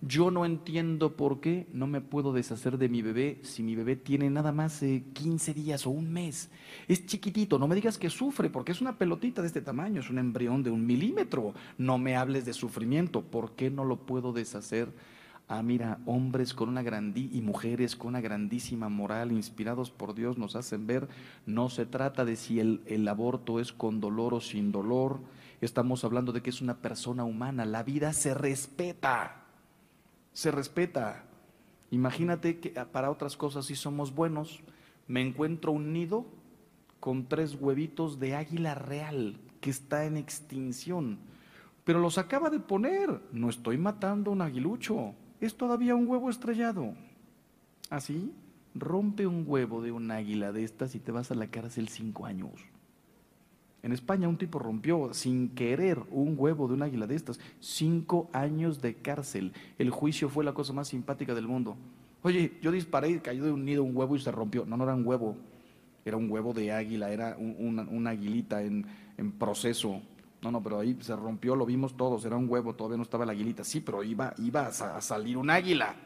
Yo 0.00 0.30
no 0.30 0.44
entiendo 0.44 1.16
por 1.16 1.40
qué 1.40 1.66
no 1.72 1.86
me 1.86 2.00
puedo 2.00 2.32
deshacer 2.32 2.76
de 2.76 2.88
mi 2.88 3.02
bebé 3.02 3.40
si 3.42 3.62
mi 3.62 3.74
bebé 3.74 3.96
tiene 3.96 4.30
nada 4.30 4.52
más 4.52 4.80
15 5.12 5.54
días 5.54 5.86
o 5.86 5.90
un 5.90 6.12
mes. 6.12 6.50
Es 6.86 7.06
chiquitito, 7.06 7.58
no 7.58 7.66
me 7.66 7.74
digas 7.74 7.98
que 7.98 8.10
sufre 8.10 8.50
porque 8.50 8.72
es 8.72 8.80
una 8.80 8.96
pelotita 8.98 9.42
de 9.42 9.48
este 9.48 9.60
tamaño, 9.60 10.00
es 10.00 10.10
un 10.10 10.18
embrión 10.18 10.62
de 10.62 10.70
un 10.70 10.86
milímetro. 10.86 11.54
No 11.78 11.98
me 11.98 12.16
hables 12.16 12.44
de 12.44 12.52
sufrimiento, 12.52 13.22
¿por 13.22 13.52
qué 13.52 13.70
no 13.70 13.84
lo 13.84 13.96
puedo 13.96 14.32
deshacer? 14.32 14.88
Ah, 15.50 15.62
mira, 15.62 15.98
hombres 16.04 16.52
con 16.52 16.68
una 16.68 16.82
grandí 16.82 17.30
y 17.32 17.40
mujeres 17.40 17.96
con 17.96 18.08
una 18.08 18.20
grandísima 18.20 18.90
moral, 18.90 19.32
inspirados 19.32 19.90
por 19.90 20.14
Dios, 20.14 20.36
nos 20.36 20.54
hacen 20.56 20.86
ver, 20.86 21.08
no 21.46 21.70
se 21.70 21.86
trata 21.86 22.26
de 22.26 22.36
si 22.36 22.60
el, 22.60 22.82
el 22.84 23.08
aborto 23.08 23.58
es 23.58 23.72
con 23.72 23.98
dolor 23.98 24.34
o 24.34 24.42
sin 24.42 24.72
dolor, 24.72 25.20
estamos 25.62 26.04
hablando 26.04 26.32
de 26.32 26.42
que 26.42 26.50
es 26.50 26.60
una 26.60 26.82
persona 26.82 27.24
humana, 27.24 27.64
la 27.64 27.82
vida 27.82 28.12
se 28.12 28.34
respeta, 28.34 29.44
se 30.34 30.50
respeta. 30.50 31.24
Imagínate 31.90 32.58
que 32.58 32.68
para 32.92 33.10
otras 33.10 33.34
cosas 33.38 33.64
si 33.64 33.74
somos 33.74 34.14
buenos, 34.14 34.60
me 35.06 35.22
encuentro 35.22 35.72
un 35.72 35.94
nido 35.94 36.26
con 37.00 37.26
tres 37.26 37.56
huevitos 37.58 38.20
de 38.20 38.34
águila 38.36 38.74
real 38.74 39.38
que 39.62 39.70
está 39.70 40.04
en 40.04 40.18
extinción, 40.18 41.18
pero 41.84 42.00
los 42.00 42.18
acaba 42.18 42.50
de 42.50 42.60
poner, 42.60 43.22
no 43.32 43.48
estoy 43.48 43.78
matando 43.78 44.30
un 44.30 44.42
aguilucho 44.42 45.14
es 45.40 45.56
todavía 45.56 45.94
un 45.94 46.08
huevo 46.08 46.30
estrellado. 46.30 46.94
Así, 47.90 48.32
rompe 48.74 49.26
un 49.26 49.44
huevo 49.46 49.82
de 49.82 49.92
un 49.92 50.10
águila 50.10 50.52
de 50.52 50.64
estas 50.64 50.94
y 50.94 51.00
te 51.00 51.12
vas 51.12 51.30
a 51.30 51.34
la 51.34 51.48
cárcel 51.48 51.88
cinco 51.88 52.26
años. 52.26 52.52
En 53.82 53.92
España 53.92 54.28
un 54.28 54.36
tipo 54.36 54.58
rompió 54.58 55.14
sin 55.14 55.50
querer 55.50 56.00
un 56.10 56.34
huevo 56.36 56.66
de 56.66 56.74
un 56.74 56.82
águila 56.82 57.06
de 57.06 57.14
estas, 57.14 57.38
cinco 57.60 58.28
años 58.32 58.82
de 58.82 58.94
cárcel. 58.96 59.52
El 59.78 59.90
juicio 59.90 60.28
fue 60.28 60.44
la 60.44 60.52
cosa 60.52 60.72
más 60.72 60.88
simpática 60.88 61.34
del 61.34 61.46
mundo. 61.46 61.76
Oye, 62.22 62.58
yo 62.60 62.72
disparé 62.72 63.10
y 63.10 63.18
cayó 63.20 63.44
de 63.44 63.52
un 63.52 63.64
nido 63.64 63.84
un 63.84 63.96
huevo 63.96 64.16
y 64.16 64.18
se 64.18 64.32
rompió. 64.32 64.66
No, 64.66 64.76
no 64.76 64.84
era 64.84 64.94
un 64.94 65.06
huevo, 65.06 65.36
era 66.04 66.16
un 66.16 66.28
huevo 66.30 66.52
de 66.52 66.72
águila, 66.72 67.12
era 67.12 67.36
una, 67.38 68.10
aguilita 68.10 68.62
en, 68.62 68.84
en 69.16 69.30
proceso. 69.32 70.02
No, 70.40 70.52
no, 70.52 70.62
pero 70.62 70.78
ahí 70.78 70.96
se 71.00 71.16
rompió, 71.16 71.56
lo 71.56 71.66
vimos 71.66 71.96
todos, 71.96 72.24
era 72.24 72.36
un 72.36 72.48
huevo, 72.48 72.74
todavía 72.74 72.96
no 72.96 73.02
estaba 73.02 73.26
la 73.26 73.32
aguilita. 73.32 73.64
Sí, 73.64 73.80
pero 73.80 74.04
iba, 74.04 74.32
iba 74.38 74.66
a 74.66 75.00
salir 75.00 75.36
un 75.36 75.50
águila. 75.50 75.96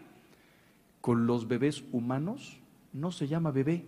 Con 1.00 1.26
los 1.26 1.46
bebés 1.48 1.84
humanos 1.92 2.59
no 2.92 3.12
se 3.12 3.28
llama 3.28 3.50
bebé, 3.50 3.84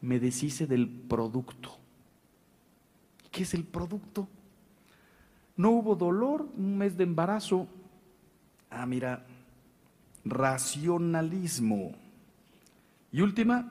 me 0.00 0.18
deshice 0.18 0.66
del 0.66 0.88
producto. 0.88 1.76
¿Qué 3.30 3.42
es 3.42 3.54
el 3.54 3.64
producto? 3.64 4.28
No 5.56 5.70
hubo 5.70 5.94
dolor, 5.94 6.48
un 6.56 6.78
mes 6.78 6.96
de 6.96 7.04
embarazo. 7.04 7.66
Ah, 8.70 8.86
mira, 8.86 9.26
racionalismo. 10.24 11.92
Y 13.12 13.20
última, 13.20 13.70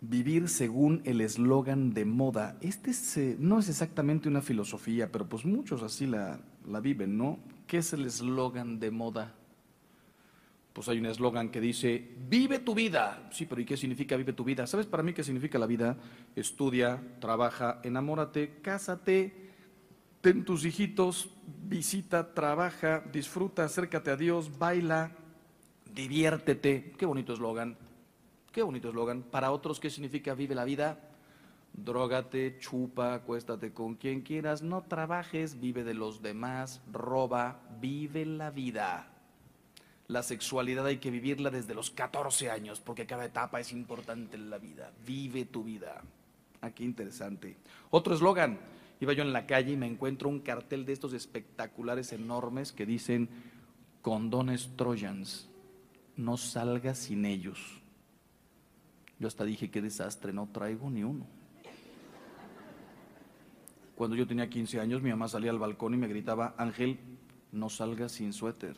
vivir 0.00 0.48
según 0.48 1.02
el 1.04 1.20
eslogan 1.20 1.92
de 1.92 2.04
moda. 2.04 2.56
Este 2.60 2.92
eh, 3.16 3.36
no 3.38 3.58
es 3.58 3.68
exactamente 3.68 4.28
una 4.28 4.42
filosofía, 4.42 5.10
pero 5.10 5.28
pues 5.28 5.44
muchos 5.44 5.82
así 5.82 6.06
la, 6.06 6.40
la 6.66 6.80
viven, 6.80 7.16
¿no? 7.16 7.38
¿Qué 7.66 7.78
es 7.78 7.92
el 7.92 8.06
eslogan 8.06 8.78
de 8.78 8.90
moda? 8.90 9.34
Pues 10.72 10.88
hay 10.88 10.98
un 10.98 11.06
eslogan 11.06 11.50
que 11.50 11.60
dice, 11.60 12.08
vive 12.28 12.60
tu 12.60 12.74
vida. 12.74 13.28
Sí, 13.32 13.46
pero 13.46 13.60
¿y 13.60 13.64
qué 13.64 13.76
significa 13.76 14.16
vive 14.16 14.32
tu 14.32 14.44
vida? 14.44 14.66
¿Sabes 14.66 14.86
para 14.86 15.02
mí 15.02 15.12
qué 15.12 15.24
significa 15.24 15.58
la 15.58 15.66
vida? 15.66 15.96
Estudia, 16.36 17.02
trabaja, 17.20 17.80
enamórate, 17.82 18.60
cásate, 18.62 19.34
ten 20.20 20.44
tus 20.44 20.64
hijitos, 20.64 21.30
visita, 21.64 22.32
trabaja, 22.32 23.02
disfruta, 23.12 23.64
acércate 23.64 24.12
a 24.12 24.16
Dios, 24.16 24.56
baila, 24.56 25.10
diviértete. 25.92 26.92
Qué 26.96 27.06
bonito 27.06 27.32
eslogan. 27.32 27.87
Qué 28.58 28.64
bonito 28.64 28.88
eslogan. 28.88 29.22
Para 29.22 29.52
otros, 29.52 29.78
¿qué 29.78 29.88
significa 29.88 30.34
vive 30.34 30.56
la 30.56 30.64
vida? 30.64 30.98
Drógate, 31.74 32.58
chupa, 32.58 33.14
acuéstate 33.14 33.72
con 33.72 33.94
quien 33.94 34.22
quieras, 34.22 34.62
no 34.62 34.82
trabajes, 34.82 35.60
vive 35.60 35.84
de 35.84 35.94
los 35.94 36.22
demás, 36.22 36.82
roba, 36.90 37.60
vive 37.80 38.26
la 38.26 38.50
vida. 38.50 39.12
La 40.08 40.24
sexualidad 40.24 40.86
hay 40.86 40.96
que 40.96 41.12
vivirla 41.12 41.50
desde 41.50 41.72
los 41.72 41.92
14 41.92 42.50
años, 42.50 42.80
porque 42.80 43.06
cada 43.06 43.26
etapa 43.26 43.60
es 43.60 43.70
importante 43.70 44.34
en 44.34 44.50
la 44.50 44.58
vida. 44.58 44.92
Vive 45.06 45.44
tu 45.44 45.62
vida. 45.62 46.02
Ah, 46.60 46.72
interesante. 46.80 47.58
Otro 47.90 48.12
eslogan. 48.12 48.58
Iba 48.98 49.12
yo 49.12 49.22
en 49.22 49.32
la 49.32 49.46
calle 49.46 49.74
y 49.74 49.76
me 49.76 49.86
encuentro 49.86 50.28
un 50.28 50.40
cartel 50.40 50.84
de 50.84 50.94
estos 50.94 51.12
espectaculares 51.12 52.12
enormes 52.12 52.72
que 52.72 52.86
dicen 52.86 53.28
condones 54.02 54.72
Trojans. 54.74 55.48
No 56.16 56.36
salgas 56.36 56.98
sin 56.98 57.24
ellos. 57.24 57.77
Yo 59.18 59.26
hasta 59.26 59.44
dije, 59.44 59.70
qué 59.70 59.82
desastre, 59.82 60.32
no 60.32 60.48
traigo 60.52 60.90
ni 60.90 61.02
uno. 61.02 61.26
Cuando 63.96 64.14
yo 64.14 64.26
tenía 64.28 64.48
15 64.48 64.80
años, 64.80 65.02
mi 65.02 65.10
mamá 65.10 65.26
salía 65.26 65.50
al 65.50 65.58
balcón 65.58 65.94
y 65.94 65.96
me 65.96 66.06
gritaba, 66.06 66.54
Ángel, 66.56 67.00
no 67.50 67.68
salgas 67.68 68.12
sin 68.12 68.32
suéter. 68.32 68.76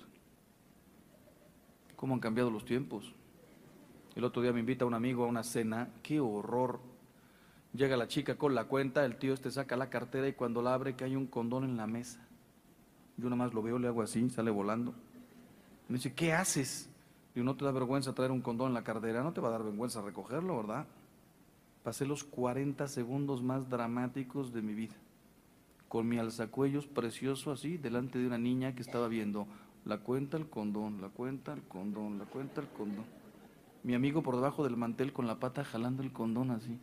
¿Cómo 1.97 2.15
han 2.15 2.21
cambiado 2.21 2.51
los 2.51 2.65
tiempos? 2.65 3.13
El 4.15 4.25
otro 4.25 4.43
día 4.43 4.53
me 4.53 4.61
invita 4.61 4.87
un 4.87 4.95
amigo 4.95 5.25
a 5.25 5.27
una 5.27 5.43
cena, 5.43 5.91
qué 6.03 6.21
horror. 6.21 6.81
Llega 7.75 7.97
la 7.97 8.09
chica 8.09 8.37
con 8.37 8.55
la 8.55 8.65
cuenta, 8.65 9.05
el 9.05 9.17
tío 9.17 9.35
este 9.35 9.51
saca 9.51 9.77
la 9.77 9.91
cartera 9.91 10.27
y 10.27 10.33
cuando 10.33 10.63
la 10.63 10.75
abre 10.75 10.97
que 10.97 11.05
hay 11.05 11.15
un 11.15 11.27
condón 11.27 11.65
en 11.65 11.77
la 11.77 11.87
mesa. 11.87 12.27
Yo 13.17 13.25
nada 13.25 13.37
más 13.37 13.55
lo 13.55 13.63
veo, 13.63 13.79
le 13.79 13.87
hago 13.87 14.03
así, 14.03 14.29
sale 14.31 14.51
volando. 14.51 14.95
Me 15.89 15.97
dice, 15.97 16.15
¿qué 16.15 16.33
haces? 16.33 16.90
Y 17.35 17.41
no 17.41 17.55
te 17.55 17.65
da 17.65 17.71
vergüenza 17.71 18.13
traer 18.13 18.33
un 18.33 18.41
condón 18.41 18.69
en 18.69 18.75
la 18.75 18.83
cartera, 18.83 19.23
no 19.23 19.33
te 19.33 19.41
va 19.41 19.49
a 19.49 19.53
dar 19.53 19.63
vergüenza 19.63 20.03
recogerlo, 20.03 20.57
¿verdad? 20.57 20.87
Pasé 21.85 22.05
los 22.05 22.25
40 22.25 22.89
segundos 22.89 23.43
más 23.43 23.69
dramáticos 23.71 24.53
de 24.53 24.63
mi 24.63 24.75
vida, 24.75 24.97
con 25.89 26.09
mi 26.09 26.19
alzacuellos 26.19 26.87
precioso 26.87 27.53
así, 27.53 27.77
delante 27.77 28.19
de 28.19 28.27
una 28.27 28.39
niña 28.39 28.75
que 28.75 28.83
estaba 28.83 29.09
viendo 29.09 29.47
la 29.85 29.99
cuenta 29.99 30.37
el 30.37 30.49
condón, 30.49 31.01
la 31.01 31.09
cuenta 31.09 31.53
el 31.53 31.63
condón, 31.63 32.19
la 32.19 32.25
cuenta 32.27 32.61
el 32.61 32.69
condón. 32.69 33.07
Mi 33.83 33.95
amigo 33.95 34.23
por 34.23 34.35
debajo 34.35 34.65
del 34.65 34.77
mantel 34.77 35.13
con 35.13 35.27
la 35.27 35.39
pata 35.39 35.65
jalando 35.65 36.03
el 36.03 36.13
condón 36.13 36.51
así. 36.51 36.79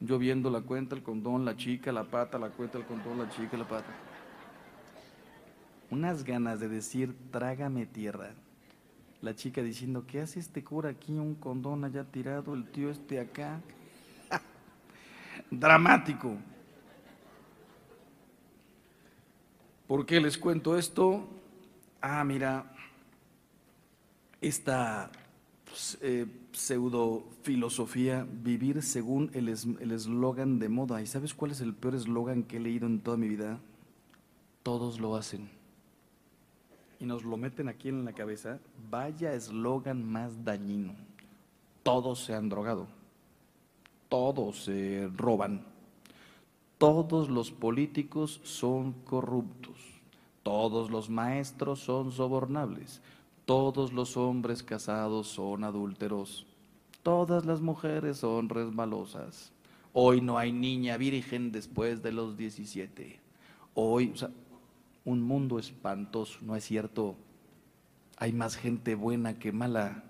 Yo 0.00 0.18
viendo 0.18 0.50
la 0.50 0.62
cuenta, 0.62 0.94
el 0.94 1.02
condón, 1.02 1.44
la 1.44 1.56
chica, 1.56 1.92
la 1.92 2.04
pata, 2.04 2.38
la 2.38 2.50
cuenta, 2.50 2.76
el 2.76 2.84
condón, 2.84 3.18
la 3.18 3.28
chica, 3.30 3.56
la 3.56 3.68
pata 3.68 3.94
unas 5.90 6.24
ganas 6.24 6.60
de 6.60 6.68
decir, 6.68 7.14
trágame 7.30 7.86
tierra. 7.86 8.34
La 9.22 9.34
chica 9.34 9.62
diciendo, 9.62 10.04
¿qué 10.06 10.20
hace 10.20 10.40
este 10.40 10.62
cura 10.62 10.90
aquí? 10.90 11.12
Un 11.12 11.34
condón 11.34 11.84
allá 11.84 12.04
tirado, 12.04 12.54
el 12.54 12.70
tío 12.70 12.90
este 12.90 13.20
acá. 13.20 13.60
Dramático. 15.50 16.36
¿Por 19.86 20.04
qué 20.04 20.20
les 20.20 20.36
cuento 20.36 20.76
esto? 20.76 21.28
Ah, 22.00 22.24
mira, 22.24 22.72
esta 24.40 25.10
eh, 26.00 26.26
pseudo 26.52 27.24
filosofía, 27.42 28.26
vivir 28.28 28.82
según 28.82 29.30
el 29.32 29.48
eslogan 29.92 30.58
de 30.58 30.68
moda. 30.68 31.00
¿Y 31.00 31.06
sabes 31.06 31.34
cuál 31.34 31.52
es 31.52 31.60
el 31.60 31.74
peor 31.74 31.94
eslogan 31.94 32.42
que 32.42 32.56
he 32.56 32.60
leído 32.60 32.86
en 32.86 33.00
toda 33.00 33.16
mi 33.16 33.28
vida? 33.28 33.60
Todos 34.62 34.98
lo 34.98 35.16
hacen 35.16 35.55
y 36.98 37.06
nos 37.06 37.24
lo 37.24 37.36
meten 37.36 37.68
aquí 37.68 37.88
en 37.88 38.04
la 38.04 38.12
cabeza, 38.12 38.58
vaya 38.90 39.32
eslogan 39.34 40.04
más 40.04 40.44
dañino. 40.44 40.94
Todos 41.82 42.24
se 42.24 42.34
han 42.34 42.48
drogado, 42.48 42.86
todos 44.08 44.64
se 44.64 45.08
roban, 45.14 45.64
todos 46.78 47.28
los 47.28 47.50
políticos 47.50 48.40
son 48.44 48.92
corruptos, 49.04 49.76
todos 50.42 50.90
los 50.90 51.08
maestros 51.08 51.80
son 51.80 52.12
sobornables, 52.12 53.00
todos 53.44 53.92
los 53.92 54.16
hombres 54.16 54.62
casados 54.62 55.28
son 55.28 55.64
adúlteros, 55.64 56.46
todas 57.02 57.46
las 57.46 57.60
mujeres 57.60 58.18
son 58.18 58.48
resbalosas. 58.48 59.52
Hoy 59.92 60.20
no 60.20 60.36
hay 60.36 60.52
niña 60.52 60.98
virgen 60.98 61.52
después 61.52 62.02
de 62.02 62.12
los 62.12 62.36
17. 62.36 63.18
Hoy, 63.72 64.12
un 65.06 65.22
mundo 65.22 65.58
espantoso, 65.58 66.40
¿no 66.42 66.54
es 66.56 66.64
cierto? 66.64 67.16
Hay 68.18 68.32
más 68.32 68.56
gente 68.56 68.94
buena 68.94 69.38
que 69.38 69.52
mala, 69.52 70.04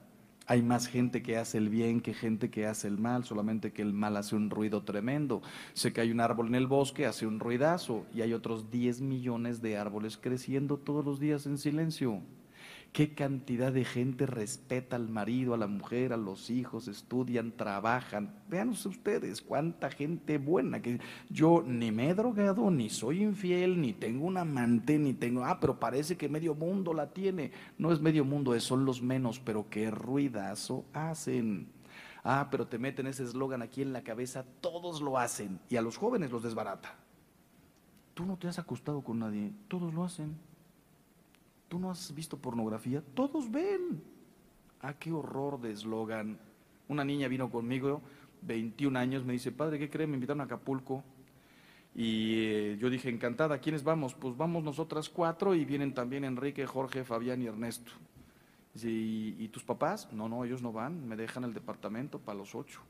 hay 0.47 0.63
más 0.63 0.87
gente 0.87 1.23
que 1.23 1.37
hace 1.37 1.59
el 1.59 1.69
bien 1.69 2.01
que 2.01 2.15
gente 2.15 2.51
que 2.51 2.67
hace 2.67 2.89
el 2.89 2.99
mal, 2.99 3.25
solamente 3.25 3.73
que 3.73 3.83
el 3.83 3.93
mal 3.93 4.17
hace 4.17 4.35
un 4.35 4.49
ruido 4.49 4.85
tremendo. 4.85 5.43
Sé 5.75 5.93
que 5.93 6.01
hay 6.01 6.11
un 6.11 6.21
árbol 6.21 6.47
en 6.49 6.55
el 6.55 6.67
bosque, 6.67 7.05
hace 7.05 7.27
un 7.27 7.41
ruidazo, 7.41 8.07
y 8.15 8.23
hay 8.23 8.33
otros 8.33 8.71
10 8.71 9.03
millones 9.03 9.61
de 9.61 9.77
árboles 9.77 10.17
creciendo 10.17 10.79
todos 10.79 11.05
los 11.05 11.21
días 11.21 11.45
en 11.47 11.59
silencio. 11.59 12.23
¿Qué 12.93 13.15
cantidad 13.15 13.73
de 13.73 13.85
gente 13.85 14.25
respeta 14.25 14.97
al 14.97 15.11
marido, 15.11 15.53
a 15.53 15.59
la 15.59 15.67
mujer, 15.67 16.15
a 16.15 16.17
los 16.17 16.49
hijos, 16.49 16.89
estudian, 16.89 17.53
trabajan? 17.53 18.35
Vean 18.49 18.71
ustedes, 18.71 19.43
cuánta 19.43 19.91
gente 19.91 20.39
buena. 20.39 20.81
Que 20.81 20.99
yo 21.29 21.63
ni 21.67 21.93
me 21.93 22.09
he 22.09 22.15
drogado, 22.15 22.71
ni 22.71 22.89
soy 22.89 23.23
infiel, 23.23 23.81
ni 23.81 23.93
tengo 23.93 24.25
un 24.27 24.39
amante, 24.39 24.99
ni 24.99 25.13
tengo. 25.13 25.45
Ah, 25.45 25.61
pero 25.61 25.79
parece 25.79 26.17
que 26.17 26.31
medio 26.31 26.55
mundo 26.55 26.95
la 26.95 27.13
tiene. 27.13 27.53
No 27.77 27.93
es 27.93 28.01
medio 28.01 28.25
mundo, 28.25 28.59
son 28.61 28.87
los 28.87 29.03
menos, 29.03 29.41
pero 29.41 29.69
qué 29.69 29.91
ruidazo 29.91 30.87
hacen. 30.95 31.69
Ah, 32.25 32.49
pero 32.51 32.67
te 32.67 32.79
meten 32.79 33.07
ese 33.07 33.25
eslogan 33.25 33.63
aquí 33.63 33.83
en 33.83 33.93
la 33.93 34.03
cabeza, 34.03 34.45
todos 34.61 35.01
lo 35.01 35.19
hacen. 35.19 35.61
Y 35.69 35.77
a 35.77 35.83
los 35.83 35.97
jóvenes 35.97 36.33
los 36.33 36.43
desbarata. 36.43 36.97
Tú 38.15 38.25
no 38.25 38.39
te 38.39 38.49
has 38.49 38.59
acostado 38.59 39.03
con 39.03 39.19
nadie, 39.19 39.53
todos 39.69 39.93
lo 39.93 40.03
hacen. 40.03 40.35
¿Tú 41.77 41.83
no 41.83 41.91
has 41.91 42.15
visto 42.15 42.39
pornografía? 42.39 43.03
Todos 43.13 43.51
ven. 43.51 44.03
Ah, 44.81 44.95
qué 44.95 45.13
horror 45.13 45.61
de 45.61 45.73
eslogan. 45.73 46.39
Una 46.89 47.05
niña 47.05 47.29
vino 47.29 47.51
conmigo, 47.51 48.01
21 48.41 48.99
años, 48.99 49.27
me 49.27 49.35
dice, 49.35 49.53
padre, 49.53 49.79
¿qué 49.79 49.91
cree? 49.91 50.07
Me 50.07 50.15
invitaron 50.15 50.41
a 50.41 50.45
Acapulco. 50.45 51.05
Y 51.95 52.45
eh, 52.47 52.79
yo 52.81 52.89
dije, 52.89 53.11
encantada, 53.11 53.59
¿quiénes 53.59 53.85
vamos? 53.85 54.15
Pues 54.15 54.35
vamos 54.39 54.65
nosotras 54.65 55.11
cuatro 55.11 55.55
y 55.55 55.67
vienen 55.67 55.93
también 55.93 56.25
Enrique, 56.25 56.65
Jorge, 56.65 57.05
Fabián 57.05 57.43
y 57.43 57.47
Ernesto. 57.47 57.93
Dice, 58.73 58.89
¿y, 58.91 59.47
tus 59.49 59.63
papás? 59.63 60.11
No, 60.15 60.31
no, 60.31 60.47
ellos 60.47 60.63
no 60.63 60.73
van, 60.73 61.07
me 61.07 61.15
dejan 61.15 61.45
el 61.45 61.53
departamento 61.53 62.19
para 62.19 62.39
los 62.39 62.55
ocho. 62.55 62.81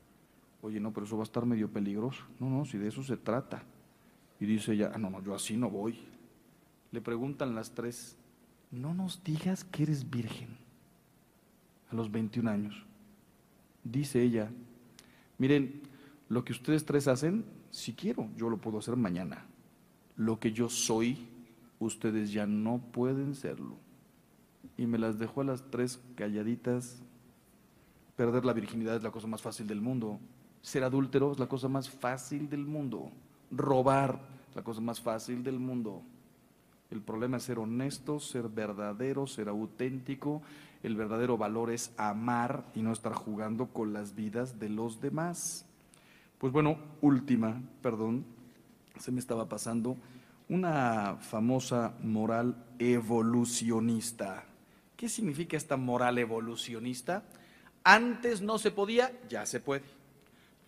Oye, 0.61 0.79
no, 0.79 0.93
pero 0.93 1.05
eso 1.05 1.17
va 1.17 1.23
a 1.23 1.25
estar 1.25 1.45
medio 1.45 1.69
peligroso. 1.69 2.23
No, 2.39 2.49
no, 2.49 2.63
si 2.63 2.77
de 2.77 2.87
eso 2.87 3.03
se 3.03 3.17
trata. 3.17 3.63
Y 4.39 4.45
dice 4.45 4.71
ella, 4.71 4.93
ah, 4.95 4.97
no, 4.97 5.09
no, 5.09 5.21
yo 5.21 5.35
así 5.35 5.57
no 5.57 5.69
voy. 5.69 5.99
Le 6.93 7.01
preguntan 7.01 7.53
las 7.53 7.71
tres, 7.71 8.17
no 8.71 8.93
nos 8.93 9.23
digas 9.23 9.63
que 9.63 9.83
eres 9.83 10.09
virgen 10.09 10.57
a 11.91 11.95
los 11.95 12.11
21 12.11 12.49
años. 12.49 12.85
Dice 13.83 14.21
ella, 14.21 14.51
miren, 15.37 15.81
lo 16.29 16.43
que 16.43 16.51
ustedes 16.51 16.85
tres 16.85 17.07
hacen, 17.07 17.45
si 17.71 17.93
quiero, 17.93 18.29
yo 18.35 18.49
lo 18.49 18.57
puedo 18.57 18.79
hacer 18.79 18.95
mañana. 18.95 19.45
Lo 20.15 20.39
que 20.39 20.51
yo 20.51 20.69
soy, 20.69 21.27
ustedes 21.79 22.31
ya 22.31 22.45
no 22.45 22.79
pueden 22.91 23.35
serlo. 23.35 23.77
Y 24.77 24.85
me 24.85 24.97
las 24.97 25.17
dejó 25.19 25.41
a 25.41 25.45
las 25.45 25.69
tres 25.71 26.01
calladitas. 26.15 27.01
Perder 28.15 28.45
la 28.45 28.53
virginidad 28.53 28.95
es 28.97 29.03
la 29.03 29.11
cosa 29.11 29.27
más 29.27 29.41
fácil 29.41 29.67
del 29.67 29.79
mundo. 29.79 30.19
Ser 30.61 30.83
adúltero 30.83 31.31
es 31.31 31.39
la 31.39 31.47
cosa 31.47 31.69
más 31.69 31.89
fácil 31.89 32.49
del 32.49 32.65
mundo. 32.65 33.11
Robar 33.51 34.19
es 34.49 34.55
la 34.55 34.63
cosa 34.63 34.81
más 34.81 34.99
fácil 34.99 35.43
del 35.43 35.59
mundo. 35.59 36.03
El 36.89 37.01
problema 37.01 37.37
es 37.37 37.43
ser 37.43 37.59
honesto, 37.59 38.19
ser 38.19 38.47
verdadero, 38.47 39.27
ser 39.27 39.49
auténtico. 39.49 40.41
El 40.83 40.95
verdadero 40.95 41.37
valor 41.37 41.71
es 41.71 41.91
amar 41.97 42.65
y 42.75 42.81
no 42.81 42.93
estar 42.93 43.13
jugando 43.13 43.67
con 43.67 43.93
las 43.93 44.15
vidas 44.15 44.59
de 44.59 44.69
los 44.69 45.01
demás. 45.01 45.65
Pues 46.37 46.53
bueno, 46.53 46.77
última, 47.01 47.61
perdón, 47.81 48.25
se 48.99 49.11
me 49.11 49.19
estaba 49.19 49.49
pasando, 49.49 49.97
una 50.49 51.17
famosa 51.19 51.93
moral 52.03 52.63
evolucionista. 52.79 54.45
¿Qué 54.95 55.09
significa 55.09 55.57
esta 55.57 55.77
moral 55.77 56.17
evolucionista? 56.17 57.23
Antes 57.83 58.41
no 58.41 58.57
se 58.57 58.71
podía, 58.71 59.11
ya 59.29 59.45
se 59.45 59.59
puede. 59.59 59.83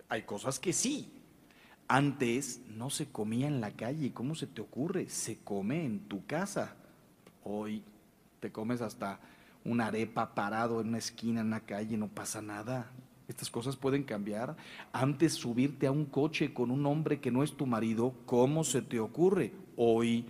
Hay 0.10 0.24
cosas 0.24 0.60
que 0.60 0.74
sí, 0.74 1.19
antes 1.90 2.62
no 2.70 2.92
se 2.92 3.10
comía 3.10 3.48
en 3.48 3.60
la 3.60 3.72
calle, 3.72 4.14
¿cómo 4.14 4.36
se 4.36 4.46
te 4.46 4.62
ocurre? 4.62 5.10
Se 5.10 5.40
come 5.40 5.84
en 5.84 6.02
tu 6.02 6.24
casa. 6.28 6.76
Hoy 7.44 7.84
te 8.40 8.52
comes 8.52 8.82
hasta 8.82 9.20
una 9.66 9.88
arepa 9.88 10.36
parado 10.36 10.82
en 10.82 10.90
una 10.90 11.00
esquina 11.00 11.42
en 11.42 11.50
la 11.50 11.62
calle, 11.62 11.98
no 11.98 12.08
pasa 12.08 12.44
nada. 12.44 12.92
Estas 13.28 13.50
cosas 13.50 13.76
pueden 13.76 14.04
cambiar. 14.04 14.56
Antes 14.94 15.34
subirte 15.34 15.88
a 15.88 15.92
un 15.92 16.06
coche 16.06 16.54
con 16.54 16.70
un 16.70 16.86
hombre 16.86 17.20
que 17.20 17.32
no 17.32 17.44
es 17.44 17.58
tu 17.58 17.66
marido, 17.66 18.14
¿cómo 18.28 18.64
se 18.64 18.84
te 18.84 19.00
ocurre? 19.00 19.52
Hoy 19.76 20.28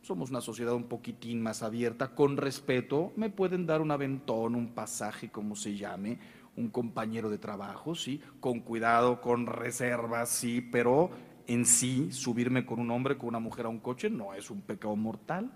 somos 0.00 0.30
una 0.30 0.40
sociedad 0.40 0.74
un 0.74 0.84
poquitín 0.84 1.42
más 1.42 1.62
abierta, 1.62 2.14
con 2.14 2.38
respeto, 2.38 3.12
me 3.16 3.28
pueden 3.28 3.66
dar 3.66 3.82
un 3.82 3.90
aventón, 3.90 4.54
un 4.54 4.68
pasaje, 4.68 5.30
como 5.30 5.56
se 5.56 5.76
llame, 5.76 6.18
un 6.56 6.68
compañero 6.68 7.30
de 7.30 7.38
trabajo, 7.38 7.94
sí, 7.94 8.20
con 8.40 8.60
cuidado, 8.60 9.20
con 9.20 9.46
reservas, 9.46 10.28
sí, 10.28 10.60
pero 10.60 11.10
en 11.46 11.64
sí 11.64 12.12
subirme 12.12 12.66
con 12.66 12.78
un 12.78 12.90
hombre, 12.90 13.18
con 13.18 13.28
una 13.28 13.38
mujer 13.38 13.66
a 13.66 13.68
un 13.68 13.80
coche 13.80 14.10
no 14.10 14.34
es 14.34 14.50
un 14.50 14.60
pecado 14.60 14.96
mortal. 14.96 15.50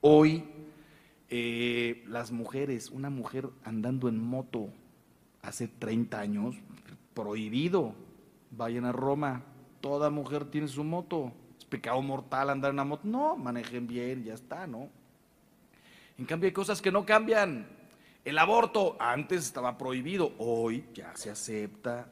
Hoy 0.00 0.44
eh, 1.28 2.04
las 2.06 2.30
mujeres, 2.30 2.90
una 2.90 3.10
mujer 3.10 3.48
andando 3.64 4.08
en 4.08 4.18
moto 4.18 4.68
hace 5.42 5.68
30 5.68 6.20
años, 6.20 6.56
prohibido, 7.14 7.94
vayan 8.50 8.84
a 8.84 8.92
Roma, 8.92 9.42
toda 9.80 10.10
mujer 10.10 10.44
tiene 10.46 10.68
su 10.68 10.84
moto, 10.84 11.32
es 11.58 11.64
pecado 11.64 12.00
mortal 12.02 12.50
andar 12.50 12.70
en 12.70 12.76
una 12.76 12.84
moto, 12.84 13.02
no, 13.04 13.36
manejen 13.36 13.86
bien, 13.86 14.24
ya 14.24 14.34
está, 14.34 14.66
¿no? 14.66 14.88
En 16.18 16.24
cambio 16.24 16.48
hay 16.48 16.52
cosas 16.52 16.80
que 16.80 16.92
no 16.92 17.04
cambian, 17.04 17.66
el 18.26 18.38
aborto 18.38 18.96
antes 18.98 19.44
estaba 19.44 19.78
prohibido, 19.78 20.32
hoy 20.38 20.84
ya 20.92 21.12
se 21.14 21.30
acepta. 21.30 22.08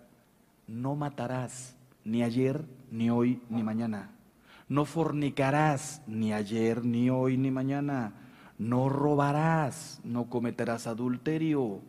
No 0.69 0.95
matarás 0.95 1.77
ni 2.05 2.23
ayer, 2.23 2.65
ni 2.93 3.11
hoy, 3.11 3.43
ni 3.51 3.65
mañana. 3.65 4.13
No 4.69 4.85
fornicarás 4.85 6.03
ni 6.07 6.33
ayer, 6.33 6.85
ni 6.85 7.11
hoy, 7.11 7.37
ni 7.37 7.51
mañana. 7.51 8.15
No 8.59 8.89
robarás, 8.89 10.01
no 10.05 10.31
cometerás 10.31 10.87
adulterio. 10.87 11.81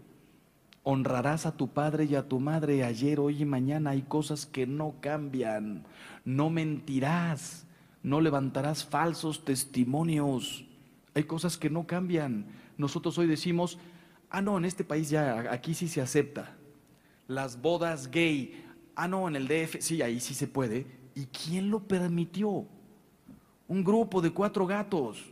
Honrarás 0.82 1.46
a 1.46 1.56
tu 1.56 1.68
padre 1.68 2.06
y 2.06 2.16
a 2.16 2.28
tu 2.28 2.40
madre 2.40 2.84
ayer, 2.84 3.20
hoy 3.20 3.44
y 3.44 3.46
mañana. 3.46 3.92
Hay 3.92 4.02
cosas 4.02 4.48
que 4.48 4.66
no 4.66 4.96
cambian. 5.02 5.86
No 6.26 6.50
mentirás, 6.50 7.68
no 8.02 8.22
levantarás 8.22 8.86
falsos 8.86 9.46
testimonios. 9.46 10.66
Hay 11.14 11.26
cosas 11.26 11.60
que 11.60 11.70
no 11.70 11.86
cambian. 11.86 12.48
Nosotros 12.76 13.20
hoy 13.20 13.28
decimos, 13.28 13.78
Ah, 14.30 14.42
no, 14.42 14.58
en 14.58 14.66
este 14.66 14.84
país 14.84 15.10
ya, 15.10 15.52
aquí 15.52 15.74
sí 15.74 15.88
se 15.88 16.02
acepta. 16.02 16.56
Las 17.28 17.62
bodas 17.62 18.10
gay. 18.10 18.64
Ah, 18.96 19.08
no, 19.08 19.28
en 19.28 19.36
el 19.36 19.48
DF, 19.48 19.78
sí, 19.80 20.02
ahí 20.02 20.20
sí 20.20 20.34
se 20.34 20.48
puede. 20.48 20.86
¿Y 21.16 21.26
quién 21.26 21.70
lo 21.70 21.80
permitió? 21.80 22.68
Un 23.68 23.84
grupo 23.84 24.22
de 24.22 24.32
cuatro 24.32 24.66
gatos. 24.68 25.24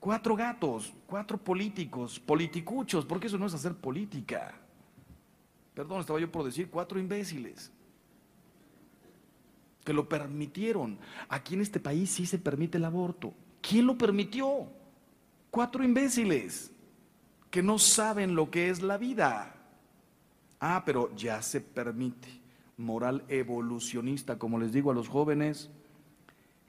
Cuatro 0.00 0.34
gatos, 0.34 0.92
cuatro 1.06 1.38
políticos, 1.38 2.18
politicuchos, 2.18 3.06
porque 3.06 3.28
eso 3.28 3.38
no 3.38 3.46
es 3.46 3.54
hacer 3.54 3.74
política. 3.74 4.52
Perdón, 5.74 6.00
estaba 6.00 6.18
yo 6.18 6.30
por 6.30 6.44
decir 6.44 6.68
cuatro 6.68 6.98
imbéciles 6.98 7.70
que 9.84 9.92
lo 9.92 10.08
permitieron. 10.08 10.98
Aquí 11.28 11.54
en 11.54 11.60
este 11.60 11.80
país 11.80 12.10
sí 12.10 12.26
se 12.26 12.38
permite 12.38 12.78
el 12.78 12.84
aborto. 12.84 13.32
¿Quién 13.60 13.86
lo 13.86 13.96
permitió? 13.96 14.66
Cuatro 15.50 15.84
imbéciles 15.84 16.71
que 17.52 17.62
no 17.62 17.78
saben 17.78 18.34
lo 18.34 18.50
que 18.50 18.70
es 18.70 18.80
la 18.80 18.96
vida. 18.96 19.54
Ah, 20.58 20.82
pero 20.86 21.14
ya 21.14 21.42
se 21.42 21.60
permite. 21.60 22.40
Moral 22.78 23.24
evolucionista, 23.28 24.38
como 24.38 24.58
les 24.58 24.72
digo 24.72 24.90
a 24.90 24.94
los 24.94 25.06
jóvenes, 25.06 25.68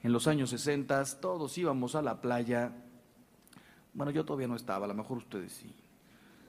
en 0.02 0.12
los 0.12 0.26
años 0.26 0.50
60 0.50 1.02
todos 1.20 1.56
íbamos 1.56 1.94
a 1.94 2.02
la 2.02 2.20
playa. 2.20 2.70
Bueno, 3.94 4.12
yo 4.12 4.26
todavía 4.26 4.46
no 4.46 4.56
estaba, 4.56 4.84
a 4.84 4.88
lo 4.88 4.94
mejor 4.94 5.16
ustedes 5.16 5.52
sí. 5.52 5.74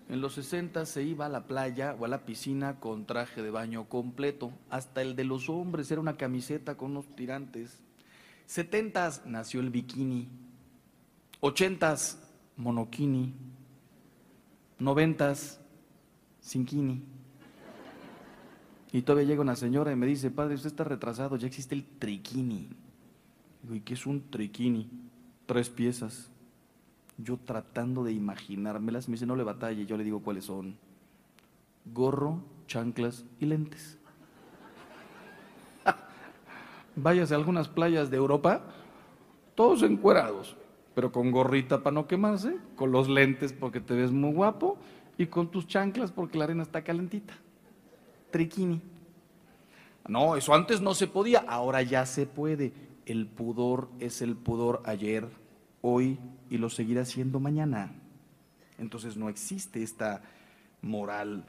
En 0.10 0.20
los 0.20 0.34
60 0.34 0.86
se 0.86 1.02
iba 1.02 1.28
a 1.28 1.30
la 1.30 1.48
playa 1.48 1.96
o 1.98 2.04
a 2.04 2.10
la 2.10 2.26
piscina 2.26 2.82
con 2.82 3.06
traje 3.06 3.42
de 3.42 3.52
baño 3.52 3.88
completo. 3.88 4.52
Hasta 4.70 5.02
el 5.02 5.16
de 5.16 5.24
los 5.24 5.48
hombres 5.48 5.90
era 5.92 6.02
una 6.02 6.18
camiseta 6.18 6.76
con 6.76 6.92
unos 6.92 7.16
tirantes. 7.16 7.80
70 8.48 9.22
nació 9.28 9.62
el 9.62 9.70
bikini. 9.70 10.28
80 11.40 11.96
monokini 12.58 13.55
noventas, 14.80 15.60
kini 16.66 17.04
Y 18.92 19.02
todavía 19.02 19.28
llega 19.28 19.42
una 19.42 19.56
señora 19.56 19.92
y 19.92 19.96
me 19.96 20.06
dice, 20.06 20.32
padre, 20.32 20.56
usted 20.56 20.68
está 20.68 20.84
retrasado, 20.84 21.36
ya 21.36 21.48
existe 21.48 21.76
el 21.76 21.86
triquini. 21.86 22.70
Digo, 23.64 23.76
¿y 23.76 23.82
qué 23.82 23.94
es 23.94 24.06
un 24.06 24.30
triquini? 24.30 24.90
Tres 25.46 25.70
piezas. 25.70 26.30
Yo 27.18 27.38
tratando 27.38 28.04
de 28.04 28.12
imaginármelas, 28.12 29.08
me 29.08 29.14
dice, 29.14 29.26
no 29.26 29.36
le 29.36 29.44
batalle, 29.44 29.86
yo 29.86 29.98
le 29.98 30.04
digo 30.04 30.22
cuáles 30.22 30.46
son. 30.46 30.78
Gorro, 31.86 32.40
chanclas 32.68 33.26
y 33.40 33.46
lentes. 33.46 33.98
Váyase 36.96 37.34
a 37.34 37.38
algunas 37.38 37.68
playas 37.68 38.10
de 38.10 38.18
Europa, 38.18 38.62
todos 39.56 39.84
encuerados 39.84 40.56
pero 40.96 41.12
con 41.12 41.30
gorrita 41.30 41.84
para 41.84 41.94
no 41.94 42.08
quemarse, 42.08 42.56
con 42.76 42.92
los 42.92 43.10
lentes 43.10 43.54
porque 43.54 43.82
te 43.82 43.94
ves 43.94 44.12
muy 44.12 44.34
guapo 44.34 44.78
y 45.18 45.28
con 45.28 45.52
tus 45.52 45.68
chanclas 45.68 46.12
porque 46.12 46.38
la 46.38 46.46
arena 46.46 46.64
está 46.64 46.84
calentita. 46.84 47.36
Triquini. 48.32 48.82
No, 50.08 50.36
eso 50.36 50.54
antes 50.54 50.82
no 50.82 50.94
se 50.94 51.08
podía, 51.08 51.40
ahora 51.48 51.82
ya 51.82 52.06
se 52.06 52.26
puede. 52.26 52.74
El 53.06 53.28
pudor 53.28 53.90
es 54.00 54.22
el 54.22 54.36
pudor 54.36 54.82
ayer, 54.86 55.28
hoy 55.82 56.18
y 56.50 56.58
lo 56.58 56.70
seguirá 56.70 57.06
siendo 57.06 57.40
mañana. 57.40 57.92
Entonces 58.78 59.18
no 59.18 59.30
existe 59.30 59.84
esta 59.84 60.22
moral 60.82 61.46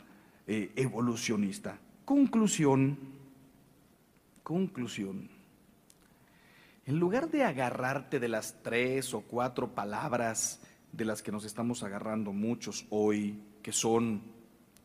eh, 0.47 0.73
evolucionista. 0.74 1.78
Conclusión, 2.05 2.98
conclusión. 4.43 5.35
En 6.86 7.00
lugar 7.00 7.28
de 7.30 7.42
agarrarte 7.42 8.20
de 8.20 8.28
las 8.28 8.62
tres 8.62 9.12
o 9.12 9.22
cuatro 9.22 9.74
palabras 9.74 10.60
de 10.92 11.04
las 11.04 11.20
que 11.20 11.32
nos 11.32 11.44
estamos 11.44 11.82
agarrando 11.82 12.32
muchos 12.32 12.86
hoy, 12.90 13.42
que 13.60 13.72
son 13.72 14.22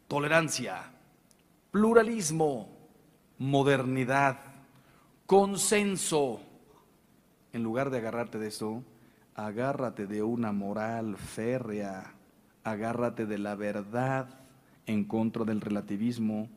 tolerancia, 0.07 0.91
pluralismo, 1.69 2.69
modernidad, 3.37 4.39
consenso, 5.27 6.41
en 7.53 7.61
lugar 7.61 7.91
de 7.91 7.99
agarrarte 7.99 8.39
de 8.39 8.47
eso, 8.47 8.83
agárrate 9.35 10.07
de 10.07 10.23
una 10.23 10.51
moral 10.51 11.17
férrea, 11.17 12.15
agárrate 12.63 13.27
de 13.27 13.37
la 13.37 13.53
verdad 13.53 14.39
en 14.87 15.03
contra 15.03 15.45
del 15.45 15.61
relativismo, 15.61 16.49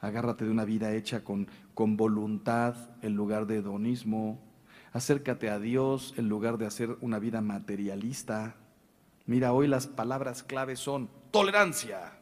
agárrate 0.00 0.44
de 0.44 0.50
una 0.50 0.64
vida 0.64 0.92
hecha 0.92 1.22
con, 1.22 1.46
con 1.72 1.96
voluntad 1.96 2.74
en 3.00 3.14
lugar 3.14 3.46
de 3.46 3.58
hedonismo, 3.58 4.40
acércate 4.92 5.50
a 5.50 5.58
Dios 5.58 6.14
en 6.16 6.28
lugar 6.28 6.58
de 6.58 6.66
hacer 6.66 6.96
una 7.00 7.18
vida 7.18 7.40
materialista. 7.40 8.56
Mira, 9.26 9.52
hoy 9.52 9.68
las 9.68 9.86
palabras 9.86 10.42
claves 10.42 10.78
son 10.80 11.08
tolerancia. 11.30 12.18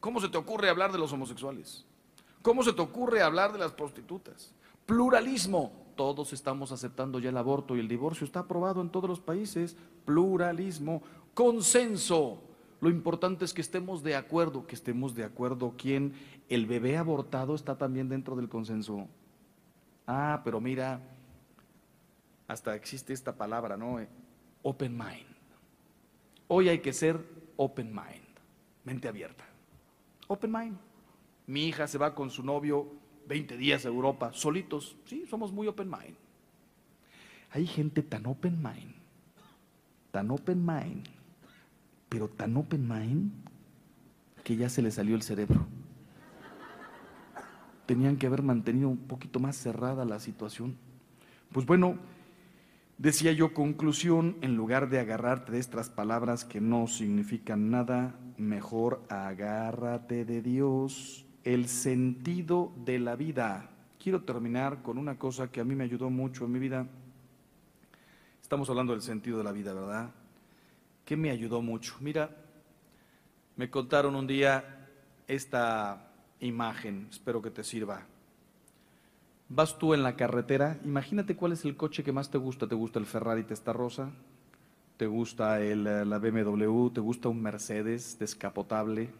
¿Cómo 0.00 0.20
se 0.20 0.28
te 0.28 0.38
ocurre 0.38 0.70
hablar 0.70 0.92
de 0.92 0.98
los 0.98 1.12
homosexuales? 1.12 1.84
¿Cómo 2.42 2.62
se 2.62 2.72
te 2.72 2.80
ocurre 2.80 3.22
hablar 3.22 3.52
de 3.52 3.58
las 3.58 3.72
prostitutas? 3.72 4.54
Pluralismo. 4.86 5.72
Todos 5.94 6.32
estamos 6.32 6.72
aceptando 6.72 7.18
ya 7.18 7.28
el 7.28 7.36
aborto 7.36 7.76
y 7.76 7.80
el 7.80 7.88
divorcio. 7.88 8.24
Está 8.24 8.40
aprobado 8.40 8.80
en 8.80 8.88
todos 8.88 9.10
los 9.10 9.20
países. 9.20 9.76
Pluralismo. 10.06 11.02
Consenso. 11.34 12.42
Lo 12.80 12.88
importante 12.88 13.44
es 13.44 13.52
que 13.52 13.60
estemos 13.60 14.02
de 14.02 14.16
acuerdo, 14.16 14.66
que 14.66 14.74
estemos 14.74 15.14
de 15.14 15.24
acuerdo 15.24 15.74
quién, 15.76 16.14
el 16.48 16.64
bebé 16.64 16.96
abortado 16.96 17.54
está 17.54 17.76
también 17.76 18.08
dentro 18.08 18.36
del 18.36 18.48
consenso. 18.48 19.06
Ah, 20.06 20.40
pero 20.42 20.62
mira, 20.62 21.02
hasta 22.50 22.74
existe 22.74 23.12
esta 23.12 23.36
palabra, 23.36 23.76
¿no? 23.76 24.00
Open 24.62 24.98
mind. 24.98 25.36
Hoy 26.48 26.68
hay 26.68 26.80
que 26.80 26.92
ser 26.92 27.24
open 27.56 27.94
mind, 27.94 28.26
mente 28.84 29.06
abierta. 29.06 29.44
Open 30.26 30.50
mind. 30.50 30.76
Mi 31.46 31.68
hija 31.68 31.86
se 31.86 31.96
va 31.96 32.12
con 32.12 32.28
su 32.28 32.42
novio 32.42 32.90
20 33.28 33.56
días 33.56 33.84
a 33.84 33.88
Europa, 33.88 34.32
solitos. 34.32 34.96
Sí, 35.04 35.26
somos 35.30 35.52
muy 35.52 35.68
open 35.68 35.88
mind. 35.88 36.16
Hay 37.52 37.68
gente 37.68 38.02
tan 38.02 38.26
open 38.26 38.60
mind, 38.60 38.94
tan 40.10 40.28
open 40.32 40.66
mind, 40.66 41.06
pero 42.08 42.26
tan 42.26 42.56
open 42.56 42.88
mind 42.88 43.30
que 44.42 44.56
ya 44.56 44.68
se 44.68 44.82
le 44.82 44.90
salió 44.90 45.14
el 45.14 45.22
cerebro. 45.22 45.68
Tenían 47.86 48.16
que 48.16 48.26
haber 48.26 48.42
mantenido 48.42 48.88
un 48.88 48.98
poquito 48.98 49.38
más 49.38 49.54
cerrada 49.54 50.04
la 50.04 50.18
situación. 50.18 50.76
Pues 51.52 51.64
bueno, 51.64 51.96
Decía 53.00 53.32
yo, 53.32 53.54
conclusión, 53.54 54.36
en 54.42 54.56
lugar 54.56 54.90
de 54.90 54.98
agarrarte 54.98 55.52
de 55.52 55.58
estas 55.58 55.88
palabras 55.88 56.44
que 56.44 56.60
no 56.60 56.86
significan 56.86 57.70
nada, 57.70 58.14
mejor 58.36 59.02
agárrate 59.08 60.26
de 60.26 60.42
Dios, 60.42 61.24
el 61.42 61.66
sentido 61.68 62.74
de 62.84 62.98
la 62.98 63.16
vida. 63.16 63.70
Quiero 63.98 64.24
terminar 64.24 64.82
con 64.82 64.98
una 64.98 65.18
cosa 65.18 65.50
que 65.50 65.62
a 65.62 65.64
mí 65.64 65.74
me 65.74 65.84
ayudó 65.84 66.10
mucho 66.10 66.44
en 66.44 66.52
mi 66.52 66.58
vida. 66.58 66.86
Estamos 68.42 68.68
hablando 68.68 68.92
del 68.92 69.00
sentido 69.00 69.38
de 69.38 69.44
la 69.44 69.52
vida, 69.52 69.72
¿verdad? 69.72 70.10
¿Qué 71.06 71.16
me 71.16 71.30
ayudó 71.30 71.62
mucho? 71.62 71.96
Mira, 72.00 72.36
me 73.56 73.70
contaron 73.70 74.14
un 74.14 74.26
día 74.26 74.90
esta 75.26 76.12
imagen, 76.40 77.06
espero 77.10 77.40
que 77.40 77.50
te 77.50 77.64
sirva. 77.64 78.09
Vas 79.52 79.76
tú 79.78 79.94
en 79.94 80.04
la 80.04 80.14
carretera, 80.14 80.78
imagínate 80.84 81.34
cuál 81.34 81.50
es 81.50 81.64
el 81.64 81.76
coche 81.76 82.04
que 82.04 82.12
más 82.12 82.30
te 82.30 82.38
gusta. 82.38 82.68
¿Te 82.68 82.76
gusta 82.76 83.00
el 83.00 83.04
Ferrari 83.04 83.42
Testarossa? 83.42 84.12
¿Te 84.96 85.08
gusta 85.08 85.60
el, 85.60 85.88
eh, 85.88 86.04
la 86.04 86.20
BMW? 86.20 86.90
¿Te 86.90 87.00
gusta 87.00 87.28
un 87.28 87.42
Mercedes 87.42 88.16
descapotable? 88.16 89.10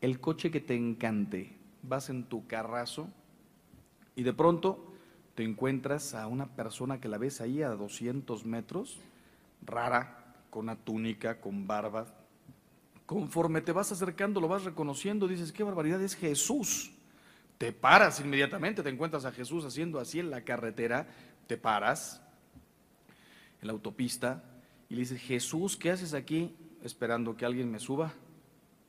El 0.00 0.20
coche 0.20 0.52
que 0.52 0.60
te 0.60 0.76
encante. 0.76 1.56
Vas 1.82 2.08
en 2.08 2.22
tu 2.22 2.46
carrazo 2.46 3.08
y 4.14 4.22
de 4.22 4.32
pronto 4.32 4.92
te 5.34 5.42
encuentras 5.42 6.14
a 6.14 6.28
una 6.28 6.46
persona 6.46 7.00
que 7.00 7.08
la 7.08 7.18
ves 7.18 7.40
ahí 7.40 7.60
a 7.60 7.70
200 7.70 8.46
metros, 8.46 9.00
rara, 9.66 10.36
con 10.50 10.66
una 10.66 10.76
túnica, 10.76 11.40
con 11.40 11.66
barba. 11.66 12.06
Conforme 13.06 13.60
te 13.60 13.72
vas 13.72 13.90
acercando, 13.90 14.40
lo 14.40 14.46
vas 14.46 14.62
reconociendo, 14.62 15.26
dices, 15.26 15.50
qué 15.50 15.64
barbaridad, 15.64 16.00
es 16.00 16.14
Jesús 16.14 16.92
te 17.58 17.72
paras 17.72 18.20
inmediatamente, 18.20 18.82
te 18.82 18.88
encuentras 18.88 19.24
a 19.24 19.32
Jesús 19.32 19.64
haciendo 19.64 19.98
así 19.98 20.20
en 20.20 20.30
la 20.30 20.42
carretera, 20.42 21.08
te 21.48 21.56
paras 21.56 22.22
en 23.60 23.66
la 23.66 23.72
autopista 23.72 24.44
y 24.88 24.94
le 24.94 25.00
dices, 25.00 25.20
Jesús, 25.20 25.76
¿qué 25.76 25.90
haces 25.90 26.14
aquí 26.14 26.54
esperando 26.82 27.36
que 27.36 27.44
alguien 27.44 27.70
me 27.70 27.80
suba? 27.80 28.12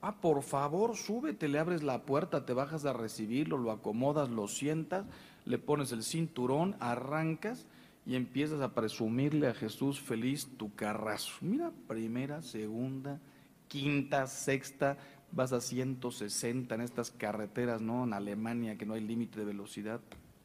Ah, 0.01 0.15
por 0.21 0.43
favor, 0.43 0.95
súbete, 0.95 1.49
le 1.49 1.59
abres 1.59 1.83
la 1.83 2.03
puerta, 2.03 2.45
te 2.45 2.53
bajas 2.53 2.85
a 2.85 2.93
recibirlo, 2.93 3.57
lo 3.57 3.71
acomodas, 3.71 4.29
lo 4.29 4.47
sientas, 4.47 5.05
le 5.45 5.57
pones 5.57 5.91
el 5.91 6.03
cinturón, 6.03 6.75
arrancas 6.79 7.65
y 8.05 8.15
empiezas 8.15 8.61
a 8.61 8.73
presumirle 8.73 9.47
a 9.47 9.53
Jesús 9.53 9.99
feliz 9.99 10.47
tu 10.57 10.73
carrazo. 10.75 11.33
Mira, 11.41 11.71
primera, 11.87 12.41
segunda, 12.41 13.19
quinta, 13.67 14.27
sexta, 14.27 14.97
vas 15.31 15.53
a 15.53 15.61
160 15.61 16.73
en 16.75 16.81
estas 16.81 17.11
carreteras, 17.11 17.81
¿no? 17.81 18.03
En 18.03 18.13
Alemania, 18.13 18.77
que 18.77 18.85
no 18.85 18.93
hay 18.93 19.01
límite 19.01 19.39
de 19.39 19.45
velocidad, 19.45 19.99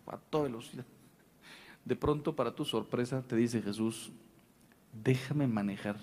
a 0.07 0.17
toda 0.17 0.45
velocidad. 0.45 0.85
De 1.85 1.97
pronto, 1.97 2.35
para 2.35 2.55
tu 2.55 2.65
sorpresa, 2.65 3.23
te 3.23 3.37
dice 3.37 3.63
Jesús, 3.63 4.11
déjame 5.05 5.47
manejar. 5.47 5.97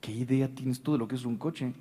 ¿Qué 0.00 0.12
idea 0.12 0.48
tienes 0.54 0.80
tú 0.82 0.92
de 0.92 0.98
lo 0.98 1.08
que 1.08 1.16
es 1.16 1.24
un 1.24 1.36
coche? 1.36 1.72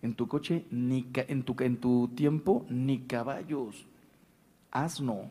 En 0.00 0.14
tu 0.14 0.26
coche, 0.26 0.64
ni 0.70 1.06
en, 1.14 1.42
tu, 1.42 1.54
en 1.60 1.76
tu 1.76 2.08
tiempo, 2.08 2.64
ni 2.68 3.00
caballos. 3.00 3.86
Asno, 4.70 5.28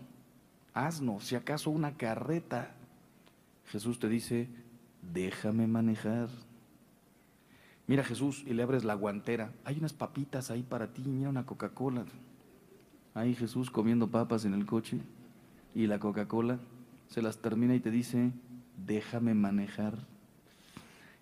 asno, 0.74 1.20
si 1.20 1.36
acaso 1.36 1.72
una 1.72 1.98
carreta. 1.98 2.76
Jesús 3.66 4.00
te 4.00 4.08
dice, 4.08 4.48
déjame 5.02 5.66
manejar. 5.68 6.30
Mira 7.92 8.06
Jesús 8.06 8.46
y 8.48 8.54
le 8.54 8.64
abres 8.64 8.86
la 8.86 8.94
guantera. 8.94 9.52
Hay 9.66 9.78
unas 9.78 9.92
papitas 9.92 10.50
ahí 10.50 10.64
para 10.64 10.94
ti, 10.94 11.02
mira 11.02 11.28
una 11.28 11.46
Coca-Cola. 11.46 12.06
Ahí 13.14 13.36
Jesús 13.36 13.70
comiendo 13.70 14.08
papas 14.08 14.46
en 14.46 14.54
el 14.54 14.66
coche 14.66 15.02
y 15.76 15.88
la 15.88 16.00
Coca-Cola 16.00 16.58
se 17.10 17.22
las 17.22 17.40
termina 17.40 17.76
y 17.76 17.82
te 17.82 17.92
dice, 17.92 18.32
déjame 18.78 19.34
manejar. 19.34 19.98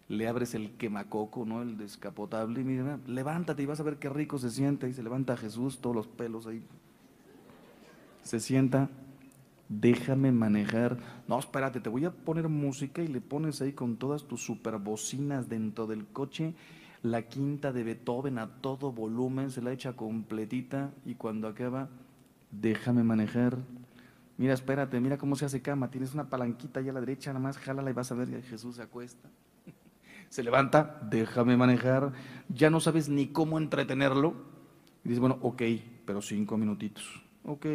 Le 0.09 0.27
abres 0.27 0.53
el 0.53 0.73
quemacoco, 0.73 1.43
¿no? 1.43 1.63
El 1.63 1.75
descapotable 1.75 2.61
y 2.61 2.63
mira, 2.63 2.99
levántate 3.07 3.63
y 3.63 3.65
vas 3.65 3.79
a 3.79 3.83
ver 3.83 3.97
qué 3.97 4.09
rico 4.09 4.37
se 4.37 4.51
siente. 4.51 4.87
Y 4.87 4.93
se 4.93 5.01
levanta 5.01 5.37
Jesús, 5.37 5.79
todos 5.79 5.95
los 5.95 6.07
pelos 6.07 6.45
ahí. 6.45 6.61
Se 8.21 8.39
sienta, 8.39 8.91
déjame 9.69 10.31
manejar. 10.31 10.97
No, 11.27 11.39
espérate, 11.39 11.79
te 11.79 11.89
voy 11.89 12.05
a 12.05 12.11
poner 12.11 12.49
música 12.49 13.01
y 13.01 13.07
le 13.07 13.21
pones 13.21 13.61
ahí 13.61 13.71
con 13.71 13.95
todas 13.95 14.23
tus 14.23 14.43
superbocinas 14.43 15.47
dentro 15.47 15.87
del 15.87 16.05
coche 16.07 16.55
la 17.01 17.23
quinta 17.23 17.71
de 17.71 17.83
Beethoven 17.83 18.39
a 18.39 18.47
todo 18.61 18.91
volumen, 18.91 19.51
se 19.51 19.61
la 19.61 19.71
echa 19.71 19.93
completita 19.93 20.91
y 21.05 21.15
cuando 21.15 21.47
acaba, 21.47 21.89
déjame 22.51 23.03
manejar. 23.03 23.57
Mira, 24.37 24.53
espérate, 24.53 24.99
mira 24.99 25.17
cómo 25.17 25.35
se 25.35 25.45
hace 25.45 25.61
cama. 25.61 25.91
Tienes 25.91 26.13
una 26.13 26.29
palanquita 26.29 26.79
allá 26.79 26.91
a 26.91 26.93
la 26.95 26.99
derecha, 27.01 27.31
nada 27.31 27.43
más 27.43 27.57
jálala 27.57 27.89
y 27.89 27.93
vas 27.93 28.11
a 28.11 28.15
ver 28.15 28.29
que 28.29 28.41
Jesús 28.41 28.77
se 28.77 28.81
acuesta. 28.81 29.29
Se 30.29 30.43
levanta, 30.43 30.99
déjame 31.09 31.57
manejar. 31.57 32.13
Ya 32.49 32.69
no 32.69 32.79
sabes 32.79 33.09
ni 33.09 33.27
cómo 33.29 33.57
entretenerlo. 33.57 34.35
Y 35.03 35.17
bueno, 35.17 35.39
ok, 35.41 35.63
pero 36.05 36.21
cinco 36.21 36.55
minutitos. 36.55 37.23
Ok, 37.43 37.65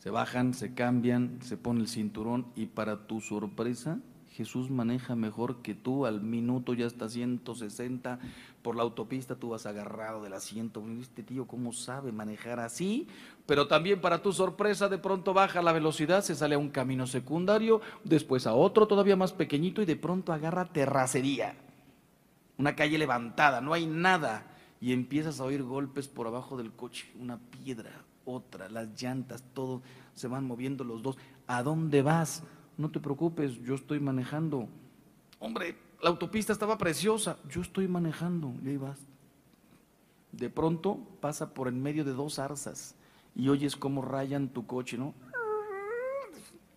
se 0.00 0.10
bajan, 0.10 0.54
se 0.54 0.74
cambian, 0.74 1.38
se 1.42 1.58
pone 1.58 1.80
el 1.80 1.88
cinturón 1.88 2.46
y 2.56 2.66
para 2.66 3.06
tu 3.06 3.20
sorpresa, 3.20 4.00
Jesús 4.32 4.70
maneja 4.70 5.14
mejor 5.14 5.60
que 5.60 5.74
tú, 5.74 6.06
al 6.06 6.22
minuto 6.22 6.72
ya 6.72 6.86
está 6.86 7.10
160 7.10 8.18
por 8.62 8.76
la 8.76 8.82
autopista, 8.82 9.36
tú 9.36 9.50
vas 9.50 9.66
agarrado 9.66 10.22
del 10.22 10.32
asiento. 10.32 10.82
Este 10.98 11.22
tío, 11.22 11.46
¿cómo 11.46 11.74
sabe 11.74 12.12
manejar 12.12 12.60
así? 12.60 13.08
Pero 13.44 13.68
también 13.68 14.00
para 14.00 14.22
tu 14.22 14.32
sorpresa, 14.32 14.88
de 14.88 14.96
pronto 14.96 15.34
baja 15.34 15.60
la 15.60 15.72
velocidad, 15.72 16.22
se 16.22 16.34
sale 16.34 16.54
a 16.54 16.58
un 16.58 16.70
camino 16.70 17.06
secundario, 17.06 17.82
después 18.02 18.46
a 18.46 18.54
otro 18.54 18.86
todavía 18.86 19.16
más 19.16 19.34
pequeñito 19.34 19.82
y 19.82 19.84
de 19.84 19.96
pronto 19.96 20.32
agarra 20.32 20.72
terracería. 20.72 21.56
Una 22.56 22.74
calle 22.74 22.96
levantada, 22.96 23.60
no 23.60 23.74
hay 23.74 23.86
nada. 23.86 24.46
Y 24.80 24.94
empiezas 24.94 25.40
a 25.40 25.44
oír 25.44 25.62
golpes 25.62 26.08
por 26.08 26.26
abajo 26.26 26.56
del 26.56 26.72
coche, 26.72 27.12
una 27.18 27.38
piedra, 27.38 27.90
otra, 28.30 28.68
las 28.68 29.00
llantas, 29.00 29.42
todo 29.54 29.82
se 30.14 30.28
van 30.28 30.44
moviendo 30.46 30.84
los 30.84 31.02
dos. 31.02 31.16
¿A 31.46 31.62
dónde 31.62 32.02
vas? 32.02 32.42
No 32.76 32.90
te 32.90 33.00
preocupes, 33.00 33.60
yo 33.62 33.74
estoy 33.74 34.00
manejando. 34.00 34.68
Hombre, 35.38 35.76
la 36.02 36.10
autopista 36.10 36.52
estaba 36.52 36.78
preciosa. 36.78 37.36
Yo 37.48 37.60
estoy 37.60 37.88
manejando, 37.88 38.54
y 38.64 38.68
ahí 38.68 38.76
vas. 38.76 38.98
De 40.32 40.48
pronto 40.48 40.98
pasa 41.20 41.52
por 41.54 41.68
en 41.68 41.82
medio 41.82 42.04
de 42.04 42.12
dos 42.12 42.38
arzas 42.38 42.94
y 43.34 43.48
oyes 43.48 43.76
cómo 43.76 44.02
rayan 44.02 44.48
tu 44.48 44.66
coche, 44.66 44.96
¿no? 44.96 45.14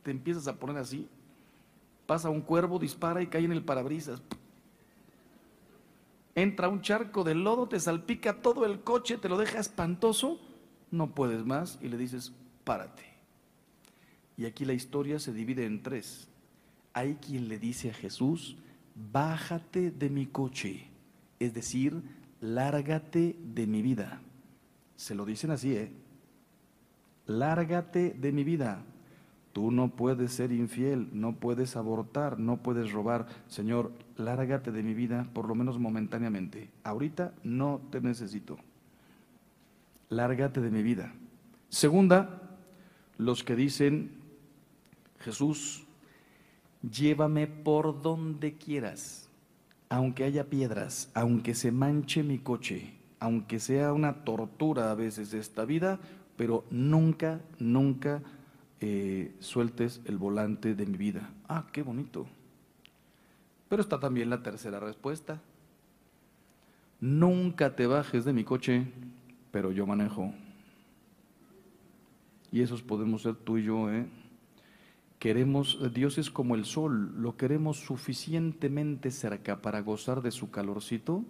Te 0.02 0.12
empiezas 0.12 0.48
a 0.48 0.56
poner 0.56 0.78
así. 0.78 1.08
Pasa 2.06 2.30
un 2.30 2.42
cuervo, 2.42 2.80
dispara 2.80 3.22
y 3.22 3.28
cae 3.28 3.46
en 3.46 3.52
el 3.52 3.64
parabrisas. 3.64 4.22
Entra 6.36 6.68
un 6.68 6.82
charco 6.82 7.24
de 7.24 7.36
lodo, 7.36 7.68
te 7.68 7.80
salpica 7.80 8.42
todo 8.42 8.66
el 8.66 8.82
coche, 8.82 9.18
te 9.18 9.30
lo 9.30 9.38
deja 9.38 9.60
espantoso, 9.60 10.40
no 10.94 11.14
puedes 11.14 11.46
más 11.46 11.80
y 11.82 11.90
le 11.90 11.98
dices, 11.98 12.32
párate. 12.64 13.04
Y 14.38 14.46
aquí 14.46 14.66
la 14.66 14.74
historia 14.74 15.20
se 15.20 15.34
divide 15.34 15.66
en 15.66 15.84
tres. 15.84 16.28
Hay 16.94 17.16
quien 17.16 17.50
le 17.50 17.60
dice 17.60 17.90
a 17.90 17.94
Jesús, 17.94 18.58
bájate 19.12 19.92
de 19.92 20.10
mi 20.10 20.28
coche, 20.28 20.88
es 21.40 21.54
decir, 21.54 22.02
lárgate 22.40 23.36
de 23.54 23.68
mi 23.68 23.82
vida. 23.82 24.22
Se 24.96 25.16
lo 25.16 25.26
dicen 25.26 25.52
así, 25.52 25.76
¿eh? 25.76 25.92
Lárgate 27.26 28.12
de 28.12 28.32
mi 28.32 28.44
vida. 28.44 28.84
Tú 29.54 29.72
no 29.72 29.90
puedes 29.96 30.34
ser 30.34 30.52
infiel, 30.52 31.10
no 31.14 31.36
puedes 31.36 31.76
abortar, 31.76 32.40
no 32.40 32.58
puedes 32.58 32.92
robar. 32.92 33.28
Señor, 33.48 33.92
lárgate 34.18 34.72
de 34.72 34.84
mi 34.84 34.94
vida, 34.94 35.30
por 35.34 35.48
lo 35.48 35.56
menos 35.56 35.80
momentáneamente. 35.80 36.70
Ahorita 36.84 37.34
no 37.44 37.82
te 37.92 38.02
necesito. 38.02 38.58
Lárgate 40.14 40.62
de 40.62 40.70
mi 40.70 40.84
vida. 40.84 41.14
Segunda, 41.70 42.42
los 43.18 43.44
que 43.44 43.56
dicen, 43.56 44.12
Jesús, 45.20 45.86
llévame 46.82 47.48
por 47.48 48.02
donde 48.02 48.56
quieras, 48.56 49.30
aunque 49.90 50.24
haya 50.24 50.50
piedras, 50.50 51.10
aunque 51.14 51.56
se 51.56 51.72
manche 51.72 52.24
mi 52.24 52.40
coche, 52.40 52.94
aunque 53.20 53.60
sea 53.60 53.94
una 53.94 54.24
tortura 54.24 54.92
a 54.92 54.96
veces 54.96 55.34
esta 55.34 55.66
vida, 55.66 56.00
pero 56.36 56.66
nunca, 56.70 57.42
nunca 57.58 58.22
eh, 58.82 59.34
sueltes 59.40 60.02
el 60.06 60.18
volante 60.18 60.76
de 60.76 60.86
mi 60.86 60.98
vida. 60.98 61.30
Ah, 61.48 61.66
qué 61.72 61.82
bonito. 61.82 62.28
Pero 63.70 63.82
está 63.82 64.00
también 64.00 64.30
la 64.30 64.44
tercera 64.44 64.80
respuesta. 64.80 65.42
Nunca 67.00 67.76
te 67.76 67.88
bajes 67.88 68.26
de 68.26 68.34
mi 68.34 68.44
coche, 68.44 68.86
pero 69.54 69.72
yo 69.72 69.86
manejo. 69.86 70.34
Y 72.52 72.62
esos 72.62 72.82
podemos 72.82 73.22
ser 73.22 73.36
tú 73.36 73.60
y 73.60 73.66
yo, 73.66 73.92
¿eh? 73.94 74.08
Queremos, 75.20 75.94
Dios 75.94 76.18
es 76.18 76.32
como 76.32 76.56
el 76.56 76.66
sol, 76.66 77.14
lo 77.22 77.38
queremos 77.38 77.78
suficientemente 77.78 79.12
cerca 79.12 79.62
para 79.62 79.82
gozar 79.82 80.24
de 80.24 80.32
su 80.32 80.50
calorcito 80.50 81.24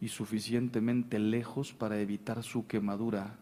y 0.00 0.08
suficientemente 0.08 1.18
lejos 1.18 1.74
para 1.74 2.00
evitar 2.00 2.42
su 2.42 2.66
quemadura. 2.66 3.36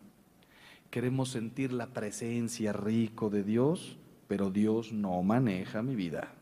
Queremos 0.90 1.30
sentir 1.30 1.72
la 1.72 1.86
presencia 1.86 2.72
rico 2.72 3.30
de 3.30 3.44
Dios, 3.44 3.96
pero 4.26 4.50
Dios 4.50 4.92
no 4.92 5.22
maneja 5.22 5.82
mi 5.82 5.94
vida. 5.94 6.34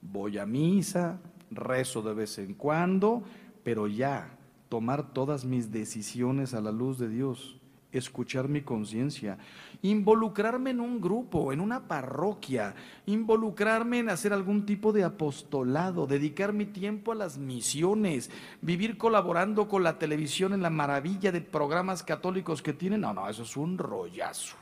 Voy 0.00 0.38
a 0.38 0.46
misa, 0.46 1.20
rezo 1.50 2.00
de 2.00 2.14
vez 2.14 2.38
en 2.38 2.54
cuando, 2.54 3.22
pero 3.62 3.86
ya 3.86 4.35
tomar 4.68 5.12
todas 5.12 5.44
mis 5.44 5.72
decisiones 5.72 6.54
a 6.54 6.60
la 6.60 6.72
luz 6.72 6.98
de 6.98 7.08
Dios 7.08 7.56
escuchar 7.98 8.48
mi 8.48 8.62
conciencia, 8.62 9.38
involucrarme 9.82 10.70
en 10.70 10.80
un 10.80 11.00
grupo, 11.00 11.52
en 11.52 11.60
una 11.60 11.86
parroquia, 11.88 12.74
involucrarme 13.06 14.00
en 14.00 14.10
hacer 14.10 14.32
algún 14.32 14.66
tipo 14.66 14.92
de 14.92 15.04
apostolado, 15.04 16.06
dedicar 16.06 16.52
mi 16.52 16.66
tiempo 16.66 17.12
a 17.12 17.16
las 17.16 17.38
misiones, 17.38 18.30
vivir 18.60 18.98
colaborando 18.98 19.68
con 19.68 19.82
la 19.82 19.98
televisión 19.98 20.52
en 20.52 20.62
la 20.62 20.70
maravilla 20.70 21.32
de 21.32 21.40
programas 21.40 22.02
católicos 22.02 22.62
que 22.62 22.72
tienen. 22.72 23.02
No, 23.02 23.14
no, 23.14 23.28
eso 23.28 23.42
es 23.42 23.56
un 23.56 23.78
rollazo. 23.78 24.56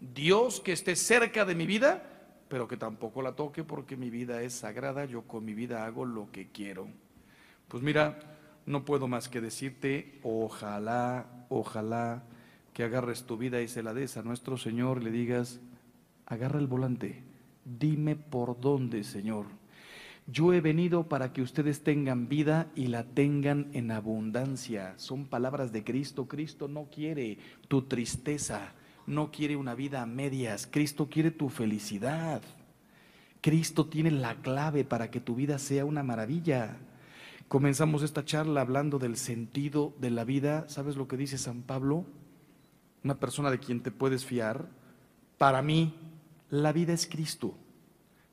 Dios 0.00 0.60
que 0.60 0.72
esté 0.72 0.94
cerca 0.96 1.44
de 1.44 1.54
mi 1.54 1.66
vida, 1.66 2.02
pero 2.48 2.68
que 2.68 2.76
tampoco 2.76 3.22
la 3.22 3.32
toque 3.32 3.64
porque 3.64 3.96
mi 3.96 4.10
vida 4.10 4.42
es 4.42 4.54
sagrada, 4.54 5.04
yo 5.04 5.22
con 5.22 5.44
mi 5.44 5.54
vida 5.54 5.86
hago 5.86 6.04
lo 6.04 6.30
que 6.30 6.48
quiero. 6.48 6.88
Pues 7.68 7.82
mira, 7.82 8.35
no 8.66 8.84
puedo 8.84 9.08
más 9.08 9.28
que 9.28 9.40
decirte, 9.40 10.18
ojalá, 10.22 11.46
ojalá 11.48 12.24
que 12.72 12.84
agarres 12.84 13.24
tu 13.24 13.38
vida 13.38 13.62
y 13.62 13.68
se 13.68 13.82
la 13.82 13.94
des 13.94 14.16
a 14.16 14.22
nuestro 14.22 14.58
Señor, 14.58 15.02
le 15.02 15.10
digas, 15.10 15.60
agarra 16.26 16.58
el 16.58 16.66
volante, 16.66 17.22
dime 17.64 18.16
por 18.16 18.60
dónde, 18.60 19.04
Señor. 19.04 19.46
Yo 20.28 20.52
he 20.52 20.60
venido 20.60 21.08
para 21.08 21.32
que 21.32 21.40
ustedes 21.40 21.84
tengan 21.84 22.28
vida 22.28 22.66
y 22.74 22.88
la 22.88 23.04
tengan 23.04 23.68
en 23.72 23.92
abundancia. 23.92 24.94
Son 24.96 25.24
palabras 25.24 25.70
de 25.70 25.84
Cristo. 25.84 26.26
Cristo 26.26 26.66
no 26.66 26.90
quiere 26.90 27.38
tu 27.68 27.82
tristeza, 27.82 28.72
no 29.06 29.30
quiere 29.30 29.54
una 29.54 29.76
vida 29.76 30.02
a 30.02 30.06
medias. 30.06 30.66
Cristo 30.66 31.08
quiere 31.08 31.30
tu 31.30 31.48
felicidad. 31.48 32.42
Cristo 33.40 33.86
tiene 33.86 34.10
la 34.10 34.34
clave 34.42 34.82
para 34.82 35.12
que 35.12 35.20
tu 35.20 35.36
vida 35.36 35.60
sea 35.60 35.84
una 35.84 36.02
maravilla. 36.02 36.76
Comenzamos 37.48 38.02
esta 38.02 38.24
charla 38.24 38.60
hablando 38.60 38.98
del 38.98 39.16
sentido 39.16 39.94
de 40.00 40.10
la 40.10 40.24
vida. 40.24 40.68
¿Sabes 40.68 40.96
lo 40.96 41.06
que 41.06 41.16
dice 41.16 41.38
San 41.38 41.62
Pablo? 41.62 42.04
una 43.06 43.20
persona 43.20 43.52
de 43.52 43.60
quien 43.60 43.82
te 43.82 43.92
puedes 43.92 44.24
fiar, 44.24 44.68
para 45.38 45.62
mí 45.62 45.94
la 46.50 46.72
vida 46.72 46.92
es 46.92 47.06
Cristo. 47.06 47.54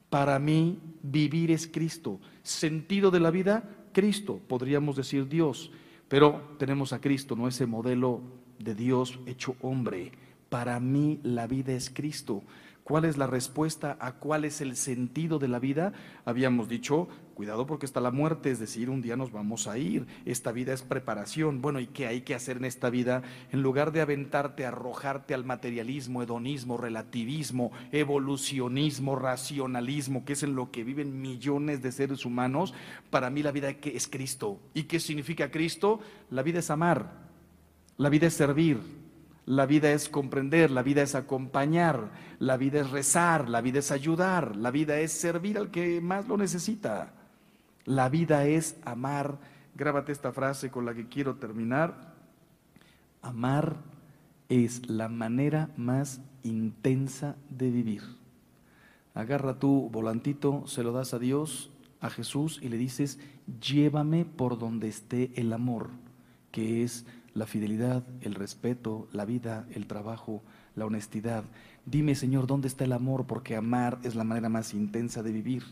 Para 0.09 0.39
mí 0.39 0.79
vivir 1.03 1.51
es 1.51 1.67
Cristo. 1.67 2.19
Sentido 2.41 3.11
de 3.11 3.19
la 3.19 3.29
vida, 3.29 3.69
Cristo. 3.93 4.39
Podríamos 4.47 4.95
decir 4.95 5.29
Dios, 5.29 5.71
pero 6.07 6.55
tenemos 6.57 6.91
a 6.91 6.99
Cristo, 6.99 7.35
no 7.35 7.47
ese 7.47 7.67
modelo 7.67 8.21
de 8.57 8.73
Dios 8.73 9.19
hecho 9.27 9.55
hombre. 9.61 10.11
Para 10.49 10.79
mí 10.79 11.19
la 11.21 11.45
vida 11.45 11.73
es 11.73 11.91
Cristo. 11.91 12.41
¿Cuál 12.83 13.05
es 13.05 13.15
la 13.15 13.27
respuesta 13.27 13.95
a 14.01 14.15
cuál 14.15 14.43
es 14.43 14.59
el 14.59 14.75
sentido 14.75 15.39
de 15.39 15.47
la 15.47 15.59
vida? 15.59 15.93
Habíamos 16.25 16.67
dicho, 16.67 17.07
cuidado 17.33 17.65
porque 17.65 17.85
está 17.85 18.01
la 18.01 18.11
muerte, 18.11 18.51
es 18.51 18.59
decir, 18.59 18.89
un 18.89 19.01
día 19.01 19.15
nos 19.15 19.31
vamos 19.31 19.67
a 19.67 19.77
ir. 19.77 20.05
Esta 20.25 20.51
vida 20.51 20.73
es 20.73 20.81
preparación. 20.81 21.61
Bueno, 21.61 21.79
¿y 21.79 21.87
qué 21.87 22.07
hay 22.07 22.23
que 22.23 22.35
hacer 22.35 22.57
en 22.57 22.65
esta 22.65 22.89
vida? 22.89 23.23
En 23.53 23.61
lugar 23.61 23.93
de 23.93 24.01
aventarte, 24.01 24.65
arrojarte 24.65 25.33
al 25.33 25.45
materialismo, 25.45 26.23
hedonismo, 26.23 26.75
relativismo, 26.75 27.71
evolucionismo, 27.93 29.15
racionalismo, 29.15 30.25
que 30.25 30.33
es 30.33 30.43
en 30.43 30.55
lo 30.55 30.69
que 30.69 30.83
viven 30.83 31.21
millones 31.21 31.81
de 31.81 31.91
seres 31.93 32.25
humanos, 32.25 32.73
para 33.09 33.29
mí 33.29 33.43
la 33.43 33.53
vida 33.53 33.69
es 33.69 34.09
Cristo. 34.09 34.59
¿Y 34.73 34.83
qué 34.83 34.99
significa 34.99 35.51
Cristo? 35.51 36.01
La 36.29 36.43
vida 36.43 36.59
es 36.59 36.69
amar, 36.69 37.13
la 37.95 38.09
vida 38.09 38.27
es 38.27 38.33
servir, 38.33 39.02
la 39.45 39.65
vida 39.65 39.91
es 39.91 40.07
comprender, 40.07 40.71
la 40.71 40.83
vida 40.83 41.01
es 41.01 41.15
acompañar, 41.15 42.11
la 42.39 42.55
vida 42.55 42.79
es 42.81 42.91
rezar, 42.91 43.49
la 43.49 43.61
vida 43.61 43.79
es 43.79 43.91
ayudar, 43.91 44.55
la 44.55 44.71
vida 44.71 44.99
es 44.99 45.11
servir 45.11 45.57
al 45.57 45.69
que 45.69 45.99
más 45.99 46.27
lo 46.27 46.37
necesita. 46.37 47.13
La 47.85 48.07
vida 48.07 48.45
es 48.45 48.77
amar. 48.85 49.37
Grábate 49.75 50.13
esta 50.13 50.31
frase 50.31 50.71
con 50.71 50.85
la 50.85 50.93
que 50.93 51.09
quiero 51.09 51.35
terminar. 51.35 52.13
Amar 53.21 53.77
es 54.47 54.89
la 54.89 55.09
manera 55.09 55.69
más 55.75 56.21
intensa 56.43 57.35
de 57.49 57.69
vivir. 57.69 58.03
Agarra 59.13 59.59
tu 59.59 59.89
volantito, 59.89 60.65
se 60.67 60.83
lo 60.83 60.93
das 60.93 61.13
a 61.13 61.19
Dios, 61.19 61.69
a 61.99 62.09
Jesús 62.09 62.59
y 62.61 62.69
le 62.69 62.77
dices, 62.77 63.19
llévame 63.61 64.25
por 64.25 64.57
donde 64.57 64.87
esté 64.87 65.31
el 65.35 65.53
amor, 65.53 65.89
que 66.51 66.83
es 66.83 67.05
la 67.33 67.45
fidelidad, 67.45 68.03
el 68.21 68.35
respeto, 68.35 69.07
la 69.11 69.25
vida, 69.25 69.67
el 69.73 69.87
trabajo, 69.87 70.43
la 70.75 70.85
honestidad. 70.85 71.43
Dime, 71.85 72.15
Señor, 72.15 72.47
¿dónde 72.47 72.67
está 72.67 72.85
el 72.85 72.93
amor? 72.93 73.25
Porque 73.25 73.55
amar 73.55 73.99
es 74.03 74.15
la 74.15 74.23
manera 74.23 74.49
más 74.49 74.73
intensa 74.73 75.21
de 75.23 75.31
vivir. 75.31 75.63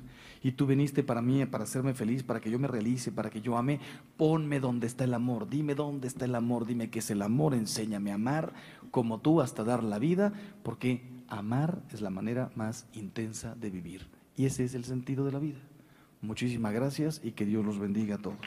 Y 0.44 0.54
tú 0.54 0.66
viniste 0.66 1.04
para 1.04 1.22
mí, 1.22 1.46
para 1.46 1.64
hacerme 1.64 1.94
feliz, 1.94 2.24
para 2.24 2.40
que 2.42 2.52
yo 2.52 2.60
me 2.60 2.68
realice, 2.68 3.12
para 3.12 3.30
que 3.30 3.42
yo 3.42 3.58
ame. 3.58 3.80
Ponme 4.18 4.60
dónde 4.60 4.88
está 4.88 5.04
el 5.04 5.14
amor. 5.14 5.50
Dime 5.50 5.76
dónde 5.76 6.08
está 6.08 6.26
el 6.26 6.36
amor. 6.36 6.66
Dime 6.66 6.90
qué 6.90 7.00
es 7.00 7.12
el 7.12 7.22
amor. 7.22 7.54
Enséñame 7.54 8.12
a 8.12 8.16
amar 8.16 8.54
como 8.90 9.20
tú 9.20 9.42
hasta 9.42 9.64
dar 9.64 9.84
la 9.84 10.00
vida, 10.00 10.34
porque 10.64 11.04
amar 11.28 11.82
es 11.94 12.02
la 12.02 12.10
manera 12.10 12.52
más 12.56 12.88
intensa 12.94 13.56
de 13.56 13.70
vivir. 13.70 14.08
Y 14.36 14.46
ese 14.46 14.66
es 14.66 14.74
el 14.74 14.84
sentido 14.84 15.26
de 15.26 15.32
la 15.32 15.40
vida. 15.40 15.60
Muchísimas 16.22 16.74
gracias 16.74 17.22
y 17.24 17.32
que 17.32 17.46
Dios 17.46 17.66
los 17.66 17.80
bendiga 17.80 18.16
a 18.16 18.20
todos. 18.20 18.38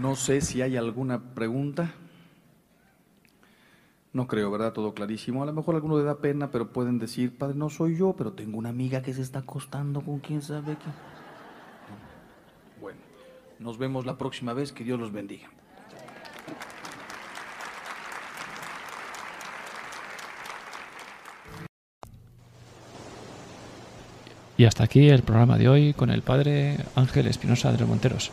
No 0.00 0.16
sé 0.16 0.40
si 0.40 0.62
hay 0.62 0.76
alguna 0.76 1.34
pregunta. 1.34 1.92
No 4.12 4.26
creo, 4.26 4.50
¿verdad? 4.50 4.72
Todo 4.72 4.94
clarísimo. 4.94 5.42
A 5.42 5.46
lo 5.46 5.52
mejor 5.52 5.74
a 5.74 5.78
alguno 5.78 5.98
le 5.98 6.04
da 6.04 6.18
pena, 6.18 6.50
pero 6.50 6.72
pueden 6.72 6.98
decir, 6.98 7.36
padre, 7.36 7.54
no 7.56 7.70
soy 7.70 7.96
yo, 7.96 8.14
pero 8.16 8.32
tengo 8.32 8.58
una 8.58 8.68
amiga 8.68 9.02
que 9.02 9.14
se 9.14 9.22
está 9.22 9.40
acostando 9.40 10.02
con 10.02 10.18
quién 10.18 10.42
sabe 10.42 10.76
qué. 10.76 10.90
Bueno, 12.80 12.98
nos 13.58 13.78
vemos 13.78 14.04
la 14.04 14.18
próxima 14.18 14.52
vez. 14.52 14.72
Que 14.72 14.84
Dios 14.84 15.00
los 15.00 15.12
bendiga. 15.12 15.48
Y 24.58 24.64
hasta 24.66 24.84
aquí 24.84 25.08
el 25.08 25.22
programa 25.22 25.58
de 25.58 25.68
hoy 25.68 25.94
con 25.94 26.10
el 26.10 26.22
padre 26.22 26.76
Ángel 26.94 27.26
Espinosa 27.26 27.72
de 27.72 27.78
los 27.78 27.88
Monteros. 27.88 28.30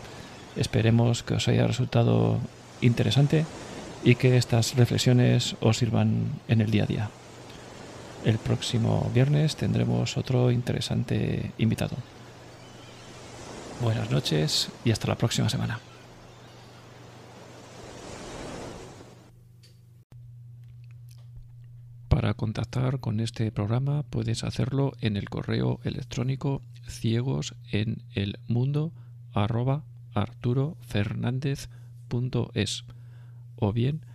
Esperemos 0.56 1.24
que 1.24 1.36
os 1.36 1.48
haya 1.48 1.68
resultado 1.68 2.40
interesante 2.82 3.46
y 4.04 4.16
que 4.16 4.38
estas 4.38 4.76
reflexiones 4.76 5.56
os 5.60 5.78
sirvan 5.78 6.40
en 6.48 6.62
el 6.62 6.72
día 6.72 6.84
a 6.84 6.88
día. 6.88 7.10
El 8.26 8.38
próximo 8.38 9.10
viernes 9.14 9.56
tendremos 9.56 10.18
otro 10.18 10.52
interesante 10.52 11.52
invitado. 11.58 11.96
Buenas 13.82 14.12
noches 14.12 14.70
y 14.84 14.92
hasta 14.92 15.08
la 15.08 15.16
próxima 15.16 15.50
semana. 15.50 15.80
Para 22.10 22.34
contactar 22.34 23.00
con 23.00 23.22
este 23.22 23.50
programa 23.52 24.04
puedes 24.04 24.44
hacerlo 24.44 24.92
en 25.00 25.16
el 25.16 25.30
correo 25.30 25.80
electrónico 25.86 26.62
ciegos 26.86 27.56
o 33.56 33.74
bien 33.74 34.06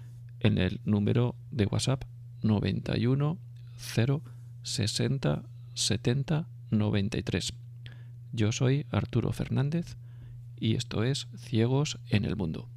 en 0.40 0.58
el 0.58 0.80
número 0.84 1.36
de 1.50 1.66
WhatsApp 1.66 2.04
91 2.42 3.38
0 3.76 4.22
60 4.62 5.42
70 5.74 6.48
93. 6.70 7.52
Yo 8.32 8.52
soy 8.52 8.86
Arturo 8.90 9.32
Fernández 9.32 9.96
y 10.58 10.76
esto 10.76 11.04
es 11.04 11.28
Ciegos 11.36 11.98
en 12.10 12.24
el 12.24 12.36
Mundo. 12.36 12.68